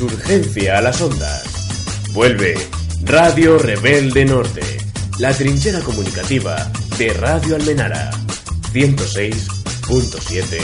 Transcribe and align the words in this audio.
insurgencia 0.00 0.78
a 0.78 0.80
las 0.80 1.02
ondas. 1.02 1.42
Vuelve 2.12 2.54
Radio 3.02 3.58
Rebelde 3.58 4.24
Norte, 4.24 4.62
la 5.18 5.34
trinchera 5.34 5.80
comunicativa 5.80 6.72
de 6.96 7.12
Radio 7.12 7.56
Almenara, 7.56 8.10
106.7 8.72 10.58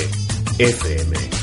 FM. 0.58 1.35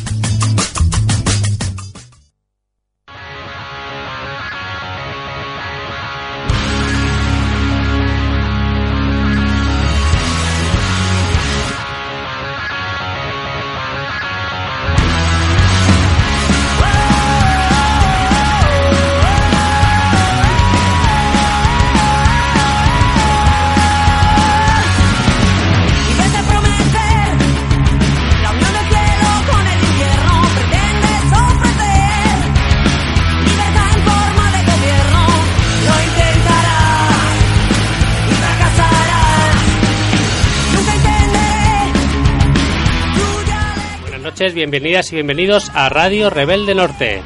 Noches, 44.44 44.56
bienvenidas 44.56 45.10
y 45.12 45.16
bienvenidos 45.16 45.72
a 45.74 45.88
Radio 45.88 46.30
Rebelde 46.30 46.76
Norte. 46.76 47.22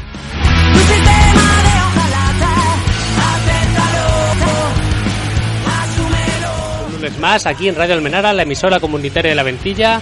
Un 6.86 6.94
lunes 6.94 7.18
más 7.18 7.48
aquí 7.48 7.70
en 7.70 7.76
Radio 7.76 7.96
Almenara, 7.96 8.34
la 8.34 8.44
emisora 8.44 8.80
comunitaria 8.80 9.32
de 9.32 9.36
la 9.36 9.42
Ventilla. 9.42 10.00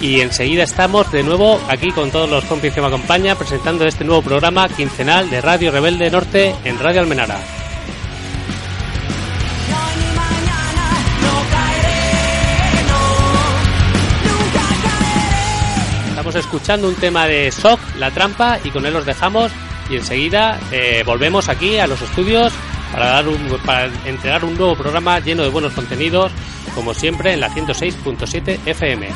Y 0.00 0.20
enseguida 0.20 0.64
estamos 0.64 1.12
de 1.12 1.22
nuevo 1.22 1.60
aquí 1.68 1.90
con 1.90 2.10
todos 2.10 2.28
los 2.28 2.44
compis 2.46 2.72
que 2.72 2.80
me 2.80 2.88
acompañan 2.88 3.36
presentando 3.36 3.86
este 3.86 4.04
nuevo 4.04 4.22
programa 4.22 4.68
quincenal 4.68 5.30
de 5.30 5.40
Radio 5.40 5.70
Rebelde 5.70 6.10
Norte 6.10 6.52
en 6.64 6.78
Radio 6.80 7.00
Almenara. 7.00 7.38
Escuchando 16.36 16.88
un 16.88 16.94
tema 16.94 17.26
de 17.26 17.50
Shock, 17.50 17.80
La 17.98 18.10
Trampa, 18.10 18.58
y 18.62 18.70
con 18.70 18.84
él 18.86 18.94
os 18.94 19.06
dejamos. 19.06 19.50
Y 19.88 19.96
enseguida 19.96 20.58
eh, 20.70 21.02
volvemos 21.04 21.48
aquí 21.48 21.78
a 21.78 21.86
los 21.86 22.00
estudios 22.02 22.52
para, 22.92 23.06
dar 23.06 23.28
un, 23.28 23.58
para 23.64 23.86
entregar 24.04 24.44
un 24.44 24.56
nuevo 24.56 24.76
programa 24.76 25.18
lleno 25.20 25.42
de 25.42 25.48
buenos 25.48 25.72
contenidos, 25.72 26.32
como 26.74 26.94
siempre 26.94 27.32
en 27.32 27.40
la 27.40 27.50
106.7 27.50 28.58
FM. 28.66 29.08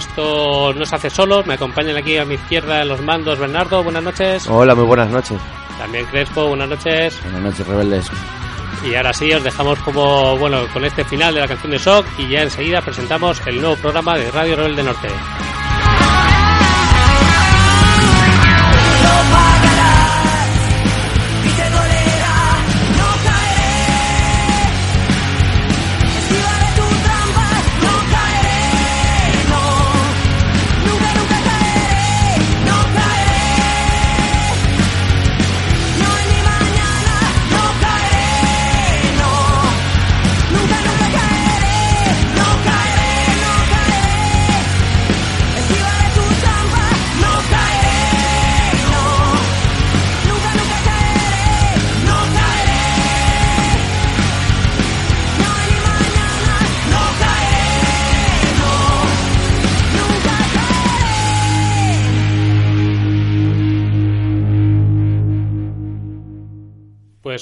Esto 0.00 0.72
no 0.74 0.84
se 0.84 0.96
hace 0.96 1.10
solo. 1.10 1.44
Me 1.44 1.54
acompañan 1.54 1.96
aquí 1.96 2.16
a 2.16 2.24
mi 2.24 2.34
izquierda 2.34 2.82
en 2.82 2.88
los 2.88 3.00
mandos 3.00 3.38
Bernardo, 3.38 3.82
buenas 3.82 4.02
noches. 4.02 4.46
Hola, 4.48 4.74
muy 4.74 4.84
buenas 4.84 5.10
noches. 5.10 5.38
También 5.78 6.04
Crespo, 6.06 6.48
buenas 6.48 6.68
noches. 6.68 7.22
Buenas 7.22 7.42
noches, 7.42 7.66
rebeldes. 7.66 8.10
Y 8.84 8.94
ahora 8.94 9.12
sí, 9.12 9.30
os 9.32 9.44
dejamos 9.44 9.78
como, 9.80 10.36
bueno, 10.38 10.66
con 10.72 10.84
este 10.84 11.04
final 11.04 11.34
de 11.34 11.40
la 11.40 11.48
canción 11.48 11.70
de 11.70 11.78
Shock 11.78 12.06
y 12.18 12.28
ya 12.28 12.42
enseguida 12.42 12.80
presentamos 12.80 13.40
el 13.46 13.60
nuevo 13.60 13.76
programa 13.76 14.16
de 14.16 14.30
Radio 14.30 14.56
Rebelde 14.56 14.82
Norte. 14.82 15.08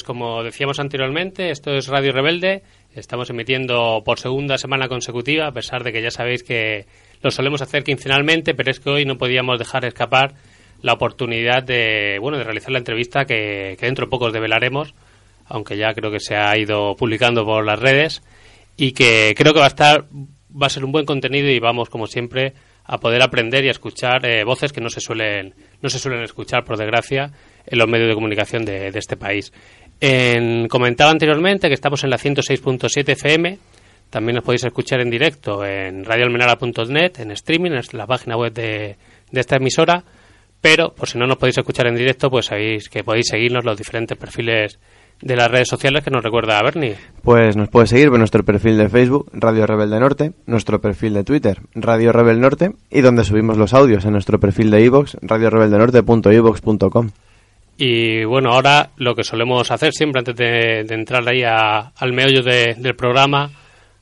Como 0.09 0.43
decíamos 0.43 0.81
anteriormente, 0.81 1.51
esto 1.51 1.77
es 1.77 1.87
Radio 1.87 2.13
Rebelde. 2.13 2.63
Estamos 2.95 3.29
emitiendo 3.29 4.01
por 4.07 4.19
segunda 4.19 4.57
semana 4.57 4.89
consecutiva, 4.89 5.47
a 5.47 5.53
pesar 5.53 5.85
de 5.85 5.93
que 5.93 6.01
ya 6.01 6.11
sabéis 6.11 6.43
que 6.43 6.87
lo 7.21 7.31
solemos 7.31 7.61
hacer 7.61 7.85
quincenalmente, 7.85 8.55
pero 8.55 8.71
es 8.71 8.81
que 8.81 8.89
hoy 8.89 9.05
no 9.05 9.19
podíamos 9.19 9.59
dejar 9.59 9.85
escapar 9.85 10.33
la 10.81 10.95
oportunidad 10.95 11.63
de, 11.63 12.17
bueno, 12.23 12.39
de 12.39 12.45
realizar 12.45 12.71
la 12.71 12.79
entrevista 12.79 13.27
que, 13.27 13.77
dentro 13.79 14.07
de 14.07 14.11
poco 14.11 14.25
os 14.25 14.33
develaremos, 14.33 14.95
aunque 15.45 15.77
ya 15.77 15.93
creo 15.93 16.11
que 16.11 16.21
se 16.21 16.37
ha 16.37 16.57
ido 16.57 16.97
publicando 16.97 17.45
por 17.45 17.67
las 17.67 17.79
redes 17.79 18.23
y 18.79 18.93
que 18.93 19.35
creo 19.37 19.53
que 19.53 19.61
va 19.61 19.67
a 19.67 19.69
estar, 19.69 20.07
va 20.51 20.69
a 20.69 20.71
ser 20.71 20.87
un 20.87 20.93
buen 20.93 21.05
contenido 21.05 21.51
y 21.51 21.59
vamos 21.59 21.91
como 21.91 22.07
siempre 22.07 22.55
a 22.83 22.97
poder 22.97 23.21
aprender 23.21 23.63
y 23.67 23.69
escuchar 23.69 24.25
eh, 24.25 24.43
voces 24.45 24.73
que 24.73 24.81
no 24.81 24.89
se 24.89 25.03
suelen, 25.03 25.55
no 25.83 25.91
se 25.91 25.99
suelen 25.99 26.23
escuchar 26.23 26.65
por 26.65 26.79
desgracia 26.79 27.31
en 27.67 27.79
los 27.79 27.87
medios 27.87 28.09
de 28.09 28.15
comunicación 28.15 28.65
de 28.65 28.89
este 28.95 29.19
país. 29.19 29.53
En, 30.01 30.69
comentaba 30.69 31.11
anteriormente 31.11 31.69
que 31.69 31.75
estamos 31.75 32.05
en 32.05 32.11
la 32.11 32.19
106.7 32.19 33.13
FM. 33.13 33.59
También 34.11 34.37
nos 34.37 34.45
podéis 34.45 34.65
escuchar 34.65 35.01
en 35.01 35.11
directo 35.11 35.65
en 35.65 36.05
radioalmenara.net, 36.05 37.21
en 37.21 37.31
streaming, 37.33 37.73
en 37.73 37.83
la 37.93 38.07
página 38.07 38.37
web 38.37 38.53
de, 38.53 38.97
esta 39.33 39.57
emisora. 39.57 40.03
Pero, 40.61 40.95
por 40.95 41.09
si 41.09 41.19
no 41.19 41.27
nos 41.27 41.37
podéis 41.37 41.59
escuchar 41.59 41.87
en 41.87 41.95
directo, 41.95 42.31
pues 42.31 42.47
sabéis 42.47 42.89
que 42.89 43.05
podéis 43.05 43.29
seguirnos 43.29 43.65
los 43.65 43.77
diferentes 43.77 44.17
perfiles 44.17 44.79
de 45.21 45.37
las 45.37 45.51
redes 45.51 45.69
sociales 45.69 46.03
que 46.03 46.11
nos 46.11 46.23
recuerda 46.23 46.59
a 46.59 46.63
Bernie. 46.63 46.97
Pues 47.23 47.57
nos 47.57 47.69
puedes 47.69 47.91
seguir 47.91 48.07
en 48.09 48.19
nuestro 48.19 48.45
perfil 48.45 48.79
de 48.79 48.89
Facebook, 48.89 49.29
Radio 49.33 49.67
Rebelde 49.67 50.01
Norte, 50.01 50.33
nuestro 50.47 50.81
perfil 50.81 51.15
de 51.15 51.25
Twitter, 51.25 51.61
Radio 51.75 52.13
Rebel 52.13 52.41
Norte, 52.41 52.73
y 52.91 53.01
donde 53.03 53.25
subimos 53.25 53.57
los 53.57 53.75
audios 53.75 54.05
en 54.05 54.13
nuestro 54.13 54.41
perfil 54.41 54.71
de 54.71 54.81
iVoox, 54.83 55.17
radiorebeldenorte.ivox.com. 55.23 57.11
Y 57.79 58.25
bueno, 58.25 58.51
ahora 58.51 58.91
lo 58.97 59.15
que 59.15 59.23
solemos 59.23 59.71
hacer 59.71 59.93
siempre 59.93 60.19
antes 60.19 60.35
de, 60.35 60.81
entrar 60.95 61.27
ahí 61.29 61.43
a- 61.45 61.93
al 61.97 62.13
meollo 62.13 62.43
de- 62.43 62.75
del 62.77 62.97
programa, 62.97 63.51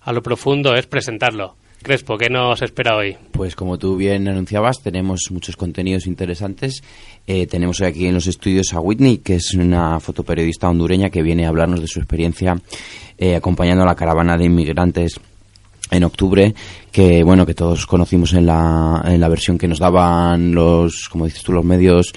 a 0.00 0.12
lo 0.12 0.23
profundo, 0.23 0.75
es 0.75 0.87
presentarlo. 0.87 1.56
Crespo, 1.82 2.17
¿qué 2.17 2.31
nos 2.31 2.62
espera 2.62 2.96
hoy? 2.96 3.17
Pues 3.32 3.55
como 3.55 3.78
tú 3.78 3.96
bien 3.96 4.26
anunciabas, 4.26 4.82
tenemos 4.82 5.20
muchos 5.31 5.56
contenidos 5.56 6.06
interesantes. 6.06 6.82
Eh, 7.26 7.46
tenemos 7.46 7.81
hoy 7.81 7.87
aquí 7.88 8.06
en 8.06 8.14
los 8.14 8.26
estudios 8.26 8.73
a 8.73 8.81
Whitney, 8.81 9.19
que 9.19 9.34
es 9.37 9.52
una 9.55 10.00
fotoperiodista 10.00 10.69
hondureña 10.69 11.11
que 11.11 11.23
viene 11.23 11.44
a 11.44 11.50
hablarnos 11.50 11.81
de 11.81 11.87
su 11.87 11.99
experiencia 12.00 12.56
eh, 13.19 13.37
acompañando 13.37 13.82
a 13.84 13.87
la 13.87 13.94
caravana 13.94 14.37
de 14.37 14.46
inmigrantes 14.46 15.20
en 15.91 16.05
octubre, 16.05 16.55
que 16.91 17.23
bueno, 17.23 17.47
que 17.47 17.55
todos 17.55 17.87
conocimos 17.87 18.33
en 18.35 18.47
la, 18.47 19.03
en 19.05 19.21
la 19.21 19.29
versión 19.29 19.59
que 19.59 19.69
nos 19.69 19.79
daban 19.79 20.55
los, 20.55 21.09
como 21.09 21.27
dices 21.27 21.43
tú, 21.43 21.53
los 21.53 21.65
medios 21.65 22.12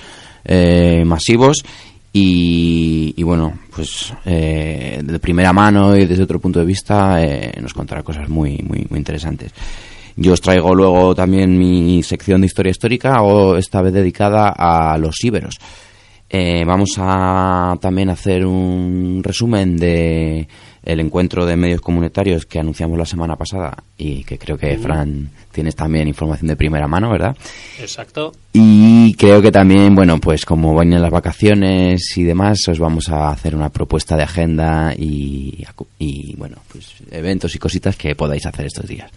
eh, 0.45 1.03
masivos. 1.05 1.63
Y, 2.11 3.13
y 3.15 3.23
bueno, 3.23 3.59
pues 3.75 4.11
eh, 4.25 4.99
de 5.03 5.19
primera 5.19 5.53
mano 5.53 5.95
y 5.95 6.05
desde 6.07 6.23
otro 6.23 6.39
punto 6.39 6.59
de 6.59 6.65
vista 6.65 7.23
eh, 7.23 7.53
nos 7.61 7.73
contará 7.73 8.01
cosas 8.01 8.27
muy, 8.27 8.57
muy, 8.67 8.85
muy 8.89 8.97
interesantes. 8.97 9.53
Yo 10.15 10.33
os 10.33 10.41
traigo 10.41 10.73
luego 10.75 11.13
también 11.15 11.57
mi 11.57 12.03
sección 12.03 12.41
de 12.41 12.47
historia 12.47 12.71
histórica, 12.71 13.21
o 13.21 13.55
esta 13.55 13.81
vez 13.81 13.93
dedicada 13.93 14.49
a 14.49 14.97
los 14.97 15.23
íberos. 15.23 15.55
Eh, 16.29 16.63
vamos 16.65 16.95
a 16.97 17.77
también 17.79 18.09
hacer 18.09 18.45
un 18.45 19.21
resumen 19.23 19.77
de 19.77 20.47
el 20.91 20.99
encuentro 20.99 21.45
de 21.45 21.55
medios 21.55 21.81
comunitarios 21.81 22.45
que 22.45 22.59
anunciamos 22.59 22.97
la 22.97 23.05
semana 23.05 23.35
pasada 23.35 23.83
y 23.97 24.23
que 24.23 24.39
creo 24.39 24.57
que 24.57 24.75
Fran 24.77 25.29
tienes 25.51 25.75
también 25.75 26.07
información 26.07 26.47
de 26.47 26.55
primera 26.55 26.87
mano, 26.87 27.11
¿verdad? 27.11 27.37
Exacto. 27.79 28.31
Y 28.53 29.13
creo 29.13 29.39
que 29.41 29.51
también, 29.51 29.93
bueno, 29.93 30.19
pues 30.19 30.45
como 30.45 30.73
van 30.73 30.89
las 30.89 31.11
vacaciones 31.11 32.17
y 32.17 32.23
demás, 32.23 32.67
os 32.67 32.79
vamos 32.79 33.09
a 33.09 33.29
hacer 33.29 33.55
una 33.55 33.69
propuesta 33.69 34.17
de 34.17 34.23
agenda 34.23 34.93
y, 34.97 35.63
y 35.99 36.35
bueno, 36.35 36.57
pues 36.71 36.95
eventos 37.11 37.53
y 37.53 37.59
cositas 37.59 37.95
que 37.95 38.15
podáis 38.15 38.47
hacer 38.47 38.65
estos 38.65 38.87
días. 38.87 39.11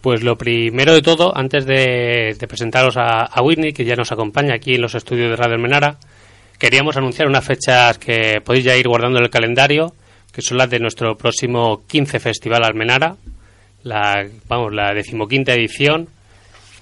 Pues 0.00 0.22
lo 0.22 0.38
primero 0.38 0.94
de 0.94 1.02
todo, 1.02 1.36
antes 1.36 1.66
de, 1.66 2.36
de 2.38 2.46
presentaros 2.46 2.96
a, 2.96 3.24
a 3.24 3.42
Whitney, 3.42 3.72
que 3.72 3.84
ya 3.84 3.96
nos 3.96 4.12
acompaña 4.12 4.54
aquí 4.54 4.74
en 4.74 4.82
los 4.82 4.94
estudios 4.94 5.30
de 5.30 5.36
Radio 5.36 5.54
Almenara, 5.54 5.96
queríamos 6.58 6.96
anunciar 6.96 7.26
unas 7.26 7.44
fechas 7.44 7.98
que 7.98 8.40
podéis 8.44 8.64
ya 8.64 8.76
ir 8.76 8.86
guardando 8.86 9.18
en 9.18 9.24
el 9.24 9.30
calendario, 9.30 9.94
que 10.34 10.42
son 10.42 10.58
las 10.58 10.68
de 10.70 10.78
nuestro 10.80 11.16
próximo 11.16 11.82
15 11.86 12.18
Festival 12.20 12.64
Almenara, 12.64 13.16
la, 13.84 14.26
vamos, 14.48 14.72
la 14.74 14.92
decimoquinta 14.94 15.52
edición, 15.52 16.08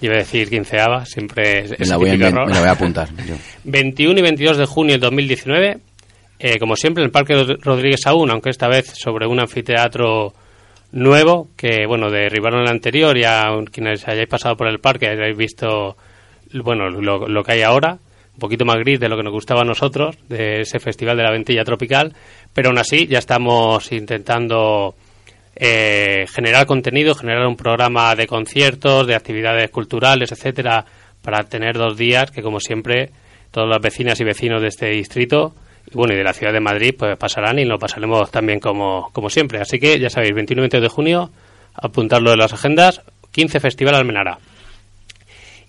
iba 0.01 0.15
a 0.15 0.17
decir 0.19 0.49
quinceava, 0.49 1.05
siempre 1.05 1.59
es, 1.59 1.79
Me 1.79 1.85
la, 1.85 1.97
voy 1.97 2.09
a, 2.09 2.13
me 2.17 2.31
la 2.31 2.43
voy 2.45 2.67
a 2.67 2.71
apuntar. 2.71 3.09
yo. 3.27 3.35
21 3.65 4.19
y 4.19 4.21
22 4.21 4.57
de 4.57 4.65
junio 4.65 4.93
del 4.93 5.01
2019, 5.01 5.77
eh, 6.39 6.59
como 6.59 6.75
siempre 6.75 7.03
en 7.03 7.05
el 7.07 7.11
Parque 7.11 7.35
Rod- 7.35 7.59
Rodríguez 7.61 8.05
Aún, 8.07 8.31
aunque 8.31 8.49
esta 8.49 8.67
vez 8.67 8.87
sobre 8.95 9.27
un 9.27 9.39
anfiteatro 9.39 10.33
nuevo, 10.91 11.49
que 11.57 11.85
bueno, 11.87 12.09
derribaron 12.09 12.61
el 12.61 12.69
anterior, 12.69 13.17
ya 13.17 13.49
quienes 13.71 14.07
hayáis 14.07 14.27
pasado 14.27 14.55
por 14.55 14.67
el 14.67 14.79
parque 14.79 15.07
hayáis 15.07 15.35
visto 15.37 15.95
bueno, 16.53 16.89
lo, 16.89 17.27
lo 17.27 17.43
que 17.43 17.53
hay 17.53 17.61
ahora, 17.61 17.97
un 18.33 18.39
poquito 18.39 18.63
más 18.65 18.77
gris 18.77 18.99
de 18.99 19.09
lo 19.09 19.17
que 19.17 19.23
nos 19.23 19.33
gustaba 19.33 19.61
a 19.61 19.65
nosotros, 19.65 20.17
de 20.29 20.61
ese 20.61 20.79
Festival 20.79 21.17
de 21.17 21.23
la 21.23 21.31
Ventilla 21.31 21.63
Tropical, 21.63 22.13
pero 22.53 22.69
aún 22.69 22.77
así 22.77 23.07
ya 23.07 23.19
estamos 23.19 23.91
intentando 23.91 24.95
eh, 25.55 26.25
generar 26.33 26.65
contenido, 26.65 27.15
generar 27.15 27.45
un 27.47 27.55
programa 27.55 28.15
de 28.15 28.27
conciertos, 28.27 29.07
de 29.07 29.15
actividades 29.15 29.69
culturales, 29.69 30.31
etcétera, 30.31 30.85
para 31.21 31.43
tener 31.43 31.77
dos 31.77 31.97
días 31.97 32.31
que, 32.31 32.41
como 32.41 32.59
siempre, 32.59 33.09
todas 33.51 33.69
las 33.69 33.81
vecinas 33.81 34.19
y 34.19 34.23
vecinos 34.23 34.61
de 34.61 34.67
este 34.67 34.89
distrito 34.89 35.53
y 35.91 35.95
bueno 35.95 36.13
y 36.13 36.17
de 36.17 36.23
la 36.23 36.33
ciudad 36.33 36.53
de 36.53 36.59
Madrid 36.59 36.95
pues 36.97 37.17
pasarán 37.17 37.59
y 37.59 37.65
lo 37.65 37.77
pasaremos 37.77 38.31
también 38.31 38.59
como, 38.59 39.09
como 39.11 39.29
siempre. 39.29 39.59
Así 39.59 39.79
que 39.79 39.99
ya 39.99 40.09
sabéis, 40.09 40.33
21 40.33 40.61
y 40.61 40.63
22 40.63 40.81
de 40.83 40.89
junio, 40.89 41.31
apuntarlo 41.73 42.31
en 42.31 42.39
las 42.39 42.53
agendas, 42.53 43.01
15 43.31 43.59
Festival 43.59 43.95
Almenara. 43.95 44.37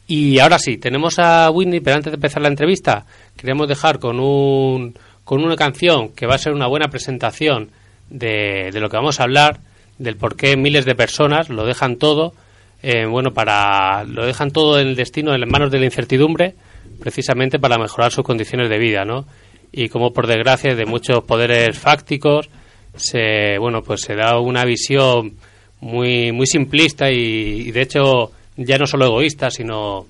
Y 0.06 0.38
ahora 0.38 0.58
sí, 0.58 0.76
tenemos 0.76 1.18
a 1.18 1.50
Whitney, 1.50 1.80
pero 1.80 1.96
antes 1.96 2.12
de 2.12 2.16
empezar 2.16 2.42
la 2.42 2.48
entrevista, 2.48 3.06
queremos 3.36 3.66
dejar 3.68 3.98
con, 3.98 4.20
un, 4.20 4.94
con 5.24 5.42
una 5.42 5.56
canción 5.56 6.10
que 6.10 6.26
va 6.26 6.34
a 6.34 6.38
ser 6.38 6.52
una 6.52 6.66
buena 6.66 6.88
presentación 6.88 7.70
de, 8.10 8.70
de 8.72 8.80
lo 8.80 8.88
que 8.88 8.96
vamos 8.96 9.20
a 9.20 9.24
hablar, 9.24 9.58
del 9.98 10.16
por 10.16 10.36
qué 10.36 10.56
miles 10.56 10.84
de 10.84 10.94
personas 10.94 11.48
lo 11.48 11.64
dejan 11.64 11.96
todo, 11.96 12.34
eh, 12.82 13.06
bueno, 13.06 13.32
para 13.32 14.04
lo 14.04 14.26
dejan 14.26 14.50
todo 14.50 14.78
en 14.78 14.88
el 14.88 14.96
destino 14.96 15.34
en 15.34 15.48
manos 15.48 15.70
de 15.70 15.78
la 15.78 15.86
incertidumbre, 15.86 16.54
precisamente 17.00 17.58
para 17.58 17.78
mejorar 17.78 18.12
sus 18.12 18.24
condiciones 18.24 18.68
de 18.68 18.78
vida, 18.78 19.04
¿no? 19.04 19.24
Y 19.72 19.88
como 19.88 20.12
por 20.12 20.26
desgracia 20.26 20.74
de 20.74 20.84
muchos 20.84 21.24
poderes 21.24 21.78
fácticos 21.78 22.48
se, 22.94 23.58
bueno, 23.58 23.82
pues 23.82 24.02
se 24.02 24.14
da 24.14 24.38
una 24.38 24.64
visión 24.64 25.34
muy, 25.80 26.30
muy 26.32 26.46
simplista 26.46 27.10
y, 27.10 27.68
y 27.68 27.70
de 27.72 27.82
hecho 27.82 28.32
ya 28.56 28.78
no 28.78 28.86
solo 28.86 29.06
egoísta, 29.06 29.50
sino 29.50 30.06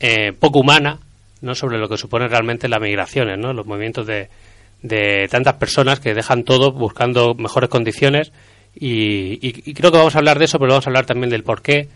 eh, 0.00 0.32
poco 0.32 0.60
humana, 0.60 0.98
¿no? 1.46 1.54
Sobre 1.54 1.78
lo 1.78 1.88
que 1.88 1.96
supone 1.96 2.28
realmente 2.28 2.68
las 2.68 2.80
migraciones, 2.80 3.38
¿no? 3.38 3.52
Los 3.54 3.66
movimientos 3.66 4.06
de, 4.06 4.28
de 4.82 5.28
tantas 5.30 5.54
personas 5.54 6.00
que 6.00 6.12
dejan 6.14 6.42
todo 6.44 6.72
buscando 6.72 7.34
mejores 7.34 7.70
condiciones 7.70 8.32
y, 8.74 9.34
y- 9.46 9.62
y 9.64 9.74
creo 9.74 9.90
que 9.90 9.98
vamos 9.98 10.14
a 10.14 10.18
hablar 10.18 10.38
de 10.38 10.44
eso, 10.44 10.58
pero 10.58 10.72
vamos 10.72 10.86
a 10.86 10.90
hablar 10.90 11.06
también 11.06 11.30
del 11.30 11.42
porqué 11.44 11.88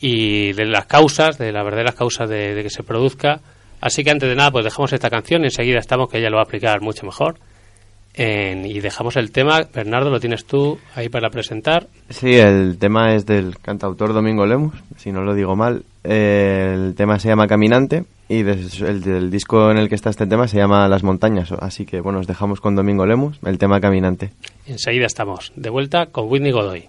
y 0.00 0.52
de 0.52 0.66
las 0.66 0.86
causas, 0.86 1.38
de 1.38 1.52
las 1.52 1.64
verdaderas 1.64 1.94
causas 1.94 2.28
de, 2.28 2.54
de 2.54 2.62
que 2.62 2.70
se 2.70 2.82
produzca. 2.82 3.40
Así 3.80 4.02
que 4.02 4.10
antes 4.10 4.28
de 4.28 4.34
nada, 4.34 4.50
pues 4.50 4.64
dejamos 4.64 4.92
esta 4.92 5.10
canción 5.10 5.42
y 5.42 5.46
enseguida 5.46 5.78
estamos, 5.78 6.08
que 6.10 6.18
ella 6.18 6.30
lo 6.30 6.36
va 6.36 6.42
a 6.42 6.44
aplicar 6.44 6.80
mucho 6.80 7.06
mejor. 7.06 7.36
En- 8.16 8.64
y 8.64 8.80
dejamos 8.80 9.16
el 9.16 9.30
tema. 9.30 9.60
Bernardo, 9.74 10.08
lo 10.10 10.18
tienes 10.20 10.46
tú 10.46 10.78
ahí 10.94 11.08
para 11.10 11.28
presentar. 11.28 11.86
Sí, 12.08 12.34
el 12.34 12.78
tema 12.78 13.14
es 13.14 13.26
del 13.26 13.58
cantautor 13.58 14.14
Domingo 14.14 14.46
Lemus, 14.46 14.74
si 14.96 15.12
no 15.12 15.20
lo 15.22 15.34
digo 15.34 15.54
mal. 15.54 15.84
Eh, 16.02 16.72
El 16.74 16.94
tema 16.94 17.18
se 17.18 17.28
llama 17.28 17.46
Caminante 17.46 18.04
y 18.28 18.42
des- 18.42 18.80
el 18.80 19.02
del 19.02 19.30
disco 19.30 19.70
en 19.70 19.76
el 19.78 19.88
que 19.88 19.96
está 19.96 20.08
este 20.10 20.26
tema 20.26 20.48
se 20.48 20.56
llama 20.56 20.88
Las 20.88 21.02
Montañas. 21.02 21.52
Así 21.52 21.84
que 21.84 22.00
bueno, 22.00 22.20
os 22.20 22.26
dejamos 22.26 22.60
con 22.60 22.74
Domingo 22.74 23.04
Lemus, 23.06 23.38
el 23.44 23.58
tema 23.58 23.80
Caminante. 23.80 24.30
Enseguida 24.66 25.06
estamos 25.06 25.52
de 25.56 25.68
vuelta 25.70 26.06
con 26.06 26.30
Whitney 26.30 26.52
Godoy. 26.52 26.84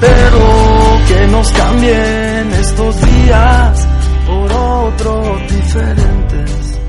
Espero 0.00 1.00
que 1.08 1.26
nos 1.26 1.50
cambien 1.50 2.52
estos 2.52 3.00
días 3.00 3.88
por 4.26 4.52
otros 4.52 5.52
diferentes. 5.52 6.80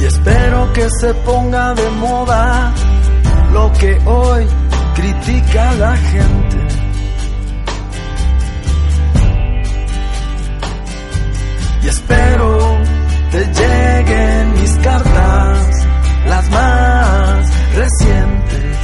Y 0.00 0.04
espero 0.06 0.72
que 0.72 0.88
se 0.88 1.12
ponga 1.12 1.74
de 1.74 1.90
moda 1.90 2.72
lo 3.52 3.70
que 3.74 4.00
hoy 4.06 4.46
critica 4.94 5.74
la 5.74 5.96
gente. 5.98 6.56
Y 11.82 11.88
espero 11.88 12.78
te 13.32 13.44
lleguen 13.44 14.52
mis 14.54 14.78
cartas, 14.78 15.86
las 16.26 16.50
más 16.50 17.49
recientes. 17.74 18.78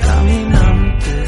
Caminante. 0.00 1.24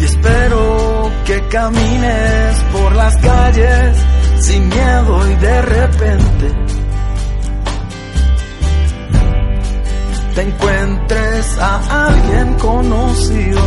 Y 0.00 0.04
espero 0.04 1.10
que 1.24 1.40
camines 1.48 2.64
por 2.72 2.94
las 2.94 3.16
calles 3.16 3.96
sin 4.40 4.68
miedo 4.68 5.30
y 5.30 5.34
de 5.34 5.62
repente 5.62 6.54
te 10.34 10.42
encuentres 10.42 11.58
a 11.58 12.06
alguien 12.06 12.54
conocido 12.54 13.60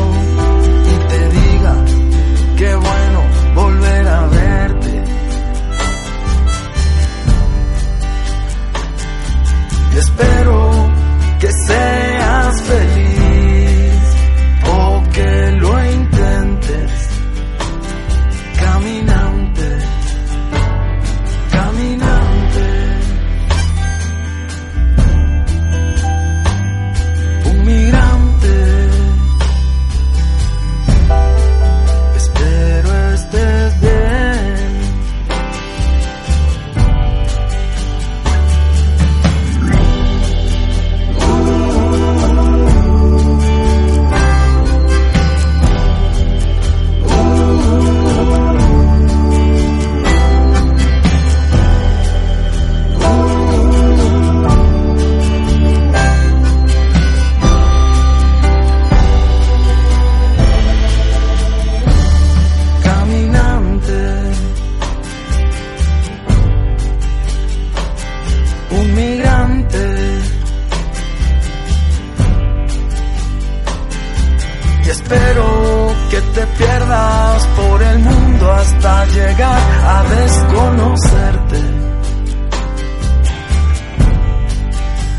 llegar 79.31 79.61
a 79.83 80.03
desconocerte. 80.03 81.61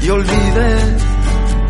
Y 0.03 0.11
olvides 0.11 1.03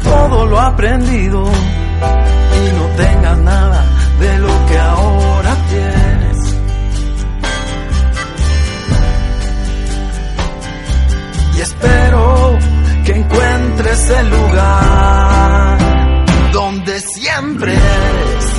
todo 0.03 0.47
lo 0.47 0.61
aprendido 0.61 1.45
y 1.45 2.79
no 2.79 2.87
tengas 2.97 3.39
nada 3.39 3.85
de 4.19 4.39
lo 4.39 4.67
que 4.67 4.79
ahora 4.79 5.57
tienes. 5.69 6.39
Y 11.57 11.61
espero 11.61 12.59
que 13.05 13.13
encuentres 13.13 14.11
el 14.11 14.31
lugar 14.31 15.79
donde 16.53 17.01
siempre 17.01 17.73
eres. 17.75 18.52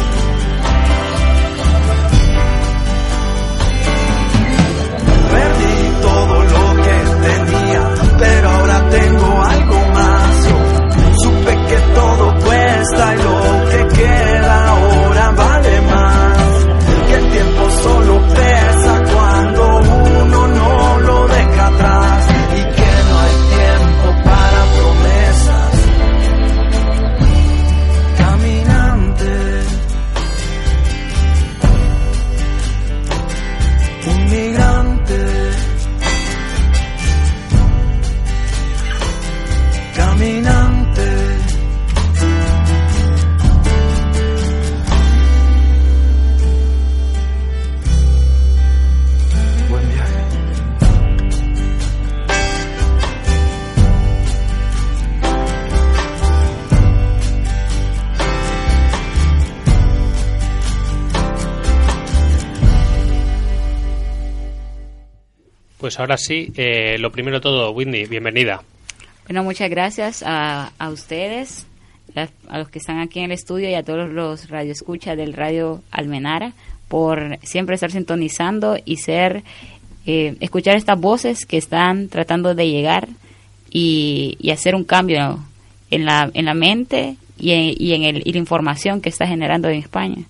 Lo 14.04 14.33
Pues 65.94 66.00
ahora 66.00 66.18
sí, 66.18 66.52
eh, 66.58 66.98
lo 66.98 67.12
primero 67.12 67.40
todo, 67.40 67.70
Whitney, 67.70 68.06
bienvenida. 68.06 68.64
Bueno, 69.28 69.44
muchas 69.44 69.70
gracias 69.70 70.24
a, 70.26 70.72
a 70.80 70.90
ustedes, 70.90 71.68
a, 72.16 72.30
a 72.50 72.58
los 72.58 72.70
que 72.70 72.80
están 72.80 72.98
aquí 72.98 73.20
en 73.20 73.26
el 73.26 73.34
estudio 73.34 73.70
y 73.70 73.76
a 73.76 73.84
todos 73.84 74.10
los 74.10 74.50
radioescuchas 74.50 75.16
del 75.16 75.34
Radio 75.34 75.84
Almenara 75.92 76.54
por 76.88 77.38
siempre 77.44 77.76
estar 77.76 77.92
sintonizando 77.92 78.76
y 78.84 78.98
ser 78.98 79.44
eh, 80.08 80.36
escuchar 80.40 80.78
estas 80.78 81.00
voces 81.00 81.46
que 81.46 81.58
están 81.58 82.10
tratando 82.10 82.56
de 82.56 82.68
llegar 82.68 83.08
y, 83.70 84.36
y 84.40 84.50
hacer 84.50 84.74
un 84.74 84.86
cambio 84.86 85.46
en 85.92 86.06
la, 86.06 86.32
en 86.34 86.46
la 86.46 86.56
mente 86.56 87.18
y 87.38 87.52
en, 87.52 87.76
y 87.78 87.94
en 87.94 88.02
el, 88.02 88.24
y 88.26 88.34
la 88.34 88.40
información 88.40 89.00
que 89.00 89.10
está 89.10 89.28
generando 89.28 89.70
en 89.70 89.78
España. 89.78 90.24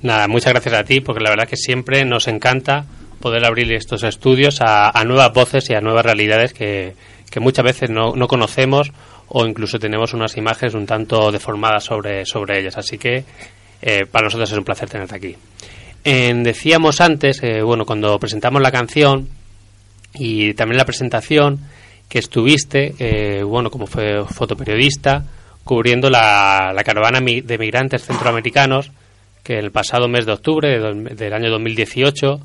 Nada, 0.00 0.28
muchas 0.28 0.54
gracias 0.54 0.74
a 0.74 0.84
ti, 0.84 1.00
porque 1.00 1.22
la 1.22 1.28
verdad 1.28 1.46
que 1.46 1.58
siempre 1.58 2.06
nos 2.06 2.26
encanta 2.26 2.86
poder 3.22 3.46
abrir 3.46 3.72
estos 3.72 4.02
estudios 4.04 4.60
a, 4.60 4.90
a 4.90 5.04
nuevas 5.04 5.32
voces 5.32 5.70
y 5.70 5.74
a 5.74 5.80
nuevas 5.80 6.04
realidades 6.04 6.52
que, 6.52 6.92
muchas 7.40 7.64
veces 7.64 7.88
no, 7.88 8.14
no 8.14 8.28
conocemos 8.28 8.92
o 9.28 9.46
incluso 9.46 9.78
tenemos 9.78 10.12
unas 10.12 10.36
imágenes 10.36 10.74
un 10.74 10.84
tanto 10.84 11.32
deformadas 11.32 11.84
sobre, 11.84 12.26
sobre 12.26 12.60
ellas. 12.60 12.76
Así 12.76 12.98
que 12.98 13.24
eh, 13.80 14.04
para 14.10 14.24
nosotros 14.26 14.52
es 14.52 14.58
un 14.58 14.64
placer 14.64 14.90
tenerte 14.90 15.16
aquí. 15.16 15.34
En- 16.04 16.42
decíamos 16.42 17.00
antes, 17.00 17.42
eh, 17.42 17.62
bueno, 17.62 17.86
cuando 17.86 18.18
presentamos 18.18 18.60
la 18.60 18.70
canción 18.70 19.28
y 20.12 20.52
también 20.52 20.76
la 20.76 20.84
presentación, 20.84 21.60
que 22.10 22.18
estuviste, 22.18 22.94
eh, 22.98 23.42
bueno, 23.42 23.70
como 23.70 23.86
fue 23.86 24.22
fotoperiodista, 24.26 25.24
cubriendo 25.64 26.10
la, 26.10 26.72
la 26.74 26.84
caravana 26.84 27.20
de 27.20 27.56
migrantes 27.58 28.04
centroamericanos, 28.04 28.90
que 29.42 29.58
el 29.58 29.70
pasado 29.70 30.08
mes 30.08 30.26
de 30.26 30.32
octubre 30.32 30.68
del 31.14 31.32
año 31.32 31.50
2018 31.50 32.40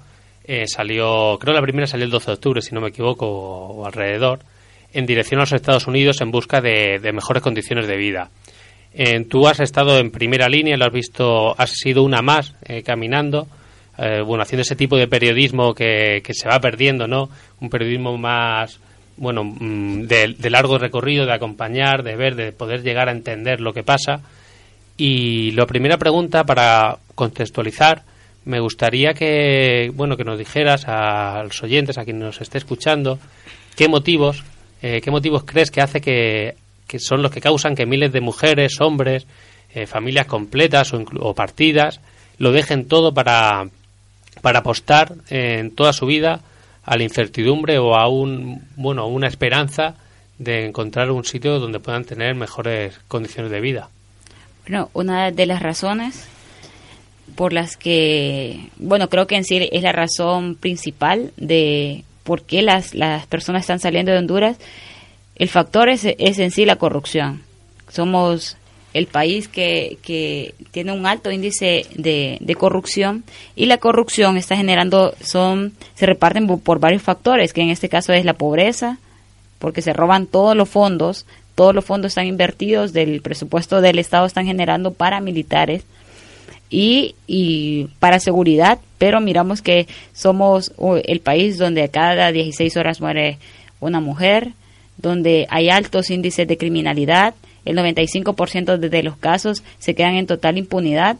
eh, 0.47 0.65
salió, 0.65 1.37
creo 1.39 1.53
la 1.53 1.61
primera 1.61 1.87
salió 1.87 2.05
el 2.05 2.11
12 2.11 2.25
de 2.25 2.33
octubre, 2.33 2.61
si 2.61 2.73
no 2.73 2.79
me 2.79 2.87
equivoco, 2.87 3.27
o, 3.27 3.85
alrededor, 3.85 4.39
en 4.93 5.05
dirección 5.05 5.39
a 5.39 5.43
los 5.43 5.51
Estados 5.51 5.87
Unidos 5.87 6.21
en 6.21 6.31
busca 6.31 6.61
de, 6.61 6.99
mejores 7.13 7.43
condiciones 7.43 7.87
de 7.87 7.97
vida. 7.97 8.29
Tú 9.29 9.47
has 9.47 9.59
estado 9.59 9.99
en 9.99 10.09
primera 10.09 10.47
línea, 10.47 10.77
lo 10.77 10.85
has 10.85 10.93
visto, 10.93 11.53
has 11.59 11.71
sido 11.71 12.01
una 12.01 12.21
más 12.21 12.55
eh, 12.63 12.81
caminando, 12.81 13.47
eh, 13.97 14.21
bueno, 14.25 14.41
haciendo 14.41 14.61
ese 14.61 14.75
tipo 14.75 14.97
de 14.97 15.07
periodismo 15.07 15.75
que, 15.75 16.23
se 16.31 16.47
va 16.47 16.59
perdiendo, 16.59 17.07
¿no? 17.07 17.29
Un 17.59 17.69
periodismo 17.69 18.17
más, 18.17 18.79
bueno, 19.17 19.43
mm, 19.43 20.03
de 20.07 20.49
largo 20.49 20.79
recorrido, 20.79 21.25
de 21.25 21.33
acompañar, 21.33 22.01
de 22.01 22.15
ver, 22.15 22.35
de 22.35 22.53
poder 22.53 22.81
llegar 22.81 23.09
a 23.09 23.11
entender 23.11 23.59
lo 23.59 23.73
que 23.73 23.83
pasa. 23.83 24.21
Y 24.95 25.51
la 25.51 25.67
primera 25.67 25.97
pregunta 25.97 26.43
para 26.43 26.97
contextualizar, 27.13 28.01
me 28.47 28.61
gustaría 28.61 29.13
que, 29.13 29.91
bueno, 29.93 30.15
que 30.15 30.23
nos 30.23 30.39
dijeras 30.39 30.85
a 30.87 31.43
los 31.43 31.61
oyentes, 31.61 31.97
a 31.97 32.05
quien 32.05 32.19
nos 32.19 32.39
esté 32.39 32.57
escuchando, 32.57 33.19
qué 33.75 33.89
motivos, 33.89 34.43
eh, 34.81 35.01
qué 35.03 35.11
motivos 35.11 35.43
crees 35.43 35.69
que 35.69 35.81
hace 35.81 35.99
que, 35.99 36.55
que 36.87 36.97
son 36.97 37.21
los 37.21 37.31
que 37.31 37.41
causan 37.41 37.75
que 37.75 37.85
miles 37.85 38.13
de 38.13 38.21
mujeres, 38.21 38.79
hombres, 38.79 39.27
eh, 39.73 39.85
familias 39.85 40.27
completas 40.27 40.93
o, 40.93 41.03
o 41.19 41.35
partidas 41.35 41.99
lo 42.37 42.51
dejen 42.53 42.87
todo 42.87 43.13
para, 43.13 43.67
para 44.41 44.59
apostar 44.59 45.13
en 45.29 45.75
toda 45.75 45.91
su 45.91 46.05
vida 46.05 46.39
a 46.85 46.95
la 46.95 47.03
incertidumbre 47.03 47.77
o 47.79 47.95
a 47.95 48.07
un, 48.07 48.63
bueno, 48.77 49.07
una 49.07 49.27
esperanza 49.27 49.95
de 50.37 50.65
encontrar 50.65 51.11
un 51.11 51.25
sitio 51.25 51.59
donde 51.59 51.79
puedan 51.79 52.05
tener 52.05 52.33
mejores 52.35 52.97
condiciones 53.09 53.51
de 53.51 53.59
vida. 53.59 53.89
Bueno, 54.65 54.89
una 54.93 55.31
de 55.31 55.45
las 55.45 55.61
razones 55.61 56.29
por 57.35 57.53
las 57.53 57.77
que, 57.77 58.69
bueno, 58.77 59.09
creo 59.09 59.27
que 59.27 59.35
en 59.35 59.43
sí 59.43 59.69
es 59.71 59.83
la 59.83 59.91
razón 59.91 60.55
principal 60.55 61.31
de 61.37 62.03
por 62.23 62.41
qué 62.43 62.61
las, 62.61 62.93
las 62.93 63.25
personas 63.27 63.61
están 63.61 63.79
saliendo 63.79 64.11
de 64.11 64.17
Honduras, 64.17 64.57
el 65.35 65.49
factor 65.49 65.89
es, 65.89 66.03
es 66.05 66.39
en 66.39 66.51
sí 66.51 66.65
la 66.65 66.77
corrupción. 66.77 67.43
Somos 67.89 68.57
el 68.93 69.05
país 69.05 69.47
que, 69.47 69.97
que 70.01 70.55
tiene 70.71 70.91
un 70.91 71.05
alto 71.05 71.29
índice 71.31 71.85
de, 71.95 72.37
de 72.41 72.55
corrupción 72.55 73.23
y 73.55 73.67
la 73.67 73.77
corrupción 73.77 74.37
está 74.37 74.57
generando, 74.57 75.13
son, 75.21 75.73
se 75.95 76.05
reparten 76.07 76.47
por- 76.47 76.79
varios 76.79 77.03
factores, 77.03 77.53
que 77.53 77.61
en 77.61 77.69
este 77.69 77.89
caso 77.89 78.13
es 78.13 78.25
la 78.25 78.33
pobreza, 78.33 78.97
porque 79.59 79.81
se 79.83 79.93
roban 79.93 80.25
todos 80.25 80.55
los 80.55 80.69
fondos, 80.69 81.25
todos 81.53 81.75
los 81.75 81.85
fondos 81.85 82.09
están 82.11 82.25
invertidos 82.27 82.93
del 82.93 83.21
presupuesto 83.21 83.81
del 83.81 83.99
Estado, 83.99 84.25
están 84.25 84.45
generando 84.45 84.93
para 84.93 85.19
militares 85.21 85.83
y, 86.69 87.15
y 87.27 87.85
para 87.99 88.19
seguridad, 88.19 88.79
pero 88.97 89.21
miramos 89.21 89.61
que 89.61 89.87
somos 90.13 90.71
uh, 90.77 90.95
el 91.03 91.19
país 91.21 91.57
donde 91.57 91.87
cada 91.89 92.31
16 92.31 92.75
horas 92.77 92.99
muere 93.01 93.37
una 93.79 93.99
mujer, 93.99 94.53
donde 94.97 95.45
hay 95.49 95.69
altos 95.69 96.09
índices 96.09 96.47
de 96.47 96.57
criminalidad, 96.57 97.35
el 97.65 97.77
95% 97.77 98.77
de, 98.77 98.89
de 98.89 99.03
los 99.03 99.17
casos 99.17 99.63
se 99.79 99.93
quedan 99.95 100.15
en 100.15 100.25
total 100.27 100.57
impunidad 100.57 101.17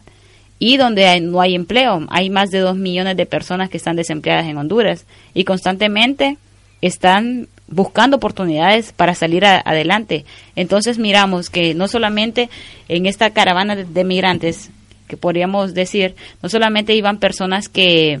y 0.58 0.76
donde 0.76 1.20
no 1.20 1.40
hay 1.40 1.54
empleo. 1.54 2.04
Hay 2.10 2.30
más 2.30 2.50
de 2.50 2.58
2 2.58 2.76
millones 2.76 3.16
de 3.16 3.26
personas 3.26 3.70
que 3.70 3.76
están 3.76 3.96
desempleadas 3.96 4.46
en 4.46 4.56
Honduras 4.56 5.06
y 5.34 5.44
constantemente 5.44 6.36
están 6.80 7.48
buscando 7.68 8.16
oportunidades 8.16 8.92
para 8.92 9.14
salir 9.14 9.44
a- 9.44 9.60
adelante. 9.64 10.24
Entonces 10.56 10.98
miramos 10.98 11.50
que 11.50 11.74
no 11.74 11.86
solamente 11.86 12.48
en 12.88 13.06
esta 13.06 13.30
caravana 13.30 13.76
de, 13.76 13.84
de 13.84 14.04
migrantes, 14.04 14.70
que 15.08 15.16
podríamos 15.16 15.74
decir, 15.74 16.14
no 16.42 16.48
solamente 16.48 16.94
iban 16.94 17.18
personas 17.18 17.68
que 17.68 18.20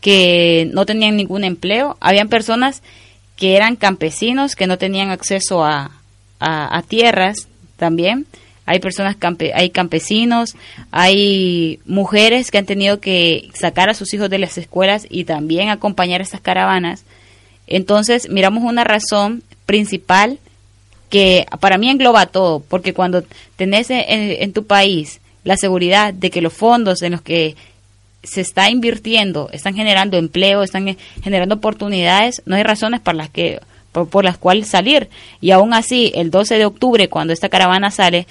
que 0.00 0.68
no 0.72 0.84
tenían 0.84 1.16
ningún 1.16 1.44
empleo, 1.44 1.96
habían 2.00 2.28
personas 2.28 2.82
que 3.36 3.56
eran 3.56 3.76
campesinos, 3.76 4.56
que 4.56 4.66
no 4.66 4.76
tenían 4.76 5.10
acceso 5.10 5.64
a, 5.64 5.92
a, 6.40 6.76
a 6.76 6.82
tierras 6.82 7.46
también. 7.76 8.26
Hay 8.66 8.80
personas, 8.80 9.16
campe, 9.16 9.52
hay 9.54 9.70
campesinos, 9.70 10.56
hay 10.90 11.78
mujeres 11.86 12.50
que 12.50 12.58
han 12.58 12.66
tenido 12.66 13.00
que 13.00 13.48
sacar 13.54 13.90
a 13.90 13.94
sus 13.94 14.12
hijos 14.12 14.28
de 14.28 14.38
las 14.38 14.58
escuelas 14.58 15.06
y 15.08 15.24
también 15.24 15.68
acompañar 15.68 16.20
estas 16.20 16.40
caravanas. 16.40 17.04
Entonces, 17.68 18.28
miramos 18.28 18.64
una 18.64 18.82
razón 18.82 19.44
principal 19.66 20.38
que 21.10 21.46
para 21.60 21.78
mí 21.78 21.90
engloba 21.90 22.26
todo, 22.26 22.60
porque 22.60 22.92
cuando 22.92 23.24
tenés 23.56 23.90
en, 23.90 24.02
en 24.08 24.52
tu 24.52 24.66
país 24.66 25.20
la 25.44 25.56
seguridad 25.56 26.14
de 26.14 26.30
que 26.30 26.42
los 26.42 26.52
fondos 26.52 27.02
en 27.02 27.12
los 27.12 27.22
que 27.22 27.56
se 28.22 28.40
está 28.40 28.70
invirtiendo 28.70 29.48
están 29.52 29.74
generando 29.74 30.16
empleo, 30.16 30.62
están 30.62 30.96
generando 31.22 31.56
oportunidades, 31.56 32.42
no 32.46 32.56
hay 32.56 32.62
razones 32.62 33.00
para 33.00 33.18
las 33.18 33.30
que 33.30 33.60
por, 33.90 34.08
por 34.08 34.24
las 34.24 34.38
cuales 34.38 34.68
salir. 34.68 35.08
Y 35.40 35.50
aún 35.50 35.74
así, 35.74 36.12
el 36.14 36.30
12 36.30 36.56
de 36.56 36.64
octubre, 36.64 37.08
cuando 37.08 37.32
esta 37.32 37.48
caravana 37.48 37.90
sale, 37.90 38.26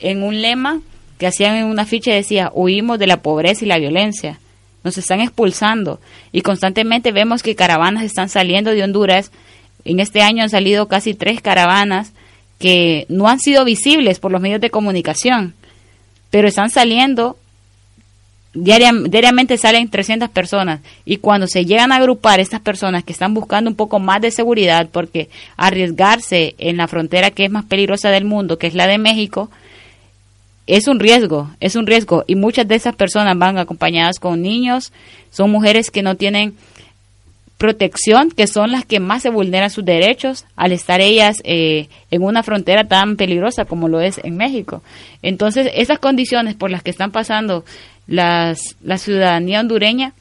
en 0.00 0.22
un 0.22 0.42
lema 0.42 0.80
que 1.18 1.26
hacían 1.26 1.56
en 1.56 1.66
una 1.66 1.86
ficha 1.86 2.12
decía, 2.12 2.50
huimos 2.52 2.98
de 2.98 3.06
la 3.06 3.22
pobreza 3.22 3.64
y 3.64 3.68
la 3.68 3.78
violencia. 3.78 4.38
Nos 4.84 4.98
están 4.98 5.20
expulsando 5.20 6.00
y 6.32 6.40
constantemente 6.40 7.12
vemos 7.12 7.42
que 7.42 7.54
caravanas 7.54 8.02
están 8.02 8.28
saliendo 8.28 8.72
de 8.72 8.82
Honduras. 8.82 9.30
En 9.84 10.00
este 10.00 10.22
año 10.22 10.42
han 10.42 10.50
salido 10.50 10.88
casi 10.88 11.14
tres 11.14 11.40
caravanas 11.40 12.12
que 12.58 13.06
no 13.08 13.28
han 13.28 13.38
sido 13.38 13.64
visibles 13.64 14.18
por 14.18 14.32
los 14.32 14.40
medios 14.40 14.60
de 14.60 14.70
comunicación, 14.70 15.54
pero 16.32 16.48
están 16.48 16.70
saliendo 16.70 17.36
diariam- 18.54 19.08
diariamente 19.08 19.56
salen 19.56 19.88
300 19.88 20.28
personas. 20.30 20.80
Y 21.04 21.18
cuando 21.18 21.46
se 21.46 21.64
llegan 21.64 21.92
a 21.92 21.96
agrupar 21.96 22.40
estas 22.40 22.60
personas 22.60 23.04
que 23.04 23.12
están 23.12 23.34
buscando 23.34 23.70
un 23.70 23.76
poco 23.76 24.00
más 24.00 24.20
de 24.20 24.30
seguridad 24.30 24.88
porque 24.90 25.28
arriesgarse 25.56 26.54
en 26.58 26.78
la 26.78 26.88
frontera 26.88 27.30
que 27.30 27.44
es 27.44 27.50
más 27.50 27.64
peligrosa 27.66 28.10
del 28.10 28.24
mundo, 28.24 28.58
que 28.58 28.66
es 28.66 28.74
la 28.74 28.86
de 28.86 28.98
México, 28.98 29.50
es 30.66 30.88
un 30.88 31.00
riesgo, 31.00 31.50
es 31.60 31.76
un 31.76 31.86
riesgo. 31.86 32.24
Y 32.26 32.34
muchas 32.34 32.66
de 32.66 32.74
esas 32.76 32.94
personas 32.96 33.36
van 33.38 33.58
acompañadas 33.58 34.18
con 34.18 34.42
niños, 34.42 34.92
son 35.30 35.50
mujeres 35.50 35.90
que 35.90 36.02
no 36.02 36.16
tienen 36.16 36.54
protección, 37.62 38.30
que 38.32 38.48
son 38.48 38.72
las 38.72 38.84
que 38.84 38.98
más 38.98 39.22
se 39.22 39.30
vulneran 39.30 39.70
sus 39.70 39.84
derechos 39.84 40.46
al 40.56 40.72
estar 40.72 41.00
ellas 41.00 41.36
eh, 41.44 41.86
en 42.10 42.22
una 42.24 42.42
frontera 42.42 42.82
tan 42.88 43.14
peligrosa 43.16 43.64
como 43.66 43.86
lo 43.86 44.00
es 44.00 44.18
en 44.24 44.36
México. 44.36 44.82
Entonces, 45.22 45.70
esas 45.74 46.00
condiciones 46.00 46.56
por 46.56 46.72
las 46.72 46.82
que 46.82 46.90
están 46.90 47.12
pasando 47.12 47.64
las, 48.08 48.74
la 48.82 48.98
ciudadanía 48.98 49.60
hondureña 49.60 50.12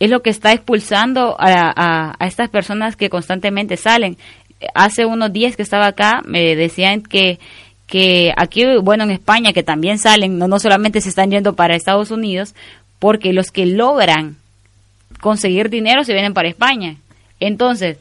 es 0.00 0.08
lo 0.08 0.22
que 0.22 0.30
está 0.30 0.52
expulsando 0.52 1.36
a, 1.38 1.72
a- 1.76 2.16
a 2.18 2.26
estas 2.26 2.48
personas 2.48 2.96
que 2.96 3.10
constantemente 3.10 3.76
salen. 3.76 4.16
Hace 4.74 5.04
unos 5.04 5.30
días 5.30 5.56
que 5.56 5.62
estaba 5.62 5.88
acá, 5.88 6.22
me 6.24 6.56
decían 6.56 7.02
que, 7.02 7.38
que 7.86 8.32
aquí, 8.36 8.64
bueno, 8.82 9.04
en 9.04 9.10
España, 9.10 9.52
que 9.52 9.62
también 9.62 9.98
salen, 9.98 10.38
no, 10.38 10.48
no 10.48 10.58
solamente 10.58 11.02
se 11.02 11.10
están 11.10 11.30
yendo 11.30 11.54
para 11.54 11.76
Estados 11.76 12.10
Unidos, 12.10 12.54
porque 12.98 13.34
los 13.34 13.50
que 13.50 13.66
logran 13.66 14.36
conseguir 15.22 15.70
dinero 15.70 16.04
se 16.04 16.12
vienen 16.12 16.34
para 16.34 16.48
España. 16.48 16.96
Entonces, 17.40 17.96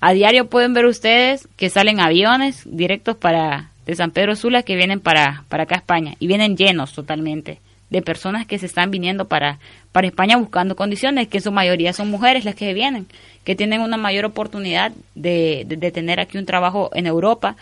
a 0.00 0.12
diario 0.12 0.46
pueden 0.46 0.74
ver 0.74 0.84
ustedes 0.86 1.48
que 1.56 1.70
salen 1.70 1.98
aviones 2.00 2.62
directos 2.64 3.16
para 3.16 3.70
de 3.86 3.96
San 3.96 4.10
Pedro 4.10 4.36
Sula 4.36 4.62
que 4.62 4.76
vienen 4.76 5.00
para, 5.00 5.44
para 5.48 5.62
acá 5.64 5.76
a 5.76 5.78
España. 5.78 6.14
Y 6.20 6.26
vienen 6.26 6.56
llenos 6.56 6.92
totalmente 6.92 7.58
de 7.88 8.02
personas 8.02 8.46
que 8.46 8.58
se 8.58 8.66
están 8.66 8.90
viniendo 8.90 9.26
para, 9.26 9.58
para 9.92 10.08
España 10.08 10.36
buscando 10.36 10.74
condiciones, 10.76 11.28
que 11.28 11.38
en 11.38 11.42
su 11.44 11.52
mayoría 11.52 11.92
son 11.92 12.10
mujeres 12.10 12.44
las 12.44 12.56
que 12.56 12.74
vienen, 12.74 13.06
que 13.44 13.54
tienen 13.54 13.80
una 13.80 13.96
mayor 13.96 14.24
oportunidad 14.24 14.92
de, 15.14 15.64
de- 15.66 15.76
de 15.76 15.90
tener 15.92 16.18
aquí 16.20 16.36
un 16.36 16.46
trabajo 16.46 16.90
en 16.94 17.06
Europa. 17.06 17.56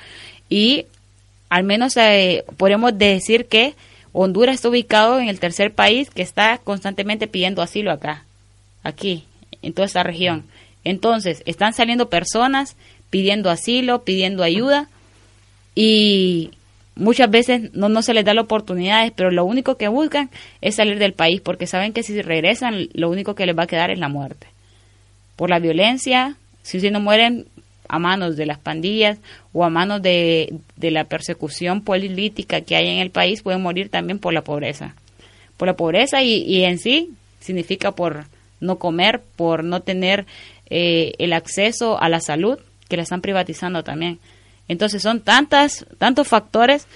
Y 0.48 0.86
al 1.50 1.62
menos 1.64 1.96
eh, 1.98 2.42
podemos 2.56 2.96
decir 2.98 3.46
que 3.46 3.74
Honduras 4.12 4.54
está 4.56 4.68
ubicado 4.70 5.20
en 5.20 5.28
el 5.28 5.38
tercer 5.40 5.72
país 5.72 6.08
que 6.10 6.22
está 6.22 6.58
constantemente 6.58 7.26
pidiendo 7.26 7.60
asilo 7.62 7.92
acá, 7.92 8.24
aquí, 8.84 9.24
en 9.62 9.72
toda 9.72 9.86
esta 9.86 10.02
región. 10.02 10.44
Entonces, 10.84 11.42
están 11.46 11.72
saliendo 11.72 12.08
personas 12.08 12.76
pidiendo 13.10 13.50
asilo, 13.50 14.04
pidiendo 14.04 14.42
ayuda 14.42 14.88
y 15.74 16.50
muchas 16.94 17.30
veces 17.30 17.74
no, 17.74 17.88
no 17.88 18.02
se 18.02 18.14
les 18.14 18.24
da 18.24 18.34
las 18.34 18.44
oportunidades, 18.44 19.12
pero 19.14 19.30
lo 19.30 19.44
único 19.44 19.76
que 19.76 19.88
buscan 19.88 20.30
es 20.60 20.76
salir 20.76 20.98
del 20.98 21.12
país 21.12 21.40
porque 21.40 21.66
saben 21.66 21.92
que 21.92 22.02
si 22.02 22.20
regresan 22.22 22.88
lo 22.92 23.10
único 23.10 23.34
que 23.34 23.46
les 23.46 23.56
va 23.56 23.64
a 23.64 23.68
quedar 23.68 23.90
es 23.90 23.98
la 23.98 24.08
muerte. 24.08 24.46
Por 25.36 25.50
la 25.50 25.58
violencia, 25.58 26.36
si, 26.62 26.80
si 26.80 26.90
no 26.90 27.00
mueren 27.00 27.46
a 27.88 27.98
manos 27.98 28.36
de 28.36 28.46
las 28.46 28.58
pandillas 28.58 29.18
o 29.52 29.64
a 29.64 29.70
manos 29.70 30.02
de, 30.02 30.54
de 30.76 30.90
la 30.90 31.04
persecución 31.04 31.82
política 31.82 32.60
que 32.60 32.76
hay 32.76 32.88
en 32.88 32.98
el 32.98 33.10
país, 33.10 33.42
pueden 33.42 33.62
morir 33.62 33.88
también 33.88 34.18
por 34.18 34.32
la 34.32 34.42
pobreza. 34.42 34.94
Por 35.56 35.68
la 35.68 35.76
pobreza 35.76 36.22
y, 36.22 36.42
y 36.42 36.64
en 36.64 36.78
sí 36.78 37.10
significa 37.40 37.92
por 37.92 38.26
no 38.64 38.78
comer, 38.78 39.22
por 39.36 39.62
no 39.62 39.80
tener 39.80 40.26
eh, 40.70 41.12
el 41.18 41.32
acceso 41.32 42.00
a 42.00 42.08
la 42.08 42.20
salud, 42.20 42.58
que 42.88 42.96
la 42.96 43.02
están 43.02 43.20
privatizando 43.20 43.84
también. 43.84 44.18
Entonces 44.68 45.02
son 45.02 45.20
tantas, 45.20 45.86
tantos 45.98 46.28
factores 46.28 46.86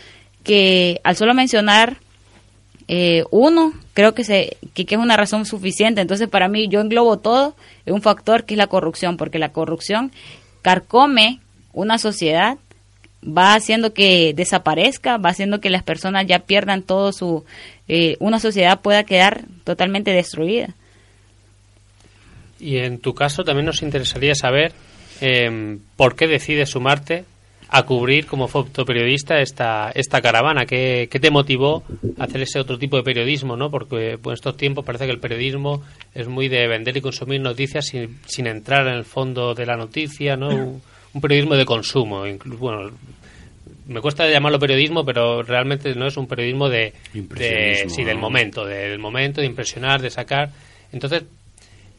que 0.42 1.00
al 1.04 1.16
solo 1.16 1.34
mencionar 1.34 1.98
eh, 2.88 3.24
uno, 3.30 3.74
creo 3.92 4.14
que, 4.14 4.24
se, 4.24 4.56
que, 4.72 4.86
es 4.88 4.98
una 4.98 5.16
razón 5.16 5.44
suficiente. 5.44 6.00
Entonces 6.00 6.28
para 6.28 6.48
mí 6.48 6.68
yo 6.68 6.80
englobo 6.80 7.18
todo 7.18 7.54
en 7.84 7.94
un 7.94 8.02
factor 8.02 8.44
que 8.44 8.54
es 8.54 8.58
la 8.58 8.66
corrupción, 8.66 9.16
porque 9.16 9.38
la 9.38 9.52
corrupción 9.52 10.10
carcome 10.62 11.40
una 11.72 11.98
sociedad, 11.98 12.56
va 13.22 13.54
haciendo 13.54 13.92
que 13.92 14.32
desaparezca, 14.34 15.18
va 15.18 15.30
haciendo 15.30 15.60
que 15.60 15.70
las 15.70 15.82
personas 15.82 16.26
ya 16.26 16.40
pierdan 16.40 16.82
todo 16.82 17.12
su... 17.12 17.44
eh, 17.88 18.16
una 18.20 18.40
sociedad 18.40 18.80
pueda 18.80 19.04
quedar 19.04 19.44
totalmente 19.64 20.12
destruida. 20.12 20.74
Y 22.60 22.78
en 22.78 22.98
tu 22.98 23.14
caso 23.14 23.44
también 23.44 23.66
nos 23.66 23.82
interesaría 23.82 24.34
saber 24.34 24.72
eh, 25.20 25.78
por 25.96 26.16
qué 26.16 26.26
decides 26.26 26.70
sumarte 26.70 27.24
a 27.70 27.82
cubrir 27.84 28.24
como 28.26 28.48
fotoperiodista 28.48 29.40
esta, 29.40 29.90
esta 29.94 30.22
caravana. 30.22 30.64
¿Qué, 30.64 31.06
¿Qué 31.10 31.20
te 31.20 31.30
motivó 31.30 31.84
a 32.18 32.24
hacer 32.24 32.40
ese 32.40 32.58
otro 32.58 32.78
tipo 32.78 32.96
de 32.96 33.02
periodismo? 33.02 33.56
¿no? 33.56 33.70
Porque 33.70 34.18
pues, 34.20 34.32
en 34.32 34.34
estos 34.34 34.56
tiempos 34.56 34.84
parece 34.84 35.04
que 35.04 35.12
el 35.12 35.20
periodismo 35.20 35.82
es 36.14 36.28
muy 36.28 36.48
de 36.48 36.66
vender 36.66 36.96
y 36.96 37.00
consumir 37.02 37.40
noticias 37.42 37.86
sin, 37.86 38.18
sin 38.26 38.46
entrar 38.46 38.86
en 38.86 38.94
el 38.94 39.04
fondo 39.04 39.54
de 39.54 39.66
la 39.66 39.76
noticia, 39.76 40.36
¿no? 40.36 40.48
Un, 40.48 40.82
un 41.12 41.20
periodismo 41.20 41.56
de 41.56 41.64
consumo. 41.66 42.26
inclu- 42.26 42.56
bueno, 42.58 42.90
me 43.86 44.00
cuesta 44.00 44.28
llamarlo 44.28 44.58
periodismo, 44.58 45.04
pero 45.04 45.42
realmente 45.42 45.94
no 45.94 46.06
es 46.06 46.16
un 46.16 46.26
periodismo 46.26 46.68
de, 46.70 46.92
de 47.12 47.90
sí, 47.90 48.02
del 48.04 48.16
momento, 48.18 48.64
del 48.64 48.98
momento 48.98 49.40
de 49.42 49.46
impresionar, 49.46 50.00
de 50.00 50.10
sacar. 50.10 50.50
Entonces, 50.92 51.22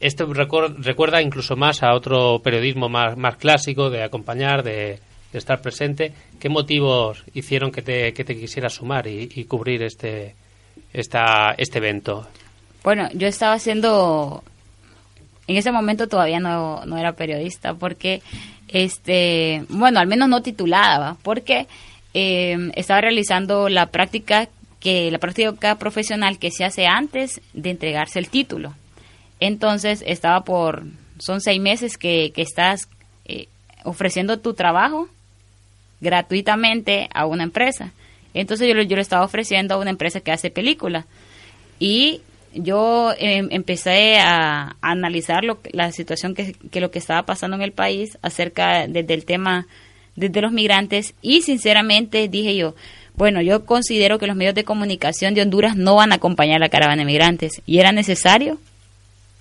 esto 0.00 0.26
recuer- 0.26 0.74
recuerda 0.78 1.20
incluso 1.20 1.56
más 1.56 1.82
a 1.82 1.94
otro 1.94 2.40
periodismo 2.42 2.88
más, 2.88 3.16
más 3.16 3.36
clásico, 3.36 3.90
de 3.90 4.02
acompañar, 4.02 4.62
de, 4.62 4.98
estar 5.32 5.60
presente. 5.60 6.12
¿Qué 6.40 6.48
motivos 6.48 7.22
hicieron 7.34 7.70
que 7.70 7.82
te, 7.82 8.12
que 8.12 8.24
te 8.24 8.36
quisieras 8.36 8.74
sumar 8.74 9.06
y, 9.06 9.44
cubrir 9.44 9.82
este, 9.82 10.34
esta, 10.92 11.54
este 11.56 11.78
evento? 11.78 12.26
Bueno, 12.82 13.08
yo 13.12 13.28
estaba 13.28 13.54
haciendo, 13.54 14.42
en 15.46 15.56
ese 15.56 15.70
momento 15.70 16.08
todavía 16.08 16.40
no, 16.40 16.84
no 16.84 16.98
era 16.98 17.12
periodista, 17.12 17.74
porque, 17.74 18.22
este, 18.66 19.64
bueno, 19.68 20.00
al 20.00 20.08
menos 20.08 20.28
no 20.28 20.42
titulada, 20.42 20.98
¿va? 20.98 21.16
porque 21.22 21.68
eh, 22.14 22.56
estaba 22.74 23.02
realizando 23.02 23.68
la 23.68 23.86
práctica 23.86 24.48
que 24.80 25.10
la 25.10 25.18
práctica 25.18 25.76
profesional 25.76 26.38
que 26.38 26.50
se 26.50 26.64
hace 26.64 26.86
antes 26.86 27.40
de 27.52 27.70
entregarse 27.70 28.18
el 28.18 28.30
título. 28.30 28.74
Entonces 29.40 30.04
estaba 30.06 30.44
por, 30.44 30.84
son 31.18 31.40
seis 31.40 31.60
meses 31.60 31.96
que, 31.96 32.30
que 32.34 32.42
estás 32.42 32.88
eh, 33.24 33.48
ofreciendo 33.84 34.38
tu 34.38 34.54
trabajo 34.54 35.08
gratuitamente 36.00 37.08
a 37.14 37.26
una 37.26 37.42
empresa. 37.44 37.92
Entonces 38.34 38.68
yo, 38.68 38.80
yo 38.82 38.96
lo 38.96 39.02
estaba 39.02 39.24
ofreciendo 39.24 39.74
a 39.74 39.78
una 39.78 39.90
empresa 39.90 40.20
que 40.20 40.32
hace 40.32 40.50
películas. 40.50 41.04
Y 41.78 42.20
yo 42.54 43.12
em, 43.18 43.48
empecé 43.50 44.18
a, 44.18 44.76
analizar 44.80 45.44
lo, 45.44 45.58
la 45.72 45.92
situación 45.92 46.34
que, 46.34 46.54
que 46.70 46.80
lo 46.80 46.90
que 46.90 46.98
estaba 46.98 47.22
pasando 47.24 47.56
en 47.56 47.62
el 47.62 47.72
país 47.72 48.18
acerca 48.22 48.86
de- 48.86 49.02
del 49.02 49.24
tema 49.24 49.66
de, 50.16 50.28
de 50.28 50.40
los 50.40 50.52
migrantes 50.52 51.14
y 51.22 51.42
sinceramente 51.42 52.28
dije 52.28 52.56
yo, 52.56 52.74
bueno, 53.14 53.40
yo 53.42 53.64
considero 53.66 54.18
que 54.18 54.26
los 54.26 54.36
medios 54.36 54.54
de 54.54 54.64
comunicación 54.64 55.34
de 55.34 55.42
Honduras 55.42 55.76
no 55.76 55.94
van 55.94 56.12
a 56.12 56.16
acompañar 56.16 56.56
a 56.56 56.66
la 56.66 56.68
caravana 56.68 57.02
de 57.02 57.06
migrantes 57.06 57.62
y 57.66 57.78
era 57.78 57.92
necesario 57.92 58.58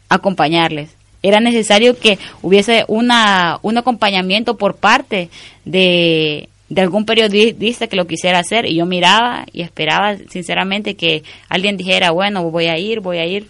acompañarles. 0.09 0.89
Era 1.21 1.39
necesario 1.39 1.97
que 1.97 2.17
hubiese 2.41 2.85
una, 2.87 3.59
un 3.61 3.77
acompañamiento 3.77 4.57
por 4.57 4.75
parte 4.75 5.29
de, 5.65 6.49
de 6.69 6.81
algún 6.81 7.05
periodista 7.05 7.87
que 7.87 7.95
lo 7.95 8.07
quisiera 8.07 8.39
hacer 8.39 8.65
y 8.65 8.75
yo 8.75 8.85
miraba 8.85 9.45
y 9.51 9.61
esperaba 9.61 10.17
sinceramente 10.29 10.95
que 10.95 11.23
alguien 11.49 11.77
dijera, 11.77 12.11
bueno, 12.11 12.49
voy 12.49 12.67
a 12.67 12.77
ir, 12.77 13.01
voy 13.01 13.17
a 13.17 13.25
ir. 13.25 13.47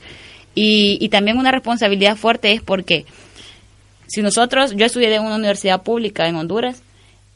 Y, 0.56 0.98
y 1.00 1.10
también 1.10 1.38
una 1.38 1.52
responsabilidad 1.52 2.15
fuerte 2.15 2.52
es 2.52 2.62
porque 2.62 3.06
si 4.08 4.24
nosotros, 4.24 4.74
yo 4.76 4.86
estudié 4.86 5.13
en 5.13 5.24
una 5.24 5.36
universidad 5.36 5.84
pública 5.84 6.28
en 6.28 6.36
Honduras 6.36 6.82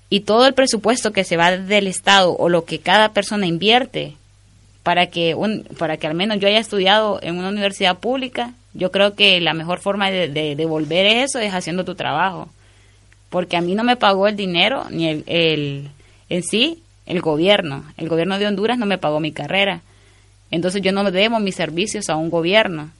y 0.10 0.22
todo 0.22 0.48
el 0.48 0.56
presupuesto 0.56 1.12
que 1.12 1.24
se 1.24 1.38
va 1.38 1.56
del 1.56 1.88
Estado 1.88 2.36
o 2.36 2.50
lo 2.50 2.66
que 2.66 2.80
cada 2.80 3.10
persona 3.10 3.46
invierte 3.46 4.16
para 4.82 5.08
que 5.08 5.36
un, 5.36 5.64
para 5.78 5.98
que 5.98 6.08
al 6.08 6.16
menos 6.16 6.40
yo 6.40 6.48
haya 6.48 6.60
estudiado 6.60 7.20
en 7.22 7.38
una 7.38 7.50
universidad 7.50 7.98
pública, 7.98 8.54
yo 8.74 8.92
creo 8.92 9.16
que 9.16 9.40
la 9.42 9.54
mejor 9.54 9.80
forma 9.80 10.10
de, 10.10 10.28
de 10.28 10.56
devolver 10.56 11.06
eso 11.06 11.40
es 11.40 11.54
haciendo 11.54 11.86
tu 11.86 11.96
trabajo. 11.96 12.50
Porque 13.30 13.58
a 13.58 13.62
mí 13.62 13.76
no 13.76 13.84
me 13.84 13.96
pagó 13.96 14.28
el 14.28 14.36
dinero, 14.36 14.86
ni 14.90 15.08
el, 15.08 15.24
el 15.28 15.90
en 16.30 16.44
sí, 16.44 16.84
el 17.06 17.22
gobierno. 17.22 17.84
El 17.98 18.10
gobierno 18.10 18.40
de 18.40 18.48
Honduras 18.48 18.78
no 18.78 18.86
me 18.86 18.98
pagó 18.98 19.20
mi 19.20 19.32
carrera. 19.32 19.82
Entonces 20.52 20.82
yo 20.82 20.92
no 20.92 21.10
debo 21.12 21.40
mis 21.40 21.56
servicios 21.56 22.10
a 22.10 22.16
un 22.16 22.30
gobierno. 22.30 22.92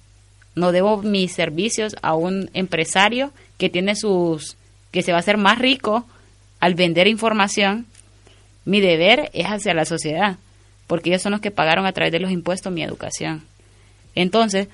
No 0.56 0.72
debo 0.72 1.02
mis 1.02 1.32
servicios 1.32 1.96
a 2.02 2.16
un 2.16 2.50
empresario 2.54 3.32
que 3.58 3.70
tiene 3.70 3.96
sus 3.96 4.58
que 4.92 5.02
se 5.02 5.12
va 5.12 5.18
a 5.18 5.22
hacer 5.22 5.38
más 5.38 5.58
rico 5.58 6.06
al 6.60 6.76
vender 6.76 7.08
información. 7.08 7.88
Mi 8.66 8.80
deber 8.80 9.30
es 9.34 9.48
hacia 9.48 9.74
la 9.74 9.86
sociedad, 9.86 10.38
porque 10.88 11.10
ellos 11.10 11.22
son 11.22 11.32
los 11.32 11.42
que 11.42 11.52
pagaron 11.52 11.86
a 11.86 11.92
través 11.92 12.12
de 12.12 12.20
los 12.20 12.32
impuestos 12.32 12.72
mi 12.72 12.84
educación. 12.84 13.44
Entonces, 14.16 14.68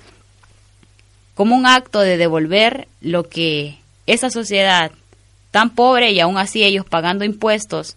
como 1.39 1.55
un 1.55 1.65
acto 1.65 2.01
de 2.01 2.17
devolver 2.17 2.89
lo 2.99 3.29
que 3.29 3.77
esa 4.07 4.29
sociedad 4.29 4.91
tan 5.51 5.69
pobre 5.69 6.11
y 6.11 6.19
aún 6.19 6.37
así 6.37 6.65
ellos 6.65 6.85
pagando 6.85 7.23
impuestos 7.23 7.95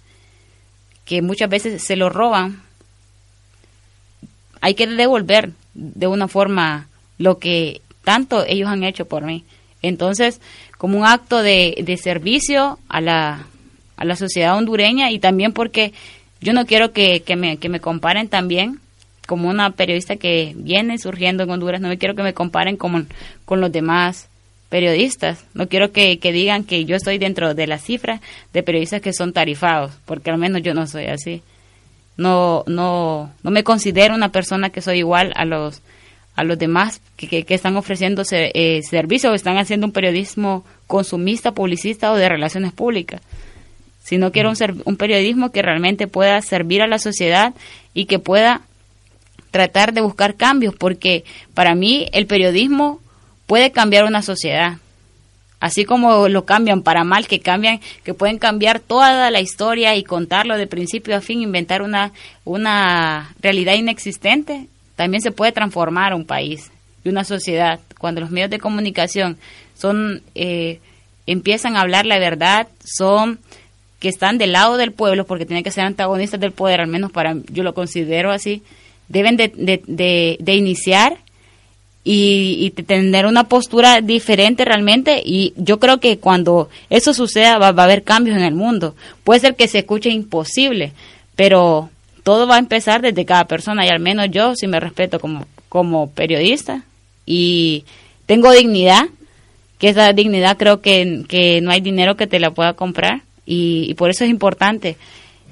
que 1.04 1.22
muchas 1.22 1.50
veces 1.50 1.82
se 1.82 1.96
lo 1.96 2.08
roban, 2.08 2.62
hay 4.60 4.74
que 4.74 4.86
devolver 4.86 5.50
de 5.74 6.06
una 6.06 6.28
forma 6.28 6.86
lo 7.18 7.40
que 7.40 7.80
tanto 8.04 8.44
ellos 8.46 8.68
han 8.68 8.84
hecho 8.84 9.06
por 9.06 9.24
mí. 9.24 9.44
Entonces, 9.82 10.40
como 10.78 10.96
un 10.98 11.04
acto 11.04 11.42
de, 11.42 11.82
de 11.82 11.96
servicio 11.96 12.78
a 12.88 13.00
la, 13.00 13.46
a 13.96 14.04
la 14.04 14.14
sociedad 14.14 14.56
hondureña 14.56 15.10
y 15.10 15.18
también 15.18 15.52
porque 15.52 15.92
yo 16.40 16.52
no 16.52 16.64
quiero 16.64 16.92
que, 16.92 17.24
que, 17.24 17.34
me, 17.34 17.56
que 17.56 17.68
me 17.68 17.80
comparen 17.80 18.28
también 18.28 18.78
como 19.26 19.48
una 19.48 19.70
periodista 19.70 20.16
que 20.16 20.52
viene 20.56 20.98
surgiendo 20.98 21.44
en 21.44 21.50
Honduras, 21.50 21.80
no 21.80 21.88
me 21.88 21.98
quiero 21.98 22.14
que 22.14 22.22
me 22.22 22.34
comparen 22.34 22.76
con, 22.76 23.08
con 23.44 23.60
los 23.60 23.70
demás 23.72 24.28
periodistas. 24.68 25.44
No 25.54 25.68
quiero 25.68 25.92
que, 25.92 26.18
que 26.18 26.32
digan 26.32 26.64
que 26.64 26.84
yo 26.84 26.96
estoy 26.96 27.18
dentro 27.18 27.54
de 27.54 27.66
la 27.66 27.78
cifra 27.78 28.20
de 28.52 28.62
periodistas 28.62 29.02
que 29.02 29.12
son 29.12 29.32
tarifados, 29.32 29.92
porque 30.06 30.30
al 30.30 30.38
menos 30.38 30.62
yo 30.62 30.74
no 30.74 30.86
soy 30.86 31.06
así. 31.06 31.42
No, 32.16 32.64
no, 32.66 33.30
no 33.42 33.50
me 33.50 33.64
considero 33.64 34.14
una 34.14 34.30
persona 34.30 34.70
que 34.70 34.80
soy 34.80 34.98
igual 34.98 35.32
a 35.36 35.44
los 35.44 35.82
a 36.34 36.44
los 36.44 36.58
demás 36.58 37.02
que, 37.16 37.44
que, 37.44 37.54
están 37.54 37.76
ofreciendo 37.76 38.22
eh, 38.30 38.80
servicios 38.88 39.30
o 39.30 39.34
están 39.34 39.58
haciendo 39.58 39.86
un 39.86 39.92
periodismo 39.92 40.64
consumista, 40.86 41.52
publicista 41.52 42.10
o 42.10 42.16
de 42.16 42.28
relaciones 42.28 42.72
públicas. 42.72 43.20
Sino 44.02 44.32
quiero 44.32 44.50
un, 44.50 44.82
un 44.86 44.96
periodismo 44.96 45.52
que 45.52 45.60
realmente 45.60 46.06
pueda 46.06 46.40
servir 46.40 46.80
a 46.80 46.86
la 46.86 46.98
sociedad 46.98 47.52
y 47.92 48.06
que 48.06 48.18
pueda 48.18 48.62
tratar 49.52 49.92
de 49.92 50.00
buscar 50.00 50.34
cambios, 50.34 50.74
porque 50.74 51.24
para 51.54 51.76
mí 51.76 52.08
el 52.12 52.26
periodismo 52.26 53.00
puede 53.46 53.70
cambiar 53.70 54.04
una 54.04 54.22
sociedad. 54.22 54.78
Así 55.60 55.84
como 55.84 56.28
lo 56.28 56.44
cambian 56.44 56.82
para 56.82 57.04
mal, 57.04 57.28
que 57.28 57.38
cambian, 57.38 57.80
que 58.02 58.14
pueden 58.14 58.38
cambiar 58.38 58.80
toda 58.80 59.30
la 59.30 59.40
historia 59.40 59.94
y 59.94 60.02
contarlo 60.02 60.56
de 60.56 60.66
principio 60.66 61.16
a 61.16 61.20
fin, 61.20 61.40
inventar 61.40 61.82
una, 61.82 62.12
una 62.44 63.32
realidad 63.40 63.74
inexistente, 63.74 64.66
también 64.96 65.22
se 65.22 65.30
puede 65.30 65.52
transformar 65.52 66.14
un 66.14 66.24
país 66.24 66.72
y 67.04 67.10
una 67.10 67.22
sociedad. 67.22 67.78
Cuando 67.98 68.20
los 68.20 68.30
medios 68.30 68.50
de 68.50 68.58
comunicación 68.58 69.36
son, 69.78 70.22
eh, 70.34 70.80
empiezan 71.26 71.76
a 71.76 71.82
hablar 71.82 72.06
la 72.06 72.18
verdad, 72.18 72.66
son 72.84 73.38
que 74.00 74.08
están 74.08 74.36
del 74.36 74.50
lado 74.50 74.78
del 74.78 74.90
pueblo, 74.90 75.26
porque 75.26 75.46
tienen 75.46 75.62
que 75.62 75.70
ser 75.70 75.84
antagonistas 75.84 76.40
del 76.40 76.50
poder, 76.50 76.80
al 76.80 76.88
menos 76.88 77.12
para 77.12 77.36
yo 77.52 77.62
lo 77.62 77.72
considero 77.72 78.32
así, 78.32 78.64
deben 79.08 79.36
de, 79.36 79.48
de, 79.48 80.36
de, 80.38 80.54
iniciar 80.54 81.18
y, 82.04 82.70
tener 82.86 83.26
una 83.26 83.44
postura 83.44 84.00
diferente 84.00 84.64
realmente. 84.64 85.22
Y 85.24 85.52
yo 85.56 85.78
creo 85.78 85.98
que 85.98 86.18
cuando 86.18 86.68
eso 86.90 87.14
suceda 87.14 87.58
va, 87.58 87.72
va, 87.72 87.82
a 87.82 87.86
haber 87.86 88.02
cambios 88.02 88.36
en 88.36 88.44
el 88.44 88.54
mundo. 88.54 88.94
Puede 89.24 89.40
ser 89.40 89.54
que 89.54 89.68
se 89.68 89.80
escuche 89.80 90.10
imposible, 90.10 90.92
pero 91.36 91.90
todo 92.22 92.46
va 92.46 92.56
a 92.56 92.60
empezar 92.60 93.02
desde 93.02 93.24
cada 93.24 93.46
persona. 93.46 93.86
Y 93.86 93.88
al 93.88 94.00
menos 94.00 94.28
yo 94.30 94.54
sí 94.56 94.66
me 94.66 94.80
respeto 94.80 95.20
como, 95.20 95.46
como 95.68 96.10
periodista. 96.10 96.84
Y 97.26 97.84
tengo 98.26 98.50
dignidad, 98.52 99.06
que 99.78 99.88
esa 99.88 100.12
dignidad 100.12 100.56
creo 100.56 100.80
que, 100.80 101.24
que 101.28 101.60
no 101.60 101.70
hay 101.70 101.80
dinero 101.80 102.16
que 102.16 102.26
te 102.26 102.40
la 102.40 102.52
pueda 102.52 102.74
comprar. 102.74 103.22
Y 103.44 103.94
por 103.94 104.10
eso 104.10 104.24
es 104.24 104.30
importante 104.30 104.96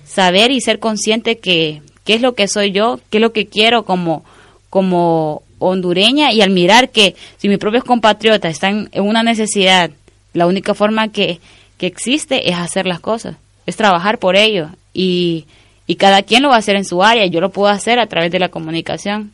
saber 0.07 0.51
y 0.51 0.61
ser 0.61 0.79
consciente 0.79 1.39
que 1.39 1.83
qué 2.11 2.17
es 2.17 2.23
lo 2.23 2.35
que 2.35 2.49
soy 2.49 2.73
yo, 2.73 2.99
qué 3.09 3.19
es 3.19 3.21
lo 3.21 3.33
que 3.33 3.47
quiero 3.47 3.85
como, 3.85 4.25
como 4.69 5.45
hondureña 5.61 6.33
y 6.33 6.41
al 6.41 6.51
mirar 6.51 6.91
que 6.91 7.15
si 7.39 7.49
mis 7.49 7.59
propios 7.59 7.85
compatriotas 7.85 8.51
están 8.51 8.89
en 8.91 9.05
una 9.05 9.23
necesidad, 9.23 9.93
la 10.33 10.49
única 10.49 10.75
forma 10.75 11.13
que, 11.13 11.39
que 11.79 11.87
existe 11.87 12.51
es 12.51 12.57
hacer 12.57 12.85
las 12.85 12.99
cosas, 12.99 13.37
es 13.65 13.77
trabajar 13.77 14.19
por 14.19 14.35
ello 14.35 14.71
y, 14.93 15.45
y 15.87 15.95
cada 15.95 16.25
quien 16.25 16.43
lo 16.43 16.49
va 16.49 16.57
a 16.57 16.59
hacer 16.59 16.75
en 16.75 16.85
su 16.85 17.01
área, 17.01 17.27
yo 17.27 17.41
lo 17.41 17.51
puedo 17.51 17.73
hacer 17.73 18.01
a 18.01 18.09
través 18.09 18.33
de 18.33 18.41
la 18.41 18.49
comunicación, 18.49 19.31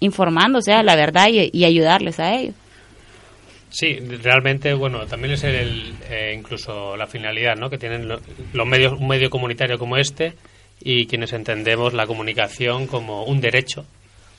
informándose 0.00 0.72
a 0.72 0.82
la 0.82 0.96
verdad 0.96 1.28
y, 1.28 1.62
ayudarles 1.62 2.18
a 2.20 2.34
ellos. 2.34 2.54
Sí, 3.68 3.98
realmente, 4.22 4.72
bueno, 4.72 5.04
también 5.04 5.34
es 5.34 5.44
el, 5.44 5.92
eh, 6.08 6.34
incluso 6.34 6.96
la 6.96 7.06
finalidad, 7.06 7.56
¿no? 7.56 7.68
Que 7.68 7.76
tienen 7.76 8.08
los 8.08 8.66
medios, 8.66 8.94
un 8.98 9.08
medio 9.08 9.28
comunitario 9.28 9.78
como 9.78 9.98
este, 9.98 10.32
y 10.80 11.06
quienes 11.06 11.32
entendemos 11.32 11.94
la 11.94 12.06
comunicación 12.06 12.86
como 12.86 13.24
un 13.24 13.40
derecho, 13.40 13.84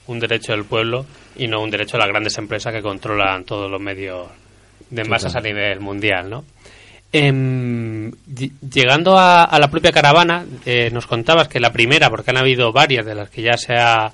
un 0.07 0.19
derecho 0.19 0.51
del 0.51 0.65
pueblo 0.65 1.05
y 1.35 1.47
no 1.47 1.61
un 1.61 1.71
derecho 1.71 1.93
de 1.93 2.03
las 2.03 2.09
grandes 2.09 2.37
empresas 2.37 2.73
que 2.73 2.81
controlan 2.81 3.43
todos 3.43 3.69
los 3.69 3.81
medios 3.81 4.27
de 4.89 5.03
masas 5.03 5.35
a 5.35 5.41
nivel 5.41 5.79
mundial, 5.79 6.29
¿no? 6.29 6.43
Eh, 7.17 8.11
llegando 8.69 9.17
a, 9.17 9.45
a, 9.45 9.59
la 9.59 9.69
propia 9.69 9.93
caravana, 9.93 10.45
eh, 10.65 10.89
nos 10.91 11.07
contabas 11.07 11.47
que 11.47 11.61
la 11.61 11.71
primera, 11.71 12.09
porque 12.09 12.31
han 12.31 12.37
habido 12.37 12.73
varias 12.73 13.05
de 13.05 13.15
las 13.15 13.29
que 13.29 13.41
ya 13.41 13.55
se 13.57 13.73
ha 13.73 14.11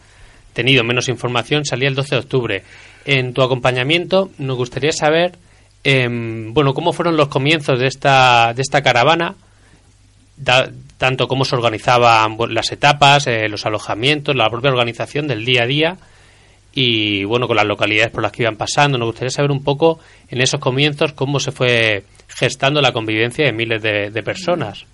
tenido 0.53 0.83
menos 0.83 1.09
información, 1.09 1.65
salía 1.65 1.89
el 1.89 1.95
12 1.95 2.15
de 2.15 2.21
octubre. 2.21 2.63
En 3.05 3.33
tu 3.33 3.41
acompañamiento 3.41 4.29
nos 4.37 4.57
gustaría 4.57 4.91
saber, 4.91 5.31
eh, 5.83 6.07
bueno, 6.51 6.73
cómo 6.73 6.93
fueron 6.93 7.17
los 7.17 7.29
comienzos 7.29 7.79
de 7.79 7.87
esta, 7.87 8.53
de 8.53 8.61
esta 8.61 8.83
caravana, 8.83 9.35
da, 10.41 10.69
tanto 10.97 11.27
cómo 11.27 11.45
se 11.45 11.55
organizaban 11.55 12.37
las 12.49 12.71
etapas, 12.71 13.27
eh, 13.27 13.47
los 13.49 13.65
alojamientos, 13.65 14.35
la 14.35 14.49
propia 14.49 14.71
organización 14.71 15.27
del 15.27 15.45
día 15.45 15.63
a 15.63 15.65
día 15.65 15.97
y 16.73 17.23
bueno, 17.25 17.47
con 17.47 17.57
las 17.57 17.65
localidades 17.65 18.11
por 18.11 18.23
las 18.23 18.31
que 18.31 18.43
iban 18.43 18.55
pasando. 18.55 18.97
Nos 18.97 19.07
gustaría 19.07 19.29
saber 19.29 19.51
un 19.51 19.63
poco 19.63 19.99
en 20.29 20.41
esos 20.41 20.59
comienzos 20.59 21.13
cómo 21.13 21.39
se 21.39 21.51
fue 21.51 22.03
gestando 22.27 22.81
la 22.81 22.93
convivencia 22.93 23.45
de 23.45 23.51
miles 23.51 23.81
de, 23.81 24.23
personas. 24.23 24.85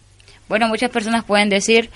Bueno, 0.50 0.68
muchas 0.68 0.90
personas 0.90 1.24
pueden 1.24 1.50
decir 1.50 1.90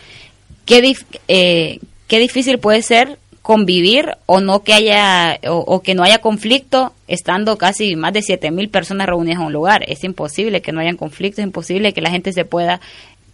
qué, 0.66 0.94
eh, 1.28 1.80
qué 2.08 2.20
difícil 2.20 2.60
puede 2.60 2.82
ser 2.82 3.18
convivir 3.42 4.18
o 4.28 4.40
no 4.40 4.62
que 4.62 4.74
haya 4.74 5.40
o, 5.48 5.58
o, 5.58 5.82
que 5.82 5.96
no 5.96 6.04
haya 6.04 6.20
conflicto 6.20 6.94
estando 7.08 7.58
casi 7.58 7.96
más 7.96 8.14
de 8.14 8.20
7.000 8.20 8.70
personas 8.70 9.08
reunidas 9.08 9.40
en 9.40 9.48
un 9.48 9.54
lugar. 9.54 9.84
Es 9.88 10.04
imposible 10.04 10.62
que 10.62 10.72
no 10.72 10.80
hayan 10.80 10.96
conflictos, 10.98 11.40
es 11.40 11.46
imposible 11.46 11.94
que 11.94 12.02
la 12.02 12.12
gente 12.12 12.34
se 12.34 12.46
pueda 12.46 12.82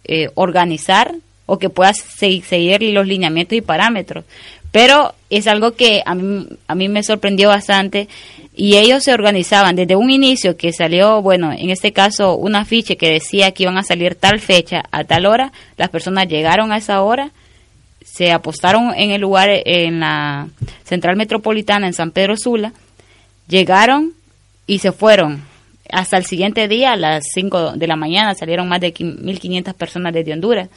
eh, 0.04 0.30
organizar 0.34 1.14
o 1.46 1.58
que 1.58 1.70
puedas 1.70 1.96
seguir 1.98 2.82
los 2.82 3.06
lineamientos 3.06 3.56
y 3.56 3.62
parámetros. 3.62 4.24
Pero 4.70 5.14
es 5.30 5.46
algo 5.46 5.72
que 5.72 6.02
a 6.04 6.14
mí, 6.14 6.46
a 6.66 6.74
mí 6.74 6.88
me 6.88 7.02
sorprendió 7.02 7.48
bastante 7.48 8.08
y 8.54 8.76
ellos 8.76 9.04
se 9.04 9.14
organizaban 9.14 9.76
desde 9.76 9.96
un 9.96 10.10
inicio 10.10 10.56
que 10.56 10.72
salió, 10.72 11.22
bueno, 11.22 11.52
en 11.52 11.70
este 11.70 11.92
caso 11.92 12.34
un 12.34 12.54
afiche 12.54 12.96
que 12.96 13.10
decía 13.10 13.52
que 13.52 13.62
iban 13.62 13.78
a 13.78 13.82
salir 13.82 14.14
tal 14.14 14.40
fecha 14.40 14.82
a 14.90 15.04
tal 15.04 15.26
hora, 15.26 15.52
las 15.76 15.88
personas 15.88 16.28
llegaron 16.28 16.70
a 16.72 16.76
esa 16.76 17.02
hora, 17.02 17.30
se 18.04 18.32
apostaron 18.32 18.92
en 18.94 19.10
el 19.10 19.20
lugar 19.20 19.48
en 19.48 20.00
la 20.00 20.48
central 20.84 21.16
metropolitana 21.16 21.86
en 21.86 21.94
San 21.94 22.10
Pedro 22.10 22.36
Sula, 22.36 22.72
llegaron 23.46 24.12
y 24.66 24.80
se 24.80 24.92
fueron 24.92 25.47
hasta 25.90 26.16
el 26.16 26.24
siguiente 26.24 26.68
día, 26.68 26.92
a 26.92 26.96
las 26.96 27.24
5 27.32 27.72
de 27.72 27.86
la 27.86 27.96
mañana, 27.96 28.34
salieron 28.34 28.68
más 28.68 28.80
de 28.80 28.92
1.500 28.92 29.74
personas 29.74 30.12
desde 30.12 30.32
Honduras. 30.32 30.68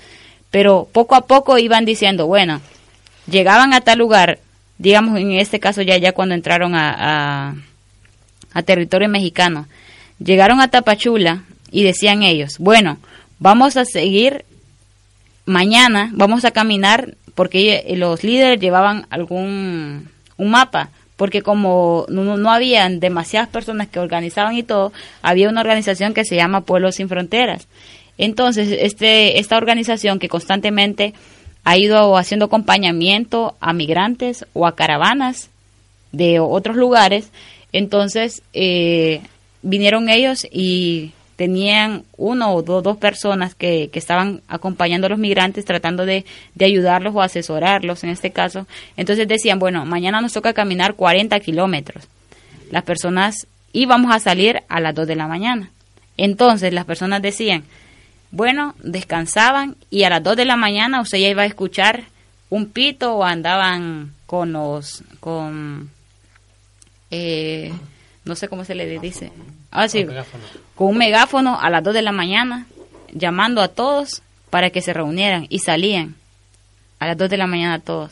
Pero 0.49 0.87
poco 0.91 1.15
a 1.15 1.27
poco 1.27 1.57
iban 1.57 1.85
diciendo, 1.85 2.27
bueno, 2.27 2.61
llegaban 3.29 3.73
a 3.73 3.81
tal 3.81 3.99
lugar, 3.99 4.39
digamos 4.77 5.19
en 5.19 5.31
este 5.33 5.59
caso 5.59 5.81
ya, 5.81 5.97
ya 5.97 6.11
cuando 6.11 6.35
entraron 6.35 6.75
a, 6.75 7.55
a, 8.53 8.63
territorio 8.63 9.07
mexicano, 9.07 9.67
llegaron 10.19 10.59
a 10.59 10.67
Tapachula 10.67 11.43
y 11.71 11.83
decían 11.83 12.23
ellos, 12.23 12.57
bueno, 12.59 12.97
vamos 13.39 13.77
a 13.77 13.85
seguir 13.85 14.43
mañana, 15.45 16.09
vamos 16.13 16.43
a 16.43 16.51
caminar, 16.51 17.15
porque 17.33 17.85
los 17.95 18.23
líderes 18.23 18.59
llevaban 18.59 19.07
algún 19.09 20.09
un 20.37 20.51
mapa 20.51 20.89
porque 21.21 21.43
como 21.43 22.07
no, 22.09 22.35
no 22.35 22.51
habían 22.51 22.99
demasiadas 22.99 23.47
personas 23.47 23.87
que 23.87 23.99
organizaban 23.99 24.55
y 24.55 24.63
todo, 24.63 24.91
había 25.21 25.49
una 25.49 25.61
organización 25.61 26.15
que 26.15 26.25
se 26.25 26.35
llama 26.35 26.61
Pueblos 26.61 26.95
sin 26.95 27.09
Fronteras. 27.09 27.67
Entonces, 28.17 28.75
este, 28.81 29.39
esta 29.39 29.55
organización 29.55 30.17
que 30.17 30.29
constantemente 30.29 31.13
ha 31.63 31.77
ido 31.77 32.17
haciendo 32.17 32.45
acompañamiento 32.45 33.55
a 33.59 33.71
migrantes 33.71 34.47
o 34.53 34.65
a 34.65 34.75
caravanas 34.75 35.51
de 36.11 36.39
otros 36.39 36.75
lugares, 36.75 37.29
entonces 37.71 38.41
eh, 38.53 39.21
vinieron 39.61 40.09
ellos 40.09 40.47
y 40.51 41.11
tenían 41.41 42.03
uno 42.17 42.53
o 42.53 42.61
do- 42.61 42.83
dos 42.83 42.97
personas 42.97 43.55
que, 43.55 43.89
que 43.91 43.97
estaban 43.97 44.41
acompañando 44.47 45.07
a 45.07 45.09
los 45.09 45.17
migrantes 45.17 45.65
tratando 45.65 46.05
de, 46.05 46.23
de 46.53 46.65
ayudarlos 46.65 47.15
o 47.15 47.21
asesorarlos 47.23 48.03
en 48.03 48.11
este 48.11 48.29
caso. 48.29 48.67
Entonces 48.95 49.27
decían, 49.27 49.57
bueno, 49.57 49.83
mañana 49.83 50.21
nos 50.21 50.33
toca 50.33 50.53
caminar 50.53 50.93
40 50.93 51.39
kilómetros. 51.39 52.07
Las 52.69 52.83
personas 52.83 53.47
íbamos 53.73 54.13
a 54.13 54.19
salir 54.19 54.61
a 54.69 54.79
las 54.79 54.93
2 54.93 55.07
de 55.07 55.15
la 55.15 55.27
mañana. 55.27 55.71
Entonces 56.15 56.71
las 56.73 56.85
personas 56.85 57.23
decían, 57.23 57.63
bueno, 58.29 58.75
descansaban 58.83 59.77
y 59.89 60.03
a 60.03 60.11
las 60.11 60.21
2 60.21 60.35
de 60.37 60.45
la 60.45 60.57
mañana 60.57 61.01
usted 61.01 61.17
ya 61.17 61.29
iba 61.29 61.41
a 61.41 61.47
escuchar 61.47 62.03
un 62.51 62.67
pito 62.67 63.15
o 63.15 63.23
andaban 63.23 64.13
con 64.27 64.53
los, 64.53 65.03
con, 65.19 65.89
eh, 67.09 67.73
no 68.25 68.35
sé 68.35 68.47
cómo 68.47 68.63
se 68.63 68.75
le 68.75 68.99
dice. 68.99 69.31
Ah, 69.71 69.87
sí, 69.87 70.03
con 70.75 70.87
un 70.89 70.97
megáfono 70.97 71.59
a 71.59 71.69
las 71.69 71.83
2 71.83 71.93
de 71.93 72.01
la 72.01 72.11
mañana, 72.11 72.65
llamando 73.13 73.61
a 73.61 73.67
todos 73.69 74.21
para 74.49 74.69
que 74.69 74.81
se 74.81 74.93
reunieran 74.93 75.47
y 75.49 75.59
salían 75.59 76.15
a 76.99 77.07
las 77.07 77.17
2 77.17 77.29
de 77.29 77.37
la 77.37 77.47
mañana 77.47 77.79
todos. 77.79 78.11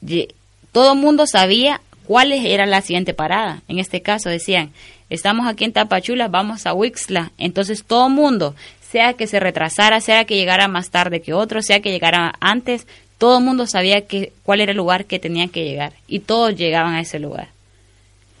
Ye- 0.00 0.28
Todo 0.72 0.92
el 0.92 0.98
mundo 0.98 1.26
sabía 1.26 1.80
cuál 2.06 2.32
era 2.32 2.66
la 2.66 2.82
siguiente 2.82 3.14
parada. 3.14 3.62
En 3.68 3.78
este 3.78 4.02
caso 4.02 4.28
decían, 4.28 4.70
estamos 5.08 5.46
aquí 5.48 5.64
en 5.64 5.72
Tapachula, 5.72 6.28
vamos 6.28 6.66
a 6.66 6.74
Wixla. 6.74 7.32
Entonces 7.38 7.82
todo 7.84 8.08
el 8.08 8.12
mundo, 8.12 8.54
sea 8.90 9.14
que 9.14 9.26
se 9.26 9.40
retrasara, 9.40 10.00
sea 10.02 10.24
que 10.26 10.36
llegara 10.36 10.68
más 10.68 10.90
tarde 10.90 11.22
que 11.22 11.32
otro, 11.32 11.62
sea 11.62 11.80
que 11.80 11.90
llegara 11.90 12.34
antes, 12.40 12.86
todo 13.18 13.38
el 13.38 13.44
mundo 13.44 13.66
sabía 13.66 14.06
que, 14.06 14.32
cuál 14.42 14.60
era 14.60 14.72
el 14.72 14.76
lugar 14.76 15.06
que 15.06 15.18
tenían 15.18 15.48
que 15.48 15.64
llegar. 15.64 15.94
Y 16.06 16.20
todos 16.20 16.54
llegaban 16.54 16.94
a 16.94 17.00
ese 17.00 17.18
lugar. 17.18 17.48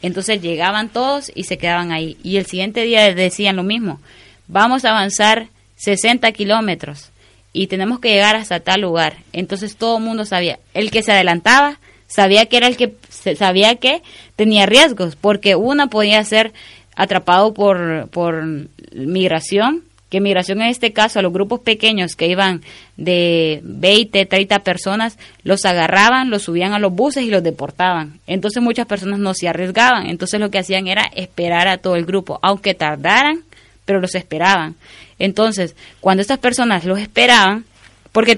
Entonces 0.02 0.40
llegaban 0.40 0.88
todos 0.88 1.32
y 1.34 1.44
se 1.44 1.58
quedaban 1.58 1.92
ahí. 1.92 2.16
Y 2.22 2.36
el 2.36 2.46
siguiente 2.46 2.82
día 2.82 3.14
decían 3.14 3.56
lo 3.56 3.62
mismo. 3.62 4.00
Vamos 4.48 4.84
a 4.84 4.90
avanzar 4.90 5.48
60 5.76 6.30
kilómetros 6.32 7.10
y 7.52 7.66
tenemos 7.68 8.00
que 8.00 8.10
llegar 8.10 8.36
hasta 8.36 8.60
tal 8.60 8.82
lugar. 8.82 9.16
Entonces 9.32 9.76
todo 9.76 9.98
el 9.98 10.04
mundo 10.04 10.24
sabía. 10.24 10.58
El 10.74 10.90
que 10.90 11.02
se 11.02 11.12
adelantaba 11.12 11.78
sabía 12.06 12.46
que 12.46 12.58
era 12.58 12.66
el 12.66 12.76
que 12.76 12.94
sabía 13.36 13.76
que 13.76 14.02
tenía 14.36 14.66
riesgos, 14.66 15.16
porque 15.16 15.56
una 15.56 15.88
podía 15.88 16.22
ser 16.24 16.52
atrapado 16.94 17.54
por, 17.54 18.08
por 18.10 18.44
migración, 18.92 19.84
que 20.08 20.20
migración 20.20 20.62
en 20.62 20.68
este 20.68 20.92
caso 20.92 21.18
a 21.18 21.22
los 21.22 21.32
grupos 21.32 21.60
pequeños 21.60 22.14
que 22.14 22.28
iban 22.28 22.62
de 22.96 23.60
20, 23.64 24.24
30 24.26 24.60
personas, 24.60 25.18
los 25.42 25.64
agarraban, 25.64 26.30
los 26.30 26.42
subían 26.42 26.72
a 26.72 26.78
los 26.78 26.92
buses 26.92 27.24
y 27.24 27.30
los 27.30 27.42
deportaban. 27.42 28.20
Entonces 28.26 28.62
muchas 28.62 28.86
personas 28.86 29.18
no 29.18 29.34
se 29.34 29.48
arriesgaban, 29.48 30.06
entonces 30.06 30.38
lo 30.38 30.50
que 30.50 30.58
hacían 30.58 30.86
era 30.86 31.02
esperar 31.14 31.66
a 31.68 31.78
todo 31.78 31.96
el 31.96 32.06
grupo, 32.06 32.38
aunque 32.42 32.74
tardaran, 32.74 33.40
pero 33.84 34.00
los 34.00 34.14
esperaban. 34.14 34.76
Entonces, 35.18 35.74
cuando 36.00 36.20
estas 36.20 36.38
personas 36.38 36.84
los 36.84 36.98
esperaban, 36.98 37.64
porque 38.12 38.36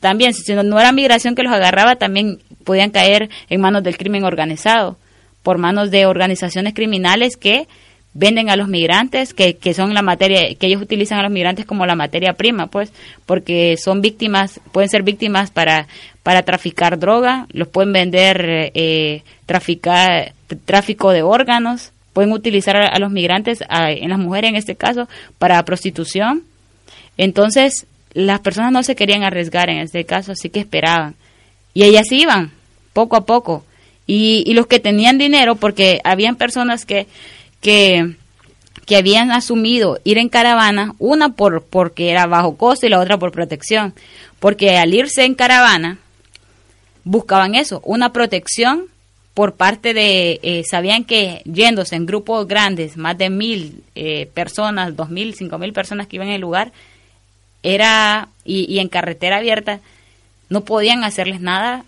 también 0.00 0.34
si 0.34 0.54
no, 0.54 0.62
no 0.62 0.78
era 0.78 0.92
migración 0.92 1.34
que 1.34 1.42
los 1.42 1.52
agarraba, 1.52 1.96
también 1.96 2.40
podían 2.64 2.90
caer 2.90 3.30
en 3.48 3.60
manos 3.60 3.82
del 3.82 3.96
crimen 3.96 4.24
organizado, 4.24 4.98
por 5.42 5.58
manos 5.58 5.90
de 5.90 6.06
organizaciones 6.06 6.74
criminales 6.74 7.36
que 7.36 7.68
venden 8.18 8.48
a 8.48 8.56
los 8.56 8.68
migrantes, 8.68 9.34
que, 9.34 9.56
que 9.56 9.74
son 9.74 9.92
la 9.92 10.00
materia, 10.02 10.54
que 10.54 10.66
ellos 10.66 10.80
utilizan 10.80 11.18
a 11.18 11.22
los 11.22 11.30
migrantes 11.30 11.66
como 11.66 11.84
la 11.84 11.94
materia 11.94 12.32
prima, 12.32 12.66
pues, 12.68 12.90
porque 13.26 13.76
son 13.76 14.00
víctimas, 14.00 14.58
pueden 14.72 14.88
ser 14.88 15.02
víctimas 15.02 15.50
para, 15.50 15.86
para 16.22 16.42
traficar 16.42 16.98
droga, 16.98 17.46
los 17.52 17.68
pueden 17.68 17.92
vender, 17.92 18.72
eh, 18.74 19.22
traficar, 19.44 20.32
tráfico 20.64 21.10
de 21.10 21.22
órganos, 21.22 21.92
pueden 22.14 22.32
utilizar 22.32 22.76
a, 22.76 22.98
los 22.98 23.10
migrantes, 23.10 23.62
a- 23.68 23.92
en 23.92 24.08
las 24.08 24.18
mujeres 24.18 24.48
en 24.50 24.56
este 24.56 24.76
caso, 24.76 25.08
para 25.38 25.62
prostitución. 25.64 26.42
Entonces, 27.18 27.86
las 28.14 28.40
personas 28.40 28.72
no 28.72 28.82
se 28.82 28.96
querían 28.96 29.22
arriesgar 29.24 29.68
en 29.68 29.78
este 29.78 30.04
caso, 30.04 30.32
así 30.32 30.48
que 30.48 30.60
esperaban. 30.60 31.14
Y 31.74 31.84
ellas 31.84 32.10
iban, 32.10 32.50
poco 32.94 33.16
a 33.16 33.26
poco. 33.26 33.64
Y, 34.06 34.42
y 34.46 34.54
los 34.54 34.66
que 34.66 34.78
tenían 34.80 35.18
dinero, 35.18 35.56
porque 35.56 36.00
habían 36.04 36.36
personas 36.36 36.86
que, 36.86 37.06
que, 37.66 38.14
que 38.84 38.96
habían 38.96 39.32
asumido 39.32 39.98
ir 40.04 40.18
en 40.18 40.28
caravana, 40.28 40.94
una 41.00 41.30
por 41.30 41.64
porque 41.64 42.12
era 42.12 42.28
bajo 42.28 42.56
costo 42.56 42.86
y 42.86 42.90
la 42.90 43.00
otra 43.00 43.18
por 43.18 43.32
protección. 43.32 43.92
Porque 44.38 44.76
al 44.76 44.94
irse 44.94 45.24
en 45.24 45.34
caravana, 45.34 45.98
buscaban 47.02 47.56
eso, 47.56 47.80
una 47.84 48.12
protección 48.12 48.84
por 49.34 49.56
parte 49.56 49.94
de, 49.94 50.38
eh, 50.44 50.62
sabían 50.62 51.02
que 51.02 51.42
yéndose 51.44 51.96
en 51.96 52.06
grupos 52.06 52.46
grandes, 52.46 52.96
más 52.96 53.18
de 53.18 53.30
mil 53.30 53.82
eh, 53.96 54.30
personas, 54.32 54.94
dos 54.94 55.10
mil, 55.10 55.34
cinco 55.34 55.58
mil 55.58 55.72
personas 55.72 56.06
que 56.06 56.14
iban 56.14 56.28
en 56.28 56.34
el 56.34 56.40
lugar, 56.40 56.70
era, 57.64 58.28
y, 58.44 58.78
en 58.78 58.86
carretera 58.86 59.38
abierta, 59.38 59.80
no 60.50 60.60
podían 60.60 61.02
hacerles 61.02 61.40
nada 61.40 61.84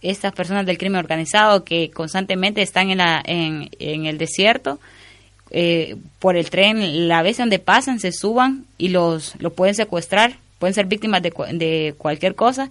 estas 0.00 0.32
personas 0.32 0.64
del 0.64 0.78
crimen 0.78 0.98
organizado 0.98 1.62
que 1.62 1.90
constantemente 1.90 2.62
están 2.62 2.88
en, 2.88 2.96
la, 2.96 3.22
en, 3.26 3.68
en 3.78 4.06
el 4.06 4.16
desierto, 4.16 4.80
eh, 5.50 5.96
por 6.18 6.36
el 6.36 6.48
tren, 6.50 7.08
la 7.08 7.22
vez 7.22 7.38
donde 7.38 7.58
pasan, 7.58 7.98
se 7.98 8.12
suban 8.12 8.64
y 8.78 8.88
los, 8.88 9.34
los 9.38 9.52
pueden 9.52 9.74
secuestrar, 9.74 10.36
pueden 10.58 10.74
ser 10.74 10.86
víctimas 10.86 11.22
de, 11.22 11.32
de 11.52 11.94
cualquier 11.98 12.34
cosa. 12.34 12.70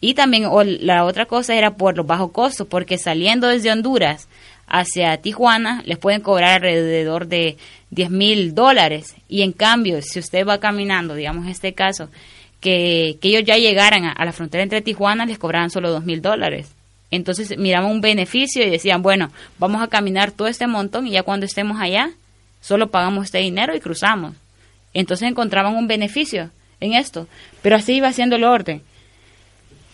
Y 0.00 0.14
también 0.14 0.46
o 0.46 0.64
la 0.64 1.04
otra 1.04 1.26
cosa 1.26 1.54
era 1.54 1.76
por 1.76 1.96
los 1.96 2.06
bajos 2.06 2.32
costos, 2.32 2.66
porque 2.66 2.98
saliendo 2.98 3.48
desde 3.48 3.70
Honduras 3.70 4.28
hacia 4.66 5.16
Tijuana 5.18 5.82
les 5.84 5.98
pueden 5.98 6.22
cobrar 6.22 6.64
alrededor 6.64 7.26
de 7.28 7.56
10 7.90 8.10
mil 8.10 8.54
dólares. 8.54 9.14
Y 9.28 9.42
en 9.42 9.52
cambio, 9.52 10.00
si 10.02 10.18
usted 10.18 10.46
va 10.46 10.58
caminando, 10.58 11.14
digamos 11.14 11.46
este 11.46 11.72
caso, 11.74 12.08
que, 12.60 13.18
que 13.20 13.28
ellos 13.28 13.44
ya 13.44 13.56
llegaran 13.56 14.04
a, 14.04 14.12
a 14.12 14.24
la 14.24 14.32
frontera 14.32 14.62
entre 14.62 14.80
Tijuana, 14.80 15.26
les 15.26 15.38
cobraban 15.38 15.70
solo 15.70 15.90
2 15.90 16.04
mil 16.04 16.22
dólares. 16.22 16.72
Entonces 17.12 17.58
miraban 17.58 17.90
un 17.90 18.00
beneficio 18.00 18.66
y 18.66 18.70
decían, 18.70 19.02
bueno, 19.02 19.30
vamos 19.58 19.82
a 19.82 19.88
caminar 19.88 20.32
todo 20.32 20.48
este 20.48 20.66
montón 20.66 21.06
y 21.06 21.10
ya 21.10 21.22
cuando 21.22 21.44
estemos 21.44 21.78
allá, 21.78 22.10
solo 22.62 22.90
pagamos 22.90 23.26
este 23.26 23.38
dinero 23.38 23.76
y 23.76 23.80
cruzamos. 23.80 24.34
Entonces 24.94 25.28
encontraban 25.28 25.76
un 25.76 25.86
beneficio 25.86 26.50
en 26.80 26.94
esto. 26.94 27.28
Pero 27.60 27.76
así 27.76 27.92
iba 27.92 28.12
siendo 28.14 28.36
el 28.36 28.44
orden. 28.44 28.80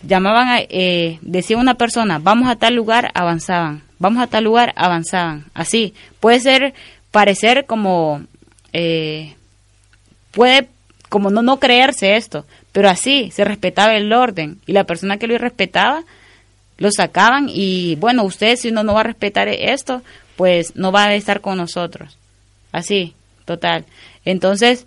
Llamaban, 0.02 0.48
a, 0.48 0.60
eh, 0.60 1.18
decía 1.22 1.56
una 1.56 1.74
persona, 1.74 2.20
vamos 2.20 2.48
a 2.48 2.54
tal 2.54 2.76
lugar, 2.76 3.10
avanzaban. 3.14 3.82
Vamos 3.98 4.22
a 4.22 4.28
tal 4.28 4.44
lugar, 4.44 4.72
avanzaban. 4.76 5.44
Así. 5.54 5.94
Puede 6.20 6.38
ser, 6.38 6.72
parecer 7.10 7.66
como, 7.66 8.22
eh, 8.72 9.34
puede 10.30 10.68
como 11.08 11.30
no, 11.30 11.42
no 11.42 11.58
creerse 11.58 12.14
esto, 12.14 12.46
pero 12.70 12.88
así 12.88 13.32
se 13.32 13.44
respetaba 13.44 13.96
el 13.96 14.12
orden 14.12 14.60
y 14.66 14.72
la 14.72 14.84
persona 14.84 15.16
que 15.16 15.26
lo 15.26 15.34
irrespetaba 15.34 16.04
lo 16.78 16.90
sacaban 16.90 17.48
y 17.48 17.96
bueno, 17.96 18.22
usted 18.22 18.56
si 18.56 18.70
no, 18.70 18.82
no 18.82 18.94
va 18.94 19.00
a 19.00 19.04
respetar 19.04 19.48
esto, 19.48 20.02
pues 20.36 20.76
no 20.76 20.92
va 20.92 21.04
a 21.04 21.14
estar 21.14 21.40
con 21.40 21.58
nosotros. 21.58 22.16
Así, 22.72 23.14
total. 23.44 23.84
Entonces, 24.24 24.86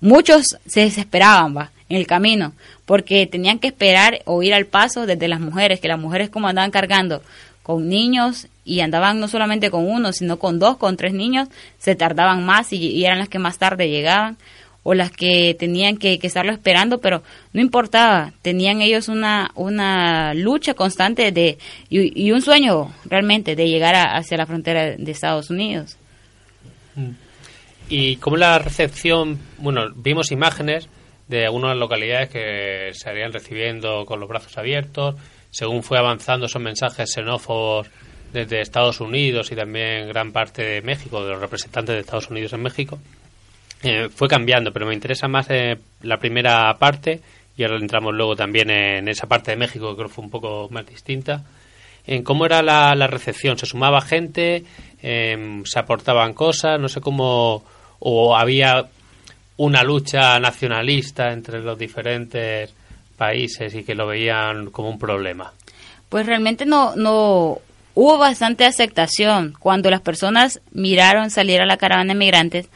muchos 0.00 0.56
se 0.66 0.80
desesperaban, 0.80 1.56
va, 1.56 1.70
en 1.88 1.98
el 1.98 2.06
camino, 2.06 2.54
porque 2.86 3.26
tenían 3.26 3.58
que 3.58 3.68
esperar 3.68 4.22
o 4.24 4.42
ir 4.42 4.54
al 4.54 4.66
paso 4.66 5.06
desde 5.06 5.28
las 5.28 5.40
mujeres, 5.40 5.80
que 5.80 5.88
las 5.88 5.98
mujeres 5.98 6.30
como 6.30 6.48
andaban 6.48 6.70
cargando 6.70 7.22
con 7.62 7.88
niños 7.88 8.48
y 8.64 8.80
andaban 8.80 9.20
no 9.20 9.28
solamente 9.28 9.70
con 9.70 9.86
uno, 9.86 10.12
sino 10.12 10.38
con 10.38 10.58
dos, 10.58 10.78
con 10.78 10.96
tres 10.96 11.12
niños, 11.12 11.48
se 11.78 11.94
tardaban 11.94 12.44
más 12.44 12.72
y, 12.72 12.76
y 12.78 13.04
eran 13.04 13.18
las 13.18 13.28
que 13.28 13.38
más 13.38 13.58
tarde 13.58 13.90
llegaban 13.90 14.38
o 14.82 14.94
las 14.94 15.10
que 15.10 15.54
tenían 15.58 15.96
que, 15.96 16.18
estarlo 16.22 16.52
esperando, 16.52 17.00
pero 17.00 17.22
no 17.52 17.60
importaba, 17.60 18.32
tenían 18.42 18.80
ellos 18.80 19.08
una, 19.08 19.50
una 19.54 20.32
lucha 20.34 20.74
constante 20.74 21.32
de, 21.32 21.58
y, 21.88 22.30
un 22.32 22.40
sueño 22.42 22.92
realmente 23.04 23.56
de 23.56 23.68
llegar 23.68 23.94
a, 23.94 24.16
hacia 24.16 24.38
la 24.38 24.46
frontera 24.46 24.96
de 24.96 25.10
Estados 25.10 25.50
Unidos. 25.50 25.96
¿Y 27.88 28.16
cómo 28.16 28.36
la 28.36 28.58
recepción? 28.58 29.38
Bueno, 29.58 29.90
vimos 29.94 30.30
imágenes 30.30 30.88
de 31.28 31.44
algunas 31.44 31.76
localidades 31.76 32.30
que 32.30 32.90
se 32.92 33.08
harían 33.08 33.32
recibiendo 33.32 34.04
con 34.06 34.18
los 34.20 34.28
brazos 34.28 34.56
abiertos, 34.58 35.16
según 35.50 35.82
fue 35.82 35.98
avanzando 35.98 36.46
esos 36.46 36.62
mensajes 36.62 37.12
xenófobos 37.12 37.88
desde 38.32 38.60
Estados 38.60 39.00
Unidos 39.00 39.50
y 39.52 39.56
también 39.56 40.08
gran 40.08 40.32
parte 40.32 40.62
de 40.62 40.82
México, 40.82 41.22
de 41.22 41.30
los 41.30 41.40
representantes 41.40 41.94
de 41.94 42.00
Estados 42.00 42.30
Unidos 42.30 42.52
en 42.52 42.62
México. 42.62 42.98
Eh, 43.82 44.08
fue 44.14 44.28
cambiando, 44.28 44.72
pero 44.72 44.86
me 44.86 44.94
interesa 44.94 45.26
más 45.26 45.46
eh, 45.48 45.78
la 46.02 46.18
primera 46.18 46.76
parte 46.78 47.20
y 47.56 47.62
ahora 47.62 47.78
entramos 47.78 48.14
luego 48.14 48.36
también 48.36 48.70
en 48.70 49.08
esa 49.08 49.26
parte 49.26 49.52
de 49.52 49.56
México 49.56 49.90
que 49.90 49.96
creo 49.96 50.08
fue 50.08 50.24
un 50.24 50.30
poco 50.30 50.68
más 50.70 50.86
distinta. 50.86 51.44
En 52.06 52.22
cómo 52.22 52.46
era 52.46 52.62
la, 52.62 53.06
recepción, 53.06 53.58
se 53.58 53.66
sumaba 53.66 54.00
gente, 54.00 54.64
eh, 55.02 55.62
se 55.64 55.78
aportaban 55.78 56.32
cosas, 56.32 56.80
no 56.80 56.88
sé 56.88 57.00
cómo, 57.00 57.62
o 57.98 58.36
había 58.36 58.86
una 59.58 59.82
lucha 59.82 60.38
nacionalista 60.40 61.32
entre 61.32 61.60
los 61.60 61.78
diferentes 61.78 62.72
países 63.16 63.74
y 63.74 63.84
que 63.84 63.94
lo 63.94 64.06
veían 64.06 64.70
como 64.70 64.88
un 64.88 64.98
problema. 64.98 65.52
Pues 66.08 66.26
realmente 66.26 66.64
no, 66.64 66.96
no 66.96 67.58
hubo 67.94 68.18
bastante 68.18 68.64
aceptación 68.64 69.54
cuando 69.58 69.90
las 69.90 70.00
personas 70.00 70.62
miraron 70.72 71.30
salir 71.30 71.60
a 71.60 71.66
la 71.66 71.76
caravana 71.76 72.14
de 72.14 72.18
migrantes 72.18 72.68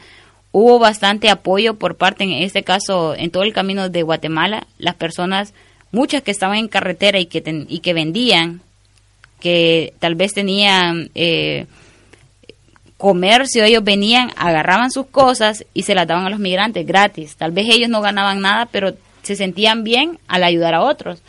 hubo 0.57 0.79
bastante 0.79 1.31
apoyo 1.31 1.75
por 1.75 1.97
parte, 1.97 2.23
en 2.23 2.31
este 2.31 2.63
caso, 2.63 3.17
en 3.17 3.33
todo 3.33 3.43
el 3.43 3.53
camino 3.53 3.89
de 3.89 4.05
Guatemala, 4.05 4.69
las 4.79 4.95
personas, 4.95 5.53
muchas 5.91 6.23
que 6.23 6.31
estaban 6.31 6.59
en 6.59 6.69
carretera 6.69 7.19
y 7.19 7.27
que, 7.27 7.43
y 7.69 7.81
que 7.81 7.93
vendían, 7.93 8.61
que 9.41 9.95
tal 9.99 10.15
vez 10.15 10.33
tenían 10.33 11.11
eh, 11.17 11.67
comercio, 12.97 13.65
ellos 13.65 13.83
venían, 13.83 14.31
agarraban 14.37 14.93
sus 14.93 15.07
cosas 15.07 15.65
y 15.75 15.83
se 15.83 15.97
las 15.97 16.07
daban 16.07 16.25
a 16.25 16.31
los 16.31 16.39
migrantes 16.39 16.87
gratis. 16.87 17.35
Tal 17.35 17.51
vez 17.51 17.67
ellos 17.69 17.89
no 17.89 18.01
ganaban 18.01 18.41
nada, 18.41 18.69
pero 18.71 18.95
se 19.23 19.35
sentían 19.35 19.83
bien 19.83 20.21
al 20.29 20.45
ayudar 20.45 20.75
a 20.75 20.83
otros. 20.83 21.21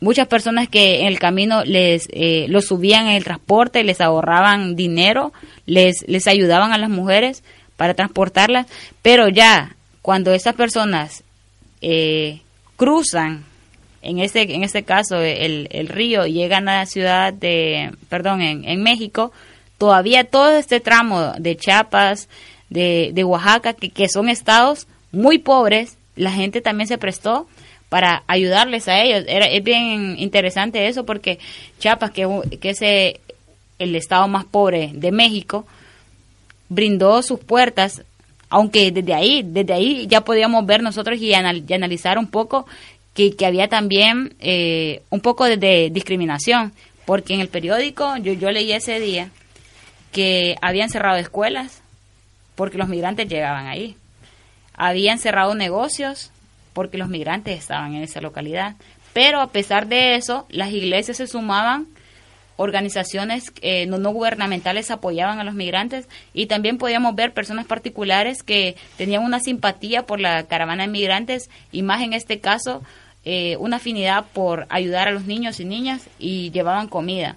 Muchas 0.00 0.26
personas 0.26 0.68
que 0.68 1.02
en 1.02 1.06
el 1.06 1.20
camino 1.20 1.62
les 1.64 2.08
eh, 2.10 2.46
los 2.48 2.64
subían 2.64 3.06
en 3.06 3.12
el 3.12 3.22
transporte, 3.22 3.84
les 3.84 4.00
ahorraban 4.00 4.74
dinero, 4.74 5.32
les, 5.64 6.04
les 6.08 6.26
ayudaban 6.26 6.72
a 6.72 6.78
las 6.78 6.90
mujeres 6.90 7.44
para 7.76 7.94
transportarlas, 7.94 8.66
pero 9.02 9.28
ya 9.28 9.76
cuando 10.02 10.32
esas 10.32 10.54
personas 10.54 11.24
eh, 11.80 12.40
cruzan, 12.76 13.44
en 14.02 14.18
este, 14.18 14.42
en 14.54 14.62
este 14.64 14.82
caso 14.82 15.20
el, 15.20 15.68
el 15.70 15.88
río, 15.88 16.26
llegan 16.26 16.68
a 16.68 16.78
la 16.78 16.86
ciudad 16.86 17.32
de, 17.32 17.90
perdón, 18.08 18.42
en, 18.42 18.64
en 18.64 18.82
México, 18.82 19.32
todavía 19.78 20.24
todo 20.24 20.52
este 20.52 20.80
tramo 20.80 21.32
de 21.38 21.56
Chiapas, 21.56 22.28
de, 22.70 23.10
de 23.14 23.24
Oaxaca, 23.24 23.72
que, 23.72 23.90
que 23.90 24.08
son 24.08 24.28
estados 24.28 24.86
muy 25.12 25.38
pobres, 25.38 25.96
la 26.16 26.32
gente 26.32 26.60
también 26.60 26.88
se 26.88 26.98
prestó 26.98 27.46
para 27.88 28.24
ayudarles 28.26 28.88
a 28.88 29.02
ellos. 29.02 29.24
Era, 29.28 29.46
es 29.46 29.62
bien 29.62 30.16
interesante 30.18 30.88
eso 30.88 31.06
porque 31.06 31.38
Chiapas, 31.78 32.10
que, 32.10 32.28
que 32.60 32.70
es 32.70 32.82
el 33.78 33.96
estado 33.96 34.26
más 34.28 34.44
pobre 34.44 34.90
de 34.92 35.12
México, 35.12 35.66
brindó 36.68 37.22
sus 37.22 37.40
puertas, 37.40 38.02
aunque 38.48 38.90
desde 38.90 39.14
ahí, 39.14 39.42
desde 39.44 39.72
ahí 39.72 40.06
ya 40.08 40.22
podíamos 40.22 40.64
ver 40.66 40.82
nosotros 40.82 41.18
y, 41.20 41.34
anal- 41.34 41.64
y 41.66 41.72
analizar 41.72 42.18
un 42.18 42.26
poco 42.26 42.66
que, 43.14 43.34
había 43.46 43.68
también 43.68 44.34
eh, 44.40 45.02
un 45.10 45.20
poco 45.20 45.44
de, 45.44 45.90
discriminación, 45.90 46.72
porque 47.06 47.34
en 47.34 47.40
el 47.40 47.48
periódico 47.48 48.16
yo 48.16 48.50
leí 48.50 48.72
ese 48.72 48.98
día 48.98 49.30
que 50.12 50.56
habían 50.62 50.90
cerrado 50.90 51.16
escuelas 51.18 51.82
porque 52.54 52.78
los 52.78 52.88
migrantes 52.88 53.28
llegaban 53.28 53.66
ahí, 53.66 53.96
habían 54.74 55.18
cerrado 55.18 55.54
negocios 55.54 56.30
porque 56.72 56.98
los 56.98 57.08
migrantes 57.08 57.58
estaban 57.58 57.94
en 57.94 58.02
esa 58.02 58.20
localidad, 58.20 58.74
pero 59.12 59.40
a 59.40 59.48
pesar 59.52 59.86
de 59.86 60.16
eso, 60.16 60.46
las 60.50 60.72
iglesias 60.72 61.16
se 61.18 61.26
sumaban 61.26 61.86
organizaciones 62.56 63.52
eh, 63.62 63.86
no, 63.86 63.98
no 63.98 64.10
gubernamentales 64.10 64.90
apoyaban 64.90 65.40
a 65.40 65.44
los 65.44 65.54
migrantes 65.54 66.08
y 66.32 66.46
también 66.46 66.78
podíamos 66.78 67.14
ver 67.14 67.32
personas 67.32 67.66
particulares 67.66 68.42
que 68.42 68.76
tenían 68.96 69.24
una 69.24 69.40
simpatía 69.40 70.06
por 70.06 70.20
la 70.20 70.44
caravana 70.44 70.84
de 70.84 70.92
migrantes 70.92 71.50
y 71.72 71.82
más 71.82 72.02
en 72.02 72.12
este 72.12 72.40
caso 72.40 72.82
eh, 73.24 73.56
una 73.58 73.76
afinidad 73.76 74.26
por 74.32 74.66
ayudar 74.68 75.08
a 75.08 75.12
los 75.12 75.24
niños 75.24 75.58
y 75.58 75.64
niñas 75.64 76.08
y 76.18 76.50
llevaban 76.50 76.88
comida. 76.88 77.36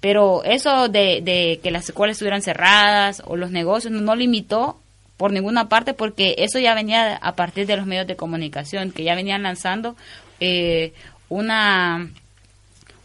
Pero 0.00 0.44
eso 0.44 0.88
de, 0.88 1.58
que 1.62 1.70
las 1.70 1.88
escuelas 1.88 2.14
estuvieran 2.14 2.42
cerradas 2.42 3.22
o 3.26 3.36
los 3.36 3.50
negocios 3.50 3.92
no, 3.92 4.00
no 4.00 4.14
limitó 4.14 4.78
por 5.16 5.32
ninguna 5.32 5.68
parte 5.68 5.92
porque 5.92 6.36
eso 6.38 6.58
ya 6.58 6.74
venía 6.74 7.16
a 7.16 7.34
partir 7.34 7.66
de 7.66 7.76
los 7.76 7.86
medios 7.86 8.06
de 8.06 8.16
comunicación 8.16 8.92
que 8.92 9.04
ya 9.04 9.14
venían 9.14 9.42
lanzando 9.42 9.96
eh, 10.40 10.94
una 11.28 12.10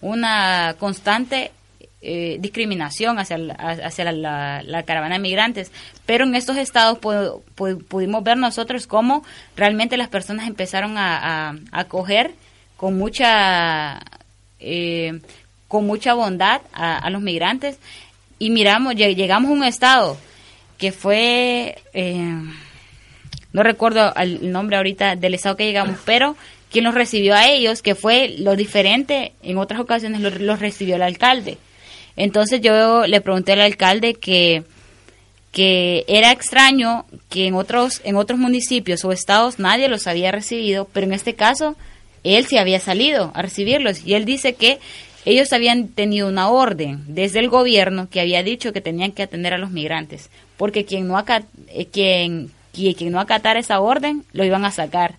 una 0.05 0.75
constante 0.77 1.51
eh, 2.01 2.37
discriminación 2.39 3.17
hacia, 3.17 3.39
la, 3.39 3.53
hacia 3.55 4.11
la, 4.11 4.61
la, 4.61 4.83
caravana 4.83 5.15
de 5.15 5.19
migrantes. 5.19 5.71
Pero 6.05 6.25
en 6.25 6.35
estos 6.35 6.57
estados 6.57 6.99
pu 6.99 7.41
pu 7.55 7.79
pudimos 7.79 8.23
ver 8.23 8.37
nosotros 8.37 8.85
cómo 8.85 9.23
realmente 9.55 9.97
las 9.97 10.09
personas 10.09 10.47
empezaron 10.47 10.99
a, 10.99 11.49
a, 11.49 11.55
acoger 11.71 12.35
con 12.77 12.95
mucha, 12.99 13.99
eh, 14.59 15.19
con 15.67 15.87
mucha 15.87 16.13
bondad 16.13 16.61
a, 16.71 16.99
a, 16.99 17.09
los 17.09 17.23
migrantes. 17.23 17.79
Y 18.37 18.51
miramos, 18.51 18.93
llegamos 18.95 19.49
a 19.49 19.53
un 19.53 19.63
estado 19.63 20.17
que 20.77 20.91
fue, 20.91 21.81
eh, 21.93 22.35
no 23.51 23.63
recuerdo 23.63 24.13
el 24.15 24.51
nombre 24.51 24.77
ahorita 24.77 25.15
del 25.15 25.33
estado 25.33 25.55
que 25.55 25.65
llegamos, 25.65 25.97
pero 26.05 26.35
quien 26.71 26.83
los 26.83 26.93
recibió 26.93 27.35
a 27.35 27.47
ellos, 27.47 27.81
que 27.81 27.95
fue 27.95 28.35
lo 28.37 28.55
diferente, 28.55 29.33
en 29.43 29.57
otras 29.57 29.79
ocasiones 29.79 30.21
los, 30.21 30.59
recibió 30.59 30.95
el 30.95 31.01
alcalde. 31.01 31.57
Entonces 32.15 32.61
yo 32.61 33.07
le 33.07 33.21
pregunté 33.21 33.53
al 33.53 33.61
alcalde 33.61 34.13
que, 34.13 34.63
que 35.51 36.05
era 36.07 36.31
extraño 36.31 37.05
que 37.29 37.47
en 37.47 37.55
otros, 37.55 38.01
en 38.03 38.15
otros 38.15 38.39
municipios 38.39 39.03
o 39.05 39.11
estados 39.11 39.59
nadie 39.59 39.89
los 39.89 40.07
había 40.07 40.31
recibido, 40.31 40.87
pero 40.91 41.05
en 41.05 41.13
este 41.13 41.35
caso 41.35 41.75
él 42.23 42.45
sí 42.45 42.57
había 42.57 42.79
salido 42.79 43.31
a 43.35 43.41
recibirlos. 43.41 44.05
Y 44.05 44.15
él 44.15 44.25
dice 44.25 44.55
que 44.55 44.79
ellos 45.25 45.53
habían 45.53 45.87
tenido 45.87 46.27
una 46.27 46.49
orden 46.49 47.03
desde 47.07 47.39
el 47.39 47.49
gobierno 47.49 48.09
que 48.09 48.21
había 48.21 48.43
dicho 48.43 48.73
que 48.73 48.81
tenían 48.81 49.11
que 49.11 49.23
atender 49.23 49.53
a 49.53 49.57
los 49.57 49.71
migrantes, 49.71 50.29
porque 50.55 50.85
quien 50.85 51.07
no, 51.07 51.17
acat, 51.17 51.45
eh, 51.69 51.87
quien, 51.87 52.51
quien 52.73 53.11
no 53.11 53.19
acatara 53.19 53.59
esa 53.59 53.79
orden 53.79 54.23
lo 54.33 54.43
iban 54.43 54.65
a 54.65 54.71
sacar. 54.71 55.15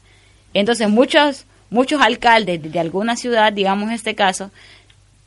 Entonces 0.61 0.89
muchos, 0.89 1.45
muchos 1.69 2.01
alcaldes 2.01 2.73
de 2.73 2.81
alguna 2.81 3.17
ciudad, 3.17 3.53
digamos 3.53 3.91
en 3.91 3.95
este 3.95 4.15
caso, 4.15 4.51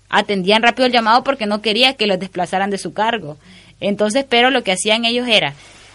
atendían 0.09 0.63
rápido 0.63 0.87
el 0.87 0.91
llamado 0.91 1.23
porque 1.23 1.45
no 1.45 1.61
quería 1.61 1.93
que 1.93 2.07
los 2.07 2.19
desplazaran 2.19 2.71
de 2.71 2.79
su 2.79 2.93
cargo. 2.93 3.37
Entonces, 3.79 4.25
pero 4.27 4.49
lo 4.49 4.63
que 4.63 4.71
hacían 4.71 5.05
ellos 5.05 5.27
era, 5.27 5.53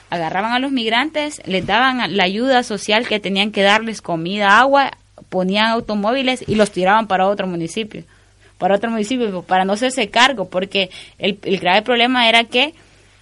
agarraban 0.09 0.53
a 0.53 0.61
los 0.61 0.71
migrantes, 0.71 1.43
les 1.47 1.67
daban 1.67 2.17
la 2.17 2.23
ayuda 2.23 2.63
social 2.63 3.09
que 3.09 3.19
tenían 3.19 3.51
que 3.51 3.63
darles, 3.63 4.01
comida, 4.03 4.61
agua, 4.61 4.93
ponían 5.31 5.67
automóviles 5.67 6.45
y 6.47 6.55
los 6.55 6.71
tiraban 6.71 7.09
para 7.09 7.27
otro 7.27 7.49
municipio, 7.49 8.05
para 8.59 8.77
otro 8.77 8.89
municipio, 8.89 9.43
para 9.43 9.65
no 9.65 9.73
hacerse 9.73 10.11
cargo, 10.11 10.49
porque 10.49 10.91
el, 11.19 11.39
grave 11.59 11.83
problema 11.83 12.29
era 12.29 12.45
que 12.45 12.73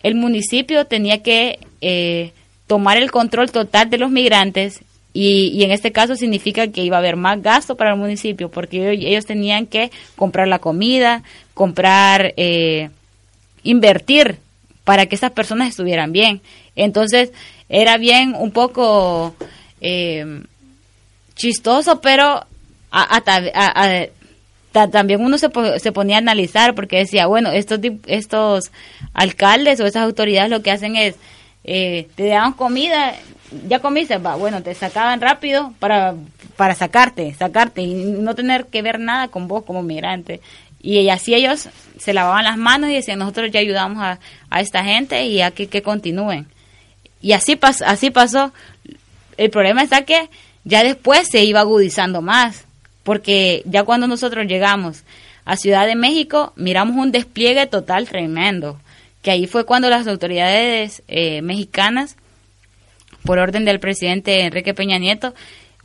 el 0.03 0.15
municipio 0.15 0.85
tenía 0.85 1.23
que 1.23 1.59
eh, 1.81 2.33
tomar 2.67 2.99
el 2.99 3.11
control 3.11 3.51
total 3.51 3.89
de 3.89 3.97
los 3.97 4.11
migrantes 4.11 4.83
y, 5.15 5.53
y, 5.55 5.65
en 5.65 5.73
este 5.73 5.93
caso 5.93 6.17
significa 6.17 6.69
que 6.69 6.83
iba 6.83 6.97
a 6.97 7.01
haber 7.01 7.17
más 7.17 7.43
gasto 7.43 7.77
para 7.77 7.93
el 7.93 7.99
municipio 7.99 8.51
porque 8.51 8.93
ellos, 8.93 9.27
tenían 9.27 9.67
que 9.67 9.91
comprar 10.17 10.49
la 10.49 10.59
comida, 10.59 11.23
comprar, 11.55 12.33
eh, 12.37 12.89
invertir 13.63 14.39
para 14.85 15.07
que 15.07 15.15
estas 15.15 15.33
personas 15.33 15.69
estuvieran 15.69 16.13
bien. 16.13 16.41
Entonces 16.77 17.33
era 17.69 17.99
bien 17.99 18.35
un 18.37 18.53
poco 18.53 19.35
eh, 19.81 20.43
chistoso, 21.35 22.01
pero 22.01 22.47
a, 22.91 23.17
a, 23.17 24.89
también 24.91 25.23
uno 25.23 25.39
se, 25.39 25.49
se, 25.79 25.93
ponía 25.93 26.17
a 26.17 26.19
analizar 26.19 26.75
porque 26.75 26.99
decía, 26.99 27.27
bueno, 27.27 27.51
estos, 27.51 27.81
estos 28.07 28.71
alcaldes 29.13 29.81
o 29.81 29.87
estas 29.87 30.05
autoridades 30.05 30.51
lo 30.51 30.63
que 30.63 30.71
hacen 30.71 30.97
es, 30.97 31.17
eh, 31.65 32.09
te 32.15 32.27
daban 32.27 32.55
comida, 32.55 33.15
ya 33.69 33.81
comiste, 33.81 34.19
va, 34.19 34.35
bueno, 34.37 34.63
te 34.63 34.75
sacaban 34.75 35.21
rápido 35.21 35.73
para, 35.79 36.15
para 36.57 36.75
sacarte, 36.75 37.35
sacarte 37.35 37.83
y 37.83 37.95
no 37.95 38.35
tener 38.35 38.67
que 38.67 38.83
ver 38.83 38.99
nada 38.99 39.29
con 39.29 39.49
vos 39.49 39.65
como 39.65 39.83
migrante. 39.83 40.41
Y 40.81 41.09
así 41.09 41.35
ellos 41.35 41.69
se 41.99 42.13
lavaban 42.13 42.45
las 42.45 42.57
manos 42.57 42.91
y 42.91 42.95
decían, 42.95 43.21
nosotros 43.21 43.51
ya 43.53 43.61
ayudamos 43.61 44.03
a, 44.03 44.19
a 44.51 44.61
esta 44.61 44.83
gente 44.83 45.27
y 45.27 45.41
a 45.41 45.53
que, 45.53 45.83
continúen. 45.83 46.47
Y 47.21 47.33
así, 47.33 47.55
pas, 47.55 47.83
así 47.83 48.11
pasó. 48.11 48.53
El 49.37 49.51
problema 49.51 49.83
está 49.83 50.03
que 50.03 50.29
ya 50.65 50.83
después 50.83 51.29
se 51.29 51.45
iba 51.45 51.61
agudizando 51.61 52.21
más, 52.21 52.65
porque 53.05 53.63
ya 53.65 53.85
cuando 53.85 54.09
nosotros 54.09 54.47
llegamos 54.47 55.05
a 55.45 55.57
Ciudad 55.57 55.87
de 55.87 55.95
México, 55.95 56.53
miramos 56.57 56.97
un 56.97 57.13
despliegue 57.13 57.67
total 57.67 58.09
tremendo, 58.09 58.81
que 59.23 59.31
ahí 59.31 59.47
fue 59.47 59.65
cuando 59.65 59.89
las 59.89 60.07
autoridades 60.09 61.03
eh, 61.07 61.43
mexicanas 61.43 62.17
por 63.25 63.39
orden 63.39 63.65
del 63.65 63.81
presidente 63.81 64.43
Enrique 64.43 64.75
Peña 64.75 64.99
Nieto, 64.99 65.35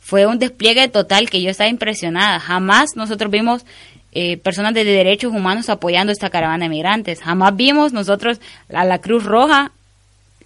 fue 0.00 0.26
un 0.26 0.38
despliegue 0.38 0.88
total 0.88 1.28
que 1.28 1.42
yo 1.42 1.50
estaba 1.50 1.68
impresionada. 1.68 2.40
Jamás 2.40 2.96
nosotros 2.96 3.30
vimos 3.30 3.66
eh, 4.12 4.38
personas 4.38 4.72
de 4.72 4.84
derechos 4.84 5.32
humanos 5.34 5.68
apoyando 5.68 6.12
esta 6.12 6.30
caravana 6.30 6.64
de 6.64 6.70
migrantes. 6.70 7.20
Jamás 7.20 7.54
vimos 7.54 7.92
nosotros 7.92 8.40
a 8.72 8.84
la 8.84 9.00
Cruz 9.00 9.24
Roja 9.24 9.72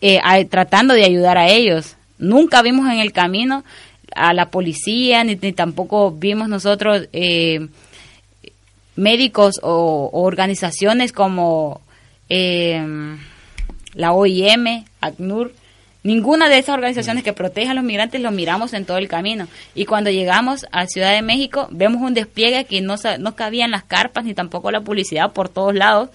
eh, 0.01 0.21
tratando 0.51 0.95
de 0.95 1.05
ayudar 1.05 1.39
a 1.39 1.49
ellos. 1.49 1.97
Nunca 2.19 2.61
vimos 2.63 2.91
en 2.91 2.99
el 2.99 3.13
camino 3.13 3.63
a 4.17 4.35
la 4.35 4.51
policía, 4.51 5.23
ni, 5.23 5.37
tampoco 5.37 6.11
vimos 6.11 6.49
nosotros 6.49 7.09
eh, 7.13 7.69
médicos 8.97 9.61
o, 9.63 10.11
o, 10.13 10.23
organizaciones 10.23 11.13
como 11.13 11.81
la 13.95 14.13
OIM, 14.13 14.85
ACNUR, 15.01 15.53
Ninguna 16.05 16.49
de 16.49 16.59
esas 16.59 16.75
organizaciones 16.75 17.23
que 17.23 17.33
protege 17.33 17.71
a 17.71 17.75
los 17.75 17.85
migrantes 17.85 18.21
lo 18.21 18.33
miramos 18.33 18.73
en 18.73 18.85
todo 18.85 18.99
el 18.99 19.09
camino. 19.09 19.47
Y 19.75 19.85
cuando 19.85 20.11
llegamos 20.11 20.67
a 20.73 20.87
Ciudad 20.87 21.13
de 21.13 21.23
México, 21.23 21.69
vemos 21.71 22.03
un 22.03 22.15
despliegue 22.15 22.65
que 22.65 22.81
no, 22.81 22.97
no 23.21 23.37
cabían 23.37 23.71
las 23.71 23.85
carpas 23.85 24.25
ni 24.25 24.35
tampoco 24.35 24.73
la 24.73 24.81
publicidad 24.81 25.33
por 25.33 25.49
todos 25.49 25.75
lados. 25.75 26.11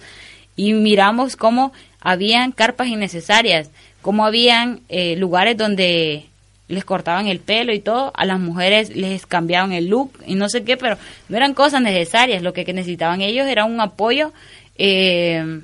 Y 0.56 0.74
miramos 0.74 1.36
cómo 1.36 1.72
habían 2.00 2.52
carpas 2.52 2.88
innecesarias, 2.88 3.70
cómo 4.02 4.26
habían 4.26 4.80
eh, 4.88 5.16
lugares 5.16 5.56
donde 5.56 6.26
les 6.68 6.84
cortaban 6.84 7.26
el 7.26 7.40
pelo 7.40 7.72
y 7.72 7.80
todo, 7.80 8.12
a 8.14 8.26
las 8.26 8.38
mujeres 8.38 8.94
les 8.94 9.24
cambiaban 9.24 9.72
el 9.72 9.88
look 9.88 10.12
y 10.26 10.34
no 10.34 10.50
sé 10.50 10.64
qué, 10.64 10.76
pero 10.76 10.98
no 11.30 11.36
eran 11.36 11.54
cosas 11.54 11.80
necesarias, 11.80 12.42
lo 12.42 12.52
que 12.52 12.70
necesitaban 12.74 13.22
ellos 13.22 13.46
era 13.46 13.64
un 13.64 13.80
apoyo 13.80 14.34
eh, 14.76 15.60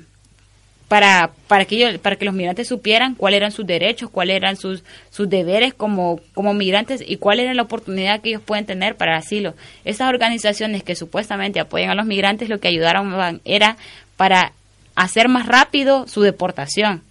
para, 0.95 1.31
para, 1.49 1.65
que 1.65 1.75
ellos, 1.75 1.99
para 1.99 2.15
que 2.15 2.23
los 2.23 2.33
migrantes 2.33 2.69
supieran 2.69 3.15
cuáles 3.15 3.35
eran 3.35 3.51
sus 3.51 3.67
derechos, 3.67 4.09
cuáles 4.09 4.37
eran 4.37 4.55
sus, 4.55 4.81
sus 5.09 5.29
deberes 5.29 5.73
como, 5.73 6.21
como 6.33 6.53
migrantes 6.53 7.03
y 7.05 7.17
cuál 7.17 7.41
era 7.41 7.53
la 7.53 7.63
oportunidad 7.63 8.21
que 8.21 8.29
ellos 8.29 8.41
pueden 8.41 8.65
tener 8.65 8.95
para 8.95 9.17
asilo. 9.17 9.55
Esas 9.83 10.07
organizaciones 10.07 10.83
que 10.83 10.95
supuestamente 10.95 11.59
apoyan 11.59 11.89
a 11.89 11.95
los 11.95 12.05
migrantes 12.05 12.47
lo 12.47 12.61
que 12.61 12.69
ayudaron 12.69 13.41
era 13.43 13.75
para 14.15 14.53
hacer 14.95 15.27
más 15.27 15.47
rápido 15.47 16.07
su 16.07 16.21
deportación. 16.21 17.01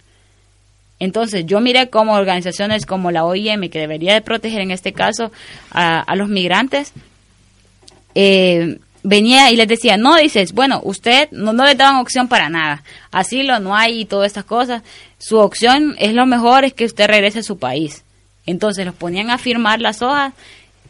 Entonces 0.97 1.45
yo 1.45 1.59
miré 1.59 1.91
como 1.91 2.13
organizaciones 2.13 2.87
como 2.87 3.11
la 3.11 3.23
OIM, 3.23 3.69
que 3.69 3.77
debería 3.77 4.15
de 4.15 4.21
proteger 4.21 4.61
en 4.61 4.71
este 4.71 4.93
caso 4.93 5.31
a, 5.69 5.99
a 5.99 6.15
los 6.15 6.27
migrantes, 6.27 6.91
eh, 8.15 8.79
venía 9.05 9.51
y 9.51 9.55
les 9.55 9.67
decía, 9.67 9.97
no, 9.97 10.17
dices, 10.17 10.51
bueno, 10.53 10.81
usted 10.83 11.29
no, 11.31 11.53
le 11.53 11.75
daban 11.75 11.97
opción 11.97 12.27
para 12.27 12.49
nada, 12.49 12.83
asilo 13.11 13.59
no 13.59 13.75
hay 13.75 14.01
y 14.01 14.05
todas 14.05 14.27
estas 14.27 14.45
cosas, 14.45 14.81
su 15.19 15.37
opción 15.37 15.95
es 15.99 16.13
lo 16.13 16.25
mejor 16.25 16.65
es 16.65 16.73
que 16.73 16.85
usted 16.85 17.07
regrese 17.07 17.39
a 17.39 17.43
su 17.43 17.57
país. 17.57 18.03
Entonces 18.47 18.85
los 18.85 18.95
ponían 18.95 19.29
a 19.29 19.37
firmar 19.37 19.79
las 19.79 20.01
hojas, 20.01 20.33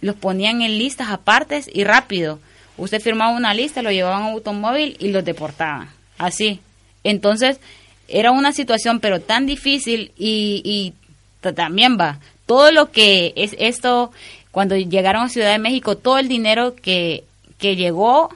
los 0.02 0.16
ponían 0.16 0.62
en 0.62 0.78
listas 0.78 1.10
apartes 1.10 1.70
y 1.72 1.84
rápido. 1.84 2.40
Usted 2.78 3.02
firmaba 3.02 3.36
una 3.36 3.54
lista, 3.54 3.82
lo 3.82 3.92
llevaban 3.92 4.24
a 4.24 4.28
un 4.28 4.34
automóvil 4.34 4.98
y 5.00 5.10
los 5.10 5.24
deportaban. 5.24 5.90
Así. 6.18 6.60
Entonces, 7.04 7.60
era 8.08 8.32
una 8.32 8.52
situación 8.52 9.00
pero 9.00 9.22
tan 9.22 9.46
difícil 9.46 10.12
y, 10.18 10.62
y 10.66 10.94
también 11.54 11.98
va. 12.00 12.20
Todo 12.46 12.72
lo 12.72 12.92
que 12.92 13.34
es 13.36 13.56
esto, 13.60 14.12
cuando 14.52 14.76
llegaron 14.76 15.24
a 15.24 15.30
Ciudad 15.30 15.52
de 15.52 15.60
México, 15.60 15.96
todo 15.96 16.18
el 16.18 16.28
dinero 16.28 16.76
que, 16.76 17.24
que 17.58 17.76
llegó 17.76 18.30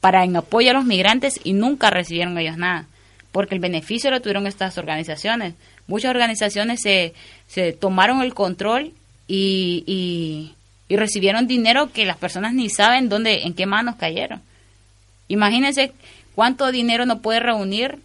para 0.00 0.24
en 0.24 0.36
apoyo 0.36 0.70
a 0.70 0.74
los 0.74 0.84
migrantes 0.84 1.40
y 1.44 1.52
nunca 1.52 1.90
recibieron 1.90 2.36
ellos 2.38 2.56
nada. 2.56 2.86
Porque 3.32 3.54
el 3.54 3.60
beneficio 3.60 4.10
lo 4.10 4.20
tuvieron 4.20 4.46
estas 4.46 4.78
organizaciones. 4.78 5.54
Muchas 5.86 6.10
organizaciones 6.10 6.80
se, 6.80 7.14
se 7.46 7.72
tomaron 7.72 8.22
el 8.22 8.34
control 8.34 8.92
y, 9.28 9.84
y, 9.86 10.54
y 10.88 10.96
recibieron 10.96 11.46
dinero 11.46 11.92
que 11.92 12.06
las 12.06 12.16
personas 12.16 12.54
ni 12.54 12.68
saben 12.70 13.08
dónde, 13.08 13.42
en 13.44 13.54
qué 13.54 13.66
manos 13.66 13.96
cayeron. 13.96 14.40
Imagínense 15.28 15.92
cuánto 16.34 16.72
dinero 16.72 17.06
no 17.06 17.20
puede 17.20 17.40
reunir 17.40 17.98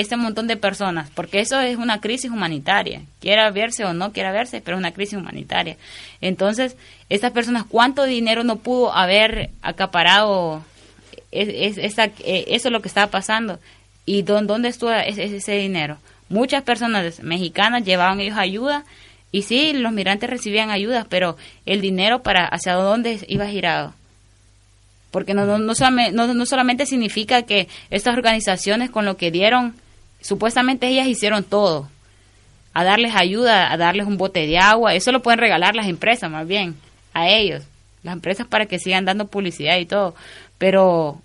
este 0.00 0.16
montón 0.16 0.46
de 0.46 0.56
personas, 0.56 1.10
porque 1.14 1.40
eso 1.40 1.60
es 1.60 1.76
una 1.76 2.00
crisis 2.00 2.30
humanitaria, 2.30 3.02
quiera 3.20 3.50
verse 3.50 3.84
o 3.84 3.92
no 3.92 4.12
quiera 4.12 4.32
verse, 4.32 4.60
pero 4.60 4.76
es 4.76 4.80
una 4.80 4.92
crisis 4.92 5.18
humanitaria. 5.18 5.76
Entonces, 6.20 6.76
estas 7.08 7.32
personas, 7.32 7.64
¿cuánto 7.68 8.04
dinero 8.04 8.44
no 8.44 8.56
pudo 8.56 8.94
haber 8.94 9.50
acaparado? 9.62 10.62
Es, 11.30 11.48
eh, 11.78 12.44
eso 12.48 12.68
es 12.68 12.72
lo 12.72 12.80
que 12.82 12.88
estaba 12.88 13.10
pasando. 13.10 13.58
¿Y 14.06 14.22
dó- 14.22 14.40
dónde 14.42 14.68
estuvo 14.68 14.90
ese, 14.92 15.52
dinero? 15.58 15.98
Muchas 16.28 16.62
personas 16.62 17.22
mexicanas 17.22 17.84
llevaban 17.84 18.20
ellos 18.20 18.36
ayuda 18.38 18.84
y 19.32 19.42
sí, 19.42 19.72
los 19.74 19.92
migrantes 19.92 20.30
recibían 20.30 20.70
ayuda, 20.70 21.06
pero 21.08 21.36
el 21.66 21.80
dinero 21.80 22.22
para 22.22 22.46
hacia 22.46 22.74
dónde 22.74 23.18
iba 23.28 23.46
girado 23.46 23.94
porque 25.10 25.32
no, 25.32 25.46
no, 25.46 25.58
no, 26.12 26.34
no 26.34 26.46
solamente 26.46 26.84
significa 26.84 27.42
que 27.42 27.66
estas 27.88 28.14
organizaciones 28.14 28.90
con 28.90 29.06
lo 29.06 29.16
que 29.16 29.30
dieron, 29.30 29.74
supuestamente 30.20 30.88
ellas 30.88 31.06
hicieron 31.06 31.44
todo, 31.44 31.88
a 32.74 32.84
darles 32.84 33.14
ayuda, 33.14 33.72
a 33.72 33.76
darles 33.76 34.06
un 34.06 34.18
bote 34.18 34.46
de 34.46 34.58
agua, 34.58 34.94
eso 34.94 35.12
lo 35.12 35.22
pueden 35.22 35.40
regalar 35.40 35.74
las 35.74 35.88
empresas 35.88 36.30
más 36.30 36.46
bien, 36.46 36.76
a 37.14 37.28
ellos, 37.28 37.64
las 38.02 38.14
empresas 38.14 38.46
para 38.46 38.66
que 38.66 38.78
sigan 38.78 39.04
dando 39.04 39.26
publicidad 39.26 39.78
y 39.78 39.86
todo, 39.86 40.14
pero 40.58 41.20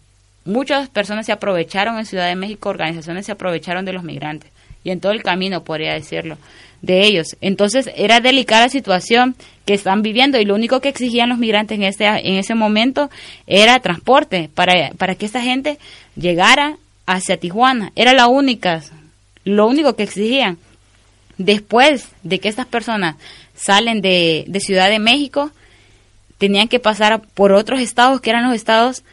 muchas 0.45 0.89
personas 0.89 1.25
se 1.25 1.31
aprovecharon 1.31 1.97
en 1.97 2.05
Ciudad 2.05 2.27
de 2.27 2.35
México, 2.35 2.69
organizaciones 2.69 3.25
se 3.25 3.31
aprovecharon 3.31 3.85
de 3.85 3.93
los 3.93 4.03
migrantes. 4.03 4.51
Y 4.85 4.91
en 4.91 4.99
todo 4.99 5.13
el 5.13 5.23
camino, 5.23 5.63
podría 5.63 5.93
decirlo, 5.93 6.37
de 6.81 7.05
ellos. 7.05 7.37
Entonces 7.39 7.89
era 7.95 8.19
delicada 8.19 8.65
la 8.65 8.69
situación 8.69 9.35
que 9.65 9.73
están 9.73 10.01
viviendo 10.01 10.39
y 10.39 10.45
lo 10.45 10.55
único 10.55 10.81
que 10.81 10.89
exigían 10.89 11.29
los 11.29 11.37
migrantes 11.37 11.77
en 11.77 11.83
ese, 11.83 12.05
en 12.05 12.35
ese 12.35 12.53
momento 12.53 13.09
era 13.47 13.79
transporte 13.79 14.49
para, 14.53 14.91
para 14.97 15.15
que 15.15 15.25
esta 15.25 15.41
gente 15.41 15.79
llegara 16.17 16.77
hacia 17.05 17.39
Tijuana. 17.39 17.91
Era 17.95 18.13
la 18.13 18.27
única, 18.27 18.81
lo 19.43 19.67
único 19.67 19.95
que 19.95 20.03
exigían. 20.03 20.57
Después 21.37 22.09
de 22.23 22.39
que 22.39 22.49
estas 22.49 22.67
personas 22.67 23.15
salen 23.55 24.01
de, 24.01 24.45
de 24.47 24.59
Ciudad 24.59 24.89
de 24.89 24.99
México, 24.99 25.51
tenían 26.37 26.67
que 26.67 26.79
pasar 26.79 27.21
por 27.21 27.51
otros 27.51 27.79
estados 27.79 28.21
que 28.21 28.29
eran 28.29 28.45
los 28.45 28.55
estados 28.55 29.03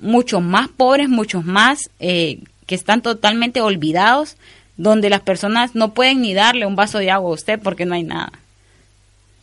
mucho 0.00 0.40
más 0.40 0.68
pobres, 0.68 1.08
muchos 1.08 1.44
más 1.44 1.90
eh, 2.00 2.40
que 2.66 2.74
están 2.74 3.02
totalmente 3.02 3.60
olvidados, 3.60 4.36
donde 4.76 5.10
las 5.10 5.20
personas 5.22 5.74
no 5.74 5.94
pueden 5.94 6.20
ni 6.20 6.34
darle 6.34 6.66
un 6.66 6.76
vaso 6.76 6.98
de 6.98 7.10
agua 7.10 7.30
a 7.30 7.34
usted 7.34 7.60
porque 7.60 7.86
no 7.86 7.94
hay 7.94 8.04
nada. 8.04 8.32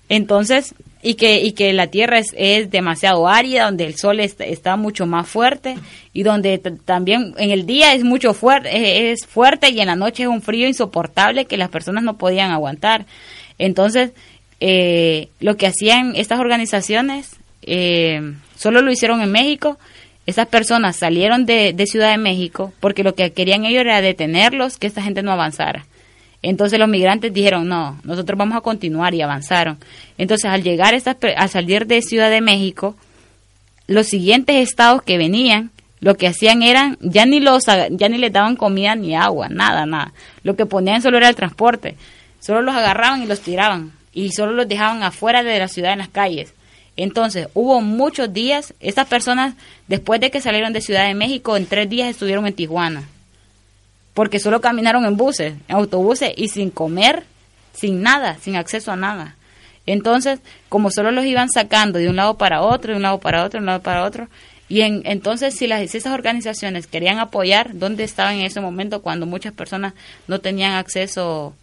Entonces, 0.07 0.76
y 1.05 1.13
que, 1.13 1.39
y 1.39 1.51
que 1.51 1.71
la 1.71 1.85
tierra 1.85 2.17
es, 2.17 2.33
es 2.35 2.71
demasiado 2.71 3.27
árida, 3.27 3.65
donde 3.65 3.85
el 3.85 3.95
sol 3.95 4.19
está, 4.19 4.75
mucho 4.75 5.05
más 5.05 5.27
fuerte 5.27 5.77
y 6.13 6.23
donde 6.23 6.57
también 6.57 7.35
en 7.37 7.51
el 7.51 7.67
día 7.67 7.93
es 7.93 8.03
mucho 8.03 8.33
fuerte, 8.33 9.11
es 9.11 9.27
fuerte 9.27 9.69
y 9.69 9.79
en 9.79 9.85
la 9.85 9.95
noche 9.95 10.23
es 10.23 10.29
un 10.29 10.41
frío 10.41 10.67
insoportable 10.67 11.45
que 11.45 11.57
las 11.57 11.69
personas 11.69 12.03
no 12.03 12.17
podían 12.17 12.49
aguantar. 12.49 13.05
Entonces, 13.59 14.13
eh, 14.59 15.29
lo 15.39 15.57
que 15.57 15.67
hacían 15.67 16.15
estas 16.15 16.39
organizaciones, 16.39 17.35
eh, 17.61 18.33
solo 18.57 18.81
lo 18.81 18.91
hicieron 18.91 19.21
en 19.21 19.31
México. 19.31 19.77
Esas 20.25 20.47
personas 20.47 20.95
salieron 20.95 21.45
de, 21.45 21.73
de 21.73 21.85
Ciudad 21.85 22.09
de 22.09 22.17
México 22.17 22.73
porque 22.79 23.03
lo 23.03 23.13
que 23.13 23.31
querían 23.31 23.65
ellos 23.65 23.81
era 23.81 24.01
detenerlos, 24.01 24.79
que 24.79 24.87
esta 24.87 25.03
gente 25.03 25.21
no 25.21 25.31
avanzara. 25.31 25.85
Entonces 26.47 26.77
los 26.77 26.87
migrantes 26.87 27.33
dijeron, 27.33 27.67
no, 27.67 27.99
nosotros 28.03 28.37
vamos 28.37 28.55
a 28.55 28.61
continuar 28.61 29.15
y 29.15 29.21
avanzaron. 29.23 29.79
Entonces 30.19 30.45
al 30.45 30.61
llegar, 30.61 30.93
estas, 30.93 31.17
al 31.35 31.49
salir 31.49 31.87
de 31.87 32.03
Ciudad 32.03 32.29
de 32.29 32.39
México, 32.39 32.95
los 33.87 34.05
siguientes 34.05 34.55
estados 34.57 35.01
que 35.01 35.17
venían, 35.17 35.71
lo 36.01 36.13
que 36.13 36.27
hacían 36.27 36.61
eran, 36.61 36.99
ya 37.01 37.25
ni, 37.25 37.39
los, 37.39 37.63
ya 37.65 38.09
ni 38.09 38.19
les 38.19 38.31
daban 38.31 38.57
comida 38.57 38.93
ni 38.93 39.15
agua, 39.15 39.49
nada, 39.49 39.87
nada. 39.87 40.13
Lo 40.43 40.55
que 40.55 40.67
ponían 40.67 41.01
solo 41.01 41.17
era 41.17 41.29
el 41.29 41.35
transporte. 41.35 41.95
Solo 42.39 42.61
los 42.61 42.75
agarraban 42.75 43.23
y 43.23 43.25
los 43.25 43.39
tiraban. 43.39 43.93
Y 44.13 44.31
solo 44.31 44.51
los 44.51 44.67
dejaban 44.67 45.01
afuera 45.01 45.41
de 45.41 45.57
la 45.57 45.67
ciudad 45.67 45.93
en 45.93 45.99
las 45.99 46.09
calles. 46.09 46.53
Entonces, 46.95 47.47
hubo 47.55 47.81
muchos 47.81 48.31
días, 48.33 48.75
estas 48.79 49.07
personas, 49.07 49.55
después 49.87 50.21
de 50.21 50.29
que 50.29 50.41
salieron 50.41 50.73
de 50.73 50.81
Ciudad 50.81 51.07
de 51.07 51.15
México, 51.15 51.57
en 51.57 51.65
tres 51.65 51.89
días 51.89 52.07
estuvieron 52.07 52.45
en 52.45 52.53
Tijuana 52.53 53.07
porque 54.16 54.39
solo 54.39 54.61
caminaron 54.61 55.05
en 55.05 55.18
buses, 55.18 55.53
en 55.68 55.76
autobuses 55.76 56.32
y 56.36 56.47
sin 56.47 56.72
comer, 56.72 57.24
sin 57.74 58.01
nada, 58.01 58.38
sin 58.41 58.55
acceso 58.55 58.91
a 58.91 58.95
nada. 58.95 59.36
Entonces, 59.86 60.39
como 60.70 60.89
solo 60.89 61.11
los 61.11 61.26
iban 61.26 61.49
sacando 61.49 61.99
de 61.99 62.09
un 62.09 62.16
lado 62.16 62.38
para 62.38 62.61
otro, 62.61 62.93
de 62.93 62.97
un 62.97 63.03
lado 63.03 63.20
para 63.20 63.43
otro, 63.43 63.59
de 63.59 63.63
un 63.63 63.68
lado 63.68 63.84
para 63.84 64.03
otro, 64.03 64.30
y 64.68 64.82
en, 64.82 65.03
entonces 65.03 65.53
si, 65.53 65.68
las, 65.68 65.93
esas 65.93 66.13
organizaciones 66.13 66.88
querían 66.88 67.20
apoyar, 67.20 67.78
¿dónde 67.78 68.05
estaban 68.05 68.36
en 68.36 68.45
ese 68.45 68.61
momento 68.61 69.01
cuando 69.01 69.26
muchas 69.26 69.53
personas 69.53 69.93
no 70.28 70.39
tenían 70.39 70.74
acceso 70.74 71.53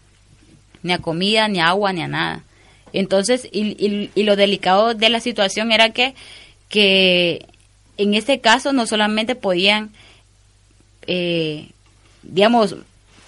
ni 0.82 0.92
a 0.92 0.98
comida, 0.98 1.48
ni 1.48 1.58
a 1.58 1.68
agua, 1.68 1.92
ni 1.94 2.02
a 2.02 2.08
nada? 2.08 2.44
Entonces, 2.92 3.48
y 3.50 4.22
lo 4.22 4.36
delicado 4.36 4.92
de 4.92 5.08
la 5.08 5.20
situación 5.20 5.72
era 5.72 5.90
que, 5.90 6.14
que 6.68 7.46
en 7.96 8.12
este 8.12 8.40
caso 8.40 8.74
no 8.74 8.86
solamente 8.86 9.34
podían 9.34 9.90
eh, 11.06 11.70
digamos, 12.22 12.76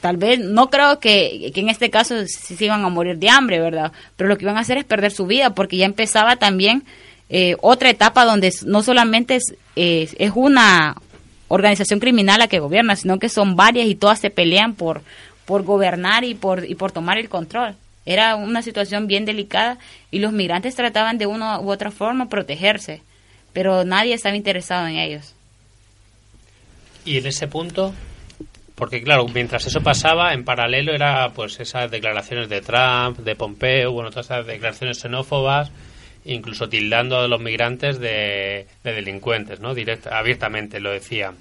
tal 0.00 0.16
vez, 0.16 0.38
no 0.40 0.70
creo 0.70 1.00
que, 1.00 1.50
que 1.54 1.60
en 1.60 1.68
este 1.68 1.90
caso 1.90 2.26
sí 2.26 2.56
se 2.56 2.64
iban 2.64 2.84
a 2.84 2.88
morir 2.88 3.18
de 3.18 3.30
hambre, 3.30 3.58
¿verdad? 3.58 3.92
Pero 4.16 4.28
lo 4.28 4.36
que 4.36 4.44
iban 4.44 4.56
a 4.56 4.60
hacer 4.60 4.78
es 4.78 4.84
perder 4.84 5.10
su 5.10 5.26
vida, 5.26 5.54
porque 5.54 5.76
ya 5.76 5.86
empezaba 5.86 6.36
también 6.36 6.84
eh, 7.30 7.56
otra 7.60 7.90
etapa 7.90 8.24
donde 8.24 8.52
no 8.66 8.82
solamente 8.82 9.36
es, 9.36 9.54
es, 9.76 10.14
es 10.18 10.32
una 10.34 10.96
organización 11.48 12.00
criminal 12.00 12.38
la 12.38 12.48
que 12.48 12.58
gobierna, 12.58 12.96
sino 12.96 13.18
que 13.18 13.28
son 13.28 13.56
varias 13.56 13.86
y 13.86 13.94
todas 13.94 14.20
se 14.20 14.30
pelean 14.30 14.74
por, 14.74 15.02
por 15.44 15.62
gobernar 15.62 16.24
y 16.24 16.34
por, 16.34 16.68
y 16.68 16.74
por 16.74 16.92
tomar 16.92 17.18
el 17.18 17.28
control. 17.28 17.74
Era 18.06 18.36
una 18.36 18.62
situación 18.62 19.06
bien 19.06 19.24
delicada 19.24 19.78
y 20.10 20.18
los 20.18 20.32
migrantes 20.32 20.74
trataban 20.74 21.16
de 21.16 21.26
una 21.26 21.60
u 21.60 21.70
otra 21.70 21.90
forma 21.90 22.28
protegerse, 22.28 23.02
pero 23.52 23.84
nadie 23.84 24.14
estaba 24.14 24.36
interesado 24.36 24.86
en 24.86 24.96
ellos. 24.96 25.34
Y 27.06 27.18
en 27.18 27.26
ese 27.26 27.48
punto, 27.48 27.94
porque 28.74 29.02
claro, 29.02 29.26
mientras 29.28 29.66
eso 29.66 29.80
pasaba, 29.82 30.32
en 30.34 30.44
paralelo 30.44 30.92
era 30.92 31.28
pues 31.30 31.60
esas 31.60 31.90
declaraciones 31.90 32.48
de 32.48 32.60
Trump, 32.60 33.18
de 33.18 33.36
Pompeo, 33.36 33.92
bueno, 33.92 34.10
todas 34.10 34.26
esas 34.26 34.46
declaraciones 34.46 34.98
xenófobas, 35.00 35.70
incluso 36.24 36.68
tildando 36.68 37.18
a 37.20 37.28
los 37.28 37.40
migrantes 37.40 37.98
de, 38.00 38.66
de 38.82 38.92
delincuentes, 38.92 39.60
¿no? 39.60 39.74
Directa, 39.74 40.18
abiertamente 40.18 40.80
lo 40.80 40.90
decía. 40.90 41.32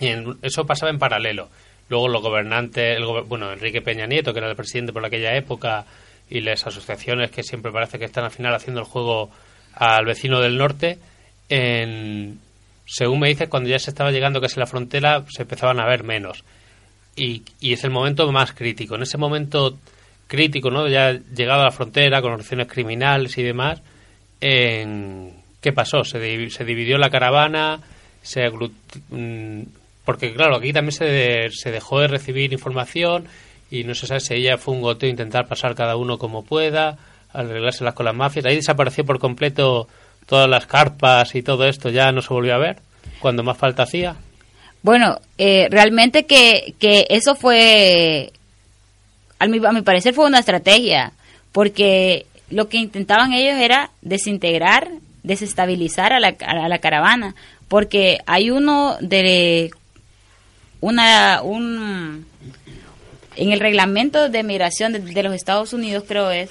Y 0.00 0.06
en- 0.08 0.38
eso 0.42 0.64
pasaba 0.66 0.90
en 0.90 0.98
paralelo. 0.98 1.48
luego 1.88 2.08
los 2.08 2.22
gobernantes, 2.22 2.96
el 2.96 3.04
bueno, 3.26 3.52
Enrique 3.52 3.82
Peña 3.82 4.06
Nieto, 4.06 4.32
que 4.32 4.38
era 4.38 4.48
el 4.48 4.56
presidente 4.56 4.92
por 4.94 5.04
aquella 5.04 5.36
época, 5.36 5.84
y 6.30 6.40
las 6.40 6.66
asociaciones 6.66 7.30
que 7.30 7.42
siempre 7.42 7.70
parece 7.70 7.98
que 7.98 8.06
están 8.06 8.24
al 8.24 8.30
final 8.30 8.54
haciendo 8.54 8.80
el 8.80 8.86
juego 8.86 9.30
al 9.74 10.06
vecino 10.06 10.40
del 10.40 10.56
norte, 10.56 10.98
en, 11.50 12.38
según 12.86 13.20
me 13.20 13.28
dice, 13.28 13.48
cuando 13.48 13.68
ya 13.68 13.78
se 13.78 13.90
estaba 13.90 14.10
llegando 14.10 14.40
casi 14.40 14.54
a 14.58 14.60
la 14.60 14.66
frontera, 14.66 15.24
se 15.28 15.42
empezaban 15.42 15.80
a 15.80 15.86
ver 15.86 16.02
menos. 16.04 16.44
Y, 17.16 17.42
y 17.60 17.72
es 17.74 17.84
el 17.84 17.90
momento 17.90 18.30
más 18.32 18.52
crítico. 18.52 18.94
En 18.96 19.02
ese 19.02 19.18
momento 19.18 19.76
crítico, 20.28 20.70
¿no? 20.70 20.88
Ya 20.88 21.12
llegado 21.12 21.60
a 21.60 21.64
la 21.66 21.70
frontera, 21.70 22.22
con 22.22 22.30
organizaciones 22.32 22.68
criminales 22.68 23.36
y 23.36 23.42
demás, 23.42 23.82
en- 24.40 25.32
¿qué 25.60 25.72
pasó? 25.72 26.04
Se, 26.04 26.50
se 26.50 26.64
dividió 26.64 26.98
la 26.98 27.10
caravana, 27.10 27.80
se 28.22 28.42
mm, 29.10 29.62
porque 30.04 30.32
claro, 30.34 30.56
aquí 30.56 30.72
también 30.72 30.92
se, 30.92 31.04
de- 31.04 31.50
se 31.52 31.70
dejó 31.70 32.00
de 32.00 32.08
recibir 32.08 32.52
información 32.52 33.24
y 33.70 33.84
no 33.84 33.94
se 33.94 34.06
sabe 34.06 34.20
si 34.20 34.34
ella 34.34 34.58
fue 34.58 34.74
un 34.74 34.80
goteo 34.82 35.08
intentar 35.08 35.46
pasar 35.46 35.74
cada 35.74 35.96
uno 35.96 36.18
como 36.18 36.44
pueda, 36.44 36.98
arreglárselas 37.32 37.94
con 37.94 38.06
las 38.06 38.14
mafias. 38.14 38.44
Ahí 38.46 38.56
desapareció 38.56 39.04
por 39.04 39.18
completo 39.18 39.88
todas 40.26 40.48
las 40.48 40.66
carpas 40.66 41.34
y 41.34 41.42
todo 41.42 41.66
esto, 41.66 41.88
ya 41.90 42.10
no 42.12 42.22
se 42.22 42.32
volvió 42.34 42.54
a 42.54 42.58
ver, 42.58 42.78
cuando 43.20 43.42
más 43.42 43.56
falta 43.56 43.84
hacía. 43.84 44.16
Bueno, 44.82 45.20
eh, 45.38 45.68
realmente 45.70 46.26
que, 46.26 46.74
que 46.78 47.06
eso 47.10 47.34
fue, 47.34 48.32
a 49.38 49.46
mi, 49.46 49.64
a 49.64 49.72
mi 49.72 49.82
parecer 49.82 50.14
fue 50.14 50.26
una 50.26 50.40
estrategia, 50.40 51.12
porque 51.52 52.26
lo 52.50 52.68
que 52.68 52.78
intentaban 52.78 53.32
ellos 53.32 53.54
era 53.58 53.90
desintegrar, 54.02 54.88
desestabilizar 55.22 56.12
a 56.12 56.20
la, 56.20 56.34
a 56.40 56.68
la 56.68 56.78
caravana, 56.78 57.34
porque 57.68 58.18
hay 58.26 58.50
uno 58.50 58.96
de 59.00 59.70
una 60.80 61.40
un 61.42 62.26
en 63.36 63.52
el 63.52 63.60
reglamento 63.60 64.28
de 64.28 64.42
migración 64.42 64.92
de, 64.92 65.22
los 65.22 65.34
Estados 65.34 65.72
Unidos 65.72 66.04
creo 66.06 66.30
es 66.30 66.50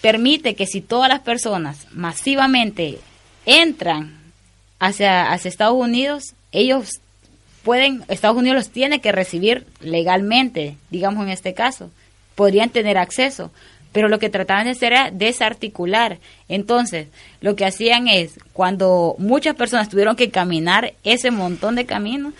permite 0.00 0.56
que 0.56 0.66
si 0.66 0.80
todas 0.80 1.08
las 1.08 1.20
personas 1.20 1.86
masivamente 1.92 2.98
entran 3.46 4.18
hacia, 4.80 5.30
hacia 5.30 5.48
Estados 5.48 5.76
Unidos, 5.76 6.34
ellos 6.52 7.00
pueden, 7.62 8.04
Estados 8.08 8.36
Unidos 8.36 8.56
los 8.56 8.70
tiene 8.70 9.00
que 9.00 9.12
recibir 9.12 9.66
legalmente, 9.80 10.76
digamos 10.90 11.24
en 11.24 11.30
este 11.30 11.54
caso, 11.54 11.90
podrían 12.34 12.70
tener 12.70 12.98
acceso, 12.98 13.50
pero 13.92 14.08
lo 14.08 14.18
que 14.18 14.30
trataban 14.30 14.64
de 14.64 14.70
hacer 14.70 14.92
era 14.92 15.10
desarticular. 15.10 16.18
Entonces, 16.48 17.08
lo 17.40 17.56
que 17.56 17.66
hacían 17.66 18.08
es, 18.08 18.38
cuando 18.52 19.14
muchas 19.18 19.54
personas 19.54 19.88
tuvieron 19.88 20.16
que 20.16 20.30
caminar 20.30 20.94
ese 21.04 21.30
montón 21.30 21.74
de 21.74 21.84
caminos, 21.84 22.32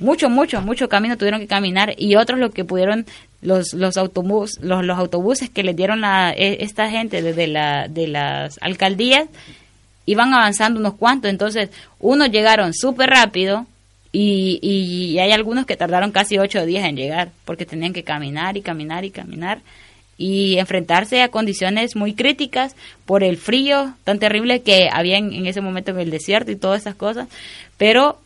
mucho, 0.00 0.28
mucho, 0.28 0.60
mucho 0.60 0.88
camino 0.88 1.16
tuvieron 1.16 1.40
que 1.40 1.46
caminar 1.46 1.94
y 1.96 2.16
otros 2.16 2.38
lo 2.38 2.50
que 2.50 2.64
pudieron 2.64 3.06
los 3.40 3.72
los 3.74 3.96
autobús 3.96 4.58
los, 4.60 4.84
los 4.84 4.98
autobuses 4.98 5.50
que 5.50 5.62
les 5.62 5.76
dieron 5.76 6.00
la, 6.00 6.32
e- 6.32 6.58
esta 6.64 6.90
gente 6.90 7.22
desde 7.22 7.46
la 7.46 7.88
de 7.88 8.06
las 8.06 8.58
alcaldías 8.60 9.26
iban 10.06 10.32
avanzando 10.32 10.80
unos 10.80 10.94
cuantos 10.94 11.30
entonces 11.30 11.70
unos 11.98 12.30
llegaron 12.30 12.72
súper 12.72 13.10
rápido 13.10 13.66
y, 14.12 14.58
y 14.62 15.18
hay 15.18 15.32
algunos 15.32 15.66
que 15.66 15.76
tardaron 15.76 16.10
casi 16.12 16.38
ocho 16.38 16.64
días 16.64 16.84
en 16.84 16.96
llegar 16.96 17.30
porque 17.44 17.66
tenían 17.66 17.92
que 17.92 18.04
caminar 18.04 18.56
y 18.56 18.62
caminar 18.62 19.04
y 19.04 19.10
caminar 19.10 19.60
y 20.16 20.56
enfrentarse 20.58 21.20
a 21.20 21.28
condiciones 21.28 21.94
muy 21.96 22.14
críticas 22.14 22.74
por 23.04 23.22
el 23.22 23.36
frío 23.36 23.92
tan 24.04 24.18
terrible 24.18 24.62
que 24.62 24.88
había 24.90 25.18
en, 25.18 25.44
ese 25.46 25.60
momento 25.60 25.90
en 25.90 25.98
el 26.00 26.10
desierto 26.10 26.50
y 26.50 26.56
todas 26.56 26.80
esas 26.82 26.94
cosas 26.94 27.28
pero 27.76 28.18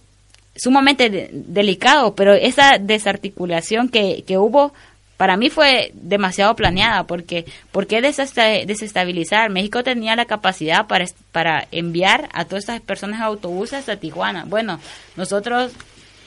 sumamente 0.54 1.10
de- 1.10 1.30
delicado, 1.32 2.14
pero 2.14 2.34
esa 2.34 2.78
desarticulación 2.78 3.88
que, 3.88 4.22
que 4.26 4.36
hubo 4.38 4.72
para 5.20 5.36
mí 5.36 5.50
fue 5.50 5.90
demasiado 5.92 6.56
planeada 6.56 7.04
porque 7.04 7.44
¿por 7.72 7.86
qué 7.86 8.00
desesta- 8.00 8.64
desestabilizar? 8.64 9.50
México 9.50 9.84
tenía 9.84 10.16
la 10.16 10.24
capacidad 10.24 10.86
para, 10.86 11.04
para 11.30 11.68
enviar 11.72 12.30
a 12.32 12.46
todas 12.46 12.62
estas 12.64 12.80
personas 12.80 13.20
a 13.20 13.24
autobuses 13.26 13.86
a 13.90 13.96
Tijuana. 13.96 14.46
Bueno, 14.46 14.80
nosotros 15.16 15.72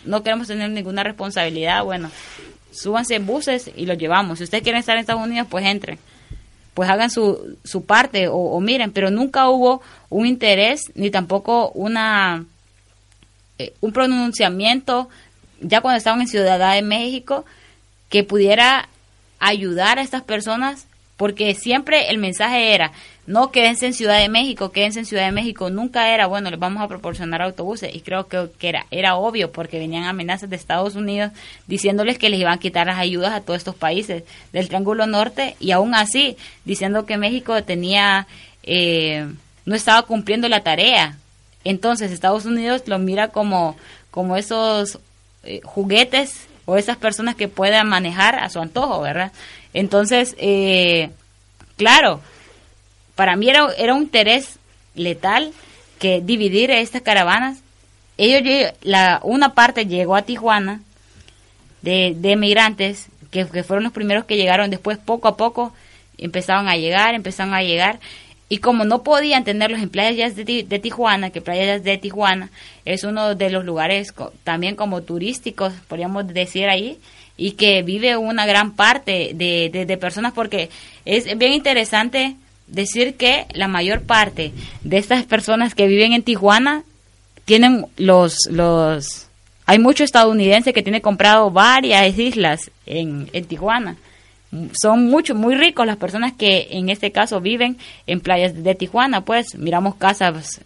no 0.06 0.22
queremos 0.22 0.46
tener 0.48 0.70
ninguna 0.70 1.02
responsabilidad, 1.02 1.84
bueno, 1.84 2.12
súbanse 2.72 3.16
en 3.16 3.26
buses 3.26 3.72
y 3.76 3.88
los 3.88 3.98
llevamos. 3.98 4.38
Si 4.38 4.44
ustedes 4.44 4.62
quieren 4.64 4.80
estar 4.82 4.96
en 4.96 5.02
Estados 5.02 5.24
Unidos, 5.26 5.48
pues 5.50 5.66
entren. 5.66 5.98
Pues 6.76 6.88
hagan 6.88 7.10
su, 7.10 7.58
su 7.64 7.86
parte 7.86 8.28
o, 8.28 8.36
o 8.36 8.62
miren, 8.62 8.92
pero 8.92 9.10
nunca 9.10 9.50
hubo 9.50 9.82
un 10.12 10.28
interés 10.28 10.92
ni 10.94 11.10
tampoco 11.10 11.72
una 11.72 12.46
eh, 13.58 13.74
un 13.82 13.92
pronunciamiento 13.92 15.10
ya 15.62 15.82
cuando 15.82 15.98
estaban 15.98 16.22
en 16.22 16.28
Ciudad 16.28 16.76
de 16.76 16.84
México 16.84 17.44
que 18.14 18.24
pudiera 18.24 18.90
ayudar 19.40 19.98
a 19.98 20.04
estas 20.04 20.22
personas 20.22 20.86
porque 21.18 21.56
siempre 21.56 22.12
el 22.12 22.20
mensaje 22.20 22.76
era 22.76 22.92
no 23.26 23.50
quédense 23.50 23.88
en 23.88 23.96
Ciudad 23.96 24.20
de 24.20 24.30
México, 24.30 24.72
quédense 24.72 25.00
en 25.00 25.08
Ciudad 25.08 25.26
de 25.26 25.32
México, 25.32 25.72
nunca 25.72 26.14
era 26.14 26.28
bueno, 26.28 26.52
les 26.52 26.60
vamos 26.60 26.84
a 26.84 26.88
proporcionar 26.88 27.42
autobuses 27.42 27.90
y 27.96 28.02
creo 28.02 28.28
que, 28.28 28.50
que 28.60 28.70
era, 28.70 28.86
era 28.92 29.16
obvio 29.16 29.52
porque 29.52 29.80
venían 29.80 30.04
amenazas 30.04 30.48
de 30.52 30.58
Estados 30.58 30.94
Unidos 30.94 31.32
diciéndoles 31.66 32.20
que 32.20 32.30
les 32.30 32.40
iban 32.40 32.54
a 32.54 32.60
quitar 32.60 32.86
las 32.86 33.00
ayudas 33.00 33.34
a 33.34 33.42
todos 33.42 33.58
estos 33.58 33.74
países 33.74 34.24
del 34.52 34.68
Triángulo 34.68 35.08
Norte 35.08 35.56
y 35.60 35.72
aún 35.72 35.96
así 35.96 36.38
diciendo 36.66 37.08
que 37.08 37.18
México 37.18 37.64
tenía 37.64 38.28
eh, 38.62 39.26
no 39.66 39.74
estaba 39.74 40.04
cumpliendo 40.04 40.48
la 40.50 40.62
tarea. 40.62 41.18
Entonces 41.64 42.12
Estados 42.12 42.46
Unidos 42.46 42.84
lo 42.86 43.00
mira 43.00 43.30
como, 43.30 43.76
como 44.12 44.38
esos 44.38 45.00
eh, 45.46 45.62
juguetes 45.64 46.48
o 46.66 46.78
esas 46.78 46.98
personas 46.98 47.36
que 47.36 47.48
puedan 47.48 47.88
manejar 47.88 48.36
a 48.40 48.50
su 48.50 48.60
antojo, 48.60 49.02
¿verdad? 49.02 49.32
Entonces, 49.74 50.36
eh, 50.38 51.10
claro, 51.78 52.22
para 53.16 53.36
mí 53.36 53.50
era, 53.50 53.68
era 53.78 53.94
un 53.94 54.04
interés 54.04 54.60
letal 54.96 55.52
que 56.00 56.22
dividir 56.22 56.72
estas 56.72 57.02
caravanas. 57.02 57.60
Ellos, 58.18 58.72
la, 58.82 59.20
una 59.24 59.54
parte 59.54 59.86
llegó 59.86 60.16
a 60.16 60.22
Tijuana 60.22 60.82
de, 61.82 62.14
de 62.16 62.36
migrantes, 62.36 63.08
que, 63.32 63.48
que 63.48 63.64
fueron 63.64 63.84
los 63.84 63.94
primeros 63.94 64.26
que 64.26 64.38
llegaron, 64.38 64.70
después 64.70 64.98
poco 64.98 65.28
a 65.28 65.38
poco 65.38 65.74
empezaban 66.18 66.68
a 66.68 66.78
llegar, 66.78 67.16
empezaron 67.16 67.54
a 67.54 67.64
llegar, 67.64 68.00
y 68.54 68.58
como 68.60 68.84
no 68.86 69.02
podían 69.02 69.44
tenerlos 69.44 69.82
en 69.82 69.90
playas 69.90 70.36
de, 70.36 70.44
de 70.68 70.80
Tijuana, 70.80 71.32
que 71.32 71.42
playas 71.42 71.84
de 71.84 71.98
Tijuana 71.98 72.50
es 72.86 73.04
uno 73.04 73.34
de 73.34 73.50
los 73.50 73.66
lugares 73.66 74.14
también 74.44 74.76
como 74.76 75.02
turísticos, 75.02 75.74
podríamos 75.88 76.28
decir 76.28 76.68
ahí, 76.70 77.00
y 77.36 77.54
que 77.54 77.82
vive 77.82 78.16
una 78.16 78.46
gran 78.46 78.76
parte 78.76 79.32
de, 79.34 79.70
de- 79.74 79.86
de 79.88 79.98
personas, 79.98 80.34
porque 80.34 80.70
es 81.04 81.36
bien 81.40 81.54
interesante 81.54 82.36
decir 82.68 83.16
que 83.16 83.48
la 83.54 83.68
mayor 83.68 84.02
parte 84.04 84.52
de 84.84 84.98
estas 84.98 85.24
personas 85.26 85.74
que 85.74 85.88
viven 85.88 86.14
en 86.14 86.22
Tijuana 86.22 86.84
tienen 87.46 87.88
los, 87.98 88.38
los, 88.52 89.28
hay 89.66 89.80
muchos 89.80 90.06
estadounidenses 90.06 90.74
que 90.76 90.84
tienen 90.84 91.02
comprado 91.02 91.50
varias 91.50 92.18
islas 92.20 92.70
en, 92.86 93.30
en 93.34 93.46
Tijuana 93.46 93.96
son 94.80 95.10
mucho, 95.10 95.36
muy 95.36 95.56
ricos 95.56 95.86
las 95.86 95.98
personas 95.98 96.34
que 96.34 96.68
en 96.72 96.90
este 96.90 97.12
caso 97.12 97.42
viven 97.42 97.78
en 98.08 98.20
playas 98.20 98.64
de 98.64 98.76
Tijuana, 98.76 99.22
pues. 99.22 99.56
Miramos 99.56 99.96
casas 99.96 100.62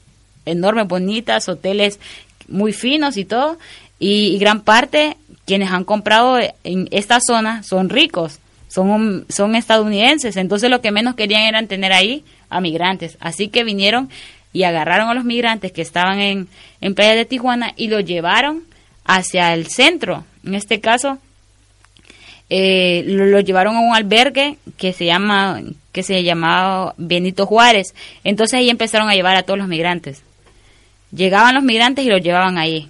enormes, 0.46 0.88
bonitas, 0.88 1.48
hoteles 1.50 2.00
muy 2.48 2.74
finos 2.74 3.18
y 3.18 3.26
todo, 3.26 3.58
y, 4.00 4.38
gran 4.38 4.62
parte 4.62 5.18
quienes 5.46 5.72
han 5.72 5.86
comprado 5.86 6.40
en 6.64 6.88
esta 6.92 7.20
zona 7.26 7.64
son 7.64 7.90
ricos, 7.90 8.40
son, 8.68 9.26
son 9.30 9.56
estadounidenses, 9.56 10.36
entonces 10.36 10.70
lo 10.70 10.82
que 10.82 10.92
menos 10.92 11.16
querían 11.16 11.44
era 11.44 11.66
tener 11.68 11.94
ahí 11.94 12.24
a 12.50 12.60
migrantes, 12.60 13.18
así 13.22 13.48
que 13.48 13.64
vinieron 13.64 14.10
y 14.52 14.64
agarraron 14.64 15.10
a 15.10 15.14
los 15.14 15.24
migrantes 15.24 15.72
que 15.72 15.82
estaban 15.82 16.20
en, 16.20 16.48
en 16.82 16.96
playas 16.96 17.16
de 17.16 17.26
Tijuana 17.26 17.74
y 17.78 17.88
los 17.88 18.04
llevaron 18.04 18.64
hacia 19.06 19.54
el 19.54 19.68
centro, 19.68 20.26
en 20.46 20.56
este 20.56 20.82
caso 20.82 21.18
eh, 22.50 23.04
lo, 23.06 23.40
llevaron 23.42 23.76
a 23.76 23.82
un 23.82 23.96
albergue 23.96 24.58
que 24.78 24.94
se 24.94 25.06
llama 25.06 25.62
que 25.92 26.04
se 26.04 26.24
llamaba 26.24 26.94
Benito 26.98 27.46
Juárez. 27.46 27.94
Entonces 28.24 28.60
ahí 28.60 28.70
empezaron 28.70 29.10
a 29.10 29.16
llevar 29.16 29.36
a 29.36 29.44
todos 29.44 29.58
los 29.58 29.68
migrantes. 29.68 30.22
Llegaban 31.12 31.56
los 31.56 31.64
migrantes 31.64 32.06
y 32.06 32.10
los 32.10 32.22
llevaban 32.22 32.58
ahí. 32.58 32.90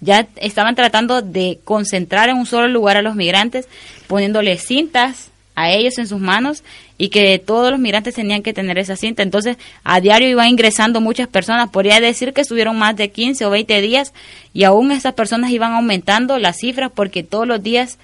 Ya 0.00 0.26
estaban 0.36 0.74
tratando 0.74 1.22
de 1.22 1.58
concentrar 1.64 2.28
en 2.28 2.36
un 2.36 2.46
solo 2.46 2.68
lugar 2.68 2.96
a 2.96 3.02
los 3.02 3.16
migrantes, 3.16 3.66
poniéndoles 4.06 4.64
cintas 4.64 5.30
a 5.54 5.70
ellos 5.70 5.98
en 5.98 6.06
sus 6.06 6.20
manos 6.20 6.62
y 6.98 7.08
que 7.08 7.38
todos 7.38 7.70
los 7.70 7.80
migrantes 7.80 8.14
tenían 8.14 8.42
que 8.42 8.52
tener 8.52 8.78
esa 8.78 8.94
cinta. 8.94 9.22
Entonces, 9.22 9.56
a 9.84 10.00
diario 10.00 10.28
iban 10.28 10.48
ingresando 10.48 11.00
muchas 11.00 11.28
personas. 11.28 11.70
Podría 11.70 11.98
decir 11.98 12.32
que 12.32 12.42
estuvieron 12.42 12.78
más 12.78 12.94
de 12.94 13.10
15 13.10 13.46
o 13.46 13.50
20 13.50 13.80
días 13.80 14.12
y 14.52 14.64
aún 14.64 14.92
esas 14.92 15.14
personas 15.14 15.50
iban 15.50 15.72
aumentando 15.72 16.38
las 16.38 16.58
cifras 16.58 16.92
porque 16.94 17.22
todos 17.22 17.46
los 17.46 17.62
días 17.62 17.98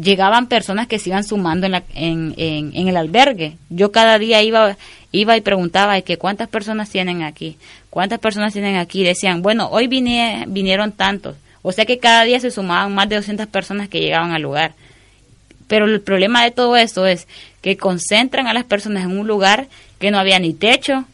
llegaban 0.00 0.46
personas 0.46 0.86
que 0.86 0.98
se 0.98 1.10
iban 1.10 1.24
sumando 1.24 1.66
en, 1.66 1.72
la, 1.72 1.82
en, 1.94 2.34
en, 2.36 2.88
el 2.88 2.96
albergue. 2.96 3.56
Yo 3.68 3.92
cada 3.92 4.18
día 4.18 4.42
iba 4.42 4.76
iba 5.12 5.36
y 5.36 5.40
preguntaba 5.40 6.00
que 6.02 6.18
cuántas 6.18 6.48
personas 6.48 6.88
tienen 6.88 7.22
aquí, 7.22 7.56
cuántas 7.90 8.20
personas 8.20 8.52
tienen 8.52 8.76
aquí. 8.76 9.02
Decían, 9.02 9.42
bueno, 9.42 9.68
hoy 9.70 9.88
vinieron 9.88 10.92
tantos, 10.92 11.36
O 11.62 11.72
sea 11.72 11.84
que 11.84 11.98
cada 11.98 12.24
día 12.24 12.40
se 12.40 12.50
sumaban 12.50 12.94
más 12.94 13.08
de 13.08 13.16
200 13.16 13.46
personas 13.48 13.88
que 13.88 14.00
llegaban 14.00 14.32
al 14.32 14.42
lugar. 14.42 14.74
Pero 15.66 15.86
el 15.86 16.00
problema 16.00 16.44
de 16.44 16.50
todo 16.50 16.76
esto 16.76 17.06
es 17.06 17.26
que 17.60 17.76
concentran 17.76 18.46
a 18.46 18.54
las 18.54 18.64
personas 18.64 19.04
en 19.04 19.18
un 19.18 19.26
lugar 19.26 19.68
que 19.98 20.10
no 20.10 20.18
había 20.18 20.38
ni 20.38 20.52
techo, 20.52 21.04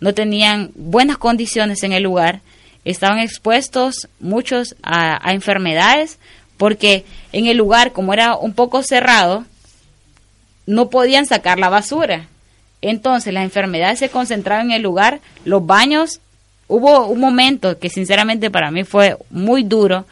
no 0.00 0.12
tenían 0.12 0.70
buenas 0.74 1.16
condiciones 1.16 1.82
en 1.82 1.92
el 1.92 2.02
lugar, 2.02 2.40
estaban 2.84 3.18
expuestos 3.18 4.08
muchos 4.20 4.76
a 4.82 5.32
enfermedades, 5.32 6.18
porque 6.56 7.04
en 7.32 7.46
el 7.46 7.56
lugar, 7.56 7.92
como 7.92 8.12
era 8.12 8.36
un 8.36 8.52
poco 8.52 8.82
cerrado, 8.82 9.44
no 10.66 10.90
podían 10.90 11.26
sacar 11.26 11.58
la 11.58 11.68
basura. 11.68 12.26
Entonces 12.82 13.32
las 13.32 13.44
enfermedades 13.44 13.98
se 13.98 14.10
concentraban 14.10 14.66
en 14.66 14.76
el 14.76 14.82
lugar, 14.82 15.20
los 15.44 15.64
baños, 15.64 16.20
hubo 16.68 17.06
un 17.06 17.20
momento 17.20 17.78
que 17.78 17.88
sinceramente 17.88 18.50
para 18.50 18.70
mí 18.70 18.84
fue 18.84 19.16
muy 19.30 19.62
duro, 19.62 20.06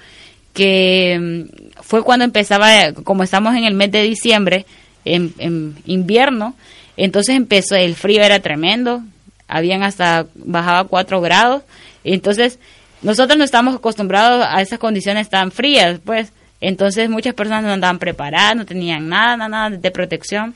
que 0.53 1.19
mm, 1.21 1.83
fue 1.83 2.03
cuando 2.03 2.25
empezaba, 2.25 2.93
como 3.05 3.23
estamos 3.23 3.55
en 3.57 3.65
el 3.65 3.75
mes 3.75 3.91
de 3.91 4.03
diciembre, 4.03 4.67
en, 5.05 5.77
invierno, 5.85 6.55
entonces 6.97 7.37
empezó, 7.37 7.75
el 7.75 7.95
frío 7.95 8.23
era 8.23 8.41
tremendo, 8.41 9.03
habían 9.49 9.83
hasta, 9.83 10.27
bajaba 10.35 10.85
4 10.85 11.21
grados, 11.21 11.63
entonces 12.05 12.59
nosotros 13.05 13.37
no 13.37 13.45
estamos 13.45 13.77
acostumbrados 13.77 14.45
a 14.49 14.63
esas 14.63 14.79
condiciones 14.79 15.29
tan 15.29 15.53
frías, 15.53 16.01
pues, 16.05 16.33
entonces 16.61 17.11
muchas 17.11 17.35
personas 17.35 17.63
no 17.63 17.73
andaban 17.73 17.99
preparadas, 17.99 18.57
no 18.57 18.65
tenían 18.65 19.09
nada, 19.09 19.37
nada, 19.37 19.49
nada 19.49 19.71
de 19.77 19.91
protección, 19.91 20.55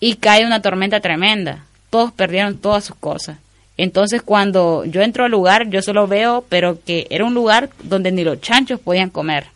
y 0.00 0.16
cae 0.16 0.44
una 0.44 0.60
tormenta 0.60 1.00
tremenda, 1.00 1.64
todos 1.90 2.12
perdieron 2.12 2.58
todas 2.58 2.84
sus 2.84 2.96
cosas. 2.96 3.38
Entonces 3.76 4.20
cuando 4.22 4.84
yo 4.84 5.02
entro 5.02 5.24
al 5.24 5.30
lugar, 5.30 5.70
yo 5.70 5.80
solo 5.80 6.06
veo, 6.08 6.44
pero 6.48 6.78
que 6.84 7.06
era 7.10 7.24
un 7.24 7.34
lugar 7.34 7.70
donde 7.84 8.10
ni 8.10 8.24
los 8.24 8.40
chanchos 8.40 8.80
podían 8.80 9.10
comer, 9.10 9.46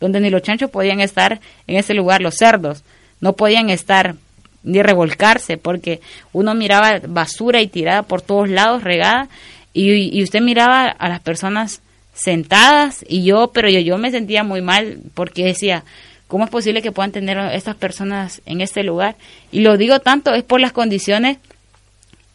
donde 0.00 0.20
ni 0.20 0.30
los 0.30 0.42
chanchos 0.42 0.70
podían 0.70 1.00
estar 1.00 1.40
en 1.66 1.76
ese 1.76 1.94
lugar, 1.94 2.20
los 2.20 2.36
cerdos. 2.36 2.82
No 3.20 3.34
podían 3.34 3.70
estar 3.70 4.16
ni 4.62 4.82
revolcarse, 4.82 5.58
porque 5.58 6.00
uno 6.32 6.54
miraba 6.54 7.00
basura 7.06 7.60
y 7.60 7.68
tirada 7.68 8.02
por 8.02 8.20
todos 8.20 8.48
lados, 8.48 8.82
regada, 8.82 9.28
y, 9.76 10.22
usted 10.22 10.40
miraba 10.40 10.86
a 10.88 11.08
las 11.08 11.20
personas 11.20 11.82
sentadas 12.14 13.04
y 13.08 13.24
yo, 13.24 13.50
pero 13.52 13.68
yo, 13.68 13.80
yo 13.80 13.98
me 13.98 14.10
sentía 14.10 14.42
muy 14.42 14.62
mal 14.62 15.00
porque 15.14 15.44
decía, 15.44 15.84
¿cómo 16.28 16.44
es 16.44 16.50
posible 16.50 16.80
que 16.80 16.92
puedan 16.92 17.12
tener 17.12 17.38
estas 17.52 17.76
personas 17.76 18.40
en 18.46 18.60
este 18.62 18.82
lugar? 18.82 19.16
Y 19.52 19.60
lo 19.60 19.76
digo 19.76 20.00
tanto, 20.00 20.32
es 20.34 20.42
por 20.42 20.60
las 20.60 20.72
condiciones 20.72 21.38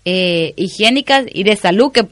eh, 0.05 0.53
higiénicas 0.55 1.25
y 1.31 1.43
de 1.43 1.55
salud 1.55 1.91
que, 1.91 2.05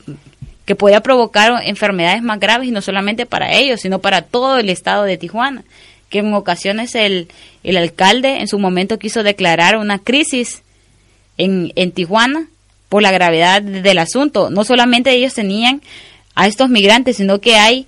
que 0.65 0.75
podía 0.75 1.01
provocar 1.01 1.61
enfermedades 1.63 2.23
más 2.23 2.39
graves 2.39 2.67
y 2.67 2.71
no 2.71 2.81
solamente 2.81 3.27
para 3.27 3.53
ellos, 3.53 3.81
sino 3.81 3.99
para 3.99 4.23
todo 4.23 4.57
el 4.57 4.69
estado 4.69 5.03
de 5.03 5.17
Tijuana, 5.17 5.63
que 6.09 6.19
en 6.19 6.33
ocasiones 6.33 6.95
el, 6.95 7.27
el 7.63 7.77
alcalde 7.77 8.39
en 8.39 8.47
su 8.47 8.57
momento 8.57 8.97
quiso 8.97 9.21
declarar 9.21 9.77
una 9.77 9.99
crisis 9.99 10.63
en, 11.37 11.71
en 11.75 11.91
Tijuana 11.91 12.47
por 12.89 13.01
la 13.01 13.11
gravedad 13.11 13.61
del 13.61 13.99
asunto. 13.99 14.49
No 14.49 14.63
solamente 14.63 15.11
ellos 15.11 15.33
tenían 15.35 15.81
a 16.35 16.47
estos 16.47 16.69
migrantes, 16.69 17.17
sino 17.17 17.39
que 17.39 17.55
hay 17.55 17.85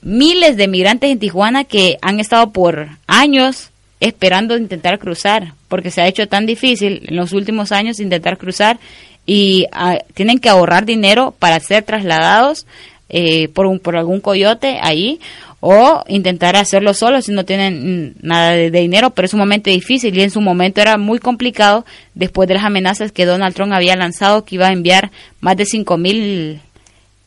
miles 0.00 0.56
de 0.56 0.68
migrantes 0.68 1.10
en 1.10 1.18
Tijuana 1.18 1.64
que 1.64 1.98
han 2.02 2.20
estado 2.20 2.50
por 2.50 2.88
años 3.06 3.70
esperando 4.00 4.56
intentar 4.56 4.98
cruzar, 4.98 5.54
porque 5.68 5.92
se 5.92 6.00
ha 6.00 6.08
hecho 6.08 6.26
tan 6.26 6.44
difícil 6.44 7.02
en 7.06 7.16
los 7.16 7.32
últimos 7.32 7.70
años 7.70 8.00
intentar 8.00 8.36
cruzar 8.36 8.80
y 9.26 9.66
ah, 9.70 9.98
tienen 10.14 10.40
que 10.40 10.48
ahorrar 10.48 10.84
dinero 10.84 11.34
para 11.38 11.60
ser 11.60 11.84
trasladados 11.84 12.66
eh, 13.08 13.48
por, 13.48 13.66
un, 13.66 13.78
por 13.78 13.96
algún 13.96 14.20
coyote 14.20 14.78
ahí 14.82 15.20
o 15.64 16.02
intentar 16.08 16.56
hacerlo 16.56 16.92
solo 16.92 17.22
si 17.22 17.30
no 17.30 17.44
tienen 17.44 18.16
nada 18.20 18.50
de, 18.50 18.68
dinero, 18.68 19.10
pero 19.10 19.26
es 19.26 19.32
un 19.32 19.38
momento 19.38 19.70
difícil 19.70 20.18
y 20.18 20.22
en 20.22 20.32
su 20.32 20.40
momento 20.40 20.80
era 20.80 20.98
muy 20.98 21.20
complicado 21.20 21.86
después 22.14 22.48
de 22.48 22.54
las 22.54 22.64
amenazas 22.64 23.12
que 23.12 23.26
Donald 23.26 23.54
Trump 23.54 23.72
había 23.72 23.94
lanzado 23.94 24.44
que 24.44 24.56
iba 24.56 24.66
a 24.66 24.72
enviar 24.72 25.12
más 25.40 25.56
de 25.56 25.64
5 25.64 25.96
mil 25.98 26.60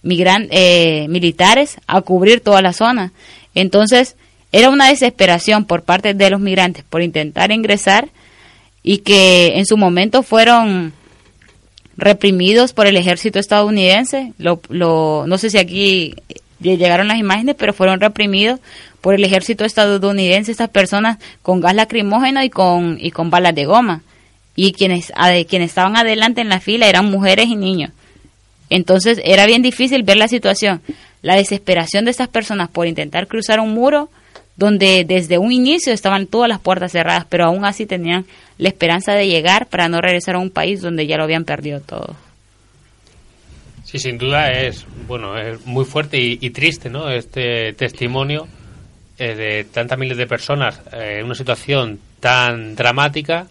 eh, 0.04 1.06
militares 1.08 1.78
a 1.88 2.02
cubrir 2.02 2.42
toda 2.42 2.62
la 2.62 2.74
zona. 2.74 3.14
Entonces, 3.54 4.18
era 4.52 4.70
una 4.70 4.90
desesperación 4.90 5.64
por 5.64 5.84
parte 5.84 6.14
de 6.14 6.30
los 6.30 6.42
migrantes 6.42 6.84
por 6.84 7.02
intentar 7.02 7.54
ingresar 7.54 8.10
y 8.84 8.98
que 8.98 9.60
en 9.60 9.66
su 9.66 9.78
momento 9.78 10.24
fueron 10.24 10.92
reprimidos 11.96 12.74
por 12.74 12.86
el 12.86 12.98
ejército 12.98 13.40
estadounidense. 13.40 14.34
Lo, 14.38 14.60
lo, 14.68 15.24
no 15.26 15.38
sé 15.38 15.50
si 15.50 15.58
aquí 15.58 16.16
llegaron 16.60 17.08
las 17.08 17.18
imágenes, 17.18 17.56
pero 17.58 17.74
fueron 17.74 18.00
reprimidos 18.00 18.60
por 19.02 19.14
el 19.14 19.24
ejército 19.24 19.66
estadounidense 19.66 20.52
estas 20.52 20.70
personas 20.70 21.18
con 21.42 21.62
gas 21.62 21.76
lacrimógeno 21.76 22.44
y 22.44 22.50
con, 22.50 22.98
y 23.00 23.12
con 23.12 23.30
balas 23.30 23.56
de 23.56 23.66
goma. 23.66 24.02
Y 24.56 24.72
quienes, 24.72 25.12
quienes 25.48 25.70
estaban 25.70 25.98
adelante 25.98 26.42
en 26.42 26.50
la 26.50 26.60
fila 26.60 26.88
eran 26.88 27.12
mujeres 27.12 27.48
y 27.48 27.56
niños. 27.56 27.92
Entonces 28.70 29.22
era 29.24 29.46
bien 29.46 29.62
difícil 29.62 30.04
ver 30.04 30.18
la 30.18 30.28
situación, 30.28 30.82
la 31.22 31.36
desesperación 31.36 32.06
de 32.06 32.12
estas 32.12 32.30
personas 32.30 32.70
por 32.70 32.88
intentar 32.88 33.28
cruzar 33.28 33.60
un 33.60 33.74
muro 33.74 34.10
donde 34.56 35.04
desde 35.06 35.38
un 35.38 35.52
inicio 35.52 35.94
estaban 35.94 36.28
todas 36.28 36.48
las 36.48 36.60
puertas 36.60 36.94
cerradas, 36.94 37.26
pero 37.30 37.46
aún 37.46 37.66
así 37.66 37.86
tenían 37.86 38.26
la 38.58 38.70
esperanza 38.70 39.14
de 39.14 39.28
llegar 39.28 39.68
para 39.68 39.90
no 39.90 40.00
regresar 40.00 40.36
a 40.36 40.40
un 40.40 40.50
país 40.50 40.82
donde 40.82 41.08
ya 41.08 41.18
lo 41.18 41.24
habían 41.24 41.44
perdido 41.44 41.82
todo. 41.82 42.16
Sí, 43.96 44.10
sin 44.10 44.18
duda 44.18 44.52
es 44.52 44.86
bueno, 45.08 45.38
es 45.38 45.66
muy 45.66 45.86
fuerte 45.86 46.18
y, 46.20 46.50
triste, 46.50 46.90
¿no? 46.90 47.10
Este 47.10 47.72
testimonio 47.72 48.46
eh, 49.18 49.36
de 49.36 49.64
tantas 49.64 49.98
miles 49.98 50.18
de 50.18 50.28
personas 50.28 50.82
eh, 50.92 51.20
en 51.20 51.26
una 51.26 51.36
situación 51.36 52.02
tan 52.20 52.76
dramática 52.76 53.48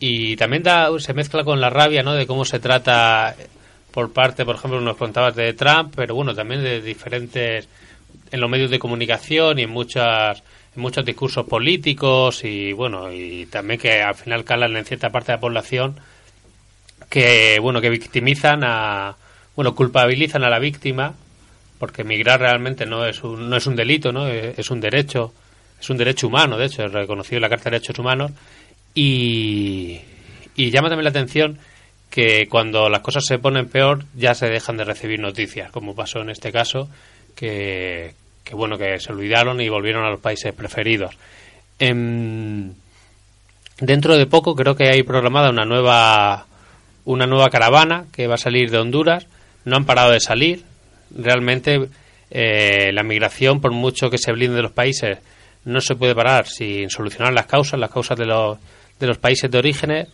y 0.00 0.34
también 0.34 0.64
da, 0.64 0.88
se 0.98 1.14
mezcla 1.14 1.44
con 1.44 1.60
la 1.60 1.70
rabia, 1.70 2.02
¿no? 2.02 2.14
De 2.14 2.26
cómo 2.26 2.44
se 2.44 2.58
trata 2.58 3.36
por 3.92 4.12
parte, 4.12 4.44
por 4.44 4.56
ejemplo, 4.56 4.80
nos 4.80 4.96
contabas 4.96 5.36
de 5.36 5.52
Trump, 5.52 5.92
pero 5.94 6.16
bueno, 6.16 6.34
también 6.34 6.64
de 6.64 6.80
diferentes 6.80 7.68
en 8.32 8.40
los 8.40 8.50
medios 8.50 8.68
de 8.68 8.80
comunicación 8.80 9.60
y 9.60 9.62
en 9.62 9.70
muchas 9.70 10.42
muchos 10.74 11.04
discursos 11.04 11.46
políticos 11.46 12.42
y 12.42 12.72
bueno 12.72 13.12
y 13.12 13.46
también 13.46 13.78
que 13.78 14.02
al 14.02 14.16
final 14.16 14.42
calan 14.42 14.76
en 14.76 14.84
cierta 14.84 15.10
parte 15.10 15.30
de 15.30 15.36
la 15.36 15.40
población 15.40 16.00
que 17.08 17.60
bueno 17.60 17.80
que 17.80 17.90
victimizan 17.90 18.64
a 18.64 19.16
bueno 19.56 19.74
culpabilizan 19.74 20.44
a 20.44 20.50
la 20.50 20.58
víctima 20.58 21.14
porque 21.78 22.02
emigrar 22.02 22.40
realmente 22.40 22.86
no 22.86 23.06
es 23.06 23.22
un, 23.22 23.48
no 23.48 23.56
es 23.56 23.66
un 23.66 23.76
delito 23.76 24.12
no 24.12 24.28
es, 24.28 24.70
un 24.70 24.80
derecho 24.80 25.32
es 25.80 25.90
un 25.90 25.96
derecho 25.96 26.28
humano 26.28 26.56
de 26.56 26.66
hecho 26.66 26.84
es 26.84 26.92
reconocido 26.92 27.36
en 27.36 27.42
la 27.42 27.48
carta 27.48 27.64
de 27.64 27.76
derechos 27.76 27.98
humanos 27.98 28.32
y 28.94 30.00
y 30.54 30.70
llama 30.70 30.88
también 30.88 31.04
la 31.04 31.10
atención 31.10 31.58
que 32.12 32.46
cuando 32.46 32.90
las 32.90 33.00
cosas 33.00 33.24
se 33.24 33.38
ponen 33.38 33.68
peor 33.68 34.04
ya 34.14 34.34
se 34.34 34.46
dejan 34.46 34.76
de 34.76 34.84
recibir 34.84 35.18
noticias, 35.18 35.70
como 35.70 35.94
pasó 35.94 36.20
en 36.20 36.28
este 36.28 36.52
caso, 36.52 36.90
que, 37.34 38.14
bueno, 38.52 38.76
que 38.76 39.00
se 39.00 39.12
olvidaron 39.12 39.62
y 39.62 39.70
volvieron 39.70 40.04
a 40.04 40.10
los 40.10 40.20
países 40.20 40.52
preferidos. 40.52 41.16
Em, 41.78 42.74
dentro 43.80 44.18
de 44.18 44.26
poco 44.26 44.54
creo 44.54 44.76
que 44.76 44.90
hay 44.90 45.02
programada 45.02 45.48
una 45.48 45.64
nueva 45.64 46.46
una 47.04 47.26
nueva 47.26 47.50
caravana 47.50 48.04
que 48.12 48.26
va 48.26 48.34
a 48.34 48.38
salir 48.38 48.70
de 48.70 48.78
Honduras. 48.78 49.26
No 49.64 49.76
han 49.76 49.84
parado 49.84 50.12
de 50.12 50.20
salir. 50.20 50.64
Realmente 51.14 51.88
eh, 52.30 52.90
la 52.92 53.02
migración, 53.02 53.60
por 53.60 53.72
mucho 53.72 54.08
que 54.08 54.18
se 54.18 54.32
blinde 54.32 54.56
de 54.56 54.62
los 54.62 54.72
países, 54.72 55.18
no 55.64 55.80
se 55.80 55.94
puede 55.94 56.14
parar 56.14 56.46
sin 56.48 56.90
solucionar 56.90 57.32
las 57.32 57.46
causas, 57.46 57.78
las 57.78 57.90
causas 57.90 58.18
de 58.18 58.26
los, 58.26 58.58
de 58.98 59.06
los 59.06 59.18
países 59.18 59.50
de 59.50 59.58
orígenes. 59.58 60.08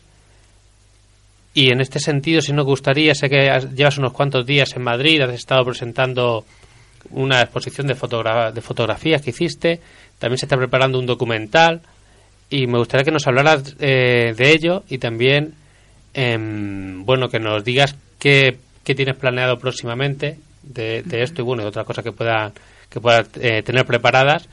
Y 1.55 1.73
en 1.73 1.81
este 1.81 1.99
sentido, 1.99 2.41
si 2.41 2.53
nos 2.53 2.67
gustaría, 2.67 3.15
sé 3.15 3.29
que 3.29 3.51
llevas 3.75 3.99
unos 3.99 4.13
cuantos 4.13 4.45
días 4.47 4.75
en 4.77 4.83
Madrid, 4.83 5.21
has 5.23 5.33
estado 5.33 5.65
presentando 5.65 6.45
una 7.11 7.41
exposición 7.41 7.87
de, 7.87 7.95
de 7.95 8.61
fotografías 8.61 9.23
que 9.23 9.31
hiciste, 9.31 9.81
también 10.19 10.39
se 10.39 10.47
está 10.47 10.57
preparando 10.57 10.99
un 10.99 11.07
documental. 11.07 11.81
Y 12.51 12.67
me 12.67 12.79
gustaría 12.79 13.05
que 13.05 13.11
nos 13.11 13.27
hablaras 13.27 13.77
eh, 13.79 14.35
de 14.37 14.51
ello 14.51 14.83
y 14.89 14.99
también, 14.99 15.55
em, 16.15 17.05
bueno, 17.05 17.29
que 17.29 17.39
nos 17.39 17.63
digas 17.63 17.95
qué, 18.19 18.59
qué, 18.85 18.95
tienes 18.95 19.17
planeado 19.17 19.59
próximamente 19.59 20.39
de, 20.63 21.03
esto 21.11 21.43
y 21.43 21.45
bueno, 21.45 21.63
de 21.63 21.69
otras 21.69 21.87
cosas 21.87 22.05
que 22.05 22.13
puedan 22.13 22.53
que 22.89 23.01
puedas 23.01 23.29
eh, 23.41 23.63
tener 23.63 23.85
preparadas 23.85 24.49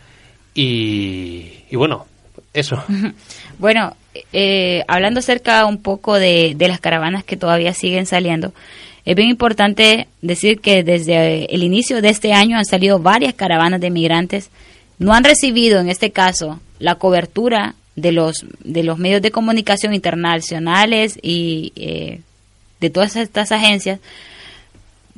y, 0.53 1.63
y 1.69 1.76
bueno, 1.76 2.05
eso. 2.53 2.82
Bueno, 3.57 3.95
eh, 4.34 4.84
hablando 4.89 5.21
acerca 5.21 5.65
un 5.65 5.82
poco 5.82 6.15
de, 6.15 6.55
de, 6.57 6.67
las 6.67 6.82
caravanas 6.82 7.23
que 7.23 7.38
todavía 7.38 7.73
siguen 7.73 8.05
saliendo, 8.05 8.53
es 9.05 9.15
bien 9.15 9.30
importante 9.30 10.07
decir 10.21 10.59
que 10.59 10.84
desde 10.84 11.53
el 11.53 11.63
inicio 11.63 12.01
de 12.01 12.09
este 12.09 12.34
año 12.34 12.57
han 12.57 12.65
salido 12.65 12.99
varias 12.99 13.34
caravanas 13.36 13.80
de 13.80 13.91
migrantes. 13.91 14.49
No 14.97 15.13
han 15.13 15.23
recibido, 15.23 15.80
en 15.80 15.89
este 15.89 16.11
caso, 16.11 16.59
la 16.80 16.95
cobertura 16.95 17.76
de 17.95 18.11
los, 18.11 18.45
de 18.63 18.84
los 18.84 18.97
medios 18.97 19.21
de 19.21 19.32
comunicación 19.32 19.93
internacionales 19.93 21.19
y 21.21 21.71
eh, 21.76 22.21
de 22.86 22.94
todas 22.94 23.16
estas 23.16 23.52
agencias 23.52 24.00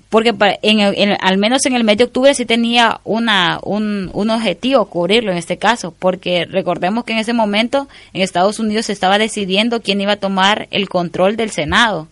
porque 0.09 0.33
en 0.61 0.79
en- 0.79 1.17
al 1.19 1.37
menos 1.37 1.65
en 1.65 1.73
el 1.75 1.83
mes 1.83 1.97
de 1.97 2.05
octubre 2.05 2.33
sí 2.33 2.45
tenía 2.45 3.01
una, 3.03 3.59
un, 3.63 4.09
un 4.13 4.29
objetivo 4.29 4.85
cubrirlo 4.85 5.31
en 5.33 5.37
este 5.37 5.57
caso, 5.57 5.93
porque 5.99 6.45
recordemos 6.45 7.03
que 7.03 7.11
en 7.11 7.19
ese 7.19 7.33
momento 7.33 7.89
en 8.13 8.21
Estados 8.21 8.59
Unidos 8.59 8.85
se 8.85 8.93
estaba 8.93 9.17
decidiendo 9.17 9.81
quién 9.81 9.99
iba 9.99 10.13
a 10.13 10.17
tomar 10.17 10.67
el 10.71 10.87
control 10.87 11.35
del 11.35 11.51
Senado. 11.51 12.07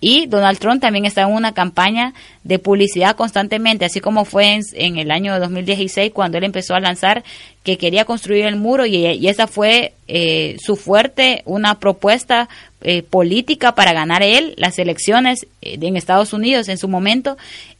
Y 0.00 0.26
Donald 0.26 0.58
Trump 0.58 0.80
también 0.80 1.06
está 1.06 1.22
en 1.22 1.32
una 1.32 1.52
campaña 1.52 2.14
de 2.44 2.60
publicidad 2.60 3.16
constantemente, 3.16 3.84
así 3.84 4.00
como 4.00 4.24
fue 4.24 4.60
en, 4.74 4.96
el 4.96 5.10
año 5.10 5.38
2016 5.40 6.12
cuando 6.12 6.38
él 6.38 6.44
empezó 6.44 6.74
a 6.74 6.80
lanzar 6.80 7.24
que 7.64 7.78
quería 7.78 8.04
construir 8.04 8.46
el 8.46 8.56
muro 8.56 8.86
y, 8.86 8.94
y 8.94 9.28
esa 9.28 9.48
fue 9.48 9.94
eh, 10.06 10.56
su 10.60 10.76
fuerte, 10.76 11.42
una 11.46 11.80
propuesta 11.80 12.48
eh, 12.82 13.02
política 13.02 13.74
para 13.74 13.92
ganar 13.92 14.22
él 14.22 14.54
las 14.56 14.78
elecciones 14.78 15.46
eh, 15.62 15.78
en 15.80 15.96
Estados 15.96 16.32
Unidos 16.32 16.68
en 16.68 16.78
su 16.78 16.86
momento 16.86 17.36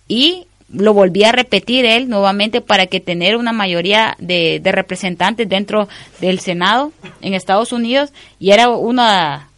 y 0.09 0.45
lo 0.73 0.93
volví 0.93 1.23
a 1.23 1.33
repetir 1.33 1.85
él 1.85 2.09
nuevamente 2.09 2.61
para 2.61 2.87
que 2.87 2.99
tener 2.99 3.37
una 3.37 3.53
mayoría 3.53 4.16
de, 4.19 4.61
de 4.61 4.73
representantes 4.73 5.49
dentro 5.49 5.89
del 6.21 6.41
Senado 6.41 6.93
en 7.23 7.35
Estados 7.35 7.73
Unidos 7.73 8.12
y 8.41 8.51
era 8.51 8.69
una 8.71 9.49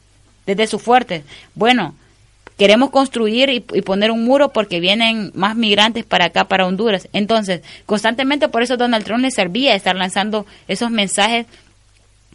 desde 0.47 0.67
su 0.67 0.79
fuerte. 0.79 1.25
Bueno, 1.55 1.95
queremos 2.61 2.91
construir 2.91 3.49
y, 3.49 3.61
poner 3.61 4.11
un 4.11 4.23
muro 4.23 4.51
porque 4.51 4.81
vienen 4.81 5.33
más 5.35 5.57
migrantes 5.57 6.05
para 6.05 6.27
acá, 6.27 6.45
para 6.45 6.67
Honduras. 6.67 7.09
Entonces, 7.15 7.63
constantemente 7.87 8.49
por 8.49 8.63
eso 8.63 8.77
Donald 8.77 9.03
Trump 9.03 9.23
le 9.23 9.31
servía 9.31 9.75
estar 9.75 9.97
lanzando 9.97 10.45
esos 10.69 10.91
mensajes 10.91 11.47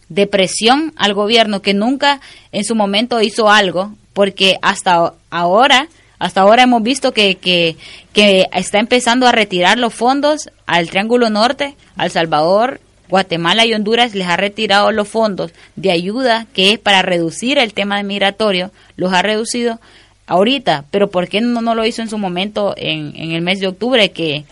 de 0.10 0.26
presión 0.26 0.94
al 0.96 1.14
gobierno 1.14 1.62
que 1.62 1.76
nunca 1.76 2.22
en 2.52 2.64
su 2.64 2.74
momento 2.74 3.22
hizo 3.22 3.52
algo, 3.52 3.94
porque 4.14 4.58
hasta 4.64 5.14
ahora, 5.30 5.90
hasta 6.18 6.42
ahora 6.42 6.64
hemos 6.64 6.82
visto 6.82 7.12
que, 7.12 7.36
que, 7.36 7.78
que 8.12 8.48
está 8.52 8.80
empezando 8.80 9.28
a 9.28 9.32
retirar 9.32 9.78
los 9.78 9.94
fondos 9.94 10.50
al 10.66 10.90
Triángulo 10.90 11.30
Norte, 11.30 11.76
al 11.98 12.10
Salvador, 12.10 12.82
Guatemala 13.10 13.68
y 13.68 13.76
Honduras 13.76 14.16
les 14.16 14.28
ha 14.28 14.38
retirado 14.38 14.92
los 14.92 15.08
fondos 15.08 15.52
de 15.76 15.92
ayuda 15.92 16.48
que 16.52 16.72
es 16.72 16.80
para 16.80 17.04
reducir 17.04 17.60
el 17.60 17.76
tema 17.76 18.02
migratorio, 18.02 18.72
los 18.96 19.14
ha 19.14 19.22
reducido 19.22 19.80
ahorita, 20.28 20.86
pero 20.92 21.10
¿por 21.10 21.28
qué 21.28 21.42
no, 21.42 21.62
no 21.62 21.76
lo 21.76 21.86
hizo 21.86 22.02
en 22.02 22.10
su 22.10 22.18
momento 22.18 22.74
en, 22.78 23.14
en 23.16 23.32
el 23.32 23.42
mes 23.42 23.60
de 23.60 23.68
octubre 23.68 24.12
que, 24.12 24.46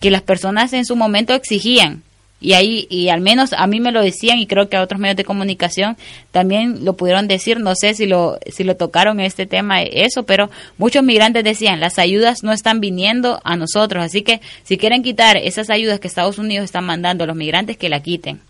que 0.00 0.10
las 0.10 0.22
personas 0.22 0.72
en 0.72 0.84
su 0.84 0.96
momento 0.96 1.34
exigían? 1.34 2.02
Y 2.40 2.52
ahí, 2.52 2.86
y 2.88 3.08
al 3.08 3.20
menos 3.20 3.52
a 3.52 3.66
mí 3.66 3.80
me 3.80 3.90
lo 3.90 4.00
decían 4.00 4.38
y 4.38 4.46
creo 4.46 4.68
que 4.68 4.76
a 4.76 4.82
otros 4.82 5.00
medios 5.00 5.16
de 5.16 5.24
comunicación 5.24 5.96
también 6.30 6.84
lo 6.84 6.92
pudieron 6.92 7.26
decir, 7.26 7.58
no 7.58 7.74
sé 7.74 7.94
si 7.94 8.06
lo, 8.06 8.38
si 8.46 8.62
lo 8.62 8.76
tocaron 8.76 9.18
este 9.18 9.44
tema, 9.46 9.82
eso, 9.82 10.22
pero 10.22 10.48
muchos 10.76 11.02
migrantes 11.02 11.42
decían, 11.42 11.80
las 11.80 11.98
ayudas 11.98 12.44
no 12.44 12.52
están 12.52 12.80
viniendo 12.80 13.40
a 13.42 13.56
nosotros, 13.56 14.04
así 14.04 14.22
que 14.22 14.40
si 14.62 14.78
quieren 14.78 15.02
quitar 15.02 15.36
esas 15.36 15.68
ayudas 15.68 15.98
que 15.98 16.06
Estados 16.06 16.38
Unidos 16.38 16.64
está 16.64 16.80
mandando 16.80 17.24
a 17.24 17.26
los 17.26 17.36
migrantes, 17.36 17.76
que 17.76 17.88
la 17.88 18.00
quiten 18.00 18.40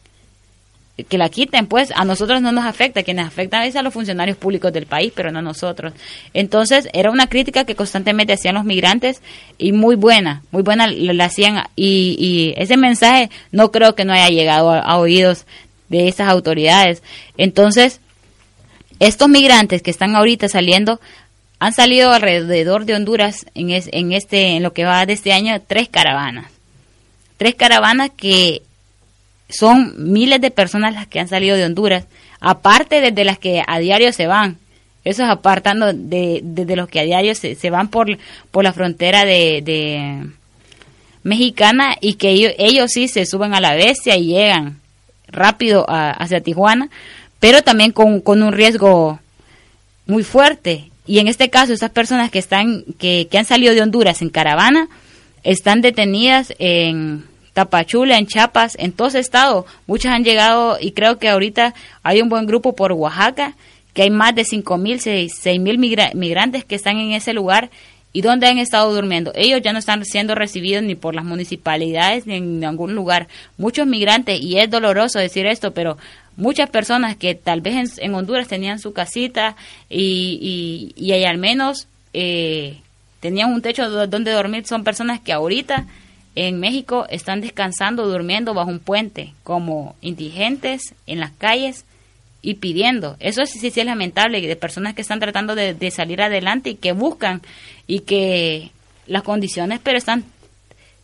que 1.05 1.19
la 1.19 1.29
quiten, 1.29 1.67
pues 1.67 1.93
a 1.95 2.05
nosotros 2.05 2.43
no 2.43 2.51
nos 2.51 2.65
afecta, 2.65 3.03
quienes 3.03 3.27
afectan 3.27 3.63
es 3.63 3.77
a 3.77 3.83
los 3.83 3.95
funcionarios 3.95 4.37
públicos 4.37 4.73
del 4.73 4.87
país, 4.87 5.13
pero 5.15 5.31
no 5.31 5.39
a 5.39 5.43
nosotros. 5.43 5.93
Entonces, 6.35 6.89
era 6.93 7.11
una 7.11 7.29
crítica 7.29 7.65
que 7.65 7.77
constantemente 7.77 8.33
hacían 8.33 8.57
los 8.57 8.65
migrantes 8.65 9.23
y 9.59 9.73
muy 9.73 9.95
buena, 9.95 10.43
muy 10.51 10.63
buena 10.63 10.89
la 10.89 11.25
hacían 11.25 11.65
y, 11.77 12.17
y 12.19 12.61
ese 12.61 12.77
mensaje 12.77 13.31
no 13.53 13.71
creo 13.71 13.95
que 13.95 14.05
no 14.05 14.13
haya 14.13 14.29
llegado 14.29 14.71
a, 14.71 14.81
a 14.81 14.99
oídos 14.99 15.47
de 15.89 16.09
esas 16.09 16.29
autoridades. 16.29 17.03
Entonces, 17.37 18.01
estos 18.99 19.29
migrantes 19.29 19.83
que 19.83 19.91
están 19.91 20.17
ahorita 20.17 20.49
saliendo 20.49 21.01
han 21.61 21.73
salido 21.73 22.13
alrededor 22.13 22.85
de 22.85 22.95
Honduras 22.95 23.47
en, 23.55 23.71
es, 23.71 23.89
en 23.93 24.13
este 24.13 24.57
en 24.57 24.63
lo 24.63 24.73
que 24.73 24.85
va 24.85 25.07
de 25.07 25.13
este 25.13 25.33
año 25.33 25.61
tres 25.67 25.89
caravanas. 25.89 26.51
Tres 27.37 27.55
caravanas 27.55 28.11
que 28.17 28.63
son 29.49 29.95
miles 30.13 30.41
de 30.41 30.51
personas 30.51 30.95
las 30.95 31.07
que 31.07 31.21
han 31.21 31.29
salido 31.29 31.57
de 31.57 31.65
Honduras, 31.65 32.05
aparte 32.41 33.01
desde 33.01 33.25
las 33.25 33.39
que 33.39 33.63
a 33.67 33.79
diario 33.79 34.13
se 34.13 34.27
van. 34.27 34.59
Eso 35.05 35.25
es 35.25 35.31
apartando 35.31 35.93
de, 35.93 36.41
de, 36.43 36.65
de 36.65 36.77
los 36.77 36.89
que 36.89 37.01
a 37.01 37.05
diario 37.05 37.35
se, 37.35 37.55
se 37.55 37.71
van 37.71 37.89
por, 37.89 38.19
por 38.51 38.65
la 38.65 38.73
frontera 38.73 39.25
de, 39.25 39.63
de 39.63 40.27
mexicana 41.23 41.97
y 42.01 42.15
que 42.15 42.31
ellos, 42.31 42.53
ellos 42.59 42.91
sí 42.93 43.09
se 43.09 43.25
suben 43.25 43.55
a 43.55 43.61
la 43.61 43.75
bestia 43.75 44.17
y 44.17 44.27
llegan 44.27 44.81
rápido 45.29 45.89
a, 45.89 46.11
hacia 46.11 46.43
Tijuana, 46.43 46.91
pero 47.41 47.63
también 47.63 47.93
con, 47.93 48.21
con 48.21 48.43
un 48.43 48.53
riesgo 48.53 49.21
muy 50.07 50.25
fuerte. 50.25 50.91
Y 51.07 51.21
en 51.21 51.29
este 51.29 51.49
caso, 51.49 51.73
esas 51.73 51.91
personas 51.91 52.31
que 52.31 52.39
están, 52.39 52.85
que, 52.99 53.29
que 53.31 53.39
han 53.39 53.45
salido 53.45 53.75
de 53.75 53.81
Honduras 53.81 54.21
en 54.21 54.29
caravana, 54.29 54.89
están 55.43 55.81
detenidas 55.81 56.53
en 56.59 57.25
Tapachula, 57.59 58.19
en 58.19 58.29
Chiapas, 58.29 58.77
en 58.79 58.93
todo 58.93 59.09
ese 59.09 59.19
estado. 59.19 59.67
Muchas 59.89 60.13
han 60.13 60.23
llegado 60.23 60.79
y 60.81 60.93
creo 60.93 61.19
que 61.19 61.29
ahorita 61.29 61.75
hay 62.05 62.23
un 62.23 62.29
buen 62.29 62.47
grupo 62.47 62.77
por 62.77 62.93
Oaxaca, 62.93 63.57
que 63.95 64.03
hay 64.03 64.11
más 64.11 64.33
de 64.37 64.43
5.000, 64.43 65.29
6.000 65.29 65.77
migra 65.77 66.13
migrantes 66.15 66.65
que 66.65 66.77
están 66.77 66.99
en 66.99 67.15
ese 67.15 67.33
lugar 67.33 67.69
y 68.13 68.21
donde 68.21 68.47
han 68.47 68.59
estado 68.59 68.95
durmiendo. 68.95 69.33
Ellos 69.35 69.61
ya 69.61 69.73
no 69.73 69.81
están 69.81 70.05
siendo 70.05 70.37
recibidos 70.37 70.85
ni 70.85 70.95
por 70.95 71.17
las 71.17 71.25
municipalidades 71.25 72.29
ni 72.29 72.37
en 72.37 72.61
ningún 72.61 72.95
lugar. 72.95 73.27
Muchos 73.57 73.89
migrantes, 73.89 74.41
y 74.41 74.61
es 74.61 74.71
doloroso 74.71 75.19
decir 75.19 75.45
esto, 75.47 75.75
pero 75.75 75.99
muchas 76.37 76.71
personas 76.71 77.17
que 77.17 77.35
tal 77.35 77.61
vez 77.61 77.99
en, 77.99 78.15
Honduras 78.15 78.47
tenían 78.47 78.79
su 78.79 78.93
casita 78.93 79.57
y, 79.91 80.95
y, 80.95 81.05
y 81.07 81.11
hay 81.11 81.25
al 81.25 81.39
menos 81.39 81.89
eh, 82.13 82.79
tenían 83.19 83.53
un 83.53 83.63
techo 83.63 84.07
donde 84.07 84.31
dormir, 84.31 84.65
son 84.65 84.85
personas 84.85 85.19
que 85.19 85.33
ahorita 85.33 85.89
en 86.47 86.61
México 86.61 87.05
están 87.11 87.41
descansando, 87.41 88.07
durmiendo 88.07 88.55
bajo 88.55 88.71
un 88.71 88.79
puente, 88.79 89.35
como 89.43 89.97
indigentes 90.01 90.95
en 91.09 91.19
las 91.19 91.33
calles 91.33 91.85
y 92.43 92.55
pidiendo. 92.55 93.17
Eso 93.19 93.45
sí, 93.45 93.59
sí, 93.59 93.73
es 93.75 93.85
lamentable, 93.85 94.41
de 94.41 94.55
personas 94.55 94.95
que 94.95 95.03
están 95.03 95.19
tratando 95.19 95.57
de, 95.57 95.91
salir 95.91 96.23
adelante 96.23 96.71
y 96.71 96.75
que 96.77 96.93
buscan 96.93 97.43
y 97.89 98.01
que 98.01 98.71
las 99.09 99.25
condiciones 99.25 99.81
pero 99.83 99.99
están 99.99 100.25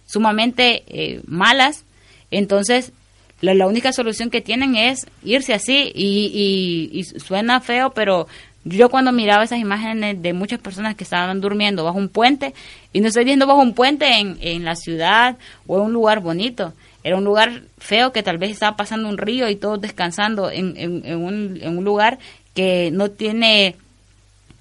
sumamente 0.06 0.84
eh, 0.86 1.20
malas. 1.26 1.84
Entonces, 2.30 2.92
la, 3.40 3.66
única 3.66 3.92
solución 3.92 4.30
que 4.30 4.40
tienen 4.40 4.76
es 4.76 5.04
irse 5.24 5.52
así 5.52 5.90
y, 5.96 6.90
y 6.92 7.02
suena 7.18 7.60
feo, 7.60 7.90
pero 7.90 8.28
yo 8.64 8.88
cuando 8.88 9.12
miraba 9.12 9.44
esas 9.44 9.58
imágenes 9.58 10.20
de 10.22 10.32
muchas 10.32 10.58
personas 10.58 10.94
que 10.94 11.04
estaban 11.04 11.40
durmiendo 11.40 11.84
bajo 11.84 11.98
un 11.98 12.08
puente, 12.08 12.54
y 12.92 13.00
no 13.00 13.08
estoy 13.08 13.24
viendo 13.24 13.46
bajo 13.46 13.60
un 13.60 13.74
puente 13.74 14.06
en, 14.18 14.38
en 14.40 14.64
la 14.64 14.74
ciudad 14.74 15.36
o 15.66 15.76
en 15.76 15.82
un 15.84 15.92
lugar 15.92 16.20
bonito, 16.20 16.72
era 17.04 17.18
un 17.18 17.24
lugar 17.24 17.62
feo 17.78 18.12
que 18.12 18.22
tal 18.22 18.38
vez 18.38 18.50
estaba 18.50 18.76
pasando 18.76 19.10
un 19.10 19.18
río 19.18 19.50
y 19.50 19.56
todos 19.56 19.78
descansando 19.78 20.50
en, 20.50 20.74
en, 20.78 21.22
un, 21.22 21.84
lugar 21.84 22.18
que 22.54 22.90
no 22.90 23.10
tiene 23.10 23.76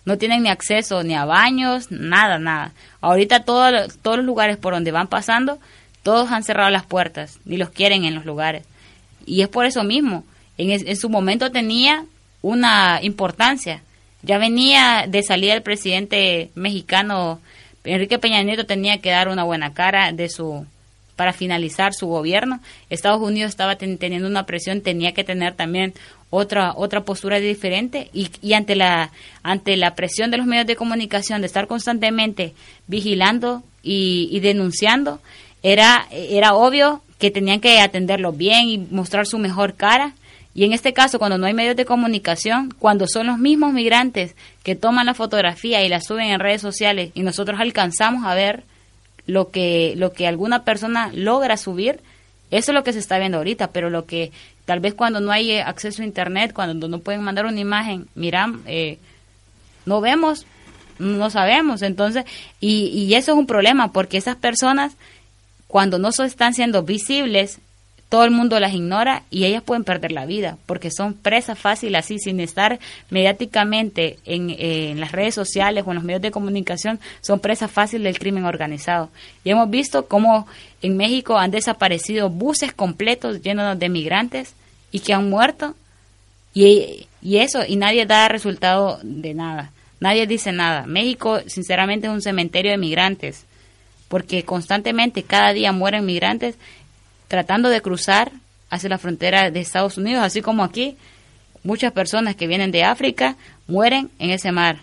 no 0.04 0.18
tienen 0.18 0.44
ni 0.44 0.50
acceso 0.50 1.04
ni 1.04 1.16
a 1.16 1.24
baños, 1.24 1.90
nada, 1.90 2.38
nada. 2.40 2.74
Ahorita 3.00 3.46
todos 3.46 3.98
todos 4.02 4.18
los 4.18 4.26
lugares 4.26 4.58
por 4.58 4.74
donde 4.74 4.92
van 4.92 5.08
pasando, 5.08 5.58
todos 6.04 6.32
han 6.32 6.44
cerrado 6.44 6.70
las 6.70 6.86
puertas, 6.86 7.40
ni 7.46 7.56
los 7.56 7.70
quieren 7.70 8.04
en 8.04 8.14
los 8.14 8.26
lugares. 8.26 8.66
Y 9.26 9.42
es 9.42 9.48
por 9.48 9.66
eso 9.66 9.86
mismo. 9.86 10.26
En 10.58 10.98
su 10.98 11.10
momento 11.10 11.50
tenía 11.50 12.04
una 12.42 13.00
importancia. 13.02 13.82
Ya 14.24 14.38
venía 14.38 15.06
de 15.08 15.22
salida 15.22 15.54
el 15.54 15.62
presidente 15.62 16.50
mexicano 16.56 17.42
Enrique 17.84 18.20
Peña 18.20 18.42
Nieto 18.42 18.66
tenía 18.66 19.00
que 19.00 19.12
dar 19.12 19.28
una 19.28 19.44
buena 19.44 19.74
cara 19.74 20.12
de 20.12 20.30
su 20.30 20.66
para 21.16 21.34
finalizar 21.34 21.94
su 21.94 22.08
gobierno. 22.08 22.60
Estados 22.90 23.22
Unidos 23.22 23.50
estaba 23.50 23.76
ten, 23.76 23.98
teniendo 23.98 24.28
una 24.28 24.46
presión, 24.46 24.82
tenía 24.82 25.14
que 25.14 25.24
tener 25.24 25.54
también 25.54 25.94
otra 26.30 26.74
otra 26.76 27.02
postura 27.02 27.40
diferente 27.40 28.10
y, 28.14 28.30
y, 28.42 28.54
ante 28.54 28.76
la 28.76 29.12
ante 29.44 29.78
la 29.78 29.94
presión 29.94 30.32
de 30.32 30.38
los 30.38 30.48
medios 30.48 30.66
de 30.66 30.76
comunicación 30.76 31.42
de 31.42 31.48
estar 31.48 31.68
constantemente 31.68 32.54
vigilando 32.88 33.62
y, 33.84 34.30
y 34.32 34.40
denunciando 34.40 35.22
era 35.62 36.08
era 36.12 36.56
obvio 36.56 37.04
que 37.20 37.30
tenían 37.30 37.60
que 37.60 37.80
atenderlo 37.80 38.32
bien 38.32 38.68
y 38.68 38.78
mostrar 38.80 39.28
su 39.28 39.38
mejor 39.38 39.76
cara 39.76 40.14
y 40.56 40.66
en 40.66 40.74
este 40.74 40.94
caso, 40.94 41.18
cuando 41.18 41.38
no 41.38 41.48
hay 41.48 41.54
medios 41.54 41.76
de 41.76 41.86
comunicación, 41.86 42.74
cuando 42.78 43.08
son 43.08 43.26
los 43.26 43.40
mismos 43.40 43.74
migrantes 43.74 44.36
que 44.62 44.76
toman 44.76 45.08
la 45.08 45.16
fotografía 45.16 45.84
y 45.84 45.90
la 45.90 46.00
suben 46.00 46.28
en 46.28 46.40
redes 46.40 46.62
sociales 46.62 47.12
y 47.16 47.24
nosotros 47.24 47.60
alcanzamos 47.60 48.26
a 48.26 48.36
ver 48.36 48.64
lo 49.26 49.50
que, 49.50 49.94
lo 49.98 50.14
que 50.14 50.28
alguna 50.28 50.64
persona 50.64 51.10
logra 51.14 51.58
subir, 51.58 52.02
eso 52.52 52.72
es 52.72 52.76
lo 52.76 52.84
que 52.84 52.94
se 52.94 53.00
está 53.00 53.18
viendo 53.18 53.40
ahorita, 53.40 53.72
pero 53.72 53.90
lo 53.90 54.06
que 54.06 54.32
tal 54.66 54.80
vez 54.80 54.94
cuando 54.94 55.20
no 55.20 55.32
hay 55.32 55.58
acceso 55.58 56.04
a 56.04 56.06
Internet, 56.06 56.54
cuando 56.54 56.88
no 56.88 57.00
pueden 57.00 57.24
mandar 57.24 57.48
una 57.48 57.60
imagen, 57.60 58.08
miran, 58.14 58.62
eh, 58.68 59.00
no 59.88 60.02
vemos, 60.02 60.46
no 61.00 61.32
sabemos. 61.32 61.82
Entonces, 61.82 62.26
y, 62.60 62.90
y 62.90 63.16
eso 63.16 63.32
es 63.32 63.38
un 63.40 63.48
problema 63.48 63.92
porque 63.92 64.18
esas 64.18 64.36
personas, 64.36 64.96
cuando 65.68 65.98
no 65.98 66.10
están 66.10 66.54
siendo 66.54 66.84
visibles, 66.84 67.60
todo 68.14 68.26
el 68.26 68.30
mundo 68.30 68.60
las 68.60 68.76
ignora 68.76 69.24
y 69.32 69.46
ellas 69.46 69.64
pueden 69.64 69.84
perder 69.84 70.12
la 70.12 70.28
vida 70.28 70.60
porque 70.68 70.92
son 70.92 71.16
presas 71.16 71.58
fáciles 71.58 72.06
así, 72.06 72.20
sin 72.20 72.40
estar 72.40 72.78
mediáticamente 73.10 74.20
en, 74.24 75.00
las 75.00 75.12
redes 75.12 75.34
sociales 75.34 75.84
o 75.84 75.90
en 75.90 75.96
los 75.96 76.04
medios 76.04 76.22
de 76.22 76.30
comunicación, 76.30 77.00
son 77.22 77.40
presas 77.40 77.72
fáciles 77.72 78.04
del 78.04 78.20
crimen 78.20 78.46
organizado. 78.46 79.10
Y 79.44 79.50
hemos 79.50 79.68
visto 79.68 80.06
cómo 80.06 80.46
en 80.84 80.96
México 80.96 81.40
han 81.40 81.50
desaparecido 81.50 82.30
buses 82.30 82.72
completos 82.72 83.42
llenos 83.42 83.80
de 83.80 83.90
migrantes 83.90 84.54
y 84.92 85.00
que 85.00 85.16
han 85.16 85.28
muerto 85.32 85.74
y, 86.54 87.08
y 87.20 87.38
eso, 87.38 87.62
y 87.68 87.78
nadie 87.78 88.06
da 88.06 88.28
resultado 88.28 89.00
de 89.02 89.34
nada. 89.34 89.72
Nadie 90.00 90.28
dice 90.28 90.52
nada. 90.52 90.86
México, 90.86 91.40
sinceramente, 91.48 92.06
es 92.06 92.14
un 92.14 92.22
cementerio 92.22 92.74
de 92.74 92.78
migrantes, 92.78 93.46
porque 94.08 94.44
constantemente, 94.44 95.24
cada 95.24 95.52
día 95.52 95.72
mueren 95.72 96.06
migrantes 96.06 96.58
tratando 97.34 97.70
de 97.70 97.82
cruzar 97.82 98.32
hacia 98.70 98.90
la 98.90 99.00
frontera 99.00 99.50
de 99.50 99.60
Estados 99.60 99.98
Unidos, 99.98 100.24
así 100.24 100.44
como 100.44 100.64
aquí, 100.64 100.98
muchas 101.64 101.92
personas 101.92 102.36
que 102.36 102.46
vienen 102.46 102.70
de 102.70 102.84
África 102.84 103.38
mueren 103.66 104.12
en 104.20 104.30
ese 104.30 104.52
mar, 104.52 104.78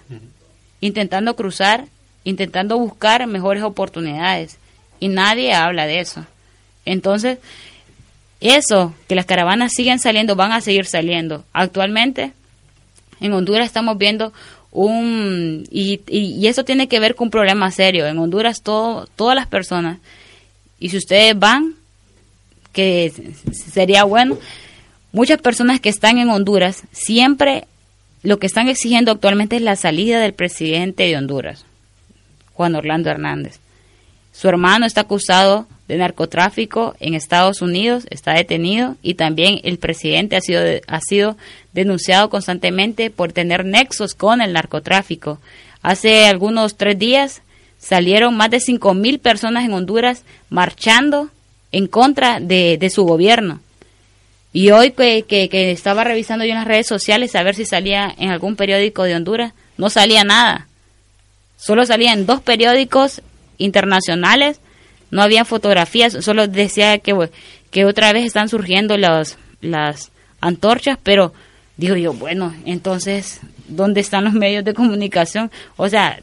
intentando 0.80 1.36
cruzar, 1.36 1.84
intentando 2.24 2.76
buscar 2.76 3.24
mejores 3.28 3.62
oportunidades, 3.62 4.58
y 4.98 5.06
nadie 5.06 5.54
habla 5.54 5.86
de 5.86 6.00
eso. 6.00 6.26
Entonces, 6.84 7.38
eso, 8.40 8.94
que 9.06 9.14
las 9.14 9.26
caravanas 9.26 9.70
siguen 9.72 10.00
saliendo, 10.00 10.34
van 10.34 10.50
a 10.50 10.60
seguir 10.60 10.86
saliendo. 10.86 11.44
Actualmente, 11.52 12.32
en 13.20 13.32
Honduras 13.32 13.64
estamos 13.64 13.96
viendo 13.96 14.32
un... 14.72 15.68
Y, 15.70 16.00
y, 16.08 16.48
eso 16.48 16.64
tiene 16.64 16.88
que 16.88 16.98
ver 16.98 17.14
con 17.14 17.26
un 17.26 17.30
problema 17.30 17.70
serio. 17.70 18.08
En 18.08 18.18
Honduras 18.18 18.60
todo, 18.64 19.06
todas 19.14 19.36
las 19.36 19.46
personas, 19.46 19.98
y 20.80 20.88
si 20.88 20.96
ustedes 20.96 21.38
van, 21.38 21.76
que 22.72 23.12
sería 23.52 24.04
bueno, 24.04 24.38
muchas 25.12 25.40
personas 25.40 25.80
que 25.80 25.88
están 25.88 26.18
en 26.18 26.30
Honduras 26.30 26.84
siempre 26.92 27.66
lo 28.22 28.38
que 28.38 28.46
están 28.46 28.68
exigiendo 28.68 29.12
actualmente 29.12 29.56
es 29.56 29.62
la 29.62 29.76
salida 29.76 30.20
del 30.20 30.34
presidente 30.34 31.04
de 31.04 31.16
Honduras, 31.16 31.64
Juan 32.52 32.74
Orlando 32.74 33.10
Hernández. 33.10 33.60
Su 34.32 34.48
hermano 34.48 34.86
está 34.86 35.02
acusado 35.02 35.66
de 35.88 35.96
narcotráfico 35.96 36.94
en 37.00 37.14
Estados 37.14 37.62
Unidos, 37.62 38.06
está 38.10 38.32
detenido 38.34 38.96
y 39.02 39.14
también 39.14 39.60
el 39.64 39.78
presidente 39.78 40.36
ha 40.36 40.40
sido, 40.40 40.62
ha 40.86 41.00
sido 41.00 41.36
denunciado 41.72 42.30
constantemente 42.30 43.10
por 43.10 43.32
tener 43.32 43.64
nexos 43.64 44.14
con 44.14 44.40
el 44.40 44.52
narcotráfico. 44.52 45.40
Hace 45.82 46.26
algunos 46.26 46.76
tres 46.76 46.98
días 46.98 47.42
salieron 47.78 48.36
más 48.36 48.50
de 48.50 48.60
cinco 48.60 48.92
mil 48.94 49.18
personas 49.18 49.64
en 49.64 49.72
Honduras 49.72 50.24
marchando 50.50 51.30
en 51.72 51.86
contra 51.86 52.40
de, 52.40 52.90
su 52.92 53.04
gobierno. 53.04 53.60
Y 54.52 54.70
hoy 54.70 54.92
que, 54.92 55.48
estaba 55.72 56.04
revisando 56.04 56.44
yo 56.44 56.50
en 56.50 56.58
las 56.58 56.66
redes 56.66 56.86
sociales 56.86 57.34
a 57.36 57.42
ver 57.42 57.54
si 57.54 57.64
salía 57.64 58.12
en 58.18 58.30
algún 58.30 58.56
periódico 58.56 59.04
de 59.04 59.14
Honduras, 59.14 59.52
no 59.76 59.90
salía 59.90 60.24
nada. 60.24 60.66
Solo 61.56 61.84
salía 61.86 62.12
en 62.12 62.26
dos 62.26 62.40
periódicos 62.40 63.22
internacionales 63.58 64.60
no 65.10 65.22
había 65.22 65.44
fotografías, 65.44 66.12
solo 66.24 66.46
decía 66.46 66.98
que, 66.98 67.30
que 67.70 67.84
otra 67.84 68.12
vez 68.12 68.24
están 68.24 68.48
surgiendo 68.48 68.96
las, 68.96 69.38
las 69.60 70.10
antorchas, 70.40 70.98
pero 71.02 71.32
digo 71.76 71.96
yo, 71.96 72.12
bueno, 72.12 72.54
entonces, 72.64 73.40
¿dónde 73.68 74.00
están 74.00 74.24
los 74.24 74.34
medios 74.34 74.64
de 74.64 74.74
comunicación? 74.74 75.50
O 75.76 75.88
sea, 75.88 76.20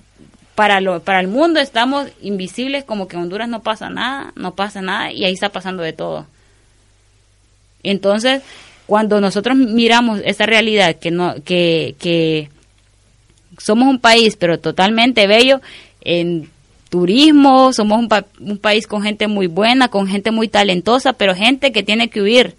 para, 0.57 0.81
lo, 0.81 1.01
para 1.01 1.19
el 1.19 1.27
mundo 1.27 1.59
estamos 1.59 2.07
invisibles, 2.19 2.83
como 2.83 3.07
que 3.07 3.15
en 3.15 3.21
Honduras 3.21 3.47
no 3.47 3.61
pasa 3.61 3.91
nada, 3.91 4.33
no 4.35 4.55
pasa 4.55 4.81
nada, 4.81 5.11
y 5.11 5.23
ahí 5.23 5.33
está 5.33 5.49
pasando 5.49 5.83
de 5.83 5.93
todo. 5.93 6.25
Entonces, 7.83 8.41
cuando 8.87 9.21
nosotros 9.21 9.55
miramos 9.55 10.19
esta 10.25 10.47
realidad, 10.47 10.95
que, 10.95 11.11
no, 11.11 11.35
que, 11.45 11.95
que 11.99 12.49
somos 13.59 13.87
un 13.87 13.99
país, 13.99 14.35
pero 14.35 14.59
totalmente 14.59 15.27
bello, 15.27 15.61
en 16.01 16.49
turismo, 16.89 17.71
somos 17.71 17.99
un, 17.99 18.57
país 18.57 18.87
con 18.87 19.03
gente 19.03 19.27
muy 19.27 19.45
buena, 19.45 19.89
con 19.89 20.07
gente 20.07 20.31
muy 20.31 20.47
talentosa, 20.47 21.13
pero 21.13 21.35
gente 21.35 21.71
que 21.71 21.83
tiene 21.83 22.09
que 22.09 22.19
huir. 22.19 22.55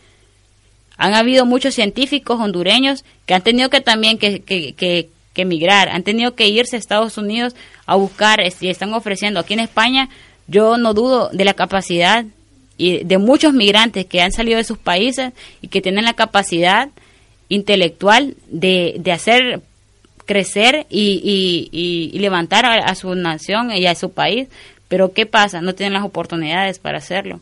Han 0.99 1.15
habido 1.15 1.47
muchos 1.47 1.75
científicos 1.75 2.39
hondureños 2.39 3.05
que 3.27 3.35
han 3.35 3.43
tenido 3.43 3.71
que 3.71 3.81
también 3.81 4.19
que, 4.19 5.09
que 5.39 5.43
emigrar, 5.43 5.89
han 5.89 6.03
tenido 6.03 6.35
que 6.35 6.49
irse 6.49 6.75
a 6.75 6.81
Estados 6.81 7.17
Unidos 7.17 7.55
a 7.87 7.95
buscar, 7.95 8.41
y 8.61 8.69
están 8.69 8.93
ofreciendo 8.93 9.39
aquí 9.39 9.55
en 9.55 9.61
España, 9.61 10.09
yo 10.49 10.79
no 10.79 10.95
dudo 10.95 11.31
de 11.33 11.45
la 11.45 11.55
capacidad 11.55 12.25
y 12.77 13.05
de 13.05 13.19
muchos 13.19 13.53
migrantes 13.55 14.05
que 14.05 14.21
han 14.21 14.33
salido 14.33 14.57
de 14.57 14.65
sus 14.65 14.79
países 14.79 15.33
y 15.63 15.69
que 15.69 15.81
tienen 15.81 16.05
la 16.05 16.15
capacidad 16.15 16.89
intelectual 17.49 18.35
de, 18.49 18.97
de 18.99 19.13
hacer 19.13 19.63
crecer 20.27 20.89
y, 20.91 21.71
y, 21.71 22.19
levantar 22.19 22.67
a, 22.67 22.95
su 22.97 23.15
nación 23.15 23.71
y 23.71 23.87
a 23.87 23.95
su 23.95 24.11
país, 24.11 24.49
pero 24.89 25.13
¿qué 25.13 25.25
pasa? 25.25 25.61
No 25.61 25.77
tienen 25.77 25.93
las 25.93 26.05
oportunidades 26.05 26.81
para 26.81 26.99
hacerlo. 26.99 27.39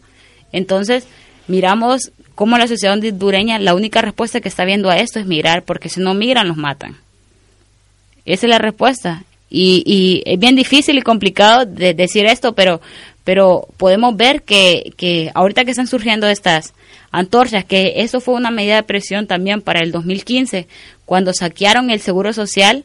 Entonces, 0.53 1.09
miramos 1.49 2.13
cómo 2.35 2.59
la 2.59 2.69
sociedad 2.69 2.95
hondureña, 2.95 3.59
la 3.59 3.75
única 3.75 4.03
respuesta 4.03 4.43
que 4.43 4.51
está 4.51 4.67
viendo 4.67 4.91
a 4.91 4.99
esto 4.99 5.19
es 5.19 5.25
mirar, 5.25 5.63
porque 5.63 5.89
si 5.89 6.01
no 6.01 6.13
migran, 6.13 6.47
los 6.47 6.59
matan. 6.59 6.99
Esa 8.27 8.47
es 8.47 8.51
la 8.51 8.59
respuesta. 8.59 9.25
Y, 9.49 9.83
y 9.87 10.23
es 10.31 10.39
bien 10.39 10.57
difícil 10.57 10.99
y 10.99 11.03
complicado 11.03 11.65
de 11.65 11.95
decir 11.95 12.27
esto, 12.27 12.53
pero, 12.55 12.81
pero 13.25 13.69
podemos 13.77 14.17
ver 14.17 14.43
que, 14.43 14.93
que 14.97 15.31
ahorita 15.35 15.65
que 15.65 15.71
están 15.71 15.87
surgiendo 15.87 16.29
estas 16.29 16.75
antorchas, 17.13 17.65
que 17.65 17.95
eso 17.97 18.21
fue 18.21 18.35
una 18.35 18.51
medida 18.51 18.77
de 18.77 18.83
presión 18.83 19.27
también 19.27 19.63
para 19.63 19.81
el 19.81 19.93
2015, 19.93 20.67
cuando 21.05 21.33
saquearon 21.33 21.91
el 21.91 22.01
Seguro 22.01 22.33
Social 22.33 22.85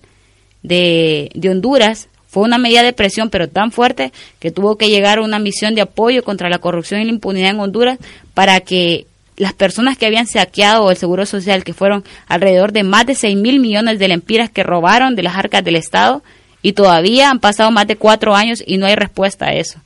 de, 0.61 1.31
de 1.33 1.49
Honduras, 1.49 2.07
fue 2.27 2.43
una 2.43 2.57
medida 2.57 2.83
de 2.83 2.93
presión, 2.93 3.29
pero 3.29 3.49
tan 3.49 3.71
fuerte 3.71 4.13
que 4.39 4.51
tuvo 4.51 4.77
que 4.77 4.87
llegar 4.87 5.19
una 5.19 5.37
misión 5.37 5.75
de 5.75 5.81
apoyo 5.81 6.23
contra 6.23 6.49
la 6.49 6.59
corrupción 6.59 7.01
y 7.01 7.05
la 7.05 7.11
impunidad 7.11 7.49
en 7.49 7.59
Honduras 7.59 7.99
para 8.33 8.61
que 8.61 9.05
las 9.41 9.53
personas 9.53 9.97
que 9.97 10.05
habían 10.05 10.27
saqueado 10.27 10.91
el 10.91 10.97
Seguro 10.97 11.25
Social, 11.25 11.63
que 11.63 11.73
fueron 11.73 12.03
alrededor 12.27 12.73
de 12.73 12.83
más 12.83 13.07
de 13.07 13.15
6 13.15 13.35
mil 13.37 13.59
millones 13.59 13.97
de 13.97 14.07
lempiras 14.07 14.51
que 14.51 14.61
robaron 14.61 15.15
de 15.15 15.23
las 15.23 15.35
arcas 15.35 15.63
del 15.63 15.77
Estado, 15.77 16.21
y 16.61 16.73
todavía 16.73 17.31
han 17.31 17.39
pasado 17.39 17.71
más 17.71 17.87
de 17.87 17.95
cuatro 17.95 18.35
años 18.35 18.61
y 18.63 18.77
no 18.77 18.85
hay 18.85 18.93
respuesta 18.93 19.47
a 19.47 19.55
eso. 19.55 19.79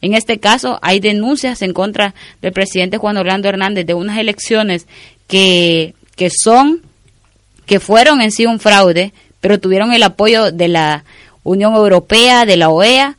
En 0.00 0.14
este 0.14 0.40
caso, 0.40 0.80
hay 0.82 0.98
denuncias 0.98 1.62
en 1.62 1.74
contra 1.74 2.12
del 2.42 2.52
presidente 2.52 2.98
Juan 2.98 3.16
Orlando 3.16 3.48
Hernández 3.48 3.86
de 3.86 3.94
unas 3.94 4.18
elecciones 4.18 4.88
que, 5.28 5.94
que 6.16 6.28
son, 6.36 6.82
que 7.66 7.78
fueron 7.78 8.20
en 8.20 8.32
sí 8.32 8.46
un 8.46 8.58
fraude, 8.58 9.12
pero 9.40 9.60
tuvieron 9.60 9.92
el 9.92 10.02
apoyo 10.02 10.50
de 10.50 10.66
la 10.66 11.04
Unión 11.44 11.72
Europea, 11.76 12.46
de 12.46 12.56
la 12.56 12.68
OEA, 12.68 13.16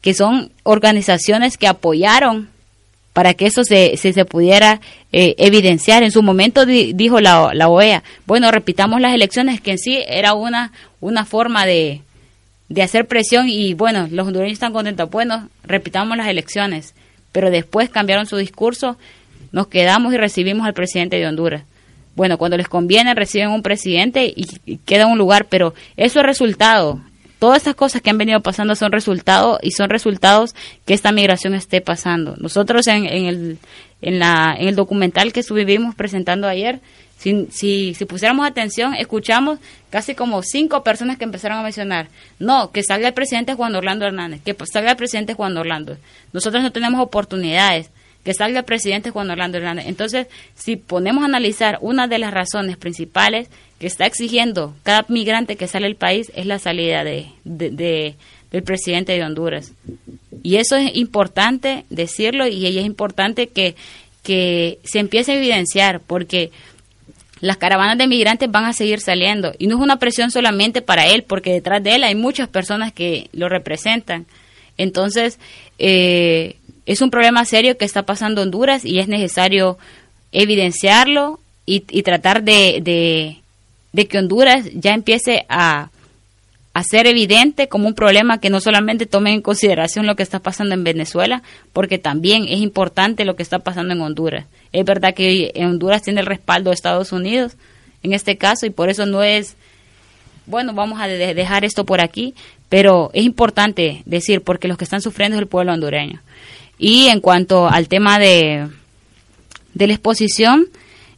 que 0.00 0.12
son 0.12 0.50
organizaciones 0.64 1.56
que 1.56 1.68
apoyaron 1.68 2.48
para 3.12 3.34
que 3.34 3.46
eso 3.46 3.64
se, 3.64 3.96
se, 3.96 4.24
pudiera 4.24 4.80
eh, 5.12 5.34
evidenciar. 5.38 6.02
En 6.02 6.12
su 6.12 6.22
momento 6.22 6.64
dijo 6.66 7.20
la, 7.20 7.50
la 7.54 7.68
OEA, 7.68 8.02
bueno, 8.26 8.50
repitamos 8.50 9.00
las 9.00 9.14
elecciones, 9.14 9.60
que 9.60 9.72
en 9.72 9.78
sí 9.78 9.98
era 10.06 10.34
una, 10.34 10.72
una 11.00 11.24
forma 11.24 11.66
de, 11.66 12.02
de 12.70 12.82
hacer 12.82 13.06
presión 13.06 13.48
y 13.48 13.74
bueno, 13.74 14.08
los 14.10 14.28
hondureños 14.28 14.54
están 14.54 14.72
contentos, 14.72 15.10
bueno, 15.10 15.48
repitamos 15.64 16.16
las 16.16 16.28
elecciones, 16.28 16.94
pero 17.32 17.50
después 17.50 17.90
cambiaron 17.90 18.26
su 18.26 18.36
discurso, 18.36 18.96
nos 19.50 19.66
quedamos 19.66 20.14
y 20.14 20.16
recibimos 20.16 20.66
al 20.66 20.72
presidente 20.72 21.16
de 21.16 21.26
Honduras. 21.26 21.64
Bueno, 22.14 22.38
cuando 22.38 22.56
les 22.56 22.68
conviene 22.68 23.14
reciben 23.14 23.50
un 23.50 23.62
presidente 23.62 24.32
y, 24.34 24.76
queda 24.84 25.06
un 25.06 25.18
lugar, 25.18 25.46
pero 25.48 25.74
eso 25.96 26.20
es 26.20 26.26
resultado. 26.26 27.00
Todas 27.40 27.56
estas 27.56 27.74
cosas 27.74 28.02
que 28.02 28.10
han 28.10 28.18
venido 28.18 28.40
pasando 28.42 28.76
son 28.76 28.92
resultados 28.92 29.58
y 29.62 29.70
son 29.70 29.88
resultados 29.88 30.54
que 30.84 30.92
esta 30.92 31.10
migración 31.10 31.54
esté 31.54 31.80
pasando. 31.80 32.36
Nosotros 32.36 32.86
en, 32.86 33.06
en, 33.06 33.24
el, 33.24 33.58
en, 34.02 34.18
la, 34.18 34.54
en 34.58 34.68
el 34.68 34.76
documental 34.76 35.32
que 35.32 35.40
estuvimos 35.40 35.94
presentando 35.94 36.46
ayer, 36.46 36.80
si, 37.16 37.48
si, 37.50 37.94
si, 37.94 38.04
pusiéramos 38.04 38.46
atención, 38.46 38.94
escuchamos 38.94 39.58
casi 39.88 40.14
como 40.14 40.42
cinco 40.42 40.82
personas 40.82 41.16
que 41.16 41.24
empezaron 41.24 41.58
a 41.58 41.62
mencionar, 41.62 42.08
no, 42.38 42.72
que 42.72 42.82
salga 42.82 43.08
el 43.08 43.14
presidente 43.14 43.54
Juan 43.54 43.74
Orlando 43.74 44.04
Hernández, 44.04 44.42
que 44.42 44.54
salga 44.70 44.90
el 44.90 44.96
presidente 44.98 45.32
Juan 45.32 45.56
Orlando. 45.56 45.96
Nosotros 46.34 46.62
no 46.62 46.72
tenemos 46.72 47.00
oportunidades, 47.00 47.90
que 48.24 48.34
salga 48.34 48.60
el 48.60 48.64
presidente 48.64 49.10
Juan 49.10 49.30
Orlando 49.30 49.58
Hernández. 49.58 49.86
Entonces, 49.86 50.26
si 50.54 50.76
ponemos 50.76 51.22
a 51.22 51.26
analizar 51.26 51.78
una 51.80 52.06
de 52.06 52.18
las 52.18 52.32
razones 52.32 52.76
principales 52.76 53.48
que 53.78 53.86
está 53.86 54.06
exigiendo 54.06 54.74
cada 54.82 55.06
migrante 55.08 55.56
que 55.56 55.66
sale 55.66 55.86
del 55.86 55.96
país 55.96 56.30
es 56.34 56.46
la 56.46 56.58
salida 56.58 57.02
de, 57.02 57.30
de, 57.44 58.14
del 58.50 58.62
presidente 58.62 59.12
de 59.12 59.24
Honduras. 59.24 59.72
Y 60.42 60.56
eso 60.56 60.76
es 60.76 60.94
importante 60.96 61.84
decirlo 61.88 62.46
y 62.46 62.66
es 62.66 62.84
importante 62.84 63.48
que, 63.48 63.74
que 64.22 64.78
se 64.84 64.98
empiece 64.98 65.32
a 65.32 65.36
evidenciar, 65.36 66.00
porque 66.00 66.50
las 67.40 67.56
caravanas 67.56 67.96
de 67.98 68.06
migrantes 68.06 68.50
van 68.50 68.64
a 68.64 68.72
seguir 68.72 69.00
saliendo. 69.00 69.52
Y 69.58 69.66
no 69.66 69.76
es 69.76 69.82
una 69.82 69.98
presión 69.98 70.30
solamente 70.30 70.82
para 70.82 71.06
él, 71.06 71.24
porque 71.24 71.52
detrás 71.52 71.82
de 71.82 71.94
él 71.94 72.04
hay 72.04 72.14
muchas 72.14 72.48
personas 72.48 72.92
que 72.92 73.28
lo 73.32 73.48
representan. 73.48 74.26
Entonces, 74.76 75.38
eh, 75.78 76.56
es 76.90 77.02
un 77.02 77.10
problema 77.10 77.44
serio 77.44 77.78
que 77.78 77.84
está 77.84 78.02
pasando 78.02 78.42
Honduras 78.42 78.84
y 78.84 78.98
es 78.98 79.06
necesario 79.06 79.78
evidenciarlo 80.32 81.38
y, 81.64 81.82
tratar 82.02 82.42
de, 82.42 83.38
que 83.94 84.18
Honduras 84.18 84.66
ya 84.74 84.92
empiece 84.92 85.46
a, 85.48 85.90
ser 86.82 87.06
evidente 87.06 87.68
como 87.68 87.86
un 87.86 87.94
problema 87.94 88.40
que 88.40 88.50
no 88.50 88.60
solamente 88.60 89.06
tome 89.06 89.32
en 89.32 89.40
consideración 89.40 90.04
lo 90.04 90.16
que 90.16 90.24
está 90.24 90.40
pasando 90.40 90.74
en 90.74 90.82
Venezuela, 90.82 91.44
porque 91.72 91.98
también 91.98 92.46
es 92.48 92.58
importante 92.58 93.24
lo 93.24 93.36
que 93.36 93.44
está 93.44 93.60
pasando 93.60 93.94
en 93.94 94.00
Honduras. 94.00 94.46
Es 94.72 94.84
verdad 94.84 95.14
que 95.14 95.52
Honduras 95.58 96.02
tiene 96.02 96.20
el 96.20 96.26
respaldo 96.26 96.70
de 96.70 96.74
Estados 96.74 97.12
Unidos 97.12 97.52
en 98.02 98.14
este 98.14 98.36
caso 98.36 98.66
y 98.66 98.70
por 98.70 98.90
eso 98.90 99.06
no 99.06 99.22
es, 99.22 99.54
bueno, 100.46 100.74
vamos 100.74 101.00
a 101.00 101.06
de- 101.06 101.34
dejar 101.34 101.64
esto 101.64 101.84
por 101.84 102.00
aquí, 102.00 102.34
pero 102.68 103.10
es 103.12 103.24
importante 103.24 104.02
decir 104.06 104.42
porque 104.42 104.66
los 104.66 104.76
que 104.76 104.84
están 104.84 105.02
sufriendo 105.02 105.36
es 105.36 105.42
el 105.42 105.46
pueblo 105.46 105.72
hondureño. 105.72 106.20
Y 106.82 107.08
en 107.08 107.20
cuanto 107.20 107.68
al 107.68 107.88
tema 107.88 108.18
de, 108.18 108.66
de 109.74 109.86
la 109.86 109.92
exposición 109.92 110.66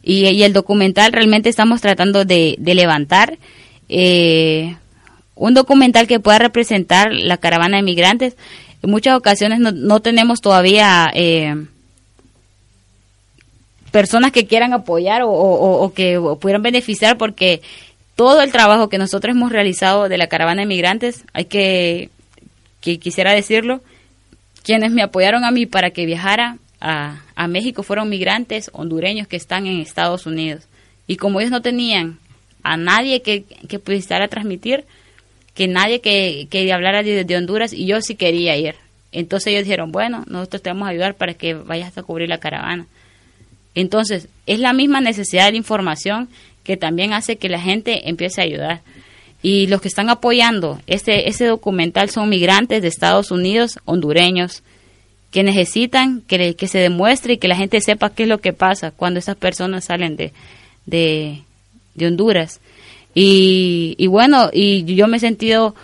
y, 0.02 0.42
el 0.42 0.52
documental, 0.52 1.12
realmente 1.12 1.48
estamos 1.48 1.80
tratando 1.80 2.24
de, 2.24 2.56
de 2.58 2.74
levantar 2.74 3.38
eh, 3.88 4.74
un 5.36 5.54
documental 5.54 6.08
que 6.08 6.18
pueda 6.18 6.38
representar 6.40 7.12
la 7.12 7.36
caravana 7.36 7.76
de 7.76 7.84
migrantes. 7.84 8.36
En 8.82 8.90
muchas 8.90 9.16
ocasiones 9.16 9.60
no, 9.60 9.70
no 9.70 10.00
tenemos 10.00 10.40
todavía 10.40 11.08
eh, 11.14 11.54
personas 13.92 14.32
que 14.32 14.46
quieran 14.46 14.72
apoyar 14.72 15.22
o, 15.22 15.30
o- 15.30 15.82
o 15.84 15.92
que 15.94 16.18
pudieran 16.40 16.62
beneficiar 16.62 17.18
porque 17.18 17.62
todo 18.16 18.42
el 18.42 18.50
trabajo 18.52 18.88
que 18.88 18.98
nosotros 18.98 19.36
hemos 19.36 19.52
realizado 19.52 20.08
de 20.08 20.18
la 20.18 20.26
caravana 20.26 20.62
de 20.62 20.66
migrantes, 20.66 21.24
hay 21.32 21.44
que, 21.46 22.10
que 22.80 22.98
quisiera 22.98 23.32
decirlo, 23.32 23.80
quienes 24.62 24.92
me 24.92 25.02
apoyaron 25.02 25.44
a 25.44 25.50
mí 25.50 25.66
para 25.66 25.90
que 25.90 26.06
viajara 26.06 26.58
a, 26.80 27.22
a 27.34 27.48
México 27.48 27.82
fueron 27.82 28.08
migrantes 28.08 28.70
hondureños 28.72 29.28
que 29.28 29.36
están 29.36 29.66
en 29.66 29.80
Estados 29.80 30.26
Unidos. 30.26 30.64
Y 31.06 31.16
como 31.16 31.40
ellos 31.40 31.50
no 31.50 31.62
tenían 31.62 32.18
a 32.62 32.76
nadie 32.76 33.22
que, 33.22 33.44
que 33.68 33.78
pudiera 33.78 34.28
transmitir, 34.28 34.84
que 35.54 35.68
nadie 35.68 36.00
que, 36.00 36.46
que 36.50 36.72
hablara 36.72 37.02
de, 37.02 37.24
de 37.24 37.36
Honduras, 37.36 37.72
y 37.72 37.86
yo 37.86 38.00
sí 38.00 38.14
quería 38.14 38.56
ir. 38.56 38.76
Entonces 39.10 39.48
ellos 39.48 39.64
dijeron, 39.64 39.92
bueno, 39.92 40.24
nosotros 40.26 40.62
te 40.62 40.70
vamos 40.70 40.86
a 40.88 40.90
ayudar 40.90 41.14
para 41.14 41.34
que 41.34 41.54
vayas 41.54 41.96
a 41.98 42.02
cubrir 42.02 42.28
la 42.28 42.38
caravana. 42.38 42.86
Entonces, 43.74 44.28
es 44.46 44.58
la 44.58 44.72
misma 44.72 45.00
necesidad 45.00 45.50
de 45.50 45.56
información 45.56 46.28
que 46.64 46.76
también 46.76 47.12
hace 47.12 47.36
que 47.36 47.48
la 47.48 47.60
gente 47.60 48.08
empiece 48.08 48.40
a 48.40 48.44
ayudar. 48.44 48.80
Y 49.43 49.66
los 49.66 49.80
que 49.80 49.88
están 49.88 50.09
apoyando 50.09 50.78
este, 50.86 51.28
ese 51.28 51.47
documental 51.47 52.11
son 52.11 52.28
migrantes 52.28 52.80
de 52.80 52.88
Estados 52.88 53.30
Unidos, 53.32 53.78
hondureños, 53.84 54.62
que 55.32 55.43
necesitan 55.43 56.20
que, 56.22 56.38
le- 56.38 56.55
que 56.55 56.68
se 56.68 56.78
demuestre 56.78 57.34
y 57.34 57.38
que 57.38 57.49
la 57.49 57.57
gente 57.57 57.80
sepa 57.80 58.11
qué 58.11 58.22
es 58.24 58.28
lo 58.28 58.38
que 58.38 58.53
pasa 58.53 58.90
cuando 58.93 59.18
esas 59.18 59.34
personas 59.36 59.84
salen 59.86 60.14
de, 60.16 60.32
de, 60.86 61.43
de 61.95 62.07
Honduras. 62.07 62.61
Y, 63.14 63.95
y 63.99 64.07
bueno, 64.07 64.51
y 64.53 64.84
yo 64.95 65.07
me 65.09 65.16
he 65.16 65.20
sentido 65.20 65.74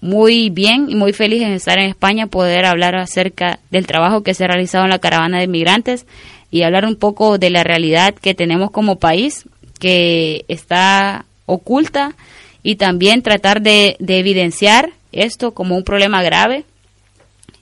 muy 0.00 0.50
bien 0.50 0.86
y 0.88 0.94
muy 0.96 1.12
feliz 1.12 1.42
en 1.42 1.52
estar 1.52 1.78
en 1.78 1.88
España, 1.90 2.26
poder 2.26 2.64
hablar 2.64 2.96
acerca 2.96 3.58
del 3.70 3.86
trabajo 3.86 4.22
que 4.22 4.34
se 4.34 4.44
ha 4.44 4.48
realizado 4.48 4.84
en 4.84 4.90
la 4.90 4.98
caravana 4.98 5.38
de 5.38 5.46
migrantes 5.46 6.06
y 6.50 6.62
hablar 6.62 6.86
un 6.86 6.96
poco 6.96 7.38
de 7.38 7.50
la 7.50 7.62
realidad 7.62 8.14
que 8.14 8.34
tenemos 8.34 8.70
como 8.72 8.96
país, 8.98 9.44
que 9.78 10.44
está 10.48 11.24
oculta, 11.46 12.14
y 12.62 12.76
también 12.76 13.22
tratar 13.22 13.62
de, 13.62 13.96
de 13.98 14.18
evidenciar 14.18 14.90
esto 15.12 15.52
como 15.52 15.76
un 15.76 15.84
problema 15.84 16.22
grave 16.22 16.64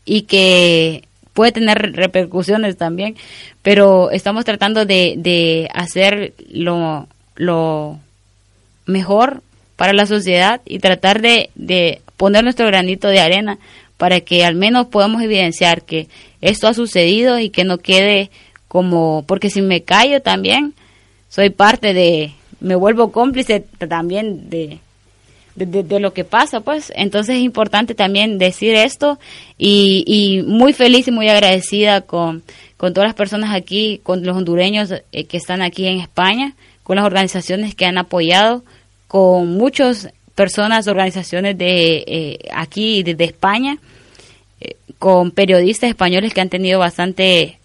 y 0.05 0.23
que 0.23 1.05
puede 1.33 1.53
tener 1.53 1.93
repercusiones 1.93 2.77
también, 2.77 3.17
pero 3.63 4.11
estamos 4.11 4.45
tratando 4.45 4.85
de, 4.85 5.15
de 5.17 5.69
hacer 5.73 6.35
lo, 6.51 7.09
lo 7.37 7.99
mejor 8.87 9.43
para 9.77 9.93
la 9.93 10.07
sociedad 10.07 10.61
y 10.67 10.79
tratar 10.79 11.23
de, 11.23 11.51
de 11.55 12.03
poner 12.17 12.45
nuestro 12.45 12.67
granito 12.67 13.09
de 13.09 13.21
arena 13.21 13.59
para 13.97 14.21
que 14.21 14.45
al 14.45 14.55
menos 14.55 14.89
podamos 14.89 15.23
evidenciar 15.23 15.83
que 15.83 16.09
esto 16.41 16.69
ha 16.69 16.75
sucedido 16.75 17.39
y 17.39 17.51
que 17.51 17.65
no 17.65 17.79
quede 17.79 18.31
como, 18.69 19.25
porque 19.27 19.51
si 19.51 19.63
me 19.63 19.83
callo 19.83 20.23
también, 20.23 20.75
soy 21.29 21.51
parte 21.51 21.95
de, 21.95 22.33
me 22.61 22.75
vuelvo 22.75 23.13
cómplice 23.13 23.61
también 23.89 24.51
de, 24.51 24.79
de, 25.67 26.01
lo 26.01 26.13
que 26.13 26.25
pasa, 26.25 26.61
pues. 26.61 26.93
Entonces 26.95 27.37
es 27.37 27.43
importante 27.43 27.95
también 27.95 28.39
decir 28.39 28.75
esto 28.75 29.19
y, 29.59 30.05
y 30.07 30.43
muy 30.43 30.73
feliz 30.73 31.09
y 31.09 31.11
muy 31.11 31.29
agradecida 31.29 32.03
con, 32.03 32.43
con 32.77 32.95
todas 32.95 33.09
las 33.09 33.15
personas 33.15 33.55
aquí, 33.55 34.01
con 34.03 34.25
los 34.25 34.37
hondureños 34.37 34.91
eh, 35.13 35.25
que 35.25 35.37
están 35.37 35.61
aquí 35.61 35.87
en 35.87 36.01
España, 36.01 36.55
con 36.83 36.97
las 36.97 37.05
organizaciones 37.05 37.75
que 37.75 37.85
han 37.85 37.99
apoyado, 37.99 38.65
con 39.07 39.57
muchas 39.59 40.09
personas, 40.35 40.89
organizaciones 40.89 41.59
de 41.59 42.05
eh, 42.07 42.39
aquí, 42.55 43.03
de, 43.03 43.15
de 43.15 43.25
España, 43.25 43.77
eh, 44.63 44.77
con 44.99 45.31
periodistas 45.31 45.91
españoles 45.91 46.33
que 46.33 46.41
han 46.41 46.49
tenido 46.49 46.79
bastante 46.79 47.59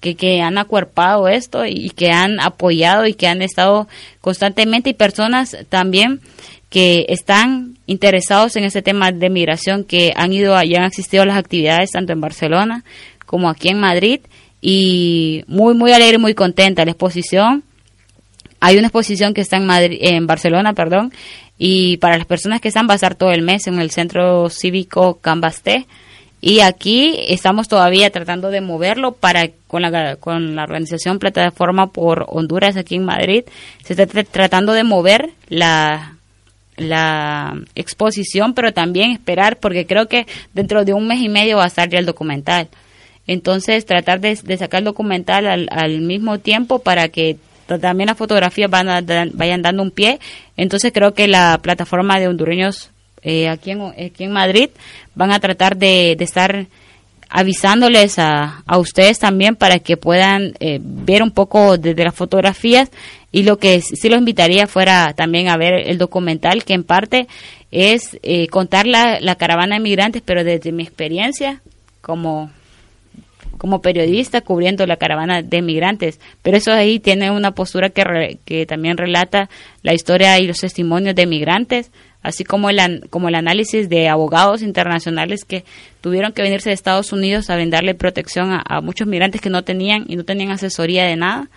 que, 0.00 0.14
que 0.14 0.40
han 0.40 0.58
acuerpado 0.58 1.26
esto 1.26 1.66
y 1.66 1.90
que 1.90 2.10
han 2.10 2.38
apoyado 2.38 3.06
y 3.06 3.14
que 3.14 3.26
han 3.26 3.42
estado 3.42 3.88
constantemente 4.20 4.90
y 4.90 4.94
personas 4.94 5.56
también 5.68 6.20
que 6.68 7.06
están 7.08 7.76
interesados 7.86 8.56
en 8.56 8.64
ese 8.64 8.82
tema 8.82 9.12
de 9.12 9.30
migración 9.30 9.84
que 9.84 10.12
han 10.16 10.32
ido 10.32 10.60
y 10.62 10.74
han 10.74 10.84
asistido 10.84 11.22
a 11.22 11.26
las 11.26 11.38
actividades 11.38 11.92
tanto 11.92 12.12
en 12.12 12.20
Barcelona 12.20 12.84
como 13.24 13.48
aquí 13.48 13.68
en 13.68 13.78
Madrid 13.78 14.20
y 14.60 15.44
muy 15.46 15.74
muy 15.74 15.92
alegre 15.92 16.16
y 16.16 16.20
muy 16.20 16.34
contenta 16.34 16.84
la 16.84 16.90
exposición 16.90 17.62
hay 18.58 18.78
una 18.78 18.88
exposición 18.88 19.34
que 19.34 19.42
está 19.42 19.58
en 19.58 19.66
Madrid, 19.66 19.98
en 20.00 20.26
Barcelona, 20.26 20.72
perdón, 20.72 21.12
y 21.58 21.98
para 21.98 22.16
las 22.16 22.26
personas 22.26 22.60
que 22.60 22.68
están 22.68 22.88
va 22.88 22.96
todo 22.98 23.30
el 23.30 23.42
mes 23.42 23.66
en 23.66 23.78
el 23.78 23.90
Centro 23.90 24.48
Cívico 24.48 25.18
Cambasté. 25.20 25.86
Y 26.40 26.60
aquí 26.60 27.16
estamos 27.28 27.68
todavía 27.68 28.10
tratando 28.10 28.50
de 28.50 28.60
moverlo 28.62 29.12
para 29.12 29.50
con 29.66 29.82
la, 29.82 30.16
con 30.16 30.56
la 30.56 30.62
organización 30.64 31.18
Plataforma 31.18 31.88
por 31.88 32.24
Honduras 32.28 32.76
aquí 32.76 32.94
en 32.94 33.04
Madrid. 33.04 33.44
Se 33.84 33.92
está 33.92 34.06
tra- 34.06 34.26
tratando 34.26 34.72
de 34.72 34.84
mover 34.84 35.30
la, 35.48 36.15
la 36.76 37.54
exposición, 37.74 38.54
pero 38.54 38.72
también 38.72 39.10
esperar, 39.10 39.58
porque 39.58 39.86
creo 39.86 40.08
que 40.08 40.26
dentro 40.52 40.84
de 40.84 40.92
un 40.92 41.06
mes 41.06 41.20
y 41.20 41.28
medio 41.28 41.56
va 41.56 41.64
a 41.64 41.68
estar 41.68 41.88
ya 41.88 41.98
el 41.98 42.06
documental. 42.06 42.68
Entonces, 43.26 43.86
tratar 43.86 44.20
de, 44.20 44.36
sacar 44.36 44.78
el 44.78 44.84
documental 44.84 45.46
al, 45.46 45.68
al 45.70 46.00
mismo 46.00 46.38
tiempo 46.38 46.78
para 46.78 47.08
que 47.08 47.36
también 47.80 48.06
las 48.06 48.16
fotografías 48.16 48.70
van 48.70 48.88
a 48.88 49.02
vayan 49.32 49.62
dando 49.62 49.82
un 49.82 49.90
pie. 49.90 50.20
Entonces, 50.56 50.92
creo 50.92 51.14
que 51.14 51.26
la 51.26 51.58
plataforma 51.62 52.20
de 52.20 52.28
hondureños 52.28 52.90
eh, 53.22 53.48
aquí, 53.48 53.72
en, 53.72 53.82
aquí 53.82 54.24
en 54.24 54.32
Madrid 54.32 54.70
van 55.14 55.32
a 55.32 55.40
tratar 55.40 55.76
de, 55.76 56.14
de 56.16 56.24
estar 56.24 56.66
avisándoles 57.28 58.20
a, 58.20 58.62
a 58.66 58.78
ustedes 58.78 59.18
también 59.18 59.56
para 59.56 59.80
que 59.80 59.96
puedan 59.96 60.54
eh, 60.60 60.78
ver 60.80 61.24
un 61.24 61.32
poco 61.32 61.76
de, 61.76 61.94
de 61.94 62.04
las 62.04 62.14
fotografías 62.14 62.88
y 63.32 63.42
lo 63.42 63.58
que 63.58 63.80
sí 63.80 64.08
los 64.08 64.18
invitaría 64.18 64.66
fuera 64.66 65.12
también 65.14 65.48
a 65.48 65.56
ver 65.56 65.74
el 65.88 65.98
documental 65.98 66.64
que 66.64 66.74
en 66.74 66.84
parte 66.84 67.26
es 67.70 68.18
eh, 68.22 68.46
contar 68.48 68.86
la, 68.86 69.20
la 69.20 69.34
caravana 69.34 69.74
de 69.76 69.80
migrantes 69.82 70.22
pero 70.24 70.44
desde 70.44 70.72
mi 70.72 70.82
experiencia 70.84 71.60
como 72.00 72.50
como 73.58 73.80
periodista 73.80 74.42
cubriendo 74.42 74.86
la 74.86 74.96
caravana 74.98 75.40
de 75.40 75.62
migrantes, 75.62 76.20
pero 76.42 76.58
eso 76.58 76.72
ahí 76.72 77.00
tiene 77.00 77.30
una 77.30 77.52
postura 77.52 77.88
que, 77.88 78.04
re- 78.04 78.38
que 78.44 78.66
también 78.66 78.98
relata 78.98 79.48
la 79.82 79.94
historia 79.94 80.38
y 80.38 80.46
los 80.46 80.58
testimonios 80.58 81.14
de 81.14 81.24
migrantes, 81.24 81.90
así 82.22 82.44
como 82.44 82.68
el, 82.68 83.08
como 83.08 83.28
el 83.28 83.34
análisis 83.34 83.88
de 83.88 84.10
abogados 84.10 84.60
internacionales 84.60 85.46
que 85.46 85.64
tuvieron 86.02 86.32
que 86.32 86.42
venirse 86.42 86.68
de 86.68 86.74
Estados 86.74 87.14
Unidos 87.14 87.48
a 87.48 87.54
brindarle 87.56 87.94
protección 87.94 88.50
a 88.62 88.80
muchos 88.82 89.06
migrantes 89.06 89.40
que 89.40 89.48
no 89.48 89.62
tenían 89.64 90.04
y 90.06 90.16
no 90.16 90.24
tenían 90.24 90.50
asesoría 90.50 91.04
de 91.06 91.16
nada. 91.16 91.48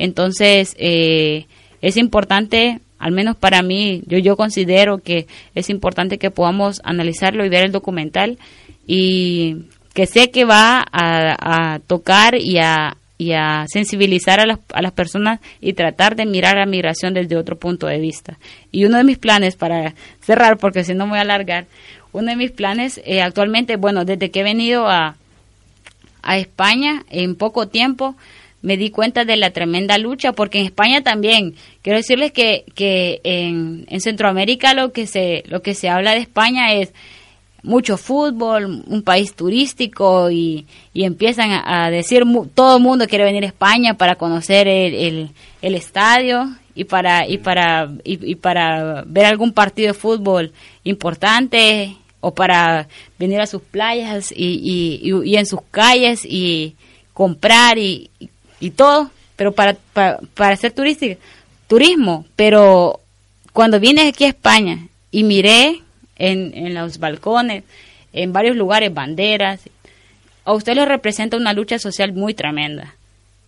Entonces, 0.00 0.74
eh, 0.78 1.44
es 1.82 1.98
importante, 1.98 2.80
al 2.98 3.12
menos 3.12 3.36
para 3.36 3.60
mí, 3.60 4.02
yo, 4.06 4.16
yo 4.16 4.34
considero 4.34 4.96
que 4.96 5.26
es 5.54 5.68
importante 5.68 6.16
que 6.16 6.30
podamos 6.30 6.80
analizarlo 6.84 7.44
y 7.44 7.50
ver 7.50 7.64
el 7.64 7.70
documental 7.70 8.38
y 8.86 9.66
que 9.92 10.06
sé 10.06 10.30
que 10.30 10.46
va 10.46 10.86
a, 10.90 11.80
tocar 11.86 12.34
y 12.34 12.56
a, 12.56 12.96
y 13.18 13.32
a 13.32 13.66
sensibilizar 13.68 14.40
a 14.40 14.46
las, 14.46 14.60
a 14.72 14.80
las 14.80 14.92
personas 14.92 15.38
y 15.60 15.74
tratar 15.74 16.16
de 16.16 16.24
mirar 16.24 16.56
la 16.56 16.64
migración 16.64 17.12
desde 17.12 17.36
otro 17.36 17.58
punto 17.58 17.86
de 17.86 17.98
vista. 17.98 18.38
Y 18.72 18.86
uno 18.86 18.96
de 18.96 19.04
mis 19.04 19.18
planes, 19.18 19.56
para 19.56 19.94
cerrar, 20.22 20.56
porque 20.56 20.82
si 20.82 20.94
no 20.94 21.04
me 21.04 21.10
voy 21.10 21.18
a 21.18 21.22
alargar, 21.22 21.66
uno 22.12 22.30
de 22.30 22.36
mis 22.36 22.52
planes 22.52 23.02
eh, 23.04 23.20
actualmente, 23.20 23.76
bueno, 23.76 24.06
desde 24.06 24.30
que 24.30 24.40
he 24.40 24.44
venido 24.44 24.88
a, 24.88 25.16
a 26.22 26.38
España 26.38 27.04
en 27.10 27.34
poco 27.34 27.68
tiempo, 27.68 28.16
me 28.62 28.76
di 28.76 28.90
cuenta 28.90 29.24
de 29.24 29.36
la 29.36 29.50
tremenda 29.50 29.96
lucha, 29.98 30.32
porque 30.32 30.58
en 30.60 30.66
España 30.66 31.02
también, 31.02 31.54
quiero 31.82 31.98
decirles 31.98 32.32
que, 32.32 32.64
que 32.74 33.20
en, 33.24 33.86
en 33.88 34.00
Centroamérica 34.00 34.74
lo 34.74 34.92
que 34.92 35.06
se, 35.06 35.44
lo 35.48 35.62
que 35.62 35.74
se 35.74 35.88
habla 35.88 36.12
de 36.12 36.18
España 36.20 36.74
es 36.74 36.92
mucho 37.62 37.98
fútbol, 37.98 38.82
un 38.86 39.02
país 39.02 39.34
turístico 39.34 40.30
y, 40.30 40.66
y 40.94 41.04
empiezan 41.04 41.50
a, 41.64 41.90
decir, 41.90 42.24
mu- 42.24 42.46
todo 42.46 42.78
el 42.78 42.82
mundo 42.82 43.06
quiere 43.06 43.24
venir 43.24 43.44
a 43.44 43.48
España 43.48 43.94
para 43.94 44.16
conocer 44.16 44.66
el, 44.66 45.28
el, 45.60 45.74
estadio 45.74 46.48
y 46.74 46.84
para, 46.84 47.28
y, 47.28 47.36
para, 47.36 47.90
y, 48.02 48.34
para 48.36 49.04
ver 49.06 49.26
algún 49.26 49.52
partido 49.52 49.88
de 49.88 49.98
fútbol 49.98 50.52
importante 50.84 51.96
o 52.20 52.34
para 52.34 52.88
venir 53.18 53.40
a 53.40 53.46
sus 53.46 53.60
playas 53.62 54.32
y, 54.32 54.44
y, 54.62 55.00
y- 55.10 55.30
y 55.30 55.36
en 55.36 55.44
sus 55.46 55.60
calles 55.70 56.24
y 56.24 56.76
comprar 57.12 57.76
y, 57.76 58.10
y- 58.18 58.29
y 58.60 58.70
todo, 58.70 59.10
pero 59.36 59.52
para, 59.52 59.76
para, 59.94 60.52
hacer 60.52 60.72
turística, 60.72 61.16
turismo, 61.66 62.26
pero 62.36 63.00
cuando 63.52 63.80
vine 63.80 64.08
aquí 64.08 64.24
a 64.24 64.28
España 64.28 64.86
y 65.10 65.24
miré 65.24 65.82
en, 66.16 66.52
en 66.54 66.74
los 66.74 66.98
balcones, 66.98 67.64
en 68.12 68.32
varios 68.32 68.56
lugares, 68.56 68.92
banderas, 68.92 69.60
a 70.44 70.52
usted 70.52 70.74
le 70.74 70.84
representa 70.84 71.36
una 71.36 71.52
lucha 71.52 71.78
social 71.78 72.12
muy 72.12 72.34
tremenda. 72.34 72.94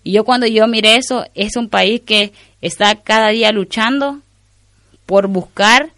Y 0.05 0.13
yo 0.13 0.25
cuando 0.25 0.47
yo 0.47 0.67
miré 0.67 0.97
eso, 0.97 1.27
es 1.35 1.57
un 1.57 1.69
país 1.69 2.01
que 2.05 2.33
está 2.61 2.97
cada 2.97 3.29
día 3.29 3.53
luchando 3.53 4.21
por 5.07 5.29
buscar 5.29 5.91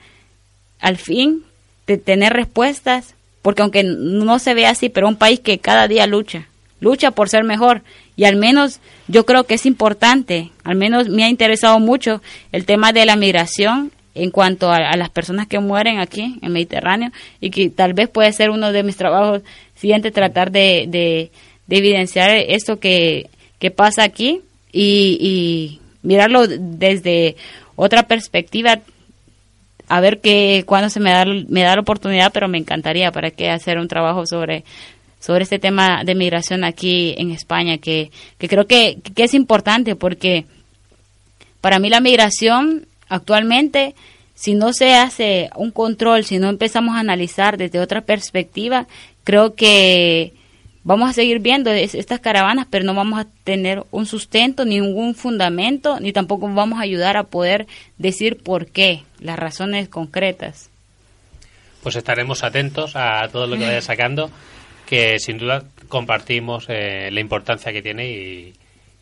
al 0.81 0.97
fin 0.97 1.45
de 1.87 1.99
tener 1.99 2.33
respuestas, 2.33 3.15
porque 3.43 3.63
aunque 3.63 3.83
no 3.85 4.39
se 4.39 4.55
ve 4.55 4.67
así, 4.67 4.89
pero 4.89 5.09
un 5.09 5.17
país 5.17 5.41
que 5.41 5.59
cada 5.59 5.89
día 5.89 6.07
lucha, 6.07 6.49
lucha 6.81 7.11
por 7.11 7.29
ser 7.29 7.45
mejor. 7.45 7.83
Y 8.17 8.25
al 8.25 8.37
menos 8.37 8.81
yo 9.09 9.27
creo 9.27 9.45
que 9.45 9.55
es 9.55 9.67
importante, 9.67 10.51
al 10.63 10.77
menos 10.77 11.09
me 11.09 11.25
ha 11.25 11.29
interesado 11.29 11.81
mucho 11.81 12.23
el 12.53 12.65
tema 12.65 12.93
de 12.93 13.07
la 13.07 13.17
migración 13.17 13.91
en 14.15 14.31
cuanto 14.31 14.71
a, 14.71 14.77
a 14.77 14.97
las 14.97 15.11
personas 15.11 15.49
que 15.49 15.59
mueren 15.59 15.99
aquí 15.99 16.39
en 16.41 16.53
Mediterráneo 16.53 17.11
y 17.41 17.51
que 17.51 17.69
tal 17.71 17.95
vez 17.95 18.09
puede 18.09 18.33
ser 18.33 18.51
uno 18.51 18.73
de 18.73 18.83
mis 18.85 18.97
trabajos 18.97 19.43
siguientes 19.75 20.13
tratar 20.13 20.53
de, 20.53 20.87
de, 20.89 21.31
de 21.67 21.77
evidenciar 21.77 22.31
esto 22.31 22.79
que, 22.79 23.29
que 23.59 23.71
pasa 23.71 24.05
aquí 24.05 24.41
y, 24.73 25.19
y 25.21 25.81
mirarlo 26.03 26.47
desde 26.47 27.37
otra 27.77 28.05
perspectiva 28.05 28.81
a 29.89 30.01
ver 30.01 30.21
que 30.21 30.65
cuando 30.67 30.89
se 30.89 31.01
me 31.01 31.11
da 31.11 31.25
me 31.27 31.63
da 31.63 31.75
la 31.75 31.83
oportunidad 31.83 32.33
pero 32.33 32.49
me 32.49 32.59
encantaría 32.59 33.13
para 33.13 33.31
que 33.31 33.51
hacer 33.51 33.79
un 33.79 33.89
trabajo 33.89 34.27
sobre 34.27 34.65
sobre 35.25 35.45
este 35.45 35.59
tema 35.59 36.03
de 36.05 36.15
migración 36.15 36.65
aquí 36.65 37.15
en 37.17 37.31
España 37.31 37.79
que, 37.79 38.11
que 38.39 38.49
creo 38.49 38.67
que, 38.67 38.99
que 39.15 39.25
es 39.25 39.33
importante 39.35 39.97
porque 39.97 40.45
para 41.61 41.79
mí 41.79 41.89
la 41.89 42.01
migración 42.01 42.87
actualmente 43.09 43.95
si 44.35 44.55
no 44.55 44.73
se 44.73 44.95
hace 44.95 45.49
un 45.57 45.71
control 45.71 46.25
si 46.25 46.39
no 46.39 46.49
empezamos 46.51 46.97
a 46.97 47.01
analizar 47.01 47.57
desde 47.57 47.81
otra 47.81 48.03
perspectiva 48.03 48.87
creo 49.25 49.55
que 49.55 50.35
vamos 50.83 51.09
a 51.09 51.13
seguir 51.15 51.39
viendo 51.39 51.71
es- 51.71 51.95
estas 51.95 52.21
caravanas, 52.21 52.67
pero 52.69 52.85
no 52.85 52.93
vamos 52.93 53.19
a 53.19 53.27
tener 53.45 53.83
un 53.91 54.05
sustento, 54.05 54.67
ni 54.67 54.79
ningún 54.81 55.15
fundamento, 55.15 55.99
ni 55.99 56.13
tampoco 56.13 56.47
vamos 56.53 56.79
a 56.79 56.83
ayudar 56.83 57.17
a 57.17 57.23
poder 57.25 57.67
decir 57.97 58.37
por 58.43 58.67
qué, 58.67 59.03
las 59.19 59.39
razones 59.39 59.89
concretas. 59.89 60.69
Pues 61.83 61.97
estaremos 61.97 62.43
atentos 62.45 62.97
a 62.97 63.27
todo 63.33 63.47
lo 63.47 63.57
que 63.57 63.65
vaya 63.65 63.81
sacando, 63.81 64.31
que 64.87 65.19
sin 65.19 65.39
duda 65.39 65.65
compartimos 65.89 66.67
eh, 66.69 67.11
la 67.11 67.21
importancia 67.21 67.73
que 67.73 67.83
tiene 67.83 68.11
y, 68.11 68.53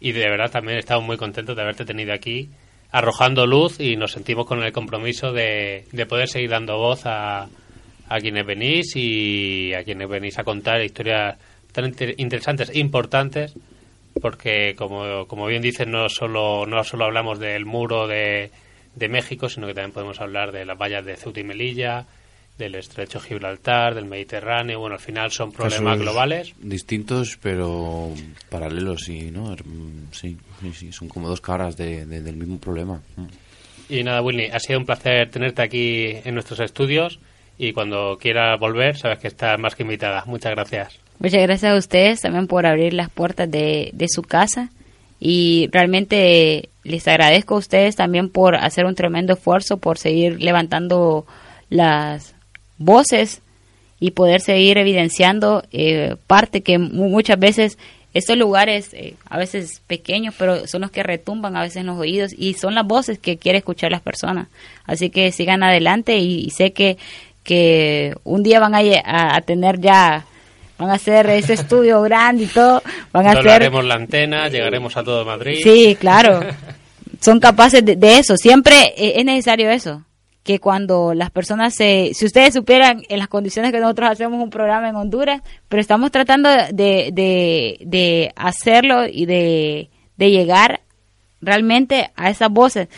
y 0.00 0.12
de 0.12 0.28
verdad 0.28 0.50
también 0.50 0.78
estamos 0.78 1.04
muy 1.04 1.16
contentos 1.16 1.56
de 1.56 1.62
haberte 1.62 1.84
tenido 1.84 2.12
aquí 2.12 2.48
arrojando 2.90 3.46
luz 3.46 3.80
y 3.80 3.96
nos 3.96 4.12
sentimos 4.12 4.46
con 4.46 4.62
el 4.62 4.72
compromiso 4.72 5.32
de, 5.32 5.84
de 5.92 6.06
poder 6.06 6.28
seguir 6.28 6.50
dando 6.50 6.76
voz 6.76 7.06
a, 7.06 7.48
a 8.08 8.18
quienes 8.20 8.44
venís 8.46 8.94
y 8.96 9.72
a 9.74 9.82
quienes 9.82 10.08
venís 10.08 10.38
a 10.38 10.44
contar 10.44 10.82
historias 10.82 11.36
tan 11.72 11.86
inter- 11.86 12.14
interesantes 12.18 12.68
e 12.68 12.78
importantes 12.78 13.54
porque 14.20 14.74
como, 14.76 15.26
como 15.26 15.46
bien 15.46 15.62
dices 15.62 15.86
no 15.86 16.08
solo 16.10 16.66
no 16.66 16.84
solo 16.84 17.06
hablamos 17.06 17.38
del 17.38 17.64
muro 17.64 18.06
de, 18.06 18.50
de 18.94 19.08
México 19.08 19.48
sino 19.48 19.66
que 19.66 19.72
también 19.74 19.92
podemos 19.92 20.20
hablar 20.20 20.52
de 20.52 20.66
las 20.66 20.76
vallas 20.78 21.04
de 21.04 21.16
Ceuta 21.16 21.40
y 21.40 21.44
Melilla 21.44 22.04
del 22.62 22.74
estrecho 22.76 23.20
Gibraltar 23.20 23.94
del 23.94 24.04
Mediterráneo 24.06 24.80
bueno 24.80 24.94
al 24.94 25.00
final 25.00 25.30
son 25.30 25.52
problemas 25.52 25.80
Casos 25.80 25.98
globales 26.02 26.54
Distintos, 26.60 27.38
pero 27.42 28.10
paralelos, 28.48 29.02
sí, 29.04 29.30
¿no? 29.30 29.52
Er- 29.52 29.64
mm, 29.66 30.08
Sí, 30.12 30.36
sí, 30.60 30.72
sí, 30.72 30.92
son 30.92 31.08
como 31.08 31.28
dos 31.28 31.40
caras 31.40 31.76
de- 31.76 32.06
de- 32.06 32.22
del 32.22 32.36
mismo 32.36 32.58
problema. 32.58 33.00
Y 33.88 34.02
nada 34.04 34.22
Willy 34.22 34.46
ha 34.46 34.58
sido 34.60 34.78
un 34.78 34.86
placer 34.86 35.30
tenerte 35.30 35.60
aquí 35.62 36.16
en 36.24 36.34
nuestros 36.34 36.60
estudios 36.60 37.18
y 37.58 37.72
cuando 37.72 38.16
quieras 38.20 38.58
volver 38.58 38.96
sabes 38.96 39.18
que 39.18 39.28
estás 39.28 39.58
más 39.58 39.74
que 39.74 39.82
invitada 39.82 40.24
muchas 40.26 40.52
gracias 40.52 40.98
Muchas 41.18 41.42
gracias 41.42 41.72
a 41.72 41.76
ustedes 41.76 42.20
también 42.20 42.46
por 42.46 42.66
abrir 42.66 42.94
las 42.94 43.10
puertas 43.10 43.48
de, 43.50 43.90
de 43.92 44.06
su 44.08 44.22
casa 44.22 44.70
y 45.20 45.68
realmente 45.70 46.70
les 46.82 47.06
agradezco 47.06 47.54
a 47.54 47.58
ustedes 47.58 47.94
también 47.94 48.28
por 48.28 48.56
hacer 48.56 48.86
un 48.86 48.96
tremendo 48.96 49.34
esfuerzo, 49.34 49.76
por 49.76 49.98
seguir 49.98 50.42
levantando 50.42 51.26
las 51.70 52.34
voces 52.84 53.40
y 54.00 54.10
poder 54.12 54.40
seguir 54.40 54.78
evidenciando 54.78 55.62
eh, 55.72 56.16
parte 56.26 56.62
que 56.62 56.78
mu- 56.78 57.08
muchas 57.08 57.38
veces 57.38 57.78
estos 58.14 58.36
lugares, 58.36 58.90
eh, 58.92 59.14
a 59.30 59.38
veces 59.38 59.80
pequeños, 59.86 60.34
pero 60.38 60.66
son 60.66 60.82
los 60.82 60.90
que 60.90 61.02
retumban 61.02 61.56
a 61.56 61.62
veces 61.62 61.76
en 61.78 61.86
los 61.86 61.98
oídos 61.98 62.32
y 62.36 62.54
son 62.54 62.74
las 62.74 62.86
voces 62.86 63.18
que 63.18 63.38
quiere 63.38 63.58
escuchar 63.58 63.90
las 63.90 64.02
personas. 64.02 64.48
Así 64.84 65.08
que 65.08 65.32
sigan 65.32 65.62
adelante 65.62 66.18
y, 66.18 66.40
y 66.44 66.50
sé 66.50 66.72
que, 66.72 66.98
que 67.42 68.14
un 68.24 68.42
día 68.42 68.60
van 68.60 68.74
a, 68.74 68.78
a- 69.04 69.36
a 69.36 69.40
tener 69.40 69.80
ya, 69.80 70.26
van 70.78 70.90
a 70.90 70.94
hacer 70.94 71.28
ese 71.30 71.54
estudio 71.54 72.02
grande 72.08 72.44
y 72.44 72.46
todo, 72.48 72.82
van 73.12 73.26
a 73.26 73.30
hacer... 73.30 73.44
La 73.84 73.94
antena 73.94 74.48
llegaremos 74.48 74.96
a 74.96 75.04
todo 75.04 75.24
Madrid 75.24 75.58
Sí, 75.62 75.96
claro. 75.98 76.40
Son 77.20 77.38
capaces 77.40 77.84
de, 77.84 77.96
de 77.96 78.18
eso. 78.18 78.36
Siempre 78.36 78.92
eh, 78.96 79.14
es 79.16 79.24
necesario 79.24 79.70
eso. 79.70 80.04
Que 80.42 80.58
cuando 80.58 81.14
las 81.14 81.30
personas 81.30 81.74
se... 81.74 82.10
Si 82.14 82.24
ustedes 82.26 82.54
supieran 82.54 83.02
en 83.08 83.18
las 83.18 83.28
condiciones 83.28 83.70
que 83.72 83.78
nosotros 83.78 84.10
hacemos 84.10 84.42
un 84.42 84.50
programa 84.50 84.88
en 84.88 84.96
Honduras, 84.96 85.40
pero 85.68 85.80
estamos 85.80 86.10
tratando 86.10 86.48
de, 86.48 87.10
de, 87.12 87.78
de 87.86 88.32
hacerlo 88.34 89.06
y 89.06 89.26
de, 89.26 89.88
de 90.16 90.30
llegar 90.30 90.80
realmente 91.40 92.10
a 92.16 92.30
esas 92.30 92.50
voces. 92.50 92.88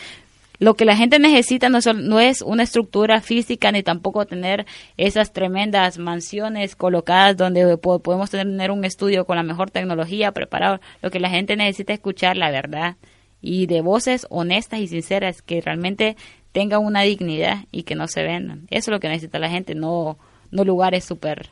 Lo 0.57 0.75
que 0.75 0.85
la 0.85 0.95
gente 0.95 1.19
necesita 1.19 1.67
no, 1.69 1.81
son- 1.81 2.07
no 2.07 2.19
es 2.19 2.41
una 2.41 2.63
estructura 2.63 3.19
física 3.21 3.71
ni 3.71 3.83
tampoco 3.83 4.25
tener 4.25 4.65
esas 4.95 5.33
tremendas 5.33 5.97
mansiones 5.97 6.75
colocadas 6.77 7.35
donde 7.35 7.77
po- 7.77 7.99
podemos 7.99 8.29
tener 8.31 8.71
un 8.71 8.85
estudio 8.85 9.25
con 9.25 9.35
la 9.35 9.43
mejor 9.43 9.69
tecnología 9.69 10.31
preparado. 10.31 10.79
Lo 11.01 11.11
que 11.11 11.19
la 11.19 11.29
gente 11.29 11.55
necesita 11.57 11.91
es 11.93 11.99
escuchar 11.99 12.37
la 12.37 12.51
verdad 12.51 12.95
y 13.41 13.67
de 13.67 13.81
voces 13.81 14.25
honestas 14.29 14.79
y 14.79 14.87
sinceras 14.87 15.41
que 15.41 15.59
realmente 15.59 16.15
tengan 16.55 16.85
una 16.85 17.01
dignidad 17.01 17.65
y 17.69 17.83
que 17.83 17.95
no 17.95 18.07
se 18.07 18.23
vendan. 18.23 18.65
Eso 18.69 18.89
es 18.89 18.93
lo 18.93 19.01
que 19.01 19.09
necesita 19.09 19.39
la 19.39 19.49
gente, 19.49 19.75
no, 19.75 20.17
no 20.51 20.63
lugares 20.63 21.03
súper 21.03 21.49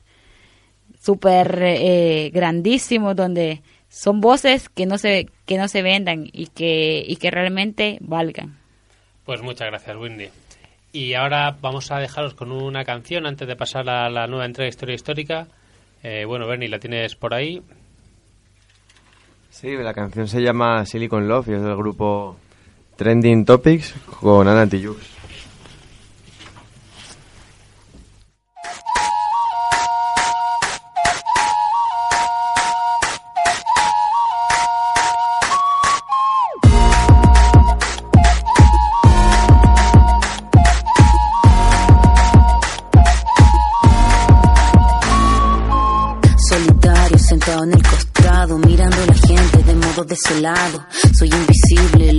súper 0.98 1.62
eh, 1.62 2.32
grandísimos 2.34 3.14
donde 3.14 3.62
son 3.90 4.22
voces 4.22 4.70
que 4.70 4.86
no 4.86 4.98
se 4.98 5.28
que 5.46 5.58
no 5.58 5.68
se 5.68 5.82
vendan 5.82 6.30
y 6.32 6.48
que 6.48 7.04
y 7.06 7.18
que 7.18 7.32
realmente 7.32 7.98
valgan. 8.00 8.58
Pues 9.26 9.42
muchas 9.42 9.68
gracias, 9.68 9.98
Windy. 9.98 10.30
Y 10.94 11.16
ahora 11.16 11.58
vamos 11.60 11.92
a 11.92 12.00
dejaros 12.00 12.34
con 12.34 12.54
una 12.54 12.86
canción 12.86 13.26
antes 13.26 13.46
de 13.46 13.58
pasar 13.58 13.90
a 13.90 14.10
la 14.10 14.28
nueva 14.28 14.46
entrega 14.46 14.68
de 14.68 14.70
Historia 14.70 14.96
Histórica. 14.96 15.48
Eh, 16.02 16.24
bueno, 16.24 16.48
Bernie, 16.48 16.70
¿la 16.70 16.80
tienes 16.80 17.16
por 17.16 17.34
ahí? 17.34 17.62
Sí, 19.50 19.76
la 19.76 19.94
canción 19.94 20.30
se 20.30 20.42
llama 20.42 20.86
Silicon 20.86 21.28
Love 21.28 21.50
y 21.50 21.54
es 21.56 21.62
del 21.62 21.76
grupo 21.76 22.38
Trending 22.96 23.46
Topics 23.46 23.94
con 24.20 24.48
Ana 24.48 24.68
Tijoux. 24.68 24.98
Solitario 46.50 47.18
sentado 47.18 47.64
en 47.64 47.74
el 47.74 47.82
costado, 47.82 48.58
mirando 48.60 48.98
a 49.02 49.06
la 49.08 49.14
gente 49.16 49.64
de 49.64 49.76
modo 49.76 50.04
desolado. 50.04 50.86
Soy 51.18 51.30
invisible, 51.30 52.13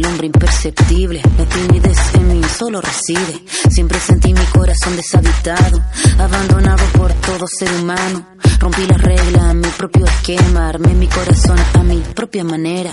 La 0.64 0.70
timidez 0.70 1.98
en 2.14 2.28
mí 2.28 2.40
solo 2.48 2.80
reside. 2.80 3.38
Siempre 3.68 4.00
sentí 4.00 4.32
mi 4.32 4.46
corazón 4.46 4.96
deshabitado, 4.96 5.78
abandonado 6.18 6.82
por 6.96 7.12
todo 7.12 7.46
ser 7.46 7.70
humano. 7.82 8.26
Rompí 8.60 8.86
las 8.86 9.02
reglas, 9.02 9.54
mi 9.54 9.68
propio 9.68 10.06
esquema, 10.06 10.70
armé 10.70 10.94
mi 10.94 11.06
corazón 11.06 11.58
a 11.74 11.82
mi 11.82 11.98
propia 11.98 12.44
manera. 12.44 12.92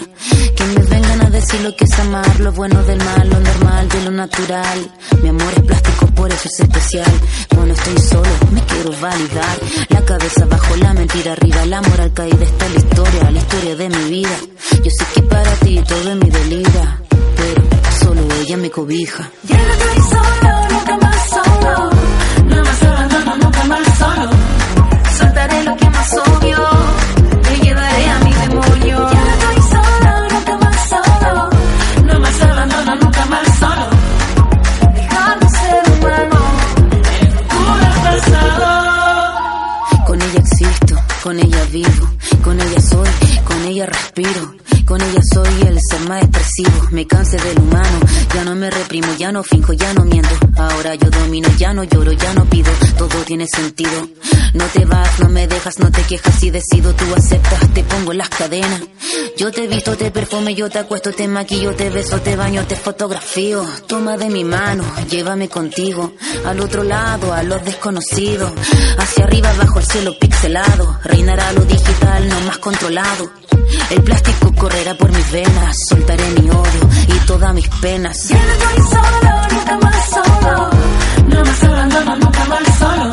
Que 0.53 0.65
me 0.65 0.83
vengan 0.83 1.21
a 1.21 1.29
decir 1.29 1.61
lo 1.61 1.73
que 1.73 1.85
es 1.85 1.99
amar, 1.99 2.41
lo 2.41 2.51
bueno 2.51 2.83
del 2.83 2.97
mal, 2.97 3.29
lo 3.29 3.39
normal 3.39 3.87
de 3.87 4.03
lo 4.03 4.11
natural. 4.11 4.91
Mi 5.23 5.29
amor 5.29 5.53
es 5.55 5.63
plástico, 5.63 6.07
por 6.07 6.29
eso 6.29 6.49
es 6.49 6.59
especial. 6.59 7.11
Cuando 7.55 7.73
estoy 7.73 7.97
solo, 8.01 8.29
me 8.51 8.61
quiero 8.65 8.91
validar. 8.99 9.59
La 9.87 10.01
cabeza 10.03 10.45
bajo 10.45 10.75
la 10.75 10.93
mentira 10.93 11.31
arriba, 11.31 11.65
la 11.67 11.81
moral 11.81 12.11
caída 12.13 12.43
está 12.43 12.67
la 12.67 12.79
historia, 12.79 13.31
la 13.31 13.39
historia 13.39 13.75
de 13.77 13.89
mi 13.89 14.09
vida. 14.09 14.37
Yo 14.83 14.89
sé 14.89 15.05
que 15.13 15.21
para 15.21 15.53
ti 15.55 15.81
todo 15.87 16.11
es 16.11 16.17
mi 16.17 16.29
delira, 16.29 17.00
solo 18.03 18.21
ella 18.41 18.57
me 18.57 18.69
cobija. 18.69 19.29
Ya 19.43 19.57
no 19.57 19.71
estoy 19.73 20.03
solo, 20.13 20.51
nunca 20.71 20.97
más 20.97 21.29
solo. 21.29 21.89
No 22.45 22.63
más 22.63 22.83
abandono, 22.83 23.35
nunca 23.37 23.63
más 23.65 23.97
solo. 23.97 24.29
Soltaré 25.17 25.63
lo 25.63 25.75
que 25.77 25.89
más 25.89 26.13
obvio. 26.13 26.57
Me 27.43 27.55
llevaré 27.65 28.09
a 28.09 28.19
mi 28.19 28.33
demonio. 28.33 29.09
Ya 29.11 29.21
no 29.25 29.31
estoy 29.35 29.59
solo, 29.73 30.11
nunca 30.31 30.57
más 30.57 30.89
solo. 30.89 31.49
No 32.05 32.19
más 32.19 32.41
abandono, 32.41 32.95
nunca 32.95 33.25
más 33.25 33.47
solo. 33.59 33.85
Dejar 34.95 35.39
de 35.39 35.49
ser 35.49 35.83
humano. 35.93 36.39
Puro 37.51 37.87
pasado. 38.03 38.67
Con 40.05 40.21
ella 40.21 40.39
existo, 40.39 40.95
con 41.23 41.39
ella 41.39 41.63
vivo, 41.71 42.05
con 42.43 42.59
ella 42.59 42.81
soy, 42.81 43.09
con 43.45 43.65
ella 43.65 43.85
respiro. 43.85 44.53
Con 44.85 44.99
ella 44.99 45.21
soy 45.33 45.67
el 45.67 45.79
ser 45.89 46.01
Me 46.91 47.07
cansé 47.07 47.37
del 47.37 47.59
humano, 47.59 47.99
ya 48.33 48.43
no 48.43 48.55
me 48.55 48.69
reprimo, 48.69 49.13
ya 49.17 49.31
no 49.31 49.43
finjo, 49.43 49.73
ya 49.73 49.93
no 49.93 50.03
miento. 50.03 50.35
Ahora 50.57 50.95
yo 50.95 51.09
domino, 51.09 51.47
ya 51.57 51.73
no 51.73 51.83
lloro, 51.83 52.11
ya 52.11 52.33
no 52.33 52.45
pido. 52.45 52.71
Todo 52.97 53.23
tiene 53.25 53.47
sentido. 53.47 54.09
No 54.53 54.65
te 54.65 54.85
vas, 54.85 55.19
no 55.19 55.29
me 55.29 55.47
dejas, 55.47 55.79
no 55.79 55.89
te 55.91 56.01
quejas 56.01 56.43
y 56.43 56.49
decido. 56.49 56.93
Tú 56.93 57.05
aceptas, 57.15 57.73
te 57.73 57.83
pongo 57.83 58.11
las 58.13 58.27
cadenas. 58.29 58.81
Yo 59.37 59.51
te 59.51 59.67
visto, 59.67 59.95
te 59.95 60.11
perfume, 60.11 60.53
yo 60.53 60.69
te 60.69 60.79
acuesto, 60.79 61.13
te 61.13 61.27
maquillo, 61.27 61.73
te 61.73 61.89
beso, 61.89 62.19
te 62.19 62.35
baño, 62.35 62.65
te 62.67 62.75
fotografío. 62.75 63.65
Toma 63.87 64.17
de 64.17 64.29
mi 64.29 64.43
mano, 64.43 64.83
llévame 65.09 65.47
contigo. 65.47 66.13
Al 66.45 66.59
otro 66.59 66.83
lado, 66.83 67.33
a 67.33 67.43
los 67.43 67.63
desconocidos. 67.63 68.51
Hacia 68.97 69.23
arriba, 69.23 69.53
bajo 69.57 69.79
el 69.79 69.85
cielo 69.85 70.19
pixelado. 70.19 70.99
Reinará 71.03 71.53
lo 71.53 71.61
digital, 71.61 72.27
no 72.27 72.41
más 72.41 72.57
controlado. 72.57 73.31
El 73.89 74.03
plástico 74.03 74.53
correrá 74.53 74.95
por 74.95 75.11
mis 75.11 75.31
venas. 75.31 75.77
Soltaré 75.89 76.30
mi 76.39 76.49
odio 76.49 76.89
y 77.07 77.19
todas 77.25 77.53
mis 77.53 77.67
penas. 77.81 78.27
Ya 78.29 78.35
no 78.37 78.51
estoy 78.53 78.83
solo, 78.89 79.31
nunca 79.51 79.77
más 79.79 80.09
solo. 80.09 80.69
No 81.27 81.45
más 81.45 81.63
abandono, 81.63 82.15
nunca 82.17 82.45
más 82.45 82.77
solo. 82.77 83.10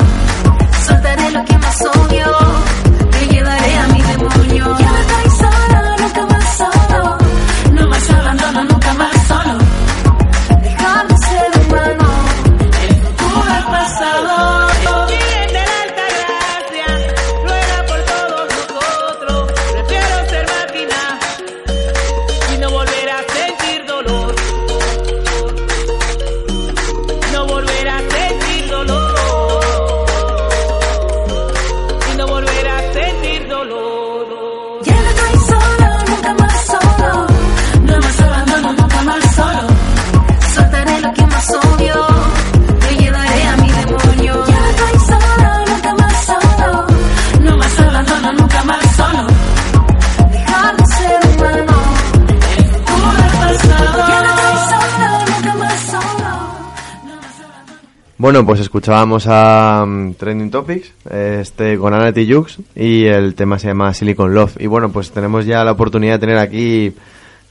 Bueno, 58.29 58.45
pues 58.45 58.59
escuchábamos 58.59 59.25
a 59.27 59.83
mm, 59.87 60.13
Trending 60.13 60.51
Topics, 60.51 60.93
este 61.09 61.79
con 61.79 61.95
Ana 61.95 62.13
Jux 62.13 62.59
y 62.75 63.05
el 63.05 63.33
tema 63.33 63.57
se 63.57 63.69
llama 63.69 63.91
Silicon 63.91 64.35
Love. 64.35 64.55
Y 64.61 64.67
bueno, 64.67 64.91
pues 64.91 65.09
tenemos 65.09 65.47
ya 65.47 65.63
la 65.63 65.71
oportunidad 65.71 66.13
de 66.13 66.19
tener 66.19 66.37
aquí 66.37 66.93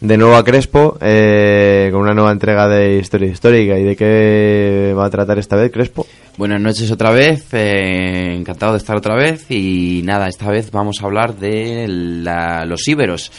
de 0.00 0.16
nuevo 0.16 0.36
a 0.36 0.44
Crespo 0.44 0.96
eh, 1.00 1.88
con 1.90 2.02
una 2.02 2.14
nueva 2.14 2.30
entrega 2.30 2.68
de 2.68 2.96
Historia 2.98 3.26
Histórica. 3.26 3.76
¿Y 3.76 3.82
de 3.82 3.96
qué 3.96 4.94
va 4.96 5.06
a 5.06 5.10
tratar 5.10 5.40
esta 5.40 5.56
vez, 5.56 5.72
Crespo? 5.72 6.06
Buenas 6.36 6.60
noches 6.60 6.88
otra 6.92 7.10
vez, 7.10 7.48
eh, 7.55 8.36
encantado 8.38 8.70
de 8.74 8.78
estar 8.78 8.96
otra 8.96 9.16
vez 9.16 9.50
y 9.50 10.02
nada, 10.05 10.28
esta 10.28 10.48
vez 10.48 10.70
vamos 10.70 11.02
a 11.02 11.06
hablar 11.06 11.34
de 11.34 11.86
la- 11.88 12.64
los 12.66 12.86
íberos. 12.86 13.32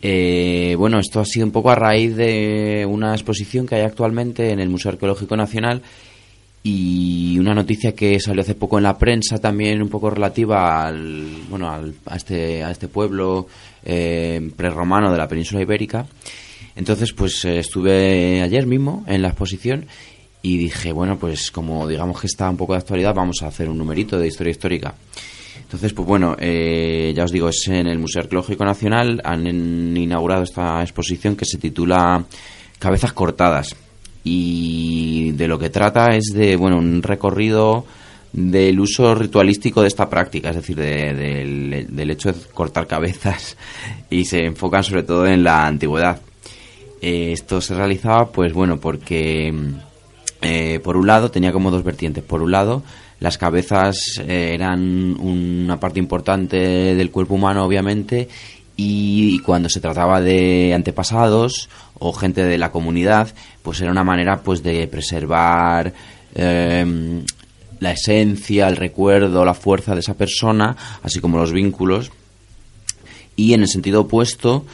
Eh, 0.00 0.76
bueno, 0.78 0.98
esto 0.98 1.20
ha 1.20 1.26
sido 1.26 1.44
un 1.44 1.52
poco 1.52 1.70
a 1.70 1.74
raíz 1.74 2.16
de 2.16 2.86
una 2.88 3.12
exposición 3.12 3.66
que 3.66 3.74
hay 3.74 3.82
actualmente 3.82 4.50
en 4.50 4.60
el 4.60 4.70
Museo 4.70 4.92
Arqueológico 4.92 5.36
Nacional 5.36 5.82
y 6.62 7.38
una 7.38 7.54
noticia 7.54 7.94
que 7.94 8.20
salió 8.20 8.42
hace 8.42 8.54
poco 8.54 8.76
en 8.76 8.84
la 8.84 8.98
prensa 8.98 9.38
también 9.38 9.80
un 9.82 9.88
poco 9.88 10.10
relativa 10.10 10.84
al 10.86 11.26
bueno 11.48 11.70
al- 11.70 11.94
a 12.06 12.16
este 12.16 12.62
a 12.62 12.70
este 12.70 12.86
pueblo 12.88 13.46
eh, 13.84 14.50
prerromano 14.56 15.10
de 15.10 15.16
la 15.18 15.26
península 15.26 15.62
ibérica 15.62 16.06
entonces 16.76 17.12
pues 17.14 17.44
eh, 17.46 17.60
estuve 17.60 18.42
ayer 18.42 18.66
mismo 18.66 19.04
en 19.06 19.22
la 19.22 19.28
exposición 19.28 19.86
y 20.42 20.58
dije 20.58 20.92
bueno 20.92 21.18
pues 21.18 21.50
como 21.50 21.88
digamos 21.88 22.20
que 22.20 22.26
está 22.26 22.50
un 22.50 22.58
poco 22.58 22.74
de 22.74 22.80
actualidad 22.80 23.14
vamos 23.14 23.38
a 23.42 23.46
hacer 23.46 23.70
un 23.70 23.78
numerito 23.78 24.18
de 24.18 24.26
historia 24.28 24.50
histórica 24.50 24.94
entonces, 25.62 25.92
pues 25.92 26.08
bueno, 26.08 26.34
eh, 26.40 27.12
ya 27.14 27.22
os 27.22 27.30
digo, 27.30 27.48
es 27.48 27.68
en 27.68 27.86
el 27.86 28.00
Museo 28.00 28.22
Arqueológico 28.22 28.64
Nacional. 28.64 29.20
Han 29.22 29.96
inaugurado 29.96 30.42
esta 30.42 30.82
exposición 30.82 31.36
que 31.36 31.44
se 31.44 31.58
titula 31.58 32.24
Cabezas 32.80 33.12
cortadas. 33.12 33.76
Y 34.24 35.32
de 35.32 35.48
lo 35.48 35.58
que 35.58 35.70
trata 35.70 36.14
es 36.16 36.32
de, 36.34 36.56
bueno, 36.56 36.78
un 36.78 37.02
recorrido 37.02 37.86
del 38.32 38.78
uso 38.78 39.14
ritualístico 39.14 39.82
de 39.82 39.88
esta 39.88 40.08
práctica, 40.08 40.50
es 40.50 40.56
decir, 40.56 40.76
de- 40.76 41.14
del, 41.14 41.86
del 41.90 42.10
hecho 42.10 42.32
de 42.32 42.38
cortar 42.54 42.86
cabezas. 42.86 43.56
Y 44.10 44.24
se 44.24 44.44
enfocan 44.44 44.82
sobre 44.82 45.04
todo 45.04 45.24
en 45.26 45.44
la 45.44 45.66
antigüedad. 45.66 46.20
Eh, 47.00 47.30
esto 47.32 47.60
se 47.60 47.74
realizaba, 47.76 48.26
pues 48.32 48.52
bueno, 48.52 48.78
porque 48.80 49.54
eh, 50.42 50.80
por 50.82 50.96
un 50.96 51.06
lado 51.06 51.30
tenía 51.30 51.52
como 51.52 51.70
dos 51.70 51.84
vertientes. 51.84 52.24
Por 52.24 52.42
un 52.42 52.50
lado, 52.50 52.82
las 53.20 53.38
cabezas 53.38 54.20
eh, 54.26 54.50
eran 54.52 55.16
una 55.20 55.78
parte 55.78 56.00
importante 56.00 56.56
del 56.56 57.10
cuerpo 57.12 57.34
humano, 57.36 57.64
obviamente, 57.64 58.28
y 58.82 59.40
cuando 59.40 59.68
se 59.68 59.78
trataba 59.78 60.22
de 60.22 60.72
antepasados 60.74 61.68
o 61.98 62.14
gente 62.14 62.44
de 62.44 62.56
la 62.56 62.72
comunidad, 62.72 63.28
pues 63.62 63.78
era 63.82 63.90
una 63.90 64.04
manera 64.04 64.40
pues 64.42 64.62
de 64.62 64.88
preservar 64.88 65.92
eh, 66.34 67.22
la 67.78 67.92
esencia, 67.92 68.68
el 68.68 68.76
recuerdo, 68.76 69.44
la 69.44 69.52
fuerza 69.52 69.92
de 69.92 70.00
esa 70.00 70.14
persona, 70.14 70.74
así 71.02 71.20
como 71.20 71.36
los 71.36 71.52
vínculos. 71.52 72.10
Y 73.36 73.52
en 73.52 73.60
el 73.60 73.68
sentido 73.68 74.00
opuesto, 74.00 74.64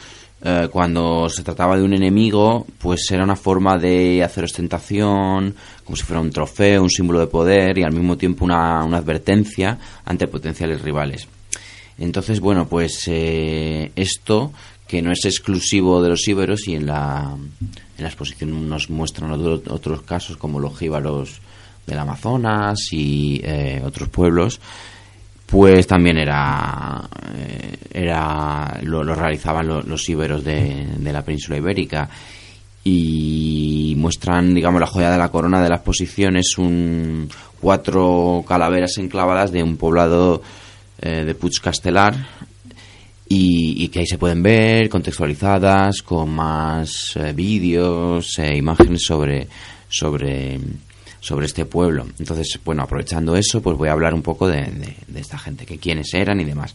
eh, 0.41 0.69
cuando 0.71 1.27
se 1.27 1.43
trataba 1.43 1.75
de 1.75 1.83
un 1.83 1.93
enemigo, 1.93 2.65
pues 2.79 3.11
era 3.11 3.25
una 3.25 3.35
forma 3.35 3.77
de 3.77 4.23
hacer 4.23 4.45
ostentación, 4.45 5.53
como 5.83 5.97
si 5.97 6.03
fuera 6.03 6.21
un 6.21 6.31
trofeo, 6.31 6.81
un 6.81 6.89
símbolo 6.89 7.19
de 7.19 7.27
poder 7.27 7.77
y 7.77 7.83
al 7.83 7.91
mismo 7.91 8.15
tiempo 8.15 8.45
una 8.45 8.83
advertencia 8.83 9.77
ante 10.05 10.29
potenciales 10.29 10.81
rivales. 10.81 11.27
Entonces, 11.99 12.39
bueno, 12.39 12.67
pues 12.67 13.03
eh, 13.07 13.91
esto, 13.95 14.51
que 14.87 15.01
no 15.01 15.11
es 15.11 15.25
exclusivo 15.25 16.01
de 16.01 16.09
los 16.09 16.27
íberos 16.27 16.67
y 16.67 16.75
en 16.75 16.85
la, 16.85 17.35
en 17.97 18.03
la 18.03 18.07
exposición 18.07 18.69
nos 18.69 18.89
muestran 18.89 19.31
otro- 19.31 19.61
otros 19.73 20.01
casos 20.03 20.37
como 20.37 20.59
los 20.59 20.77
jíbaros 20.77 21.41
del 21.85 21.99
Amazonas 21.99 22.79
y 22.91 23.41
eh, 23.43 23.81
otros 23.85 24.09
pueblos, 24.09 24.59
pues 25.45 25.87
también 25.87 26.17
era, 26.17 27.07
eh, 27.35 27.77
era 27.93 28.79
lo, 28.83 29.03
realizaban 29.03 29.67
lo- 29.67 29.81
los 29.81 30.07
íberos 30.09 30.43
de, 30.43 30.85
de 30.97 31.13
la 31.13 31.23
península 31.23 31.57
ibérica. 31.57 32.09
Y 32.83 33.95
muestran 33.97 34.53
digamos 34.53 34.79
la 34.79 34.87
joya 34.87 35.11
de 35.11 35.17
la 35.17 35.29
corona 35.29 35.61
de 35.61 35.69
la 35.69 35.75
exposición 35.75 36.37
es 36.37 36.57
un 36.57 37.29
cuatro 37.59 38.45
calaveras 38.47 38.97
enclavadas 38.97 39.51
de 39.51 39.61
un 39.63 39.75
poblado 39.77 40.41
eh, 41.01 41.23
de 41.25 41.35
Puig 41.35 41.59
Castelar 41.61 42.15
y, 43.29 43.87
que 43.89 43.99
ahí 43.99 44.07
se 44.07 44.17
pueden 44.17 44.41
ver 44.41 44.87
contextualizadas 44.89 46.01
con 46.01 46.29
más 46.29 47.13
eh, 47.15 47.33
vídeos 47.33 48.39
e 48.39 48.55
imágenes 48.57 49.03
sobre 49.05 49.47
sobre 49.89 50.59
sobre 51.19 51.45
este 51.45 51.65
pueblo. 51.65 52.05
Entonces 52.19 52.57
bueno 52.63 52.83
aprovechando 52.83 53.35
eso 53.35 53.61
pues 53.61 53.77
voy 53.77 53.89
a 53.89 53.93
hablar 53.93 54.13
un 54.13 54.21
poco 54.21 54.47
de, 54.47 54.61
de- 54.61 55.19
esta 55.19 55.37
gente 55.37 55.65
que 55.65 55.77
quiénes 55.77 56.13
eran 56.13 56.39
y 56.39 56.45
demás. 56.45 56.73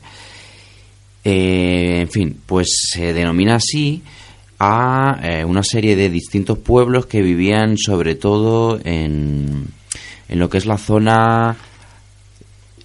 Eh, 1.25 2.01
en 2.01 2.11
fin 2.11 2.37
pues 2.45 2.69
se 2.93 3.13
denomina 3.13 3.55
así 3.57 4.03
a 4.59 5.19
una 5.47 5.63
serie 5.63 5.97
de 5.97 6.11
distintos 6.11 6.59
pueblos 6.59 7.07
que 7.07 7.23
vivían 7.23 7.77
sobre 7.79 8.15
todo 8.15 8.79
en 8.85 9.67
en 10.29 10.39
lo 10.39 10.49
que 10.51 10.59
es 10.59 10.67
la 10.67 10.79
zona 10.79 11.57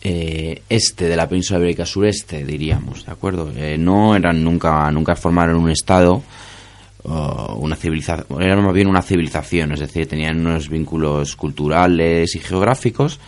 eh, 0.01 0.61
este 0.69 1.05
de 1.09 1.15
la 1.15 1.27
península 1.27 1.59
ibérica 1.59 1.85
sureste, 1.85 2.43
diríamos, 2.45 3.05
¿de 3.05 3.11
acuerdo? 3.11 3.51
Eh, 3.55 3.77
no 3.77 4.15
eran 4.15 4.43
nunca, 4.43 4.89
nunca 4.91 5.15
formaron 5.15 5.57
un 5.57 5.69
estado 5.69 6.23
o 7.03 7.55
una 7.61 7.75
civilización, 7.75 8.41
eran 8.41 8.63
más 8.63 8.73
bien 8.73 8.87
una 8.87 9.01
civilización, 9.01 9.71
es 9.71 9.79
decir, 9.79 10.07
tenían 10.07 10.39
unos 10.45 10.67
vínculos 10.69 11.35
culturales 11.35 12.35
y 12.35 12.39
geográficos 12.39 13.19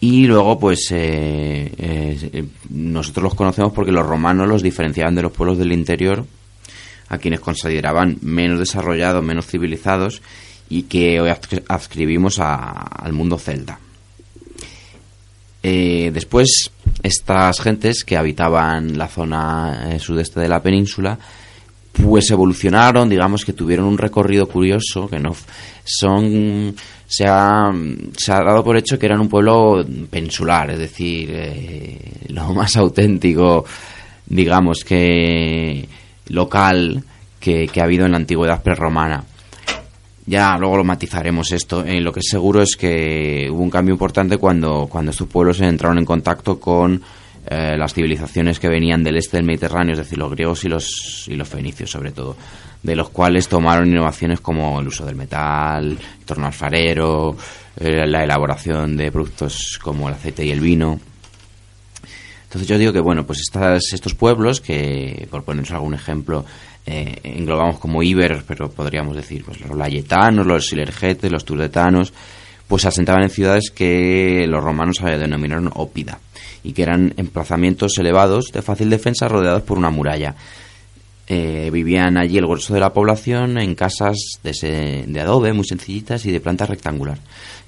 y 0.00 0.26
luego 0.26 0.58
pues 0.58 0.88
eh, 0.92 1.72
eh, 1.78 2.44
nosotros 2.70 3.24
los 3.24 3.34
conocemos 3.34 3.72
porque 3.72 3.92
los 3.92 4.06
romanos 4.06 4.46
los 4.48 4.62
diferenciaban 4.62 5.14
de 5.14 5.22
los 5.22 5.32
pueblos 5.32 5.58
del 5.58 5.72
interior 5.72 6.24
a 7.08 7.16
quienes 7.18 7.40
consideraban 7.40 8.18
menos 8.20 8.58
desarrollados, 8.58 9.24
menos 9.24 9.46
civilizados 9.46 10.20
y 10.68 10.82
que 10.82 11.18
hoy 11.20 11.30
adscri- 11.30 11.64
adscribimos 11.66 12.38
a- 12.40 12.70
al 12.82 13.14
mundo 13.14 13.38
celta. 13.38 13.78
Eh, 15.62 16.10
después, 16.12 16.70
estas 17.02 17.60
gentes 17.60 18.04
que 18.04 18.16
habitaban 18.16 18.96
la 18.96 19.08
zona 19.08 19.90
eh, 19.90 19.98
sudeste 19.98 20.40
de 20.40 20.48
la 20.48 20.62
península, 20.62 21.18
pues 21.92 22.30
evolucionaron, 22.30 23.08
digamos 23.08 23.44
que 23.44 23.52
tuvieron 23.52 23.86
un 23.86 23.98
recorrido 23.98 24.46
curioso, 24.46 25.08
que 25.08 25.18
no 25.18 25.34
son 25.84 26.74
se 27.06 27.24
ha, 27.26 27.72
se 28.16 28.32
ha 28.32 28.42
dado 28.42 28.62
por 28.62 28.76
hecho 28.76 28.98
que 28.98 29.06
eran 29.06 29.20
un 29.20 29.28
pueblo 29.28 29.84
peninsular, 30.10 30.70
es 30.70 30.78
decir, 30.78 31.30
eh, 31.32 31.98
lo 32.28 32.52
más 32.54 32.76
auténtico, 32.76 33.64
digamos 34.26 34.84
que 34.84 35.88
local 36.28 37.02
que, 37.40 37.66
que 37.66 37.80
ha 37.80 37.84
habido 37.84 38.04
en 38.04 38.12
la 38.12 38.18
antigüedad 38.18 38.62
prerromana. 38.62 39.24
Ya 40.28 40.58
luego 40.58 40.76
lo 40.76 40.84
matizaremos 40.84 41.52
esto. 41.52 41.82
Eh, 41.86 42.02
lo 42.02 42.12
que 42.12 42.20
es 42.20 42.26
seguro 42.28 42.60
es 42.60 42.76
que 42.76 43.48
hubo 43.50 43.62
un 43.62 43.70
cambio 43.70 43.94
importante 43.94 44.36
cuando, 44.36 44.86
cuando 44.86 45.10
estos 45.10 45.26
pueblos 45.26 45.58
entraron 45.62 45.96
en 45.96 46.04
contacto 46.04 46.60
con 46.60 47.00
eh, 47.46 47.78
las 47.78 47.94
civilizaciones 47.94 48.60
que 48.60 48.68
venían 48.68 49.02
del 49.02 49.16
este 49.16 49.38
del 49.38 49.46
Mediterráneo, 49.46 49.94
es 49.94 50.00
decir, 50.00 50.18
los 50.18 50.30
griegos 50.30 50.66
y 50.66 50.68
los, 50.68 51.24
y 51.28 51.34
los 51.34 51.48
fenicios 51.48 51.90
sobre 51.90 52.12
todo, 52.12 52.36
de 52.82 52.94
los 52.94 53.08
cuales 53.08 53.48
tomaron 53.48 53.88
innovaciones 53.88 54.40
como 54.40 54.78
el 54.80 54.88
uso 54.88 55.06
del 55.06 55.16
metal, 55.16 55.92
el 55.92 56.24
torno 56.26 56.44
alfarero, 56.44 57.34
eh, 57.80 58.06
la 58.06 58.22
elaboración 58.22 58.98
de 58.98 59.10
productos 59.10 59.78
como 59.82 60.08
el 60.08 60.14
aceite 60.14 60.44
y 60.44 60.50
el 60.50 60.60
vino. 60.60 61.00
Entonces 62.42 62.68
yo 62.68 62.76
digo 62.76 62.92
que, 62.92 63.00
bueno, 63.00 63.24
pues 63.24 63.40
estas, 63.40 63.94
estos 63.94 64.14
pueblos, 64.14 64.60
que 64.60 65.26
por 65.30 65.42
ponernos 65.42 65.70
algún 65.70 65.94
ejemplo, 65.94 66.44
eh, 66.90 67.20
englobamos 67.22 67.78
como 67.78 68.02
Iber, 68.02 68.42
pero 68.46 68.70
podríamos 68.70 69.14
decir 69.14 69.44
pues 69.44 69.60
los 69.60 69.76
layetanos, 69.76 70.46
los 70.46 70.66
silergetes, 70.66 71.30
los 71.30 71.44
turdetanos, 71.44 72.12
pues 72.66 72.82
se 72.82 72.88
asentaban 72.88 73.22
en 73.22 73.30
ciudades 73.30 73.70
que 73.70 74.46
los 74.48 74.62
romanos 74.64 74.96
denominaron 75.02 75.70
ópida 75.74 76.18
y 76.64 76.72
que 76.72 76.82
eran 76.82 77.14
emplazamientos 77.16 77.96
elevados 77.98 78.50
de 78.52 78.62
fácil 78.62 78.90
defensa 78.90 79.28
rodeados 79.28 79.62
por 79.62 79.78
una 79.78 79.90
muralla. 79.90 80.34
Eh, 81.30 81.68
vivían 81.70 82.16
allí 82.16 82.38
el 82.38 82.46
grueso 82.46 82.72
de 82.72 82.80
la 82.80 82.94
población 82.94 83.58
en 83.58 83.74
casas 83.74 84.16
de, 84.42 85.04
de 85.06 85.20
adobe 85.20 85.52
muy 85.52 85.64
sencillitas 85.66 86.24
y 86.24 86.32
de 86.32 86.40
planta 86.40 86.64
rectangular. 86.64 87.18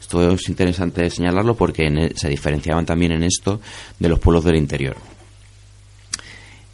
Esto 0.01 0.33
es 0.33 0.49
interesante 0.49 1.09
señalarlo 1.11 1.55
porque 1.55 1.87
en 1.87 1.99
e- 1.99 2.13
se 2.17 2.31
diferenciaban 2.31 2.87
también 2.87 3.13
en 3.13 3.23
esto 3.23 3.61
de 3.99 4.09
los 4.09 4.19
pueblos 4.19 4.45
del 4.45 4.57
interior. 4.57 4.97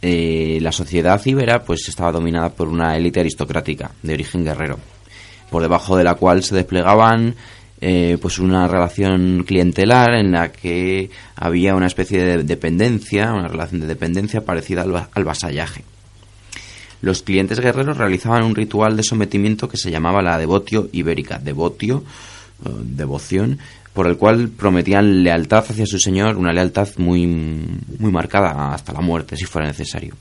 Eh, 0.09 0.59
la 0.61 0.71
sociedad 0.71 1.21
ibera 1.25 1.65
pues 1.65 1.89
estaba 1.89 2.13
dominada 2.13 2.47
por 2.47 2.69
una 2.69 2.95
élite 2.95 3.19
aristocrática 3.19 3.91
de 4.01 4.13
origen 4.13 4.45
guerrero, 4.45 4.79
por 5.49 5.61
debajo 5.61 5.97
de 5.97 6.05
la 6.05 6.15
cual 6.15 6.43
se 6.43 6.55
desplegaban 6.55 7.35
eh, 7.81 8.17
pues 8.21 8.39
una 8.39 8.69
relación 8.69 9.43
clientelar 9.45 10.13
en 10.13 10.31
la 10.31 10.53
que 10.53 11.09
había 11.35 11.75
una 11.75 11.87
especie 11.87 12.23
de 12.23 12.43
dependencia, 12.43 13.33
una 13.33 13.49
relación 13.49 13.81
de 13.81 13.87
dependencia 13.87 14.45
parecida 14.45 14.83
al, 14.83 15.09
al 15.11 15.23
vasallaje. 15.25 15.83
Los 17.01 17.21
clientes 17.21 17.59
guerreros 17.59 17.97
realizaban 17.97 18.43
un 18.43 18.55
ritual 18.55 18.95
de 18.95 19.03
sometimiento 19.03 19.67
que 19.67 19.75
se 19.75 19.91
llamaba 19.91 20.21
la 20.21 20.37
devotio 20.37 20.87
ibérica, 20.93 21.37
devotio, 21.37 22.05
eh, 22.65 22.69
devoción, 22.81 23.59
por 23.97 24.05
el 24.05 24.15
cual 24.15 24.49
prometían 24.49 25.23
lealtad 25.23 25.65
hacia 25.67 25.87
su 25.87 25.97
señor, 25.97 26.37
una 26.37 26.53
lealtad 26.53 26.87
muy, 26.97 27.25
muy 27.25 28.11
marcada 28.11 28.71
hasta 28.71 28.93
la 28.93 29.01
muerte, 29.01 29.35
si 29.35 29.45
fuera 29.45 29.65
necesario. 29.65 30.13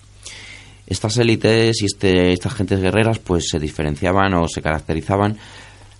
Estas 0.87 1.19
élites 1.19 1.83
y 1.83 1.85
este, 1.85 2.33
estas 2.33 2.55
gentes 2.55 2.81
guerreras 2.81 3.19
pues 3.19 3.51
se 3.51 3.59
diferenciaban 3.59 4.33
o 4.33 4.49
se 4.49 4.63
caracterizaban 4.63 5.37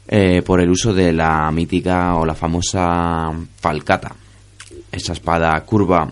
eh, 0.09 0.41
por 0.41 0.63
el 0.63 0.71
uso 0.71 0.95
de 0.95 1.13
la 1.13 1.51
mítica 1.51 2.15
o 2.15 2.25
la 2.25 2.35
famosa 2.35 3.31
falcata, 3.57 4.17
esa 4.91 5.13
espada 5.13 5.61
curva 5.61 6.11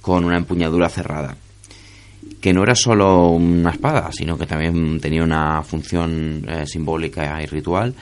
con 0.00 0.24
una 0.24 0.36
empuñadura 0.36 0.88
cerrada 0.88 1.36
que 2.40 2.52
no 2.52 2.62
era 2.62 2.76
solo 2.76 3.30
una 3.30 3.70
espada, 3.70 4.10
sino 4.12 4.38
que 4.38 4.46
también 4.46 5.00
tenía 5.00 5.24
una 5.24 5.62
función 5.64 6.46
eh, 6.48 6.64
simbólica 6.64 7.42
y 7.42 7.46
ritual, 7.46 7.92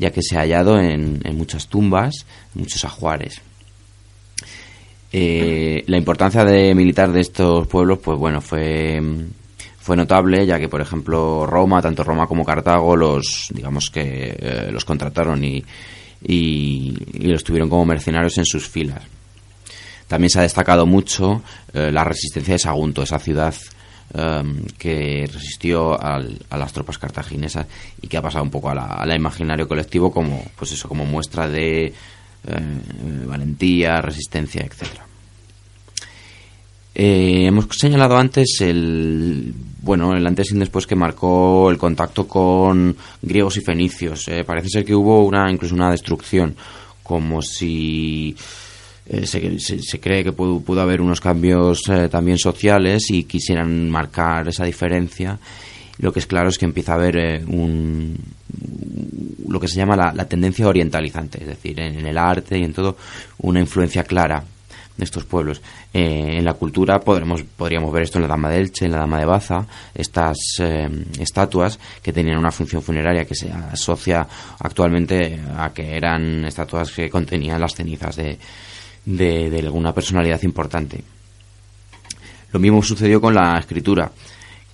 ya 0.00 0.10
que 0.10 0.22
se 0.22 0.36
ha 0.36 0.40
hallado 0.40 0.80
en, 0.80 1.20
muchas 1.34 1.68
tumbas, 1.68 2.24
muchos 2.54 2.84
ajuares. 2.86 3.42
Eh, 5.12 5.84
la 5.86 5.98
importancia 5.98 6.42
de 6.42 6.74
militar 6.74 7.12
de 7.12 7.20
estos 7.20 7.66
pueblos, 7.66 7.98
pues 7.98 8.18
bueno, 8.18 8.40
fue 8.40 9.00
fue 9.78 9.96
notable, 9.96 10.46
ya 10.46 10.58
que 10.58 10.68
por 10.68 10.80
ejemplo 10.80 11.46
Roma, 11.46 11.82
tanto 11.82 12.02
Roma 12.02 12.26
como 12.26 12.44
Cartago, 12.44 12.96
los 12.96 13.48
digamos 13.50 13.90
que 13.90 14.36
eh, 14.38 14.68
los 14.72 14.84
contrataron 14.84 15.44
y, 15.44 15.62
y, 16.22 16.94
y 17.12 17.26
los 17.26 17.44
tuvieron 17.44 17.68
como 17.68 17.84
mercenarios 17.84 18.38
en 18.38 18.46
sus 18.46 18.68
filas. 18.68 19.02
También 20.08 20.30
se 20.30 20.38
ha 20.38 20.42
destacado 20.42 20.86
mucho 20.86 21.42
eh, 21.74 21.90
la 21.92 22.04
resistencia 22.04 22.54
de 22.54 22.58
Sagunto, 22.58 23.02
esa 23.02 23.18
ciudad 23.18 23.54
em, 24.14 24.64
que 24.78 25.28
resistió 25.32 26.00
al- 26.00 26.38
a 26.50 26.56
las 26.58 26.72
tropas 26.72 26.98
cartaginesas 26.98 27.66
y 28.02 28.08
que 28.08 28.16
ha 28.16 28.22
pasado 28.22 28.42
un 28.44 28.50
poco 28.50 28.70
a 28.70 28.74
la- 28.74 29.16
imaginario 29.16 29.68
colectivo 29.68 30.12
como 30.12 30.44
pues 30.56 30.72
eso 30.72 30.88
como 30.88 31.04
muestra 31.06 31.48
de 31.48 31.86
eh, 31.86 31.94
valentía, 33.26 34.00
resistencia, 34.00 34.62
etcétera. 34.62 35.04
Eh, 36.94 37.46
hemos 37.46 37.66
señalado 37.78 38.16
antes 38.16 38.60
el 38.60 39.54
bueno 39.82 40.16
el 40.16 40.26
antes 40.26 40.50
y 40.50 40.58
después 40.58 40.86
que 40.86 40.96
marcó 40.96 41.70
el 41.70 41.78
contacto 41.78 42.26
con 42.26 42.96
griegos 43.22 43.56
y 43.58 43.60
fenicios. 43.60 44.26
Eh, 44.28 44.42
parece 44.44 44.68
ser 44.70 44.84
que 44.84 44.94
hubo 44.94 45.24
una 45.24 45.50
incluso 45.50 45.74
una 45.74 45.90
destrucción, 45.90 46.56
como 47.02 47.42
si 47.42 48.34
eh, 49.10 49.26
se, 49.26 49.58
se- 49.58 50.00
cree 50.00 50.22
que 50.24 50.32
pudo, 50.32 50.60
pudo 50.60 50.80
haber 50.80 51.00
unos 51.00 51.20
cambios 51.20 51.82
eh, 51.88 52.08
también 52.08 52.38
sociales 52.38 53.10
y 53.10 53.24
quisieran 53.24 53.90
marcar 53.90 54.48
esa 54.48 54.64
diferencia. 54.64 55.38
Lo 55.98 56.12
que 56.12 56.20
es 56.20 56.26
claro 56.26 56.48
es 56.48 56.56
que 56.56 56.64
empieza 56.64 56.92
a 56.92 56.94
haber 56.94 57.16
eh, 57.18 57.44
un, 57.46 58.16
lo 59.48 59.60
que 59.60 59.68
se 59.68 59.76
llama 59.76 59.96
la, 59.96 60.24
tendencia 60.26 60.66
orientalizante, 60.68 61.38
es 61.42 61.46
decir, 61.48 61.78
en, 61.80 61.98
en 61.98 62.06
el 62.06 62.16
arte 62.16 62.56
y 62.58 62.62
en 62.64 62.72
todo, 62.72 62.96
una 63.38 63.60
influencia 63.60 64.04
clara 64.04 64.42
de 64.96 65.04
estos 65.04 65.24
pueblos. 65.24 65.60
En 65.92 66.44
la 66.44 66.54
cultura 66.54 67.00
podremos, 67.00 67.42
podríamos 67.42 67.92
ver 67.92 68.04
esto 68.04 68.18
en 68.18 68.22
la 68.22 68.28
Dama 68.28 68.48
de 68.50 68.58
Elche, 68.60 68.84
en 68.84 68.92
la 68.92 68.98
Dama 68.98 69.18
de 69.18 69.24
Baza, 69.24 69.66
estas 69.94 70.36
estatuas 71.18 71.78
que 72.02 72.12
tenían 72.12 72.38
una 72.38 72.52
función 72.52 72.80
funeraria 72.82 73.24
que 73.24 73.34
se 73.34 73.50
asocia 73.50 74.26
actualmente 74.58 75.40
a 75.56 75.70
que 75.72 75.96
eran 75.96 76.44
estatuas 76.44 76.92
que 76.92 77.08
contenían 77.10 77.60
las 77.60 77.74
cenizas 77.74 78.16
de, 78.16 78.38
de, 79.16 79.50
de 79.50 79.58
alguna 79.60 79.92
personalidad 79.92 80.42
importante. 80.42 81.02
Lo 82.52 82.58
mismo 82.60 82.82
sucedió 82.82 83.20
con 83.20 83.34
la 83.34 83.58
escritura, 83.58 84.10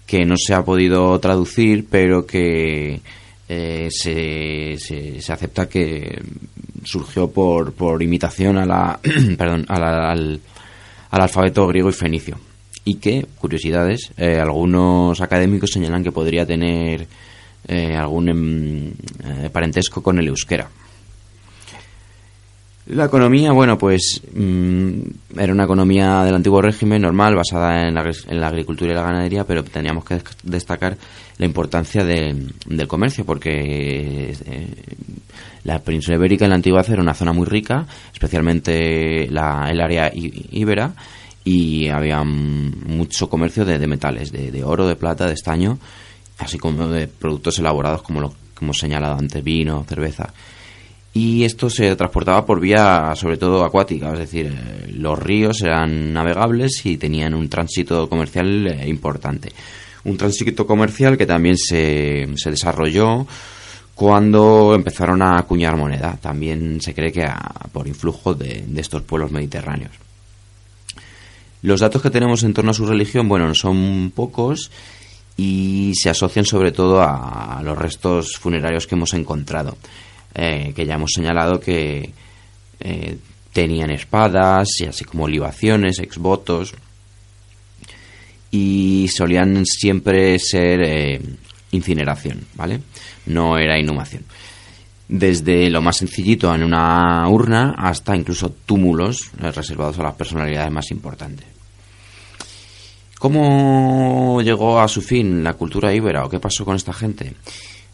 que 0.07 0.25
no 0.25 0.37
se 0.37 0.55
ha 0.55 0.65
podido 0.65 1.19
traducir, 1.21 1.87
pero 1.91 2.25
que 2.27 3.01
eh, 3.49 3.89
se, 3.91 4.77
se, 4.79 5.33
acepta 5.33 5.69
que 5.69 6.23
surgió 6.85 7.31
por, 7.31 7.73
por 7.73 8.03
imitación 8.03 8.57
a 8.59 8.65
la, 8.65 9.01
perdón, 9.39 9.67
a 9.69 9.79
la- 9.79 10.11
al, 10.11 10.41
al 11.11 11.21
alfabeto 11.23 11.67
griego 11.67 11.89
y 11.91 11.93
fenicio. 11.93 12.39
Y 12.85 12.95
que, 12.97 13.27
curiosidades, 13.39 14.13
eh, 14.17 14.39
algunos 14.41 15.21
académicos 15.21 15.73
señalan 15.73 16.05
que 16.05 16.13
podría 16.13 16.47
tener 16.47 17.07
eh, 17.67 17.97
algún 17.97 18.29
em, 18.29 18.87
eh, 19.25 19.51
parentesco 19.53 20.03
con 20.03 20.19
el 20.21 20.29
euskera. 20.29 20.69
La 22.87 23.07
economía, 23.07 23.51
bueno, 23.51 23.77
pues 23.77 24.23
mm, 24.33 25.01
era 25.37 25.53
una 25.53 25.65
economía 25.65 26.23
del 26.23 26.37
antiguo 26.37 26.63
régimen 26.63 27.03
normal, 27.03 27.35
basada 27.35 27.89
en 27.89 27.95
la, 27.95 28.09
en 28.29 28.41
la 28.41 28.47
agricultura 28.47 28.93
y 28.93 28.95
la 28.95 29.03
ganadería, 29.03 29.45
pero 29.45 29.65
teníamos 29.65 30.05
que 30.05 30.21
destacar 30.45 30.97
la 31.39 31.47
importancia 31.47 32.05
de- 32.05 32.47
del 32.67 32.87
comercio, 32.87 33.25
porque 33.27 33.51
eh, 34.47 34.69
la 35.65 35.81
península 35.81 36.17
ibérica 36.17 36.45
en 36.45 36.51
la 36.51 36.55
antigüedad 36.57 36.89
era 36.89 37.03
una 37.03 37.15
zona 37.15 37.33
muy 37.33 37.47
rica, 37.47 37.87
especialmente 38.13 39.27
la, 39.31 39.69
el 39.69 39.81
área 39.81 40.13
íbera, 40.15 40.95
y 41.43 41.89
había 41.89 42.23
mucho 42.23 43.29
comercio 43.29 43.65
de, 43.65 43.81
de 43.81 43.87
metales, 43.89 44.31
de, 44.31 44.53
de 44.53 44.63
oro, 44.65 44.87
de 44.87 44.95
plata, 44.95 45.27
de 45.27 45.35
estaño, 45.35 45.79
así 46.39 46.57
como 46.57 46.87
de 46.87 47.09
productos 47.09 47.59
elaborados 47.59 48.03
como 48.03 48.21
lo 48.21 48.31
que 48.31 48.65
hemos 48.65 48.79
señalado 48.79 49.17
antes, 49.19 49.43
vino, 49.43 49.85
cerveza. 49.89 50.33
Y 51.19 51.45
esto 51.45 51.71
se 51.71 51.95
transportaba 51.97 52.45
por 52.45 52.61
vía 52.61 53.13
sobre 53.15 53.37
todo 53.39 53.65
acuática, 53.65 54.13
es 54.13 54.19
decir, 54.19 54.47
eh, 54.47 54.93
los 54.93 55.19
ríos 55.19 55.63
eran 55.63 56.13
navegables 56.13 56.85
y 56.85 56.97
tenían 56.99 57.33
un 57.35 57.49
tránsito 57.49 58.09
comercial 58.09 58.67
eh, 58.67 58.89
importante. 58.89 59.53
Un 60.05 60.17
tránsito 60.17 60.67
comercial 60.67 61.17
que 61.17 61.27
también 61.27 61.57
se, 61.57 62.27
se 62.37 62.51
desarrolló 62.51 63.27
cuando 63.95 64.75
empezaron 64.75 65.23
a 65.23 65.39
acuñar 65.39 65.77
moneda. 65.77 66.19
También 66.21 66.81
se 66.81 66.93
cree 66.95 67.11
que 67.13 67.25
a- 67.25 67.67
por 67.73 67.89
influjo 67.89 68.35
de, 68.35 68.65
de 68.67 68.81
estos 68.81 69.03
pueblos 69.03 69.31
mediterráneos. 69.33 69.93
Los 71.63 71.81
datos 71.81 72.03
que 72.03 72.11
tenemos 72.11 72.43
en 72.43 72.53
torno 72.55 72.71
a 72.71 72.75
su 72.75 72.87
religión, 72.87 73.29
bueno, 73.29 73.53
son 73.55 74.13
pocos 74.15 74.71
y 75.37 75.93
se 75.95 76.11
asocian 76.11 76.45
sobre 76.45 76.73
todo 76.73 77.01
a, 77.03 77.61
los 77.65 77.77
restos 77.77 78.37
funerarios 78.39 78.87
que 78.87 78.95
hemos 78.95 79.13
encontrado, 79.15 79.77
eh, 80.37 80.73
que 80.77 80.87
ya 80.87 80.95
hemos 80.95 81.13
señalado 81.13 81.59
que 81.59 82.13
eh, 82.81 83.19
tenían 83.53 83.91
espadas 83.91 84.69
y 84.81 84.85
así 84.85 85.05
como 85.05 85.27
libaciones, 85.27 85.99
exvotos 85.99 86.75
y 88.51 89.09
solían 89.09 89.65
siempre 89.65 90.39
ser 90.39 90.81
eh, 90.83 91.21
incineración, 91.73 92.47
¿vale? 92.55 92.81
No 93.27 93.59
era 93.59 93.79
inhumación. 93.79 94.25
Desde 95.09 95.71
lo 95.71 95.83
más 95.83 95.97
sencillito 95.97 96.55
en 96.55 96.65
una 96.65 97.29
urna 97.29 97.75
hasta 97.79 98.17
incluso 98.17 98.51
túmulos 98.51 99.31
eh, 99.41 99.51
reservados 99.53 99.99
a 99.99 100.03
las 100.03 100.15
personalidades 100.15 100.71
más 100.71 100.91
importantes. 100.91 101.47
¿Cómo 103.19 104.43
llegó 104.43 104.79
a 104.81 104.89
su 104.89 105.01
fin 105.01 105.43
la 105.43 105.55
cultura 105.55 105.95
íbera 105.95 106.27
o 106.27 106.29
qué 106.29 106.39
pasó 106.39 106.65
con 106.65 106.77
esta 106.77 106.93
gente? 106.93 107.33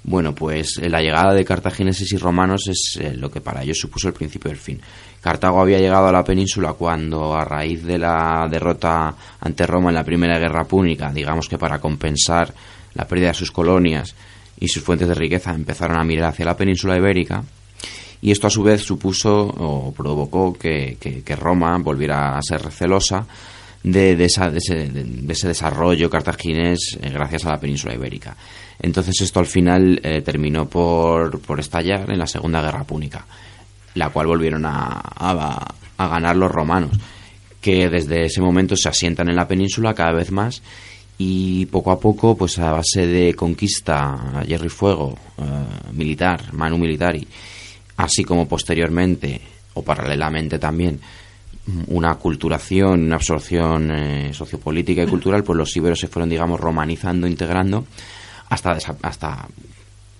Bueno, 0.04 0.34
pues 0.34 0.78
eh, 0.78 0.88
la 0.90 1.00
llegada 1.00 1.32
de 1.32 1.44
cartagineses 1.44 2.10
y 2.12 2.16
romanos 2.16 2.66
es 2.68 2.98
eh, 3.00 3.14
lo 3.14 3.30
que 3.30 3.40
para 3.40 3.62
ellos 3.62 3.78
supuso 3.78 4.08
el 4.08 4.14
principio 4.14 4.48
del 4.50 4.58
fin. 4.58 4.80
Cartago 5.20 5.60
había 5.60 5.78
llegado 5.78 6.08
a 6.08 6.12
la 6.12 6.24
península 6.24 6.72
cuando, 6.72 7.34
a 7.36 7.44
raíz 7.44 7.84
de 7.84 7.98
la 7.98 8.48
derrota 8.50 9.14
ante 9.40 9.64
Roma 9.66 9.90
en 9.90 9.94
la 9.94 10.04
Primera 10.04 10.38
Guerra 10.40 10.64
Púnica, 10.64 11.12
digamos 11.12 11.48
que 11.48 11.56
para 11.58 11.78
compensar 11.78 12.52
la 12.94 13.06
pérdida 13.06 13.28
de 13.28 13.34
sus 13.34 13.52
colonias 13.52 14.16
y 14.58 14.66
sus 14.68 14.82
fuentes 14.82 15.06
de 15.06 15.14
riqueza, 15.14 15.54
empezaron 15.54 15.96
a 15.98 16.04
mirar 16.04 16.30
hacia 16.30 16.44
la 16.46 16.56
península 16.56 16.96
ibérica. 16.96 17.44
Y 18.20 18.30
esto 18.32 18.48
a 18.48 18.50
su 18.50 18.62
vez 18.64 18.82
supuso 18.82 19.32
o 19.46 19.92
provocó 19.92 20.52
que, 20.52 20.96
que- 21.00 21.22
que 21.22 21.36
Roma 21.36 21.76
volviera 21.78 22.36
a 22.36 22.42
ser 22.42 22.70
celosa 22.72 23.24
de, 23.82 24.16
de 24.16 24.24
esa- 24.24 24.50
de 24.50 24.58
ese, 24.58 24.88
de 24.88 25.32
ese 25.32 25.48
desarrollo 25.48 26.08
cartaginés 26.10 26.96
eh, 27.00 27.10
gracias 27.10 27.44
a 27.46 27.50
la 27.50 27.60
península 27.60 27.94
ibérica. 27.94 28.36
Entonces 28.80 29.20
esto 29.20 29.40
al 29.40 29.46
final 29.46 30.00
eh, 30.02 30.22
terminó 30.22 30.68
por, 30.68 31.40
por 31.40 31.60
estallar 31.60 32.10
en 32.10 32.18
la 32.18 32.26
Segunda 32.26 32.60
Guerra 32.62 32.84
Púnica, 32.84 33.26
la 33.94 34.08
cual 34.10 34.26
volvieron 34.28 34.64
a, 34.66 35.00
a- 35.02 35.74
a 35.98 36.08
ganar 36.08 36.36
los 36.36 36.50
romanos, 36.50 36.92
que 37.60 37.88
desde 37.88 38.24
ese 38.24 38.40
momento 38.40 38.74
se 38.76 38.88
asientan 38.88 39.28
en 39.28 39.36
la 39.36 39.46
península 39.46 39.94
cada 39.94 40.12
vez 40.12 40.32
más 40.32 40.62
y 41.18 41.66
poco 41.66 41.92
a 41.92 42.00
poco, 42.00 42.36
pues 42.36 42.58
a 42.58 42.72
base 42.72 43.06
de 43.06 43.34
conquista 43.34 44.42
hierro 44.46 44.66
y 44.66 44.70
fuego 44.70 45.16
eh, 45.38 45.42
militar, 45.92 46.52
manu 46.54 46.78
militari, 46.78 47.26
así 47.98 48.24
como 48.24 48.48
posteriormente 48.48 49.40
o 49.74 49.82
paralelamente 49.84 50.58
también 50.58 50.98
una 51.88 52.16
culturación, 52.16 53.04
una 53.04 53.16
absorción 53.16 53.90
eh, 53.90 54.34
sociopolítica 54.34 55.02
y 55.02 55.06
cultural, 55.06 55.44
pues 55.44 55.56
los 55.56 55.76
íberos 55.76 56.00
se 56.00 56.08
fueron, 56.08 56.28
digamos, 56.28 56.58
romanizando, 56.58 57.26
integrando, 57.26 57.86
hasta, 58.48 58.76
hasta 59.02 59.48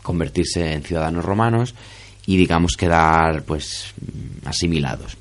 convertirse 0.02 0.72
en 0.72 0.82
ciudadanos 0.82 1.24
romanos 1.24 1.74
y, 2.26 2.36
digamos, 2.36 2.76
quedar, 2.76 3.42
pues, 3.44 3.92
asimilados. 4.44 5.16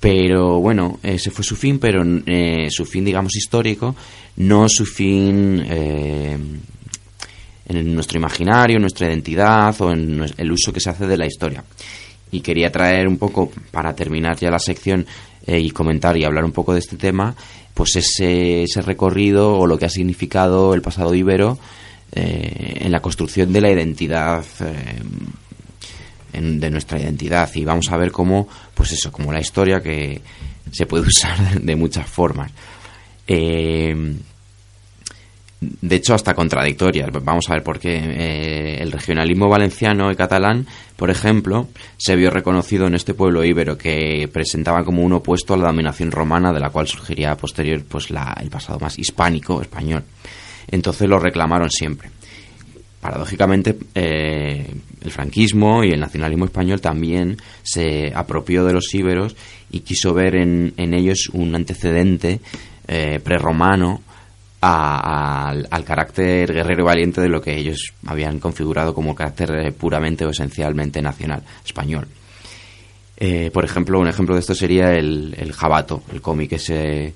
Pero 0.00 0.60
bueno, 0.60 0.98
ese 1.02 1.30
fue 1.30 1.44
su 1.44 1.56
fin, 1.56 1.78
pero 1.78 2.02
eh, 2.26 2.68
su 2.70 2.84
fin, 2.84 3.04
digamos, 3.04 3.34
histórico, 3.36 3.94
no 4.36 4.68
su 4.68 4.84
fin 4.86 5.62
eh, 5.66 6.38
en 7.68 7.94
nuestro 7.94 8.18
imaginario, 8.18 8.76
en 8.76 8.82
nuestra 8.82 9.08
identidad 9.08 9.74
o 9.80 9.90
en 9.90 10.24
el 10.36 10.52
uso 10.52 10.72
que 10.72 10.80
se 10.80 10.90
hace 10.90 11.06
de 11.06 11.16
la 11.16 11.26
historia. 11.26 11.64
Y 12.30 12.40
quería 12.40 12.70
traer 12.72 13.06
un 13.08 13.18
poco, 13.18 13.50
para 13.70 13.94
terminar 13.94 14.36
ya 14.36 14.50
la 14.50 14.58
sección 14.58 15.06
eh, 15.46 15.60
y 15.60 15.70
comentar 15.70 16.16
y 16.16 16.24
hablar 16.24 16.44
un 16.44 16.52
poco 16.52 16.72
de 16.72 16.80
este 16.80 16.96
tema, 16.96 17.34
pues 17.72 17.96
ese, 17.96 18.62
ese 18.64 18.82
recorrido 18.82 19.54
o 19.58 19.66
lo 19.66 19.78
que 19.78 19.84
ha 19.86 19.90
significado 19.90 20.74
el 20.74 20.82
pasado 20.82 21.14
ibero 21.14 21.58
eh, 22.12 22.78
en 22.80 22.90
la 22.92 23.00
construcción 23.00 23.52
de 23.52 23.60
la 23.60 23.70
identidad 23.70 24.44
eh, 24.60 25.02
en- 26.32 26.58
de 26.60 26.70
nuestra 26.70 27.00
identidad. 27.00 27.50
Y 27.54 27.64
vamos 27.64 27.90
a 27.90 27.96
ver 27.96 28.10
cómo 28.10 28.48
pues 28.74 28.92
eso 28.92 29.12
como 29.12 29.32
la 29.32 29.40
historia 29.40 29.80
que 29.80 30.20
se 30.72 30.86
puede 30.86 31.04
usar 31.06 31.60
de, 31.60 31.76
muchas 31.76 32.06
formas. 32.08 32.50
Eh, 33.26 34.14
de 35.60 35.96
hecho 35.96 36.14
hasta 36.14 36.34
contradictorias. 36.34 37.10
Vamos 37.22 37.48
a 37.48 37.54
ver 37.54 37.62
por 37.62 37.78
qué. 37.78 37.96
Eh, 37.96 38.78
el 38.80 38.92
regionalismo 38.92 39.48
valenciano 39.48 40.10
y 40.12 40.16
catalán 40.16 40.66
por 40.96 41.10
ejemplo 41.10 41.68
se 41.96 42.16
vio 42.16 42.30
reconocido 42.30 42.86
en 42.86 42.94
este 42.94 43.14
pueblo 43.14 43.44
íbero 43.44 43.76
que 43.78 44.28
presentaba 44.32 44.84
como 44.84 45.02
un 45.02 45.14
opuesto 45.14 45.54
a 45.54 45.56
la 45.56 45.68
dominación 45.68 46.10
romana 46.10 46.52
de 46.52 46.60
la 46.60 46.70
cual 46.70 46.86
surgiría 46.86 47.36
posterior 47.36 47.82
pues 47.88 48.10
la, 48.10 48.36
el 48.40 48.50
pasado 48.50 48.78
más 48.78 48.98
hispánico 48.98 49.60
español. 49.62 50.04
Entonces 50.68 51.08
lo 51.08 51.18
reclamaron 51.18 51.70
siempre. 51.70 52.10
Paradójicamente 53.00 53.76
eh, 53.94 54.74
el 55.00 55.10
franquismo 55.10 55.84
y 55.84 55.90
el 55.90 56.00
nacionalismo 56.00 56.46
español 56.46 56.80
también 56.80 57.36
se 57.62 58.12
apropió 58.14 58.64
de 58.64 58.72
los 58.72 58.92
íberos 58.92 59.36
y 59.70 59.80
quiso 59.80 60.12
ver 60.12 60.34
en, 60.36 60.74
en 60.76 60.92
ellos 60.92 61.30
un 61.32 61.54
antecedente 61.54 62.40
eh, 62.88 63.20
prerromano 63.22 64.02
a- 64.68 65.48
al, 65.48 65.68
al 65.70 65.84
carácter 65.84 66.52
guerrero 66.52 66.82
y 66.82 66.86
valiente 66.86 67.20
de 67.20 67.28
lo 67.28 67.40
que 67.40 67.56
ellos 67.56 67.92
habían 68.06 68.38
configurado 68.40 68.94
como 68.94 69.14
carácter 69.14 69.50
eh, 69.66 69.72
puramente 69.72 70.24
o 70.26 70.30
esencialmente 70.30 71.00
nacional 71.02 71.42
español. 71.64 72.06
Eh, 73.18 73.50
por 73.52 73.64
ejemplo, 73.64 73.98
un 73.98 74.08
ejemplo 74.08 74.34
de 74.34 74.40
esto 74.40 74.54
sería 74.54 74.92
el, 74.92 75.34
el 75.38 75.52
Jabato, 75.52 76.02
el 76.12 76.20
cómic 76.20 76.52
ese 76.52 77.14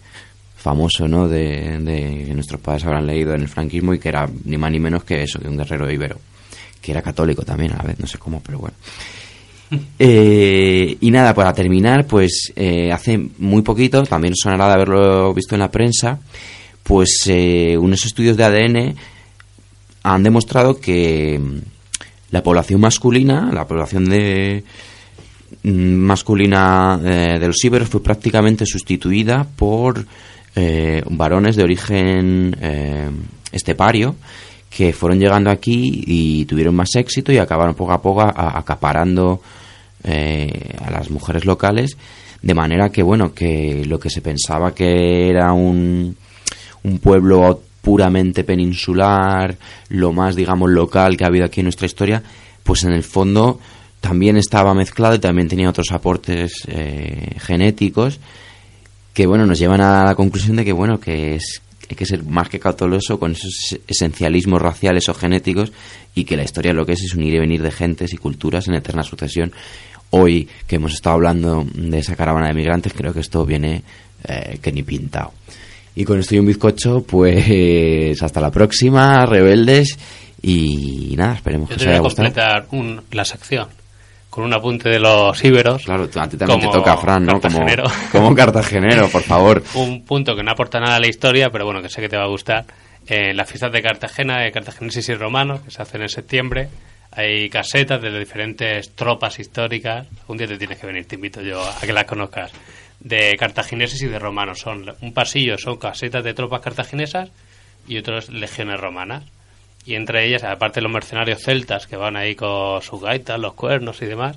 famoso, 0.56 1.06
¿no? 1.08 1.28
De, 1.28 1.78
de- 1.78 2.24
que 2.26 2.34
nuestros 2.34 2.60
padres 2.60 2.84
habrán 2.84 3.06
leído 3.06 3.34
en 3.34 3.42
el 3.42 3.48
franquismo 3.48 3.92
y 3.94 3.98
que 3.98 4.08
era 4.10 4.28
ni 4.44 4.56
más 4.56 4.70
ni 4.72 4.78
menos 4.78 5.04
que 5.04 5.22
eso, 5.22 5.38
que 5.38 5.48
un 5.48 5.56
guerrero 5.58 5.90
íbero, 5.90 6.18
que 6.80 6.92
era 6.92 7.02
católico 7.02 7.42
también 7.42 7.72
a 7.72 7.78
la 7.78 7.82
vez, 7.84 7.98
no 8.00 8.06
sé 8.06 8.18
cómo, 8.18 8.40
pero 8.42 8.58
bueno. 8.58 8.76
Eh, 10.00 10.96
y 11.00 11.10
nada, 11.12 11.32
para 11.32 11.52
terminar, 11.52 12.04
pues 12.06 12.52
eh, 12.56 12.90
hace 12.90 13.16
muy 13.38 13.62
poquito, 13.62 14.02
también 14.02 14.34
sonará 14.34 14.66
de 14.66 14.72
haberlo 14.74 15.32
visto 15.32 15.54
en 15.54 15.60
la 15.60 15.70
prensa, 15.70 16.18
pues 16.82 17.22
eh, 17.26 17.76
unos 17.78 18.04
estudios 18.04 18.36
de 18.36 18.44
ADN 18.44 18.94
han 20.02 20.22
demostrado 20.22 20.80
que 20.80 21.38
mm, 21.38 21.58
la 22.30 22.42
población 22.42 22.80
masculina, 22.80 23.50
la 23.52 23.66
población 23.66 24.04
de 24.06 24.64
mm, 25.62 25.70
masculina 25.94 27.00
eh, 27.04 27.38
de 27.38 27.46
los 27.46 27.62
íberos 27.64 27.88
fue 27.88 28.02
prácticamente 28.02 28.64
sustituida 28.66 29.46
por 29.56 30.04
eh, 30.56 31.02
varones 31.10 31.56
de 31.56 31.62
origen 31.62 32.56
eh, 32.60 33.10
estepario 33.52 34.16
que 34.68 34.92
fueron 34.92 35.18
llegando 35.18 35.50
aquí 35.50 36.04
y 36.06 36.44
tuvieron 36.44 36.74
más 36.76 36.94
éxito 36.94 37.32
y 37.32 37.38
acabaron 37.38 37.74
poco 37.74 37.92
a 37.92 38.00
poco 38.02 38.20
a- 38.22 38.56
acaparando 38.58 39.40
eh, 40.04 40.76
a 40.84 40.90
las 40.90 41.10
mujeres 41.10 41.44
locales 41.44 41.96
de 42.42 42.54
manera 42.54 42.88
que 42.90 43.02
bueno 43.02 43.34
que 43.34 43.84
lo 43.84 43.98
que 44.00 44.08
se 44.10 44.22
pensaba 44.22 44.74
que 44.74 45.28
era 45.28 45.52
un, 45.52 46.16
un 46.84 46.98
pueblo 46.98 47.62
puramente 47.82 48.44
peninsular 48.44 49.56
lo 49.88 50.12
más 50.12 50.36
digamos 50.36 50.70
local 50.70 51.16
que 51.16 51.24
ha 51.24 51.28
habido 51.28 51.46
aquí 51.46 51.60
en 51.60 51.64
nuestra 51.64 51.86
historia 51.86 52.22
pues 52.62 52.84
en 52.84 52.92
el 52.92 53.02
fondo 53.02 53.58
también 54.00 54.36
estaba 54.36 54.74
mezclado 54.74 55.14
y 55.14 55.18
también 55.18 55.48
tenía 55.48 55.68
otros 55.68 55.90
aportes 55.92 56.62
eh, 56.68 57.36
genéticos 57.38 58.20
que 59.14 59.26
bueno 59.26 59.46
nos 59.46 59.58
llevan 59.58 59.80
a 59.80 60.04
la 60.04 60.14
conclusión 60.14 60.56
de 60.56 60.64
que 60.64 60.72
bueno 60.72 61.00
que 61.00 61.36
es 61.36 61.62
hay 61.90 61.96
que 61.96 62.06
ser 62.06 62.22
más 62.22 62.48
que 62.48 62.60
cauteloso 62.60 63.18
con 63.18 63.32
esos 63.32 63.76
esencialismos 63.88 64.62
raciales 64.62 65.08
o 65.08 65.14
genéticos 65.14 65.72
y 66.14 66.22
que 66.22 66.36
la 66.36 66.44
historia 66.44 66.72
lo 66.72 66.86
que 66.86 66.92
es 66.92 67.02
es 67.02 67.14
un 67.14 67.24
ir 67.24 67.34
y 67.34 67.40
venir 67.40 67.62
de 67.62 67.72
gentes 67.72 68.12
y 68.12 68.16
culturas 68.16 68.68
en 68.68 68.74
eterna 68.74 69.02
sucesión. 69.02 69.52
Hoy 70.10 70.48
que 70.68 70.76
hemos 70.76 70.92
estado 70.92 71.16
hablando 71.16 71.66
de 71.74 71.98
esa 71.98 72.14
caravana 72.14 72.46
de 72.46 72.54
migrantes 72.54 72.92
creo 72.92 73.12
que 73.12 73.18
esto 73.18 73.44
viene 73.44 73.82
eh, 74.22 74.58
que 74.62 74.70
ni 74.70 74.84
pintado 74.84 75.32
y 75.94 76.04
con 76.04 76.18
esto 76.18 76.34
y 76.34 76.38
un 76.38 76.46
bizcocho 76.46 77.02
pues 77.02 78.22
hasta 78.22 78.40
la 78.40 78.50
próxima 78.50 79.26
rebeldes 79.26 79.98
y 80.42 81.14
nada 81.16 81.34
esperemos 81.34 81.68
Yo 81.70 81.76
que 81.76 81.80
os 81.80 81.84
voy 81.84 81.90
haya 81.92 81.98
a 81.98 82.02
gustado 82.02 82.26
completar 82.28 82.66
un- 82.72 83.00
la 83.12 83.24
sección 83.24 83.68
con 84.30 84.44
un 84.44 84.54
apunte 84.54 84.88
de 84.88 85.00
los 85.00 85.42
íberos. 85.44 85.82
Claro, 85.84 86.04
a 86.04 86.28
ti 86.28 86.36
también 86.36 86.60
te 86.60 86.68
toca, 86.68 86.96
Fran, 86.96 87.24
¿no? 87.26 87.40
Como, 87.40 87.58
cartagenero. 87.58 87.84
como 88.12 88.34
cartagenero, 88.34 89.08
por 89.08 89.22
favor. 89.22 89.62
un 89.74 90.04
punto 90.04 90.36
que 90.36 90.44
no 90.44 90.52
aporta 90.52 90.78
nada 90.78 90.96
a 90.96 91.00
la 91.00 91.08
historia, 91.08 91.50
pero 91.50 91.64
bueno, 91.64 91.82
que 91.82 91.88
sé 91.88 92.00
que 92.00 92.08
te 92.08 92.16
va 92.16 92.22
a 92.24 92.28
gustar. 92.28 92.64
En 93.08 93.36
las 93.36 93.48
fiestas 93.48 93.72
de 93.72 93.82
Cartagena, 93.82 94.40
de 94.40 94.52
cartagineses 94.52 95.08
y 95.08 95.14
romanos, 95.14 95.62
que 95.62 95.72
se 95.72 95.82
hacen 95.82 96.02
en 96.02 96.08
septiembre, 96.08 96.68
Hay 97.12 97.48
casetas 97.50 98.00
de 98.00 98.16
diferentes 98.16 98.94
tropas 98.94 99.40
históricas. 99.40 100.06
Un 100.28 100.36
día 100.38 100.46
te 100.46 100.56
tienes 100.56 100.78
que 100.78 100.86
venir, 100.86 101.06
te 101.06 101.16
invito 101.16 101.42
yo 101.42 101.60
a 101.60 101.80
que 101.84 101.92
las 101.92 102.04
conozcas. 102.04 102.52
De 103.00 103.36
cartagineses 103.38 104.02
y 104.02 104.06
de 104.06 104.18
romanos. 104.18 104.60
Son 104.60 104.94
un 105.00 105.12
pasillo, 105.12 105.56
son 105.58 105.78
casetas 105.78 106.22
de 106.22 106.34
tropas 106.34 106.60
cartaginesas 106.60 107.30
y 107.88 107.98
otros 107.98 108.28
legiones 108.28 108.78
romanas. 108.78 109.24
Y 109.86 109.94
entre 109.94 110.26
ellas, 110.26 110.44
aparte 110.44 110.80
de 110.80 110.82
los 110.82 110.92
mercenarios 110.92 111.42
celtas 111.42 111.86
que 111.86 111.96
van 111.96 112.16
ahí 112.16 112.34
con 112.34 112.82
sus 112.82 113.00
gaitas, 113.00 113.40
los 113.40 113.54
cuernos 113.54 114.02
y 114.02 114.06
demás, 114.06 114.36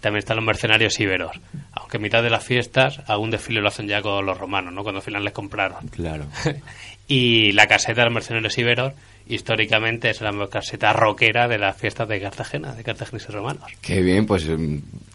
también 0.00 0.18
están 0.18 0.36
los 0.36 0.44
mercenarios 0.44 1.00
íberos. 1.00 1.40
Aunque 1.72 1.96
en 1.96 2.02
mitad 2.02 2.22
de 2.22 2.28
las 2.28 2.44
fiestas, 2.44 3.00
algún 3.06 3.30
desfile 3.30 3.62
lo 3.62 3.68
hacen 3.68 3.88
ya 3.88 4.02
con 4.02 4.26
los 4.26 4.36
romanos, 4.36 4.74
¿no? 4.74 4.82
Cuando 4.82 4.98
al 4.98 5.04
final 5.04 5.24
les 5.24 5.32
compraron. 5.32 5.88
Claro. 5.88 6.26
y 7.08 7.52
la 7.52 7.66
caseta 7.66 8.02
de 8.02 8.04
los 8.06 8.14
mercenarios 8.14 8.58
íberos, 8.58 8.92
históricamente, 9.26 10.10
es 10.10 10.20
la 10.20 10.32
caseta 10.48 10.92
rockera 10.92 11.48
de 11.48 11.58
las 11.58 11.76
fiestas 11.76 12.08
de 12.08 12.20
Cartagena, 12.20 12.72
de 12.74 12.84
cartagineses 12.84 13.32
romanos. 13.34 13.64
Qué 13.80 14.02
bien, 14.02 14.26
pues 14.26 14.46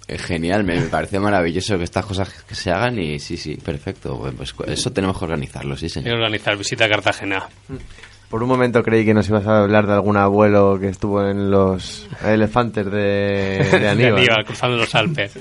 es 0.08 0.22
genial, 0.22 0.64
me, 0.64 0.80
me 0.80 0.88
parece 0.88 1.20
maravilloso 1.20 1.78
que 1.78 1.84
estas 1.84 2.06
cosas 2.06 2.44
que 2.48 2.56
se 2.56 2.72
hagan 2.72 2.98
y 3.00 3.20
sí, 3.20 3.38
sí, 3.38 3.56
perfecto. 3.56 4.16
Bueno, 4.16 4.38
Pues 4.38 4.54
eso 4.68 4.92
tenemos 4.92 5.18
que 5.18 5.26
organizarlo, 5.26 5.78
sí, 5.78 5.90
señor. 5.90 6.10
que 6.10 6.16
organizar 6.16 6.58
visita 6.58 6.86
a 6.86 6.90
Cartagena. 6.90 7.48
Por 8.30 8.44
un 8.44 8.50
momento 8.50 8.84
creí 8.84 9.06
que 9.06 9.14
nos 9.14 9.28
ibas 9.30 9.46
a 9.48 9.62
hablar 9.64 9.88
de 9.88 9.94
algún 9.94 10.18
abuelo 10.18 10.78
que 10.80 10.88
estuvo 10.90 11.28
en 11.28 11.50
los 11.50 12.08
elefantes 12.24 12.86
de, 12.86 13.68
de 13.72 13.80
de 13.80 13.88
Aníbal. 13.90 14.18
Aníbal, 14.20 14.46
cruzando 14.46 14.78
los 14.78 14.94
Alpes. 14.96 15.34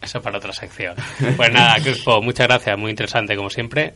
Eso 0.00 0.20
para 0.22 0.38
otra 0.38 0.52
sección. 0.52 0.94
Pues 1.36 1.52
nada, 1.52 1.76
Crespo, 1.82 2.22
muchas 2.22 2.46
gracias, 2.46 2.78
muy 2.78 2.90
interesante 2.90 3.34
como 3.36 3.50
siempre. 3.50 3.94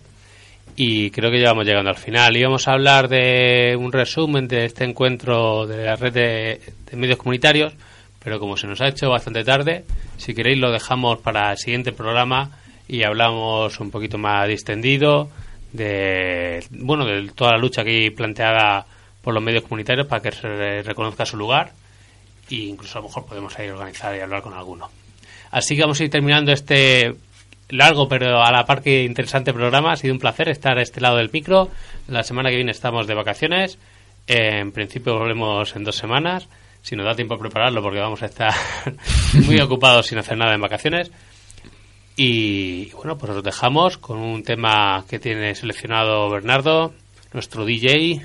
Y 0.77 1.11
creo 1.11 1.31
que 1.31 1.41
ya 1.41 1.49
vamos 1.49 1.67
llegando 1.67 1.91
al 1.91 1.97
final. 1.97 2.37
Íbamos 2.37 2.67
a 2.67 2.73
hablar 2.73 3.09
de 3.09 3.77
un 3.79 3.93
resumen 3.93 4.49
de 4.49 4.65
este 4.65 4.85
encuentro 4.85 5.67
de 5.67 5.85
la 5.85 5.97
red 5.97 6.13
de, 6.13 6.61
medios 6.97 7.19
comunitarios, 7.19 7.75
pero 8.23 8.39
como 8.39 8.57
se 8.57 8.67
nos 8.67 8.81
ha 8.81 8.89
hecho 8.89 9.11
bastante 9.11 9.45
tarde, 9.45 9.85
si 10.17 10.35
queréis 10.35 10.59
lo 10.59 10.71
dejamos 10.71 11.19
para 11.19 11.51
el 11.51 11.59
siguiente 11.59 11.93
programa 11.93 12.59
y 12.89 13.03
hablamos 13.03 13.79
un 13.81 13.91
poquito 13.91 14.19
más 14.19 14.49
distendido 14.49 15.31
de 15.73 16.65
bueno 16.71 17.07
de 17.07 17.31
toda 17.35 17.53
la 17.53 17.59
lucha 17.59 17.81
aquí 17.81 18.11
planteada 18.11 18.85
por 19.23 19.33
los 19.33 19.43
medios 19.43 19.63
comunitarios 19.63 20.07
para 20.07 20.21
que 20.21 20.33
se 20.33 20.83
reconozca 20.83 21.25
su 21.25 21.39
lugar 21.39 21.73
e 22.51 22.57
incluso 22.57 22.99
a 22.99 23.03
lo 23.03 23.09
mejor 23.09 23.25
podemos 23.25 23.59
ir 23.59 23.71
a 23.71 23.75
organizar 23.75 24.15
y 24.17 24.21
hablar 24.21 24.43
con 24.43 24.53
alguno. 24.53 24.91
Así 25.51 25.77
que 25.77 25.83
vamos 25.83 26.01
a 26.01 26.05
ir 26.05 26.11
terminando 26.11 26.53
este 26.53 27.15
largo 27.73 28.07
pero 28.09 28.43
a 28.43 28.53
la 28.53 28.65
par 28.65 28.83
que 28.83 29.03
interesante 29.03 29.53
programa. 29.53 29.93
Ha 29.93 29.97
sido 29.97 30.15
un 30.15 30.21
placer 30.21 30.49
estar 30.49 30.79
a 30.79 30.83
este 30.83 31.01
lado 31.01 31.17
del 31.17 31.31
micro. 31.33 31.69
La 32.07 32.23
semana 32.23 32.51
que 32.51 32.57
viene 32.57 32.71
estamos 32.71 33.07
de 33.07 33.15
vacaciones. 33.15 33.79
En 34.27 34.71
principio 34.71 35.19
volvemos 35.19 35.75
en 35.75 35.85
dos 35.85 35.97
semanas. 35.97 36.49
Si 36.83 36.97
nos 36.97 37.07
da 37.07 37.15
tiempo 37.15 37.35
a 37.35 37.39
prepararlo 37.39 37.83
porque 37.83 38.01
vamos 38.01 38.23
a 38.23 38.27
estar 38.27 38.53
muy 39.47 39.59
ocupados 39.61 40.07
sin 40.07 40.19
hacer 40.19 40.37
nada 40.37 40.55
en 40.55 40.61
vacaciones. 40.61 41.11
Y 42.17 42.91
bueno, 42.91 43.17
pues 43.17 43.33
os 43.33 43.43
dejamos 43.43 43.97
con 43.97 44.19
un 44.19 44.43
tema 44.43 45.05
que 45.09 45.19
tiene 45.19 45.55
seleccionado 45.55 46.29
Bernardo, 46.29 46.93
nuestro 47.33 47.65
DJ. 47.65 48.21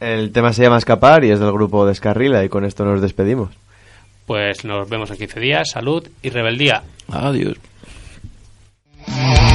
El 0.00 0.32
tema 0.32 0.52
se 0.52 0.62
llama 0.62 0.78
Escapar 0.78 1.24
y 1.24 1.30
es 1.30 1.38
del 1.38 1.52
grupo 1.52 1.86
Descarrila 1.86 2.44
y 2.44 2.48
con 2.48 2.64
esto 2.64 2.84
nos 2.84 3.00
despedimos. 3.00 3.50
Pues 4.26 4.64
nos 4.64 4.88
vemos 4.88 5.10
en 5.10 5.18
15 5.18 5.40
días. 5.40 5.70
Salud 5.70 6.08
y 6.22 6.30
rebeldía. 6.30 6.82
Adiós. 7.08 7.56
Música 9.06 9.53